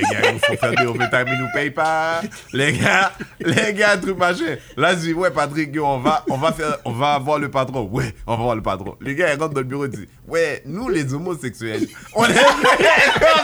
gars, 0.02 0.30
ils 0.30 0.34
nous 0.34 0.40
font 0.40 0.58
faire 0.58 0.72
des 0.72 0.86
overtime, 0.86 1.28
ils 1.28 1.38
nous 1.40 1.52
payent 1.54 1.70
pas. 1.70 2.22
Les 2.52 2.74
gars, 2.74 3.12
les 3.40 3.74
gars, 3.74 3.96
truc 3.98 4.18
machin. 4.18 4.56
Là, 4.76 4.96
je 4.96 5.02
dis, 5.02 5.14
ouais, 5.14 5.30
Patrick, 5.30 5.76
yo, 5.76 5.86
on 5.86 6.00
va, 6.00 6.26
on 6.28 6.38
va 6.38 6.52
faire, 6.52 6.80
on 6.84 6.94
va 6.94 7.20
voir 7.20 7.38
le 7.38 7.52
patron. 7.52 7.88
Ouais, 7.92 8.12
on 8.26 8.36
va 8.36 8.44
voir 8.44 8.56
le 8.56 8.64
patron. 8.64 8.96
Les 9.02 9.14
gars, 9.14 9.32
ils 9.32 9.40
rentrent 9.40 9.54
dans 9.54 9.62
le 9.62 9.68
bureau 9.68 9.86
et 9.86 9.90
disent, 9.90 10.08
ouais, 10.28 10.64
nous, 10.66 10.90
les 10.90 11.14
homosexuels, 11.14 11.88
on 12.16 12.26
est 12.26 12.34
comme 12.34 12.64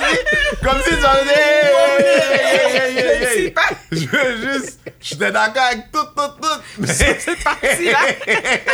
si, 0.09 0.17
comme 0.63 0.81
si 0.83 0.95
j'en 0.99 1.13
ai. 1.29 1.69
Je 3.91 4.05
veux 4.05 4.53
juste, 4.53 4.79
j'étais 4.99 5.31
d'accord 5.31 5.63
avec 5.63 5.91
tout, 5.91 6.05
tout, 6.15 6.31
tout. 6.41 6.61
Mais 6.79 6.87
parti-là. 7.43 7.99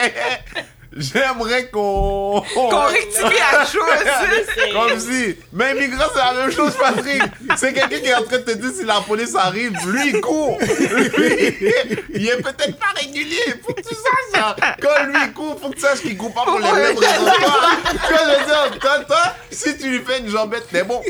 j'aimerais 0.98 1.70
qu'on. 1.70 2.44
Qu'on 2.54 2.80
rectifie 2.86 3.40
la 3.52 3.66
chose. 3.66 4.74
Comme 4.74 5.00
si. 5.00 5.38
Mais 5.54 5.72
immigrant, 5.76 6.06
c'est 6.14 6.20
la 6.20 6.34
même 6.34 6.52
chose, 6.52 6.74
Patrick. 6.76 7.22
C'est 7.56 7.74
quelqu'un 7.74 8.00
qui 8.00 8.08
est 8.08 8.16
en 8.16 8.24
train 8.24 8.38
de 8.38 8.44
te 8.44 8.52
dire 8.52 8.72
si 8.76 8.84
la 8.84 9.02
police 9.02 9.36
arrive, 9.36 9.74
lui, 9.88 10.12
il 10.14 10.22
court. 10.22 10.58
Lui, 10.60 11.74
il 12.14 12.28
est 12.28 12.42
peut-être 12.42 12.78
pas 12.78 12.94
régulier. 12.96 13.56
Faut 13.66 13.74
que 13.74 13.82
tu 13.82 13.96
saches 13.96 14.32
ça. 14.34 14.56
Quand 14.82 15.06
lui, 15.06 15.16
il 15.26 15.34
court, 15.34 15.60
faut 15.62 15.70
que 15.70 15.76
tu 15.76 15.82
saches 15.82 16.00
qu'il 16.02 16.18
court 16.18 16.34
pas 16.34 16.44
pour 16.44 16.60
les 16.60 16.72
mêmes 16.72 16.98
raisons 16.98 17.26
que. 17.26 18.08
Quand 18.10 18.24
je 18.24 18.40
veux 18.40 18.46
dire, 18.46 18.80
toi, 18.80 19.00
toi, 19.06 19.24
si 19.52 19.78
tu 19.78 19.90
lui 19.90 20.00
fais 20.00 20.20
une 20.20 20.30
jambette, 20.30 20.68
t'es 20.72 20.84
bon. 20.84 21.02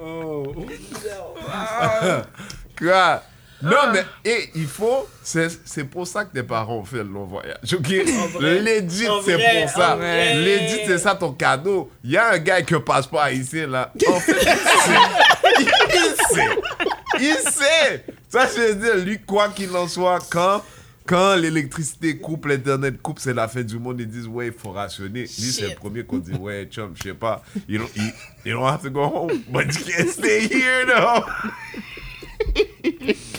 Oh. 0.00 0.54
Quoi? 2.78 3.22
Non, 3.64 3.92
mais 3.92 4.04
et, 4.24 4.50
il 4.54 4.66
faut. 4.66 5.08
C'est 5.22 5.84
pour 5.84 6.06
ça 6.06 6.24
que 6.24 6.32
tes 6.32 6.42
parents 6.42 6.78
ont 6.78 6.84
fait 6.84 6.98
le 6.98 7.04
long 7.04 7.24
voyage. 7.24 7.74
Ok? 7.74 7.88
L'édit, 8.40 9.06
c'est 9.24 9.60
pour 9.60 9.70
ça. 9.70 9.96
L'édit, 9.96 10.80
c'est 10.86 10.98
ça 10.98 11.14
ton 11.14 11.32
cadeau. 11.32 11.90
Il 12.02 12.10
y 12.10 12.16
a 12.16 12.32
un 12.32 12.38
gars 12.38 12.62
qui 12.62 12.74
passe 12.80 13.06
pas 13.06 13.32
ici, 13.32 13.64
là. 13.66 13.92
En 14.08 14.20
fait, 14.20 14.36
il 14.40 14.46
sait. 14.46 14.98
Il 15.90 16.14
sait. 16.34 16.58
Il 17.20 17.36
sait. 17.50 18.04
Ça, 18.28 18.46
je 18.54 18.60
veux 18.60 18.74
dire, 18.74 18.96
lui, 18.96 19.18
quoi 19.20 19.48
qu'il 19.48 19.74
en 19.76 19.88
soit, 19.88 20.18
quand. 20.30 20.62
Quand 21.06 21.36
l'électricité 21.36 22.16
coupe, 22.16 22.46
l'internet 22.46 23.00
coupe, 23.02 23.18
c'est 23.18 23.34
la 23.34 23.46
fin 23.46 23.60
du 23.60 23.78
monde. 23.78 24.00
Ils 24.00 24.08
disent, 24.08 24.26
ouais, 24.26 24.46
il 24.46 24.54
faut 24.54 24.70
rationner. 24.70 25.20
Lui, 25.20 25.28
c'est 25.28 25.68
le 25.68 25.74
premier 25.74 26.02
qu'on 26.02 26.16
dit, 26.16 26.32
ouais, 26.32 26.66
chum, 26.70 26.94
je 26.96 27.02
sais 27.02 27.14
pas. 27.14 27.42
You 27.68 27.78
don't, 27.78 27.90
you, 27.94 28.04
you 28.46 28.52
don't 28.54 28.64
have 28.64 28.80
to 28.82 28.90
go 28.90 29.04
home, 29.04 29.42
but 29.50 29.66
you 29.66 29.84
can't 29.84 30.08
stay 30.08 30.48
here, 30.48 30.86
no. 30.86 31.24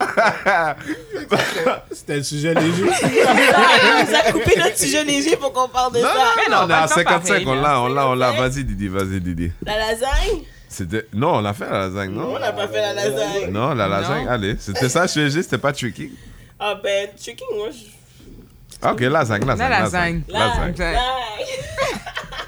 C'était 1.92 2.16
le 2.16 2.22
sujet 2.22 2.54
léger. 2.54 2.82
Nous 2.84 4.14
a 4.14 4.32
coupé 4.32 4.58
notre 4.58 4.76
sujet 4.78 5.04
léger 5.04 5.36
pour 5.36 5.52
qu'on 5.52 5.68
parle 5.68 5.92
de 5.94 5.98
Non, 6.00 6.04
ça. 6.08 6.50
non, 6.50 6.56
non, 6.56 6.64
on 6.66 6.70
est 6.70 6.72
à 6.74 6.82
le 6.82 6.88
temps 6.88 6.94
55, 6.94 7.22
pareil, 7.22 7.44
on 7.46 7.54
l'a, 7.54 7.80
on 7.82 7.88
l'a, 7.88 8.08
on 8.08 8.14
l'a. 8.14 8.32
Vas-y, 8.32 8.64
Didi, 8.64 8.88
vas-y, 8.88 9.20
Didi. 9.20 9.52
La 9.64 9.76
lasagne? 9.78 10.42
C'était... 10.68 11.06
Non, 11.12 11.36
on 11.36 11.40
l'a 11.40 11.52
fait, 11.52 11.68
la 11.68 11.88
lasagne, 11.88 12.10
On 12.16 12.20
non? 12.32 12.38
n'a 12.38 12.52
pas 12.52 12.68
fait 12.68 12.80
la 12.80 12.94
lasagne. 12.94 13.50
Non, 13.50 13.74
la 13.74 13.88
lasagne, 13.88 14.24
Non. 14.24 14.30
allez. 14.30 14.56
C'était 14.58 14.88
ça, 14.88 15.06
je 15.06 15.28
suis 15.28 15.42
c'était 15.42 15.58
pas 15.58 15.72
tricky. 15.72 16.12
Ah 16.58 16.74
ben, 16.82 17.08
chicken, 17.18 17.46
moi, 17.56 17.68
je... 17.70 18.88
Ok, 18.88 19.00
lasagne, 19.00 19.44
lasagne. 19.44 19.68
La 19.70 19.80
lasagne. 19.80 20.22
Lasagne. 20.28 20.74
Lasagne. 20.78 20.96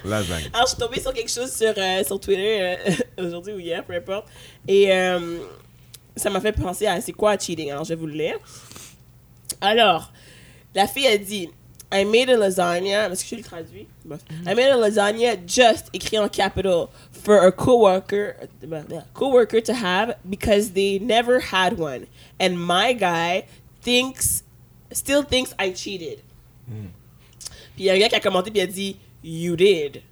Lasagne. 0.05 0.51
Alors, 0.53 0.67
je 0.67 0.71
suis 0.73 0.79
tombée 0.81 1.01
sur 1.01 1.13
quelque 1.13 1.31
chose 1.31 1.53
sur, 1.53 1.73
euh, 1.77 2.03
sur 2.05 2.19
Twitter 2.19 2.77
euh, 2.89 2.93
aujourd'hui 3.27 3.53
ou 3.55 3.59
hier, 3.61 3.85
peu 3.85 3.95
importe. 3.95 4.27
Et 4.67 4.91
euh, 4.93 5.39
ça 6.17 6.31
m'a 6.31 6.41
fait 6.41 6.53
penser 6.53 6.87
à 6.87 7.01
c'est 7.01 7.13
quoi 7.13 7.39
cheating. 7.39 7.71
Alors, 7.71 7.85
je 7.85 7.91
vais 7.91 8.01
vous 8.01 8.07
le 8.07 8.15
lire. 8.15 8.39
Alors, 9.61 10.13
la 10.75 10.87
fille 10.87 11.07
a 11.07 11.19
dit 11.19 11.49
I 11.93 12.05
made 12.05 12.31
a 12.31 12.37
lasagna. 12.37 13.11
Est-ce 13.11 13.25
que 13.25 13.31
je 13.31 13.37
le 13.37 13.43
traduis? 13.43 13.87
Bof. 14.05 14.21
I 14.47 14.55
made 14.55 14.71
a 14.73 14.77
lasagna 14.77 15.37
just 15.47 15.91
écrit 15.93 16.19
en 16.19 16.29
capital 16.29 16.89
for 17.11 17.47
a 17.47 17.53
coworker, 17.53 18.35
coworker 19.13 19.61
to 19.61 19.75
have 19.75 20.17
because 20.29 20.73
they 20.73 20.99
never 20.99 21.39
had 21.39 21.79
one. 21.79 22.07
And 22.41 22.59
my 22.59 22.95
guy 22.95 23.45
thinks, 23.83 24.43
still 24.91 25.23
thinks 25.23 25.55
I 25.59 25.73
cheated. 25.75 26.23
Puis 27.75 27.85
il 27.85 27.87
y 27.87 27.91
a 27.91 27.95
un 27.95 27.99
gars 27.99 28.09
qui 28.09 28.15
a 28.17 28.21
commenté 28.21 28.51
puis 28.51 28.61
il 28.61 28.63
a 28.63 28.67
dit 28.67 28.97
You 29.23 29.57
did. 29.57 30.03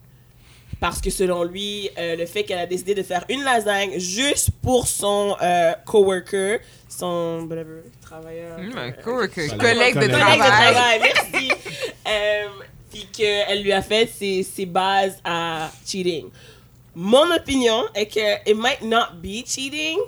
Parce 0.81 1.01
que 1.03 1.11
selon 1.11 1.45
lui, 1.45 1.91
euh, 1.99 2.16
le 2.16 2.24
fait 2.26 2.43
qu'elle 2.45 2.59
a 2.59 2.66
décidé 2.66 2.95
de 2.95 3.03
faire 3.03 3.24
une 3.28 3.45
lasagne 3.45 3.99
juste 3.99 4.51
pour 4.62 4.87
son 4.89 5.37
euh, 5.43 5.72
coworker, 5.85 6.59
son 6.89 7.47
whatever, 7.49 7.83
travailleur. 8.01 8.59
Hum, 8.59 8.72
euh, 8.74 8.89
un 8.89 8.93
coworker, 8.93 9.49
Collègue. 9.49 9.59
collègue 9.61 9.95
de 9.95 10.01
Collègue 10.01 10.11
collègue 10.11 10.39
de 10.39 10.47
travail. 10.47 10.72
travail, 10.72 11.01
merci. 11.03 11.53
euh, 12.09 12.47
puis 12.91 13.07
qu'elle 13.12 13.62
lui 13.62 13.72
a 13.72 13.83
fait 13.83 14.07
ses, 14.07 14.43
ses 14.43 14.64
bases 14.66 15.18
à 15.22 15.70
cheating. 15.87 16.28
Mon 16.95 17.31
opinion 17.37 17.85
est 17.95 18.07
que 18.07 18.51
it 18.51 18.57
might 18.57 18.83
not 18.83 19.14
be 19.22 19.45
cheating, 19.47 19.99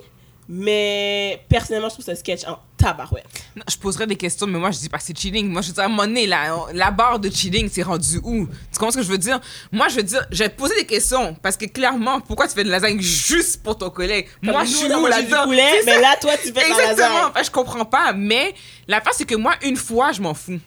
mais 0.49 1.39
personnellement, 1.47 1.87
je 1.89 1.93
trouve 1.93 2.05
ça 2.05 2.15
sketch 2.15 2.45
en 2.47 2.57
tabarouette. 2.83 3.25
Non, 3.55 3.63
je 3.69 3.77
poserais 3.77 4.07
des 4.07 4.15
questions, 4.15 4.45
mais 4.47 4.59
moi, 4.59 4.71
je 4.71 4.79
dis 4.79 4.89
pas 4.89 4.97
que 4.97 5.03
c'est 5.03 5.17
cheating. 5.17 5.47
Moi, 5.49 5.61
je 5.61 5.71
dis 5.71 5.79
à 5.79 5.85
un 5.85 5.87
moment 5.87 6.05
donné, 6.05 6.27
la, 6.27 6.65
la 6.73 6.91
barre 6.91 7.19
de 7.19 7.29
cheating, 7.29 7.69
c'est 7.71 7.83
rendu 7.83 8.19
où? 8.23 8.47
Tu 8.71 8.77
comprends 8.77 8.91
ce 8.91 8.97
que 8.97 9.03
je 9.03 9.09
veux 9.09 9.17
dire? 9.17 9.39
Moi, 9.71 9.87
je 9.89 9.95
veux 9.97 10.03
dire, 10.03 10.25
je 10.31 10.43
te 10.43 10.49
poser 10.49 10.75
des 10.75 10.85
questions, 10.85 11.33
parce 11.41 11.55
que 11.57 11.65
clairement, 11.65 12.19
pourquoi 12.21 12.47
tu 12.47 12.53
fais 12.55 12.63
de 12.63 12.69
la 12.69 12.79
lasagne 12.79 12.99
juste 12.99 13.63
pour 13.63 13.77
ton 13.77 13.89
collègue? 13.89 14.27
moi, 14.41 14.53
Comme 14.59 14.67
je 14.67 14.71
nous, 14.71 14.77
suis 14.79 14.87
on 14.87 14.95
a 14.95 14.99
où 15.01 15.07
là-dedans? 15.07 15.41
du 15.43 15.47
poulet, 15.49 15.79
C'est 15.79 15.85
mais 15.85 16.01
là, 16.01 16.15
toi, 16.19 16.33
tu 16.37 16.47
fais 16.47 16.51
de 16.51 16.55
la 16.57 16.91
Exactement. 16.91 17.27
Enfin, 17.29 17.43
je 17.43 17.51
comprends 17.51 17.85
pas, 17.85 18.13
mais 18.13 18.53
la 18.87 18.99
part, 19.01 19.13
c'est 19.13 19.25
que 19.25 19.35
moi, 19.35 19.53
une 19.63 19.77
fois, 19.77 20.11
je 20.11 20.21
m'en 20.21 20.33
fous. 20.33 20.59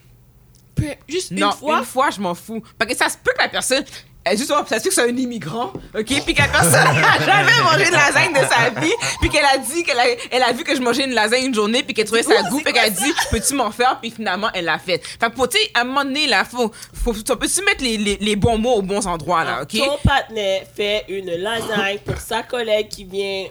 Juste 1.08 1.30
non, 1.32 1.50
une 1.66 1.84
fois. 1.84 2.10
je 2.10 2.20
m'en 2.20 2.34
fous. 2.34 2.62
Parce 2.78 2.90
que 2.90 2.96
ça 2.96 3.08
se 3.08 3.16
peut 3.16 3.32
que 3.36 3.42
la 3.42 3.48
personne, 3.48 3.84
justement, 4.34 4.66
ça 4.66 4.78
se 4.78 4.82
peut 4.82 4.88
que 4.88 4.94
c'est 4.94 5.02
un 5.08 5.16
immigrant, 5.16 5.72
OK? 5.96 6.06
Puis 6.24 6.34
que 6.34 6.42
la 6.42 6.48
personne 6.48 6.74
a 6.74 7.24
jamais 7.24 7.60
mangé 7.62 7.86
de 7.86 7.92
lasagne 7.92 8.32
de 8.32 8.38
sa 8.38 8.80
vie, 8.80 8.92
puis 9.20 9.28
qu'elle 9.30 9.44
a 9.44 9.58
dit 9.58 9.84
qu'elle 9.84 9.98
a, 9.98 10.04
elle 10.30 10.42
a 10.42 10.52
vu 10.52 10.64
que 10.64 10.74
je 10.74 10.80
mangeais 10.80 11.04
une 11.04 11.14
lasagne 11.14 11.44
une 11.44 11.54
journée, 11.54 11.82
puis 11.82 11.94
qu'elle 11.94 12.06
trouvait 12.06 12.22
ça 12.22 12.42
goût, 12.50 12.60
puis 12.60 12.72
qu'elle 12.72 12.86
a 12.86 12.90
dit, 12.90 13.12
peux-tu 13.30 13.54
m'en 13.54 13.70
faire? 13.70 13.98
Puis 14.00 14.10
finalement, 14.10 14.48
elle 14.54 14.64
l'a 14.64 14.78
fait. 14.78 15.04
Fait 15.04 15.18
que 15.30 15.34
pour, 15.34 15.48
tu 15.48 15.58
sais, 15.58 15.70
à 15.74 15.82
un 15.82 15.84
moment 15.84 16.04
donné, 16.04 16.26
là, 16.26 16.44
faut, 16.44 16.72
faut, 16.92 17.12
faut 17.12 17.36
peux-tu 17.36 17.62
mettre 17.64 17.84
les, 17.84 17.96
les, 17.98 18.16
les 18.20 18.36
bons 18.36 18.58
mots 18.58 18.74
aux 18.74 18.82
bons 18.82 19.06
endroits, 19.06 19.44
là, 19.44 19.62
OK? 19.62 19.76
Ton 19.78 19.98
partenaire 20.02 20.62
fait 20.74 21.04
une 21.08 21.30
lasagne 21.36 21.98
pour 22.04 22.18
sa 22.18 22.42
collègue 22.42 22.88
qui 22.88 23.04
vient 23.04 23.44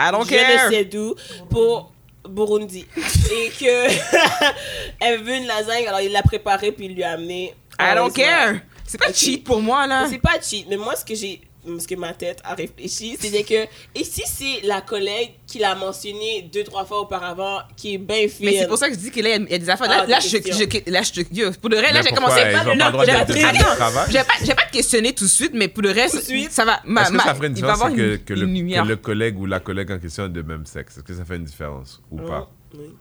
I 0.00 0.10
don't 0.12 0.24
je 0.24 0.34
care. 0.34 0.66
ne 0.70 0.74
sais 0.74 0.84
d'où 0.84 1.14
pour 1.50 1.92
Burundi. 2.28 2.86
Et 2.96 3.50
que 3.50 3.88
elle 5.00 5.22
veut 5.22 5.34
une 5.36 5.46
lasagne, 5.46 5.86
alors 5.88 6.00
il 6.00 6.12
l'a 6.12 6.22
préparée 6.22 6.72
puis 6.72 6.86
il 6.86 6.94
lui 6.94 7.02
a 7.02 7.12
amené. 7.12 7.54
I 7.80 7.94
don't 7.94 8.12
care. 8.12 8.56
C'est 8.88 8.98
pas 8.98 9.08
Ok. 9.10 9.14
cheat 9.14 9.44
pour 9.44 9.60
moi, 9.62 9.86
là. 9.86 10.06
C'est 10.10 10.18
pas 10.18 10.40
cheat, 10.42 10.66
mais 10.68 10.76
moi, 10.76 10.96
ce 10.96 11.04
que 11.04 11.14
j'ai. 11.14 11.40
Ce 11.80 11.86
que 11.86 11.96
ma 11.96 12.14
tête 12.14 12.40
a 12.44 12.54
réfléchi, 12.54 13.18
c'est 13.20 13.42
que. 13.42 13.64
Et 13.94 14.02
si 14.04 14.22
c'est 14.24 14.66
la 14.66 14.80
collègue 14.80 15.32
qui 15.46 15.58
l'a 15.58 15.74
mentionné 15.74 16.48
deux, 16.50 16.64
trois 16.64 16.86
fois 16.86 17.00
auparavant, 17.00 17.58
qui 17.76 17.94
est 17.94 17.98
bien 17.98 18.26
fine. 18.26 18.46
Mais 18.46 18.58
c'est 18.58 18.68
pour 18.68 18.78
ça 18.78 18.88
que 18.88 18.94
je 18.94 19.00
dis 19.00 19.10
que 19.10 19.20
là, 19.20 19.30
il 19.30 19.32
y 19.32 19.34
a- 19.34 19.46
il 19.46 19.50
y, 19.50 19.54
a 19.54 19.58
des 19.58 19.68
affaires. 19.68 19.88
Là, 19.88 19.98
Ah, 20.04 20.06
là, 20.06 20.18
des 20.18 20.28
je, 20.28 20.38
je, 20.38 20.90
là, 20.90 21.02
je, 21.02 21.50
pour 21.58 21.68
le 21.68 21.76
reste, 21.78 21.92
là, 21.92 22.00
j'ai 22.02 22.14
commencé. 22.14 22.40
ont 22.40 22.52
pas 22.52 22.64
non, 22.74 23.02
j'ai- 23.04 24.18
pas, 24.24 24.32
j'ai 24.42 24.54
pas 24.54 24.62
te 24.62 24.72
questionner 24.72 25.12
tout 25.12 25.24
de 25.24 25.28
suite, 25.28 25.52
mais 25.52 25.68
pour 25.68 25.82
le 25.82 25.90
reste, 25.90 26.14
Tout 26.14 26.20
de 26.20 26.26
suite. 26.26 26.52
ça 26.52 26.64
va. 26.64 26.80
Ma, 26.86 27.02
Est-ce 27.02 27.12
que 27.12 27.18
ça 27.22 27.34
ferait 27.34 27.46
une 27.48 27.52
différence 27.52 27.80
que, 27.94 28.12
une, 28.14 28.18
que 28.24 28.32
une 28.34 28.40
le, 28.40 28.46
lumière. 28.46 28.84
que 28.84 28.88
le 28.88 28.96
collègue 28.96 29.38
ou 29.38 29.44
la 29.44 29.60
collègue 29.60 29.90
en 29.90 29.98
question 29.98 30.24
est 30.24 30.30
de 30.30 30.42
même 30.42 30.64
sexe? 30.64 30.96
Est-ce 30.96 31.04
que 31.04 31.14
ça 31.14 31.24
fait 31.26 31.36
une 31.36 31.44
différence 31.44 32.00
ou 32.10 32.18
pas? 32.18 32.48
Oui. 32.74 32.94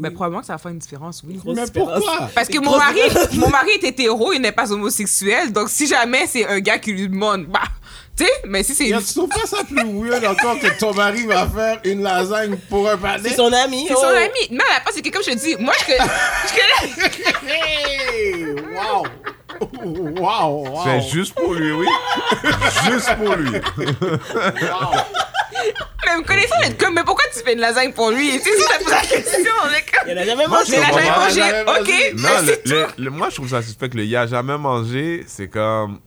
Ben, 0.00 0.12
probablement 0.12 0.40
que 0.40 0.46
ça 0.46 0.54
va 0.54 0.58
faire 0.58 0.70
une 0.72 0.78
différence, 0.78 1.22
oui. 1.26 1.34
Grosse 1.36 1.56
Mais 1.56 1.64
différence. 1.66 2.02
pourquoi? 2.04 2.30
Parce 2.34 2.48
que 2.48 2.58
mon 2.58 2.76
mari, 2.76 3.00
mon 3.34 3.48
mari 3.48 3.70
est 3.80 3.84
hétéro, 3.84 4.32
il 4.32 4.40
n'est 4.40 4.52
pas 4.52 4.72
homosexuel, 4.72 5.52
donc 5.52 5.68
si 5.68 5.86
jamais 5.86 6.26
c'est 6.26 6.46
un 6.46 6.58
gars 6.60 6.78
qui 6.78 6.92
lui 6.92 7.08
demande, 7.08 7.46
bah, 7.46 7.60
tu 8.16 8.24
sais, 8.24 8.30
mais 8.46 8.62
si 8.62 8.74
c'est 8.74 8.88
une. 8.88 8.98
tu 9.02 9.14
trouves 9.14 9.28
pas 9.28 9.46
ça 9.46 9.58
plus 9.64 9.82
weird 9.84 10.24
encore 10.24 10.58
que 10.58 10.78
ton 10.78 10.92
mari 10.94 11.26
va 11.26 11.46
faire 11.48 11.80
une 11.84 12.02
lasagne 12.02 12.56
pour 12.68 12.88
un 12.88 12.92
C'est 12.96 13.00
palais? 13.00 13.34
son 13.34 13.52
ami. 13.52 13.84
C'est 13.88 13.94
oh. 13.94 14.00
son 14.00 14.08
ami. 14.08 14.48
Non, 14.50 14.64
la 14.74 14.80
part, 14.80 14.92
c'est 14.94 15.00
que 15.02 15.10
comme 15.10 15.22
je 15.22 15.30
te 15.30 15.36
dis, 15.38 15.56
moi, 15.58 15.72
je, 15.86 15.92
je, 16.48 16.54
je, 16.54 17.48
Hey! 17.48 18.54
Wow! 18.74 19.06
Wow! 20.20 20.68
Wow! 20.70 20.80
C'est 20.84 21.00
juste 21.10 21.34
pour 21.34 21.54
lui, 21.54 21.72
oui? 21.72 21.86
juste 22.90 23.14
pour 23.16 23.34
lui. 23.36 23.52
Même 26.06 26.24
connaissant 26.24 26.54
être 26.64 26.78
comme, 26.78 26.94
mais 26.94 27.04
pourquoi 27.04 27.24
tu 27.34 27.40
fais 27.42 27.52
une 27.54 27.60
lasagne 27.60 27.92
pour 27.92 28.10
lui? 28.10 28.30
Tu 28.32 28.38
sais, 28.50 28.56
ça 28.58 28.78
pose 28.78 28.90
la 28.90 29.00
question, 29.00 29.52
est. 29.76 30.10
Il 30.10 30.18
en 30.18 30.22
a 30.22 30.24
jamais 30.24 30.46
Moi, 30.46 30.58
mangé. 30.58 30.72
Mais 30.72 30.80
la 30.80 30.88
comprends 30.88 31.28
jamais 31.28 31.64
mangé, 31.64 31.80
ok, 31.80 31.88
mangé. 31.88 32.12
Non, 32.14 32.28
mais 32.42 32.46
le- 32.46 32.58
c'est 32.64 32.68
le- 32.74 32.86
le- 33.04 33.10
moi, 33.10 33.28
je 33.30 33.34
trouve 33.36 33.48
ça 33.48 33.62
suspect 33.62 33.88
que 33.88 33.96
le 33.96 34.04
«il 34.04 34.16
a 34.16 34.26
jamais 34.26 34.56
mangé», 34.58 35.24
c'est 35.26 35.48
comme... 35.48 36.00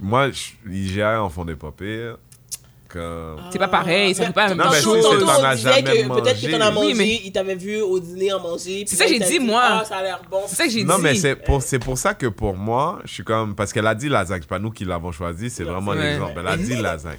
Moi, 0.00 0.28
l'IGA 0.66 1.22
en 1.22 1.28
font 1.30 1.44
des 1.44 1.56
pas 1.56 1.72
pires. 1.76 2.16
Comme... 2.88 3.40
C'est 3.52 3.58
pas 3.58 3.68
pareil, 3.68 4.14
ça 4.16 4.26
fait 4.26 4.32
pas 4.32 4.48
la 4.48 4.54
même 4.56 4.58
Non, 4.66 4.72
mais 4.72 4.80
chose. 4.80 4.96
si 4.96 5.02
Tantôt, 5.02 5.24
t'en 5.24 5.40
on 5.40 5.44
as 5.44 5.54
disait 5.54 5.70
jamais 5.70 5.82
que 5.82 6.08
peut-être 6.20 6.40
que 6.40 6.50
t'en 6.50 6.60
as 6.60 6.70
mangé. 6.72 6.74
mangé, 6.74 6.86
Oui, 6.88 6.94
mais- 6.98 7.20
il 7.24 7.32
t'avait 7.32 7.54
vu 7.54 7.80
au 7.80 8.00
dîner 8.00 8.32
en 8.32 8.40
manger. 8.40 8.84
C'est 8.86 8.96
ça 8.96 9.04
que 9.06 9.12
il 9.12 9.22
j'ai 9.24 9.38
dit, 9.38 9.38
moi. 9.38 9.62
Ah, 9.64 9.84
ça 9.84 9.98
a 9.98 10.02
l'air 10.02 10.20
bon. 10.28 10.42
C'est 10.48 10.56
ça 10.56 10.64
que 10.64 10.70
j'ai 10.70 10.82
Non, 10.82 10.96
dit. 10.96 11.02
mais 11.02 11.14
c'est 11.14 11.36
pour, 11.36 11.62
c'est 11.62 11.78
pour 11.78 11.96
ça 11.96 12.14
que 12.14 12.26
pour 12.26 12.56
moi, 12.56 12.98
je 13.04 13.12
suis 13.14 13.22
comme... 13.24 13.54
Parce 13.54 13.72
qu'elle 13.72 13.86
a 13.86 13.94
dit 13.94 14.08
lasagne, 14.08 14.40
c'est 14.42 14.48
pas 14.48 14.58
nous 14.58 14.72
qui 14.72 14.84
l'avons 14.84 15.12
choisi, 15.12 15.50
c'est 15.50 15.62
vraiment 15.62 15.92
l'exemple. 15.92 16.32
Elle 16.40 16.48
a 16.48 16.56
dit 16.56 16.74
lasagne. 16.76 17.18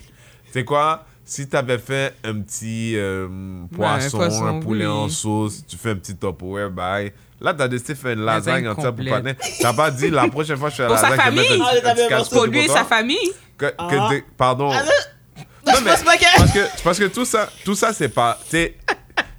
C'est 0.51 0.65
quoi? 0.65 1.05
Si 1.25 1.47
t'avais 1.47 1.77
fait 1.77 2.13
un 2.23 2.41
petit 2.41 2.93
euh, 2.95 3.27
poisson, 3.73 4.17
poisson, 4.17 4.45
un 4.45 4.59
poulet 4.59 4.85
oui. 4.85 4.91
en 4.91 5.09
sauce, 5.09 5.63
tu 5.67 5.77
fais 5.77 5.91
un 5.91 5.95
petit 5.95 6.15
Tupperware, 6.15 6.69
bye. 6.69 7.11
Là, 7.39 7.53
t'as 7.53 7.67
décidé 7.67 7.93
de 7.93 7.97
faire 7.97 8.11
une 8.11 8.23
lasagne 8.25 8.63
Lasagne 8.65 8.67
entière 8.69 8.93
pour. 8.93 9.05
Patin. 9.05 9.33
T'as 9.61 9.73
pas 9.73 9.89
dit 9.91 10.09
la 10.11 10.27
prochaine 10.27 10.57
fois 10.57 10.69
que 10.69 10.75
je 10.75 10.83
fais 10.83 10.83
la 10.83 10.89
Pour 10.89 10.97
sa 10.99 11.09
lasagne, 11.09 11.25
je 11.25 11.39
vais 11.39 11.45
famille? 11.47 11.59
mettre 11.59 11.63
un 11.63 11.65
Ah, 11.65 11.71
petit- 11.71 11.77
un 11.77 11.81
t'avais 11.81 12.01
petit 12.01 12.09
casse 12.09 12.19
inventé. 12.19 12.35
Pour 12.35 12.45
lui 12.45 12.59
et 12.59 12.67
sa 12.67 12.83
famille? 12.85 13.31
Que, 13.57 13.65
que 13.65 14.09
des- 14.09 14.23
pardon. 14.37 14.71
Ah, 14.71 14.83
Non, 15.65 15.73
je 15.79 15.83
mais- 15.83 15.89
pense 15.91 16.03
pas 16.03 16.17
que- 16.17 16.37
parce 16.37 16.51
que, 16.51 16.59
c'est 16.75 16.83
parce 16.83 16.99
que 16.99 17.05
tout 17.05 17.25
ça, 17.25 17.49
tout 17.65 17.75
ça, 17.75 17.93
c'est 17.93 18.09
pas. 18.09 18.37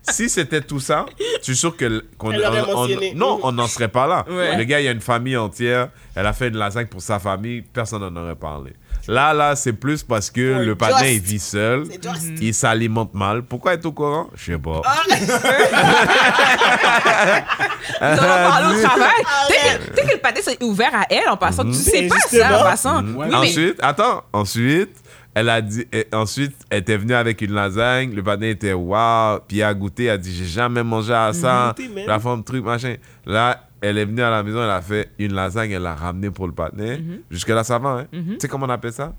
si 0.03 0.28
c'était 0.28 0.61
tout 0.61 0.80
ça, 0.80 1.07
je 1.39 1.45
suis 1.45 1.57
sûr 1.57 1.76
que 1.76 2.05
qu'on 2.18 2.33
on- 2.35 2.89
non, 3.14 3.39
on 3.45 3.53
n'en 3.53 3.68
serait 3.68 3.89
pas 3.89 4.07
là. 4.09 4.24
Ouais. 4.28 4.57
Le 4.57 4.64
gars, 4.64 4.80
il 4.80 4.85
y 4.85 4.89
a 4.89 4.93
une 4.93 5.01
famille 5.01 5.37
entière. 5.37 5.91
Elle 6.16 6.26
a 6.26 6.33
fait 6.33 6.49
une 6.49 6.57
lasagne 6.57 6.87
pour 6.87 7.01
sa 7.03 7.18
famille. 7.20 7.62
Personne 7.62 8.01
n'en 8.09 8.20
aurait 8.22 8.35
parlé. 8.35 8.72
Là, 9.09 9.34
là, 9.34 9.57
c'est 9.57 9.72
plus 9.72 10.03
parce 10.03 10.30
que 10.30 10.62
le 10.64 10.74
patin, 10.76 10.98
just. 10.98 11.11
il 11.12 11.20
vit 11.20 11.38
seul. 11.38 11.84
Il 12.40 12.55
s'alimente 12.55 13.12
mal. 13.14 13.42
Pourquoi 13.42 13.74
être 13.74 13.84
au 13.86 13.92
courant? 13.92 14.28
Je 14.36 14.53
sais 14.53 14.59
pas. 14.59 14.80
Nous 18.00 18.07
allons 18.07 18.18
parler 18.50 18.76
au 18.78 18.82
travail. 18.86 19.09
Arrête. 19.24 19.78
que- 19.86 19.90
peut-être 19.92 20.09
que 20.09 20.12
le 20.14 20.20
pâté 20.20 20.40
c'est 20.42 20.62
ouvert 20.62 20.94
à 20.94 21.05
elle 21.11 21.28
en 21.28 21.36
passant. 21.36 21.64
Tu 21.64 21.72
sais 21.74 21.90
C'est 21.90 22.09
pas 22.09 22.18
ça 22.20 22.61
en 22.61 22.62
passant. 22.64 23.03
Mhm. 23.03 23.34
Ensuite, 23.34 23.76
attends, 23.82 24.22
ensuite, 24.32 24.96
elle 25.34 25.48
a 25.48 25.61
dit, 25.61 25.86
et 25.92 26.07
ensuite, 26.12 26.55
elle 26.70 26.78
était 26.80 26.96
venue 26.96 27.14
avec 27.14 27.40
une 27.40 27.53
lasagne. 27.55 28.12
Le 28.14 28.22
patin 28.22 28.46
était 28.46 28.72
waouh. 28.72 29.40
Puis 29.48 29.59
elle 29.61 29.64
a 29.66 29.74
goûté, 29.74 30.05
elle 30.05 30.11
a 30.12 30.18
dit, 30.18 30.34
j'ai 30.34 30.44
jamais 30.46 30.82
mangé 30.82 31.12
à 31.14 31.32
ça. 31.32 31.74
La 32.07 32.18
forme 32.20 32.44
truc, 32.44 32.64
machin. 32.64 32.96
Là, 33.26 33.59
elle 33.83 33.99
est 33.99 34.05
venue 34.07 34.22
à 34.22 34.30
la 34.30 34.43
maison, 34.43 34.62
elle 34.62 34.70
a 34.70 34.80
fait 34.80 35.11
une 35.18 35.35
lasagne, 35.35 35.72
elle 35.72 35.83
l'a 35.83 35.95
ramenée 35.95 36.30
pour 36.30 36.47
le 36.47 36.53
patin. 36.55 36.99
Jusque-là, 37.30 37.64
ça 37.64 37.78
va, 37.78 37.91
hein? 37.91 38.07
Tu 38.12 38.37
sais 38.41 38.49
comment 38.49 38.66
on 38.66 38.70
appelle 38.70 38.93
ça? 38.93 39.12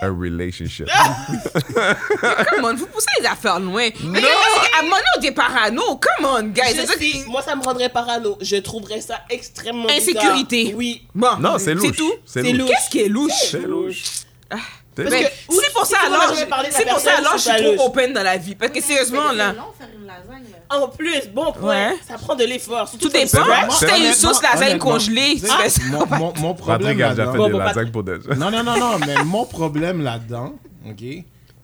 A 0.00 0.08
relationship. 0.08 0.86
Come 2.50 2.64
on, 2.64 2.74
vous 2.74 2.86
poussez 2.86 3.06
les 3.20 3.26
affaires 3.26 3.60
loin. 3.60 3.88
Mais 4.04 4.18
à 4.22 4.78
un 4.80 4.82
moment 4.84 4.96
donné, 4.96 5.04
on 5.18 5.22
est 5.22 5.32
parano. 5.32 5.82
Come 5.96 6.24
on, 6.26 6.42
guys. 6.48 6.74
Je 6.74 6.86
C'est 6.98 7.26
moi, 7.28 7.42
ça 7.42 7.54
me 7.56 7.62
rendrait 7.62 7.90
parano. 7.90 8.38
Je 8.40 8.56
trouverais 8.56 9.02
ça 9.02 9.20
extrêmement 9.28 9.88
Insécurité. 9.90 10.62
bizarre. 10.64 10.78
Oui. 10.78 11.06
Bon, 11.14 11.36
Non, 11.38 11.58
c'est 11.58 11.74
louche. 11.74 11.96
tout. 11.96 12.12
C'est 12.24 12.42
C'est 12.42 12.52
louche. 12.52 12.68
Qu'est-ce 12.70 12.90
qui 12.90 13.00
est 13.02 13.08
louche? 13.08 13.32
C'est 13.50 13.66
louche. 13.66 14.02
C'est 14.04 14.24
que- 14.48 14.62
c'est 14.96 15.72
pour 15.72 15.86
si 15.86 15.92
ça 15.92 15.98
alors, 16.06 16.34
c'est 16.70 16.86
pour 16.88 16.98
ça 16.98 17.18
alors 17.18 17.32
je 17.34 17.38
suis 17.42 17.76
trop 17.76 17.86
open 17.86 18.12
dans 18.12 18.22
la 18.22 18.36
vie. 18.36 18.54
Parce 18.54 18.72
que 18.72 18.80
sérieusement 18.80 19.32
là, 19.32 19.52
long 19.52 19.62
faire 19.78 19.88
une 19.94 20.06
lasagne, 20.06 20.44
là. 20.50 20.76
En 20.76 20.88
plus, 20.88 21.28
bon 21.32 21.52
point. 21.52 21.90
Ouais. 21.90 21.96
Ça 22.06 22.14
prend 22.18 22.34
de 22.36 22.44
l'effort. 22.44 22.90
tout 22.90 23.08
from 23.10 23.12
dépend. 23.44 23.70
Si 23.70 23.86
t'as 23.86 23.98
une 23.98 24.12
sauce 24.12 24.42
lasagne 24.42 24.78
congelée, 24.78 25.34
tu 25.40 25.46
fais 25.46 25.68
ça. 25.68 25.82
Mon, 25.90 26.06
mon, 26.06 26.32
mon 26.38 26.54
problème 26.54 26.80
Patrick 26.98 27.00
a 27.02 27.10
déjà 27.10 27.24
là-dedans- 27.24 27.32
fait 27.32 27.38
Bon, 27.38 27.46
des 27.46 27.52
bon, 27.52 27.58
Pat- 27.58 27.66
lasagnes 27.68 27.90
pour 27.90 28.02
des 28.04 28.14
gens. 28.14 28.34
Non, 28.36 28.50
non, 28.50 28.62
non, 28.62 28.78
non, 28.78 28.98
mais 29.06 29.24
mon 29.24 29.44
problème 29.46 30.02
là-dedans, 30.02 30.52
ok, 30.88 31.04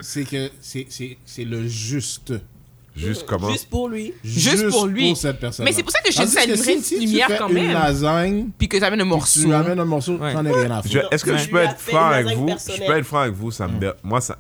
c'est 0.01 0.25
que 0.25 0.51
c'est- 0.61 0.87
c'est 0.89 1.19
c'est 1.25 1.45
le 1.45 1.67
juste. 1.67 2.33
Juste 2.97 3.27
comment? 3.27 3.51
Juste 3.51 3.69
pour 3.69 3.89
lui. 3.89 4.15
Juste 4.25 4.71
pour 4.71 4.87
lui. 4.87 5.15
cette 5.15 5.39
personne. 5.39 5.65
Mais 5.65 5.73
c'est 5.73 5.83
pour 5.83 5.93
ça 5.93 6.01
que 6.01 6.11
je 6.11 6.23
dis, 6.23 6.29
ça 6.29 6.45
une 6.45 6.53
petite 6.53 6.99
lumière 7.01 7.29
quand 7.39 7.49
une 7.49 7.55
même. 7.55 7.73
lasagne, 7.73 8.49
Puis 8.59 8.69
que 8.69 8.79
t'amènes 8.79 9.01
un 9.01 9.05
puis 9.05 9.11
morceau. 9.11 9.41
tu 9.43 9.53
amènes 9.53 9.79
un 9.81 9.85
morceau, 9.85 10.17
Ouais. 10.17 10.33
j'en 10.33 10.45
ai 10.47 10.53
rien 10.53 10.71
à 10.71 10.83
foutre. 10.83 11.09
Est-ce 11.11 11.25
que 11.25 11.31
Ouais. 11.33 11.39
je 11.39 11.49
peux 11.51 11.59
être 11.59 11.79
franc 11.79 12.09
une 12.09 12.15
avec 12.15 12.37
vous? 12.37 12.49
Je 12.49 12.87
peux 12.87 12.97
être 12.97 13.05
franc 13.05 13.21
avec 13.21 13.35
vous, 13.35 13.51
ça 13.51 13.69
me 13.69 13.79
dé- 13.79 13.91
Moi, 14.03 14.21
ça... 14.21 14.39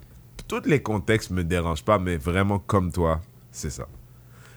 tous 0.48 0.62
les 0.66 0.80
contextes 0.80 1.30
me 1.30 1.44
dérangent 1.44 1.84
pas, 1.84 1.98
mais 1.98 2.16
vraiment 2.16 2.58
comme 2.58 2.90
toi, 2.92 3.20
c'est 3.52 3.70
ça. 3.70 3.86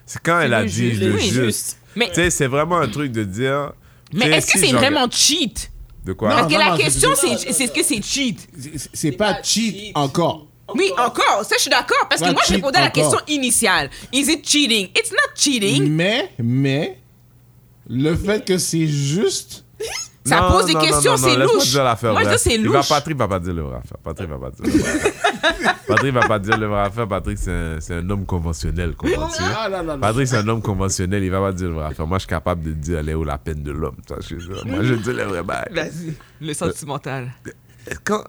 C'est 0.06 0.20
quand 0.22 0.40
elle 0.40 0.54
a 0.54 0.62
le 0.62 0.68
dit 0.68 0.90
juste. 0.90 1.00
le 1.02 1.12
Oui, 1.12 1.20
juste. 1.20 1.34
juste. 1.34 1.78
Mais, 1.96 2.08
Tu 2.08 2.14
sais, 2.14 2.30
c'est 2.30 2.46
vraiment 2.46 2.78
un 2.78 2.88
truc 2.88 3.12
de 3.12 3.24
dire. 3.24 3.72
mais 4.14 4.26
tu 4.26 4.32
est-ce 4.32 4.52
que 4.52 4.58
si 4.58 4.66
c'est 4.68 4.72
vraiment 4.72 5.06
cheat? 5.10 5.70
De 6.04 6.12
quoi? 6.14 6.30
Non. 6.30 6.36
Parce 6.36 6.52
que 6.52 6.58
la 6.58 6.70
non, 6.70 6.76
question, 6.78 7.10
c'est- 7.14 7.48
est-ce 7.48 7.70
que 7.72 7.82
c'est 7.84 8.02
cheat? 8.02 8.48
C'est- 8.94 9.12
pas 9.12 9.34
pas 9.34 9.42
cheat 9.42 9.74
cheat. 9.76 9.92
encore. 9.96 10.46
Oui, 10.74 10.90
encore. 10.98 11.44
Ça, 11.44 11.56
je 11.56 11.62
suis 11.62 11.70
d'accord. 11.70 12.06
Parce 12.08 12.20
que 12.20 12.30
moi, 12.32 12.42
je 12.46 12.54
répondais 12.54 12.78
à 12.78 12.82
la 12.82 12.90
question 12.90 13.18
initiale. 13.28 13.90
Is 14.12 14.30
it 14.30 14.46
cheating? 14.46 14.88
It's 14.96 15.12
not 15.12 15.34
cheating. 15.34 15.90
Mais, 15.90 16.30
mais, 16.38 16.98
le 17.88 18.14
fait 18.14 18.44
que 18.44 18.58
c'est 18.58 18.86
juste, 18.86 19.64
Ça 20.24 20.40
Non, 20.42 20.50
pose 20.52 20.66
des 20.66 20.74
non, 20.74 20.80
questions, 20.80 21.16
c'est 21.16 21.36
louche. 21.36 21.70
dire 21.70 21.96
Moi, 22.12 22.22
je 22.24 22.28
dis 22.28 22.38
c'est 22.38 22.54
Il 22.54 22.68
va, 22.68 22.78
louche. 22.78 22.88
Patrick 22.88 23.16
va 23.16 23.26
pas 23.26 23.40
dire 23.40 23.54
le 23.54 23.62
vrai 23.62 23.78
affaire. 23.78 23.98
Patrick 24.04 24.28
va 24.28 24.38
pas 24.38 24.50
dire 24.50 24.64
le 24.64 24.70
vrai 24.78 24.90
affaire. 24.90 25.74
Patrick 25.88 26.12
va 26.12 26.28
pas 26.28 26.38
dire 26.38 26.58
le 26.58 26.66
vrai 26.66 26.80
affaire. 26.80 27.08
Patrick, 27.08 27.38
c'est 27.38 27.50
un, 27.50 27.80
c'est 27.80 27.94
un 27.94 28.10
homme 28.10 28.26
conventionnel, 28.26 28.94
comprends-tu? 28.94 29.42
Ah, 29.42 29.68
non, 29.70 29.78
non, 29.82 29.94
non. 29.94 30.00
Patrick, 30.00 30.28
c'est 30.28 30.36
un 30.36 30.48
homme 30.48 30.60
conventionnel, 30.62 31.24
il 31.24 31.30
va 31.30 31.40
pas 31.40 31.52
dire 31.52 31.68
le 31.68 31.74
vrai 31.74 31.86
affaire. 31.86 32.06
Moi, 32.06 32.18
je 32.18 32.22
suis 32.22 32.28
capable 32.28 32.62
de 32.62 32.72
dire, 32.72 32.98
elle 32.98 33.08
est 33.08 33.14
où 33.14 33.24
la 33.24 33.38
peine 33.38 33.62
de 33.62 33.72
l'homme? 33.72 33.96
Moi, 34.66 34.82
je 34.82 34.94
dis 34.94 35.12
le 35.12 35.22
vrai 35.24 35.42
bail. 35.42 35.68
Vas-y. 35.72 36.14
Le 36.40 36.52
sentimental. 36.52 37.32
Quand, 38.04 38.22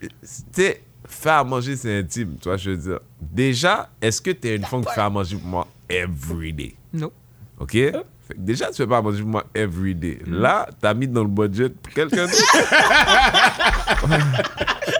tu 0.00 0.10
sais, 0.52 0.82
faire 1.18 1.34
à 1.34 1.44
manger, 1.44 1.76
c'est 1.76 1.98
intime, 1.98 2.36
tu 2.40 2.48
vois, 2.48 2.56
je 2.56 2.70
veux 2.70 2.76
dire. 2.76 3.00
Déjà, 3.20 3.88
est-ce 4.00 4.20
que 4.22 4.30
tu 4.30 4.48
es 4.48 4.56
une 4.56 4.64
femme 4.64 4.84
qui 4.84 4.92
fait 4.92 5.00
à 5.00 5.10
manger 5.10 5.36
pour 5.36 5.46
moi 5.46 5.66
every 5.88 6.52
day? 6.52 6.74
Non. 6.92 7.10
OK? 7.58 7.72
Fait 7.72 8.34
que 8.34 8.40
déjà, 8.40 8.68
tu 8.68 8.74
fais 8.74 8.86
pas 8.86 8.98
à 8.98 9.02
manger 9.02 9.22
pour 9.22 9.30
moi 9.30 9.44
every 9.54 9.94
day. 9.94 10.18
Là, 10.26 10.68
t'as 10.80 10.94
mis 10.94 11.08
dans 11.08 11.22
le 11.22 11.28
budget 11.28 11.70
pour 11.70 11.92
quelqu'un 11.92 12.26
d'autre. 12.26 12.42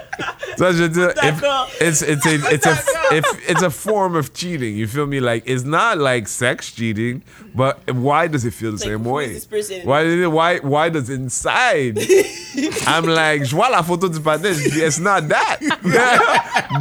Vois, 0.59 0.73
je 0.73 0.83
veux 0.83 0.89
dire, 0.89 1.11
if- 1.23 1.43
it's, 1.81 2.03
it's, 2.03 2.27
a, 2.27 2.35
it's, 2.53 2.67
a, 2.67 2.77
if, 3.15 3.25
it's 3.49 3.63
a 3.63 3.71
form 3.71 4.15
of 4.17 4.33
cheating. 4.35 4.77
You 4.77 4.87
feel 4.87 5.07
me? 5.07 5.21
Like, 5.21 5.45
it's 5.47 5.65
not 5.65 5.99
like 5.99 6.29
sex 6.29 6.71
cheating, 6.73 7.23
but 7.55 7.79
why 7.93 8.27
does 8.29 8.45
it 8.45 8.53
feel 8.53 8.73
the 8.73 8.79
like, 8.79 8.91
same 8.91 9.05
way? 9.05 9.41
Why, 9.85 10.27
why, 10.27 10.59
why 10.59 10.89
does 10.91 11.09
inside? 11.09 11.99
I'm 12.87 13.05
like, 13.07 13.45
je 13.45 13.55
vois 13.55 13.71
la 13.71 13.83
photo 13.83 14.09
du 14.09 14.21
patin, 14.21 14.53
je 14.53 14.69
dis, 14.71 14.81
it's 14.83 14.99
not 14.99 15.29
that. 15.29 15.59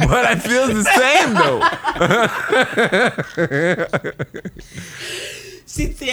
but 0.08 0.24
I 0.26 0.34
feel 0.36 0.66
the 0.68 0.84
same, 0.84 1.34
though. 1.34 1.62
C'est 5.70 5.84
intime, 5.84 6.08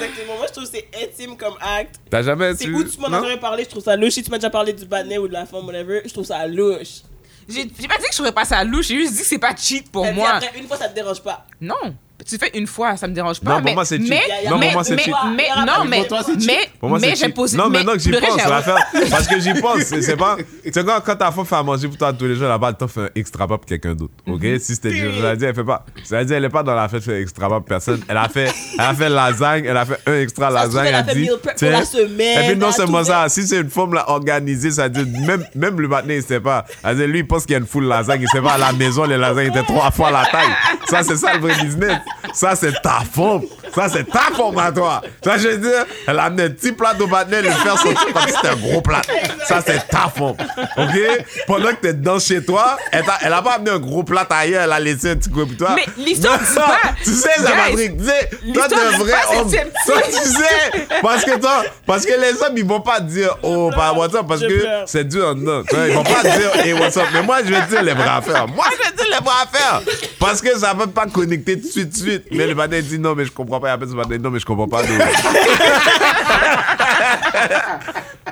exactement. 0.00 0.36
Moi, 0.38 0.46
je 0.46 0.52
trouve 0.52 0.64
que 0.64 0.70
c'est 0.70 0.88
intime 1.02 1.36
comme 1.36 1.54
acte. 1.60 1.96
T'as 2.08 2.22
jamais 2.22 2.54
C'est 2.54 2.64
tu- 2.64 2.72
où 2.74 2.84
tu 2.84 2.98
m'en 3.00 3.08
as 3.12 3.36
parlé, 3.38 3.64
je 3.64 3.68
trouve 3.68 3.82
ça 3.82 3.96
louche. 3.96 4.12
Si 4.12 4.22
tu 4.22 4.30
m'as 4.30 4.38
déjà 4.38 4.50
parlé 4.50 4.72
du 4.72 4.84
badnet 4.86 5.18
ou 5.18 5.26
de 5.28 5.32
la 5.32 5.46
femme, 5.46 5.66
whatever, 5.66 6.00
je 6.04 6.10
trouve 6.12 6.24
ça 6.24 6.46
louche. 6.46 7.02
J'ai 7.50 7.88
pas 7.88 7.96
dit 7.98 8.04
que 8.04 8.12
je 8.12 8.16
ferais 8.16 8.32
pas 8.32 8.44
ça 8.44 8.62
louche, 8.64 8.86
j'ai 8.88 8.96
juste 8.96 9.14
dit 9.14 9.20
que 9.20 9.26
c'est 9.26 9.38
pas 9.38 9.54
cheat 9.56 9.90
pour 9.90 10.10
moi. 10.12 10.30
après, 10.34 10.58
une 10.58 10.66
fois, 10.66 10.76
ça 10.76 10.88
te 10.88 10.94
dérange 10.94 11.22
pas. 11.22 11.46
Non. 11.60 11.94
Tu 12.28 12.36
fais 12.38 12.50
une 12.54 12.66
fois, 12.66 12.96
ça 12.96 13.06
me 13.08 13.14
dérange 13.14 13.40
pas. 13.40 13.50
Non, 13.50 13.56
pour 13.56 13.64
mais, 13.64 13.74
moi, 13.74 13.84
c'est 13.84 13.98
cheat. 13.98 14.08
Mais, 14.08 14.20
Non, 14.48 14.58
mais, 14.58 14.66
pour 14.66 14.72
moi, 14.74 14.84
c'est 14.84 14.94
mais, 14.96 15.02
cheat. 15.02 15.14
mais- 15.36 15.48
non, 15.66 15.84
mais, 15.88 15.98
Pour 15.98 16.08
toi, 16.08 16.20
c'est 16.24 16.32
cheat. 16.40 16.46
mais, 16.46 16.70
Pour 16.78 16.88
moi, 16.88 16.98
mais 17.00 17.08
c'est 17.10 17.16
j'ai 17.16 17.24
cheap. 17.26 17.34
posé. 17.34 17.56
Non, 17.56 17.68
mais 17.68 17.78
maintenant 17.78 17.92
que 17.94 17.98
j'y 18.00 18.10
pense, 18.12 18.36
l'affaire. 18.48 18.76
Parce 19.10 19.26
que 19.26 19.40
j'y 19.40 19.54
pense, 19.54 19.80
c'est 19.82 20.16
pas. 20.16 20.36
Tu 20.64 20.72
sais, 20.72 20.84
quand, 20.84 21.00
quand 21.04 21.16
ta 21.16 21.30
femme 21.32 21.44
fait 21.46 21.56
à 21.56 21.62
manger 21.62 21.88
pour 21.88 21.96
toi 21.96 22.12
tous 22.12 22.26
les 22.26 22.34
jours, 22.36 22.48
là-bas, 22.48 22.68
elle 22.70 22.74
t'a 22.76 22.88
fait 22.88 23.00
un 23.00 23.08
extra 23.14 23.46
pas 23.48 23.56
pour 23.58 23.66
quelqu'un 23.66 23.94
d'autre. 23.94 24.12
OK? 24.26 24.42
Mhm. 24.42 24.58
Si 24.58 24.74
c'était 24.74 24.90
je 24.90 25.06
l'ai 25.06 25.36
dit, 25.36 25.44
elle 25.44 25.54
fait 25.54 25.64
pas. 25.64 25.84
C'est-à-dire, 26.04 26.36
elle 26.36 26.44
est 26.44 26.48
pas 26.50 26.62
dans 26.62 26.74
la 26.74 26.88
fête, 26.88 27.02
fait 27.02 27.20
extra 27.22 27.48
pas 27.48 27.56
pour 27.56 27.64
personne. 27.66 28.00
Elle 28.08 28.16
a 28.16 28.28
fait, 28.28 28.52
elle 28.74 28.84
a 28.84 28.94
fait 28.94 29.08
lasagne, 29.08 29.64
elle 29.66 29.76
a 29.76 29.84
fait 29.86 29.98
un 30.06 30.20
extra 30.20 30.50
lasagne. 30.50 30.86
elle 30.88 30.94
a 30.94 30.98
Elle 31.00 31.04
fait 31.06 31.14
dit. 31.14 31.20
meal 31.22 31.38
prep 31.42 31.58
pour 31.58 31.68
la 31.70 31.84
semaine, 31.84 32.44
Et 32.44 32.46
puis, 32.48 32.56
non 32.56 32.66
elle 32.66 32.72
a 32.72 32.76
seulement 32.76 33.04
ça, 33.04 33.28
si 33.28 33.46
c'est 33.46 33.60
une 33.60 33.70
femme 33.70 33.94
là, 33.94 34.08
organisée, 34.10 34.70
ça 34.70 34.88
dit, 34.88 35.04
même, 35.26 35.44
même 35.54 35.80
le 35.80 35.88
matin, 35.88 36.08
il 36.10 36.22
sait 36.22 36.40
pas. 36.40 36.64
Elle 36.84 36.96
dit, 36.96 37.06
lui, 37.06 37.18
il 37.20 37.26
pense 37.26 37.44
qu'il 37.44 37.52
y 37.52 37.56
a 37.56 37.58
une 37.58 37.66
foule 37.66 37.84
lasagne. 37.86 38.22
Il 38.22 38.28
sait 38.28 38.42
pas, 38.42 38.52
à 38.52 38.58
la 38.58 38.72
maison, 38.72 39.04
les 39.04 39.16
lasagnes 39.16 39.48
étaient 39.48 39.62
trois 39.62 39.90
fois 39.90 40.10
la 40.10 40.26
taille. 40.26 40.50
Ça, 40.88 41.02
c'est 41.02 41.16
ça 41.16 41.34
le 41.34 41.40
vrai 41.40 41.54
business. 41.62 41.98
Ça, 42.32 42.54
c'est 42.54 42.72
ta 42.82 43.00
femme. 43.00 43.42
Ça, 43.74 43.88
c'est 43.88 44.04
ta 44.04 44.34
femme 44.36 44.58
à 44.58 44.72
toi. 44.72 45.02
Ça, 45.22 45.38
je 45.38 45.48
veux 45.48 45.58
dire, 45.58 45.86
elle 46.06 46.18
a 46.18 46.24
amené 46.24 46.44
un 46.44 46.50
petit 46.50 46.72
plat 46.72 46.94
au 46.98 47.06
matin, 47.06 47.40
le 47.40 47.50
faire 47.50 47.78
sortir 47.78 48.12
comme 48.12 48.22
si 48.26 48.34
c'était 48.34 48.48
un 48.48 48.56
gros 48.56 48.80
plat. 48.80 49.02
Ça, 49.46 49.60
c'est 49.64 49.86
ta 49.88 50.08
femme. 50.08 50.34
OK? 50.76 51.26
Pendant 51.46 51.70
que 51.70 51.80
t'es 51.80 51.94
dedans 51.94 52.18
chez 52.18 52.44
toi, 52.44 52.76
elle, 52.92 53.32
a 53.32 53.42
pas 53.42 53.52
amené 53.52 53.70
un 53.70 53.78
gros 53.78 54.02
plat 54.02 54.26
ailleurs, 54.30 54.62
elle 54.64 54.72
a 54.72 54.80
laissé 54.80 55.10
un 55.10 55.16
petit 55.16 55.30
coup 55.30 55.46
pour 55.46 55.56
toi. 55.56 55.76
Mais 55.76 55.86
l'histoire 55.96 56.38
dit 56.38 56.54
pas. 56.54 56.80
Tu 57.02 57.10
sais, 57.10 57.30
ça, 57.38 57.50
Patrick. 57.52 57.96
Tu 57.96 58.04
sais, 58.04 58.30
toi, 58.54 58.68
t'es 58.68 58.74
un 58.74 58.98
vrai 58.98 59.12
pas, 59.12 59.40
homme. 59.40 59.50
Toi, 59.50 60.02
tu 60.06 60.12
sais, 60.12 60.86
parce 61.02 61.24
que 61.24 61.38
toi, 61.38 61.62
parce 61.86 62.06
que 62.06 62.12
les 62.20 62.42
hommes, 62.42 62.56
ils 62.56 62.64
vont 62.64 62.80
pas 62.80 63.00
dire, 63.00 63.36
oh, 63.42 63.70
par 63.74 63.96
WhatsApp, 63.96 64.26
parce 64.26 64.40
que 64.40 64.66
c'est 64.86 65.04
dur 65.04 65.28
en 65.28 65.34
dedans. 65.34 65.62
Tu 65.68 65.74
vois, 65.74 65.88
Ils 65.88 65.94
vont 65.94 66.04
pas 66.04 66.22
dire, 66.22 66.56
hey, 66.64 66.72
what's 66.74 66.96
up. 66.96 67.04
Mais 67.12 67.22
moi, 67.22 67.38
je 67.44 67.52
vais 67.52 67.62
dire 67.68 67.82
les 67.82 67.94
vraies 67.94 68.08
affaires. 68.08 68.48
Moi, 68.48 68.66
je 68.72 68.88
vais 68.88 68.96
dire 68.96 69.18
les 69.18 69.24
vraies 69.24 69.42
affaires. 69.42 69.82
Parce 70.18 70.40
que 70.40 70.58
ça 70.58 70.74
va 70.74 70.86
pas 70.86 71.06
connecter 71.06 71.60
tout 71.60 71.66
de 71.66 71.72
suite, 71.72 71.92
tout 71.92 72.04
de 72.04 72.10
suite. 72.10 72.24
Mais 72.30 72.46
le 72.46 72.54
matin 72.54 72.80
dit, 72.80 72.98
non, 72.98 73.14
mais 73.14 73.24
je 73.24 73.32
comprends 73.32 73.59
Il 73.68 73.70
appelle 73.70 73.88
ce 73.88 73.94
matin, 73.94 74.16
non, 74.18 74.30
mais 74.30 74.38
je 74.40 74.46
comprends 74.46 74.68
pas. 74.68 74.82
Non, 74.82 74.88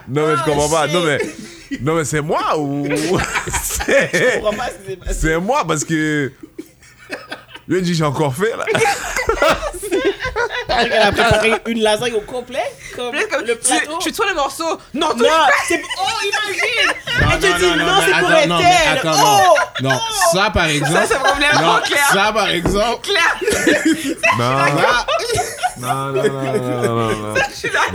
non 0.08 0.26
mais 0.26 0.36
je 0.36 0.44
comprends 0.44 0.68
pas. 0.68 0.86
Non, 0.88 1.00
mais, 1.04 1.18
non, 1.80 1.94
mais 1.94 2.04
c'est 2.04 2.20
moi 2.20 2.58
ou. 2.58 2.86
C'est- 3.62 4.10
Je 4.12 5.12
c'est 5.12 5.38
moi 5.38 5.64
parce 5.66 5.84
que. 5.84 6.32
Lui 7.66 7.82
dit 7.82 7.94
j'ai 7.94 8.04
encore 8.04 8.34
fait 8.34 8.54
là. 8.56 8.64
Elle 10.70 10.92
a 10.92 11.12
préparé 11.12 11.52
une 11.66 11.80
lasagne 11.82 12.14
au 12.14 12.20
complet, 12.20 12.62
comme 12.96 13.14
le 13.14 13.26
tu, 13.58 13.66
plateau. 13.68 13.98
tu 14.00 14.12
tues 14.12 14.22
le 14.28 14.34
morceau. 14.34 14.64
Non, 14.94 15.08
tu 15.14 15.22
Non, 15.22 15.28
c'est 15.66 15.82
oh 15.98 16.06
imagine. 16.22 16.92
Elle 17.32 17.38
te 17.40 17.58
dit 17.58 17.76
non, 17.78 17.86
c'est 18.00 18.20
pour 18.20 18.30
attends, 18.30 18.46
non, 18.48 18.58
mais 18.58 18.98
attends, 18.98 19.12
Oh, 19.18 19.54
non. 19.82 19.90
Non, 19.90 20.00
ça 20.32 20.50
par 20.50 20.66
exemple. 20.66 20.92
Ça, 20.94 21.06
c'est 21.06 21.14
vraiment 21.18 21.74
non, 21.74 21.80
clair. 21.84 22.08
ça 22.12 22.32
par 22.32 22.48
exemple. 22.48 23.00
Claire. 23.02 23.36
Non. 24.38 24.58
Ça, 24.78 25.06
Non, 25.80 26.12
non, 26.12 26.22
non, 26.22 26.30
non, 26.32 26.82
non, 26.82 27.08
non. 27.08 27.34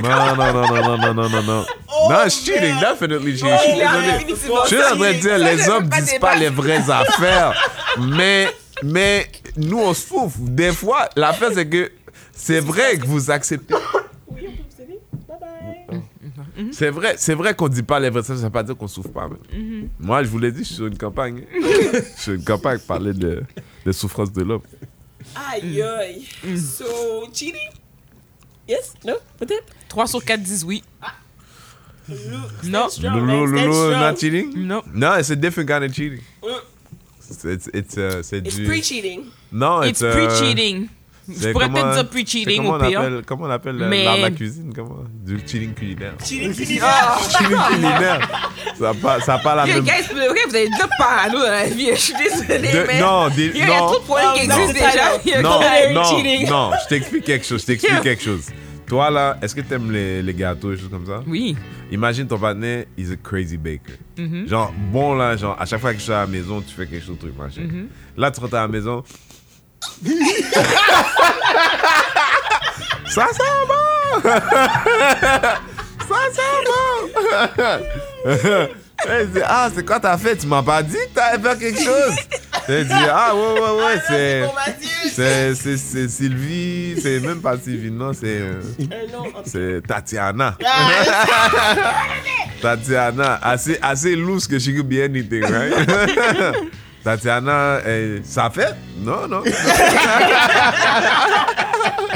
Non, 0.02 0.36
non, 0.36 0.54
non, 0.54 0.68
non, 0.68 0.98
non, 0.98 0.98
non, 0.98 1.14
non, 1.14 1.30
non, 1.30 1.44
non. 1.44 1.66
Non, 2.10 2.30
cheating, 2.30 2.80
definitely 2.80 3.38
cheating. 3.38 3.82
Je 4.28 4.68
suis 4.68 4.78
en 4.84 4.96
train 4.98 5.14
de 5.14 5.20
dire, 5.20 5.38
les 5.38 5.70
hommes 5.70 5.88
disent 5.90 6.20
pas 6.20 6.36
les 6.36 6.50
vraies 6.50 6.90
affaires. 6.90 7.54
Mais, 8.00 8.48
mais 8.84 9.28
nous, 9.58 9.80
on 9.80 9.94
se 9.94 10.06
fout. 10.08 10.32
Des 10.40 10.72
fois, 10.72 11.10
l'affaire, 11.16 11.52
c'est 11.54 11.68
que 11.68 11.92
c'est 12.34 12.60
vrai 12.60 12.98
que 12.98 13.06
vous 13.06 13.30
acceptez. 13.32 13.74
Bye 13.74 15.38
bye. 15.40 16.70
C'est 16.72 16.90
vrai, 16.90 17.16
c'est 17.18 17.34
vrai 17.36 17.54
qu'on 17.54 17.68
dit 17.68 17.84
pas 17.84 18.00
les 18.00 18.10
vraies 18.10 18.22
affaires, 18.22 18.38
ça 18.38 18.44
veut 18.44 18.50
pas 18.50 18.64
dire 18.64 18.76
qu'on 18.78 18.88
souffre 18.88 19.10
pas. 19.10 19.30
mais. 19.30 19.58
Mhm. 19.60 19.90
Moi, 20.00 20.24
je 20.24 20.30
vous 20.30 20.40
l'ai 20.40 20.52
dit, 20.52 20.60
je 20.60 20.66
suis 20.66 20.76
sur 20.76 20.88
une 20.88 20.98
campagne. 20.98 21.44
je 21.54 22.00
suis 22.00 22.22
sur 22.22 22.34
une 22.34 22.44
campagne 22.44 22.80
parler 22.80 23.14
de, 23.14 23.44
de 23.86 23.92
souffrance 23.92 24.32
de 24.32 24.44
l'homme. 24.44 24.62
Aïe, 25.36 25.82
aïe. 25.82 26.57
So, 26.57 27.28
cheating? 27.34 27.69
Yes? 28.67 28.93
No? 29.05 29.15
Peut-être? 29.38 29.65
3 29.89 30.07
sur 30.07 30.24
4 30.24 30.41
disent 30.41 30.63
oui. 30.63 30.84
Lou, 32.09 32.15
Non. 32.65 32.89
stand 32.89 32.89
strong, 32.89 33.15
Lulu, 33.15 33.26
man. 33.28 33.47
Stand 33.47 33.65
Lulu, 33.65 33.74
strong. 33.74 33.99
not 34.01 34.15
cheating? 34.17 34.53
Non. 34.67 34.82
No, 34.93 35.15
it's 35.19 35.30
a 35.30 35.36
different 35.36 35.69
kind 35.69 35.84
of 35.84 35.93
cheating. 35.93 36.21
Mm. 36.41 36.59
It's, 37.30 37.45
it's, 37.45 37.67
it's, 37.74 37.97
uh, 37.97 38.21
c'est 38.24 38.45
It's 38.45 38.57
du... 38.57 38.65
pre-cheating. 38.65 39.32
Non, 39.51 39.84
It's 39.84 40.01
uh, 40.03 40.11
pre-cheating. 40.13 40.89
Je 41.28 41.34
c'est 41.39 41.51
pourrais 41.53 41.65
comment- 41.65 41.76
peut-être 41.93 42.13
dire 42.13 42.57
comment 42.57 42.69
au 42.69 42.76
on 42.84 42.88
pire. 42.88 42.99
appelle, 42.99 43.21
comment 43.26 43.45
on 43.45 43.49
appelle 43.49 43.78
le- 43.78 43.88
Mais- 43.88 44.03
l'art 44.03 44.17
de 44.17 44.21
la 44.24 44.32
cuisine? 44.32 44.74
Comment? 44.76 45.03
Du 45.26 45.39
cheating 45.39 45.74
culinaire. 45.74 46.13
Cheating 46.24 46.53
culinaire. 46.53 46.84
Ah! 46.86 47.17
cheating 47.21 47.57
culinaire. 47.69 48.30
Ça 48.78 48.84
n'a 48.86 48.93
pas, 48.93 49.19
ça 49.21 49.34
a 49.36 49.39
pas 49.39 49.55
la 49.55 49.67
Yo, 49.67 49.76
même... 49.76 49.84
guys, 49.86 50.07
vous 50.11 50.17
avez 50.55 50.67
deux 50.67 50.89
parano 50.97 51.39
dans 51.39 51.43
la 51.51 51.65
vie. 51.67 51.89
Je 51.91 51.95
suis 51.95 52.13
désolée, 52.15 52.71
De- 52.71 52.88
mais. 52.88 52.99
non, 52.99 53.30
des- 53.30 53.51
Il 53.53 53.57
y 53.57 53.61
a 53.61 53.67
non. 53.67 53.88
trop 53.88 53.99
de 53.99 54.03
problèmes 54.03 54.34
qui 54.36 54.41
Oh, 54.43 54.47
non, 54.49 54.57
existent 54.57 54.86
déjà. 54.91 55.38
Il 55.38 55.41
Non, 55.41 55.59
non, 55.93 56.03
cheating? 56.03 56.49
non, 56.49 56.71
je 56.84 56.88
t'explique 56.89 57.24
quelque 57.24 57.45
chose, 57.45 57.61
je 57.61 57.65
t'explique 57.67 57.91
Yeah. 57.93 58.01
quelque 58.01 58.24
chose. 58.24 58.47
Toi 58.86 59.09
là, 59.09 59.38
est-ce 59.41 59.55
que 59.55 59.61
t'aimes 59.61 59.91
les, 59.91 60.21
les 60.21 60.34
gâteaux 60.34 60.74
et 60.74 60.78
choses 60.78 60.89
comme 60.89 61.05
ça? 61.05 61.21
Oui. 61.26 61.55
Imagine 61.89 62.28
ton 62.28 62.38
partenaire, 62.38 62.86
he's 62.97 63.11
a 63.11 63.15
crazy 63.15 63.55
baker. 63.57 63.93
Mhm. 64.17 64.47
Genre, 64.47 64.74
bon 64.91 65.15
là, 65.15 65.38
genre, 65.38 65.55
à 65.59 65.65
chaque 65.65 65.80
fois 65.80 65.93
que 65.93 65.99
je 65.99 66.03
suis 66.03 66.11
à 66.11 66.21
la 66.21 66.28
maison, 66.28 66.61
tu 66.61 66.74
fais 66.76 66.86
quelque 66.86 67.05
chose, 67.05 67.17
truc, 67.17 67.34
machin. 67.38 67.61
Mhm. 67.61 67.88
Là, 68.17 68.30
tu 68.30 68.41
rentres 68.41 68.55
à 68.55 68.61
la 68.61 68.67
maison. 68.67 69.03
Ça 73.08 73.28
sent 73.32 73.44
bon! 73.68 74.22
ça 76.08 76.22
sent 76.34 76.58
bon! 76.66 76.74
Elle 79.06 79.30
dit, 79.32 79.42
ah, 79.46 79.70
c'est 79.74 79.86
quoi 79.86 80.00
t'as 80.00 80.18
fait? 80.18 80.38
Tu 80.38 80.48
m'as 80.48 80.64
pas 80.64 80.82
dit 80.82 80.94
que 80.94 81.14
t'allais 81.14 81.44
faire 81.44 81.58
quelque 81.58 81.78
chose? 81.80 82.16
Elle 82.70 82.88
dit, 82.88 82.94
ah, 83.12 83.36
ouais, 83.36 83.60
ouais, 83.60 83.84
ouais, 83.84 84.00
c'est. 84.08 84.42
Mathieu. 84.42 85.10
C'est, 85.12 85.54
c'est, 85.56 85.76
c'est 85.78 86.08
Sylvie, 86.08 86.96
c'est 87.02 87.20
même 87.20 87.42
pas 87.42 87.58
Sylvie, 87.58 87.92
non, 87.92 88.14
c'est, 88.14 88.40
euh, 88.40 88.62
c'est 89.46 89.82
Tatiana. 89.86 90.56
Ah, 90.66 90.90
Tatiana, 92.62 93.40
assez, 93.44 93.78
assez 93.82 94.16
loose 94.16 94.48
que 94.48 94.58
she 94.58 94.74
could 94.74 94.88
be 94.88 95.02
anything, 95.02 95.44
right? 95.44 95.74
Tatiana, 97.04 97.80
eh, 97.86 98.22
ça 98.24 98.49
fait? 98.49 98.74
Non, 98.99 99.28
non. 99.28 99.43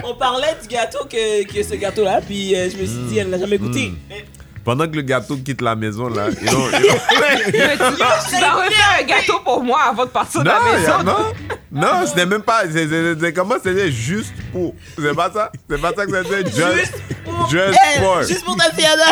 On 0.04 0.14
parlait 0.16 0.56
du 0.62 0.68
gâteau 0.70 1.00
que, 1.10 1.44
que 1.46 1.62
ce 1.64 1.76
gâteau-là, 1.76 2.22
puis 2.26 2.56
euh, 2.56 2.70
je 2.70 2.78
me 2.78 2.86
suis 2.86 3.00
dit, 3.10 3.18
elle 3.18 3.30
l'a 3.30 3.38
jamais 3.38 3.58
goûté. 3.58 3.92
Mais 4.10 4.26
Pendant 4.64 4.88
que 4.88 4.96
le 4.96 5.02
gâteau 5.02 5.36
quitte 5.38 5.62
la 5.62 5.76
maison, 5.76 6.08
là, 6.08 6.28
ils 6.42 6.50
ont- 6.50 6.70
ils 6.70 6.92
ont- 6.92 7.00
tu 8.30 8.40
vas 8.40 8.54
refaire 8.54 8.98
un 9.00 9.04
gâteau 9.04 9.40
pour 9.44 9.62
moi 9.64 9.82
avant 9.90 10.06
de 10.06 10.10
partir 10.10 10.42
de 10.42 10.48
Non, 10.48 10.54
la 10.66 10.72
y 10.72 10.76
a- 10.76 10.80
maison. 10.80 11.04
non, 11.04 11.34
non, 11.72 12.06
c'était 12.08 12.26
même 12.26 12.42
pas. 12.42 12.62
C'est, 12.72 13.34
comment 13.34 13.56
c'était 13.62 13.92
juste 13.92 14.34
pour. 14.54 14.74
C'est 14.98 15.14
pas 15.16 15.30
ça? 15.34 15.52
C'est 15.70 15.82
pas 15.82 15.92
ça 15.96 16.06
que 16.06 16.24
c'était? 16.24 16.46
Just, 16.50 16.94
pour 17.26 17.50
just 17.50 17.78
elle, 17.96 18.04
for. 18.04 18.24
juste 18.24 18.46
pour 18.46 18.56
Tatiana. 18.56 19.04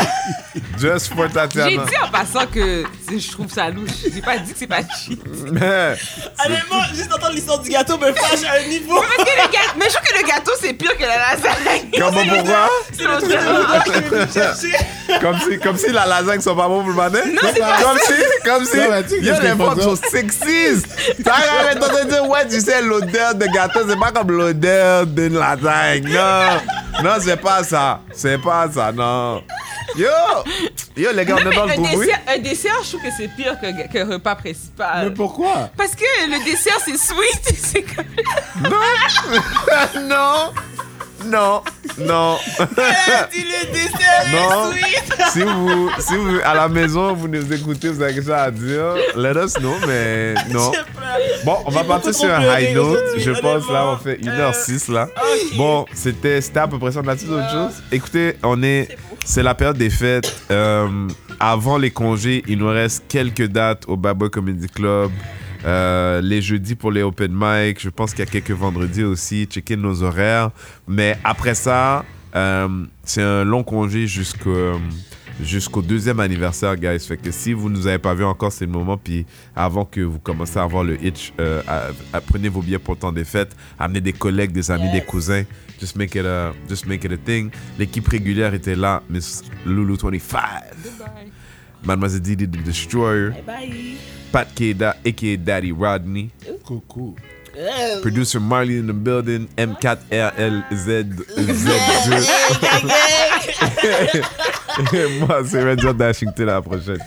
Just 0.79 1.13
for 1.13 1.27
J'ai 1.27 1.33
Tatiana. 1.33 1.69
dit 1.85 1.97
en 2.03 2.09
passant 2.09 2.45
que 2.47 2.83
je 3.11 3.31
trouve 3.31 3.51
ça 3.51 3.69
louche. 3.69 3.89
J'ai 4.13 4.21
pas 4.21 4.37
dit 4.37 4.53
que 4.53 4.57
c'est 4.59 4.67
pas 4.67 4.81
cheat. 4.97 5.21
Mais, 5.51 5.95
Honnêtement, 6.45 6.83
juste 6.93 7.13
entendre 7.13 7.33
l'histoire 7.33 7.59
du 7.59 7.69
gâteau 7.69 7.97
me 7.97 8.11
fâche 8.13 8.43
à 8.49 8.63
un 8.63 8.67
niveau. 8.67 8.95
Parce 9.01 9.29
que 9.29 9.35
le 9.35 9.51
gâteau, 9.51 9.73
mais 9.77 9.85
je 9.89 9.93
trouve 9.95 10.07
que 10.07 10.17
le 10.21 10.27
gâteau 10.27 10.51
c'est 10.61 10.73
pire 10.73 10.97
que 10.97 11.03
la 11.03 11.17
lasagne. 11.17 11.89
comment 11.97 12.25
pourquoi? 12.35 12.69
C'est 12.93 13.03
l'odeur. 13.03 14.27
Chercher. 14.33 14.77
Comme 15.21 15.39
si, 15.39 15.59
comme 15.59 15.77
si 15.77 15.91
la 15.91 16.05
lasagne 16.05 16.41
sont 16.41 16.55
pas 16.55 16.67
bons 16.67 16.81
pour 16.81 16.89
le 16.89 16.95
matin? 16.95 17.19
c'est 17.53 17.59
pas 17.59 17.81
Comme 17.81 17.97
si, 17.99 18.13
comme 18.43 18.65
si. 18.65 18.77
Non, 18.77 18.83
mais 18.89 19.03
tu 19.03 19.09
sais 19.09 19.17
il 19.19 19.25
y 19.25 19.29
a 19.29 19.33
qu'est-ce 19.33 19.43
les 19.43 19.55
femmes 19.65 19.81
sont 19.81 19.95
sexistes. 19.95 20.87
T'as 21.23 21.33
arrêté 21.33 21.79
de 22.05 22.09
dire, 22.09 22.27
ouais, 22.29 22.47
tu 22.47 22.59
sais, 22.59 22.81
l'odeur 22.81 23.35
de 23.35 23.45
gâteau, 23.47 23.79
c'est 23.87 23.99
pas 23.99 24.11
comme 24.11 24.31
l'odeur 24.31 25.05
d'une 25.05 25.37
lasagne. 25.37 26.07
Non, 26.07 27.03
non, 27.03 27.15
c'est 27.21 27.37
pas 27.37 27.63
ça. 27.63 28.01
C'est 28.13 28.37
pas 28.41 28.67
ça, 28.73 28.91
non. 28.91 29.43
Yo, 29.95 30.07
yo, 30.97 31.11
les 31.11 31.25
gars, 31.25 31.35
on 31.35 31.51
est 31.51 31.55
dans 31.55 31.65
le 31.65 31.71
un, 31.71 31.77
oui? 31.95 32.05
dessert, 32.05 32.21
un 32.27 32.37
dessert, 32.37 32.83
je 32.83 32.89
trouve 32.89 33.01
que 33.01 33.15
c'est 33.15 33.27
pire 33.29 33.59
que, 33.59 33.87
que 33.91 34.13
repas 34.13 34.35
principal. 34.35 35.09
Mais 35.09 35.13
pourquoi? 35.13 35.69
Parce 35.75 35.95
que 35.95 36.03
le 36.29 36.43
dessert 36.45 36.79
c'est 36.83 36.97
sweet. 36.97 37.41
C'est 37.65 37.83
comme... 37.83 38.05
non, 38.63 40.01
non, 40.07 40.53
non. 41.27 41.61
Dis 43.31 43.43
le 43.43 43.71
dessert 43.71 44.25
Non. 44.31 44.71
sweet. 44.71 45.13
si 45.33 45.41
vous, 45.41 45.89
si 45.99 46.15
vous, 46.15 46.37
à 46.43 46.53
la 46.55 46.67
maison, 46.67 47.13
vous 47.13 47.27
nous 47.27 47.51
écoutez, 47.53 47.89
vous 47.89 48.01
avez 48.01 48.13
quelque 48.13 48.23
chose 48.25 48.33
à 48.33 48.51
dire, 48.51 48.95
let 49.15 49.31
us 49.43 49.53
know, 49.55 49.73
mais 49.87 50.33
non. 50.51 50.71
Bon, 51.45 51.57
on 51.65 51.71
va 51.71 51.83
partir 51.83 52.13
sur 52.13 52.33
un 52.33 52.41
high 52.59 52.75
note. 52.75 52.99
Je 53.17 53.31
pense 53.31 53.69
là, 53.69 53.87
on 53.93 53.97
fait 53.97 54.19
Euh, 54.25 54.51
1h06 54.51 54.91
là. 54.91 55.07
ok. 55.15 55.57
Bon, 55.57 55.85
c'était 55.93 56.41
à 56.55 56.67
peu 56.67 56.77
près 56.79 56.91
ça. 56.91 57.01
On 57.03 57.07
a-t-il 57.07 57.29
d'autres 57.29 57.49
choses? 57.51 57.81
Écoutez, 57.91 58.35
on 58.43 58.61
est. 58.63 58.97
C'est 59.25 59.43
la 59.43 59.55
période 59.55 59.77
des 59.77 59.89
fêtes. 59.89 60.33
Euh, 60.51 60.87
avant 61.39 61.77
les 61.77 61.91
congés, 61.91 62.43
il 62.47 62.59
nous 62.59 62.69
reste 62.69 63.03
quelques 63.07 63.47
dates 63.47 63.83
au 63.87 63.97
Bad 63.97 64.17
Boy 64.17 64.29
Comedy 64.29 64.67
Club. 64.67 65.11
Euh, 65.65 66.21
les 66.21 66.41
jeudis 66.41 66.75
pour 66.75 66.91
les 66.91 67.01
open 67.01 67.31
mic. 67.33 67.81
Je 67.81 67.89
pense 67.89 68.11
qu'il 68.11 68.19
y 68.19 68.27
a 68.27 68.31
quelques 68.31 68.51
vendredis 68.51 69.03
aussi. 69.03 69.45
Checker 69.45 69.75
nos 69.77 70.03
horaires. 70.03 70.51
Mais 70.87 71.17
après 71.23 71.55
ça, 71.55 72.05
euh, 72.35 72.67
c'est 73.03 73.23
un 73.23 73.43
long 73.43 73.63
congé 73.63 74.07
jusqu'au 74.07 74.79
jusqu'au 75.43 75.81
deuxième 75.81 76.19
anniversaire, 76.21 76.77
guys. 76.77 76.99
Fait 76.99 77.17
que 77.17 77.29
si 77.31 77.51
vous 77.51 77.69
nous 77.69 77.87
avez 77.87 77.97
pas 77.97 78.13
vu 78.13 78.23
encore, 78.23 78.51
c'est 78.53 78.65
le 78.65 78.71
moment. 78.71 78.95
Puis 78.97 79.25
avant 79.55 79.83
que 79.83 79.99
vous 80.01 80.19
commencez 80.19 80.57
à 80.59 80.63
avoir 80.63 80.83
le 80.83 81.03
hitch, 81.03 81.33
euh, 81.41 81.61
à- 81.67 81.87
à- 82.13 82.21
prenez 82.21 82.47
vos 82.47 82.61
billets 82.61 82.79
pour 82.79 82.93
le 82.93 82.99
temps 82.99 83.11
des 83.11 83.25
fêtes. 83.25 83.53
Amenez 83.79 83.99
des 84.01 84.13
collègues, 84.13 84.51
des 84.53 84.69
amis, 84.71 84.89
des 84.91 85.01
cousins. 85.01 85.43
Just 85.81 85.97
make 85.97 86.15
it 86.15 86.25
a, 86.25 86.53
just 86.69 86.85
make 86.85 87.03
it 87.03 87.11
a 87.11 87.17
thing. 87.17 87.49
L'équipe 87.77 88.07
régulière 88.07 88.53
était 88.53 88.75
là. 88.75 89.03
Miss 89.09 89.43
Lulu 89.65 89.95
25. 90.01 90.39
Mademoiselle 91.83 92.21
Didi 92.21 92.47
the 92.47 92.63
Destroyer. 92.63 93.31
Bye 93.31 93.43
bye. 93.45 93.97
Pat 94.35 94.51
Keda, 94.53 94.97
a.k.a. 95.05 95.37
Daddy 95.37 95.71
Rodney. 95.71 96.29
Coucou. 96.65 97.15
Euh, 97.57 98.01
Producer 98.01 98.41
Marley 98.41 98.79
in 98.79 98.87
the 98.87 98.93
building. 98.93 99.47
M4RLZ2. 99.57 101.23
gang, 102.59 102.83
gang. 104.91 105.19
Moi, 105.25 105.41
c'est 105.45 105.63
Red 105.63 105.79
Dashington 105.97 106.49
à 106.49 106.55
la 106.55 106.61
prochaine. 106.61 106.99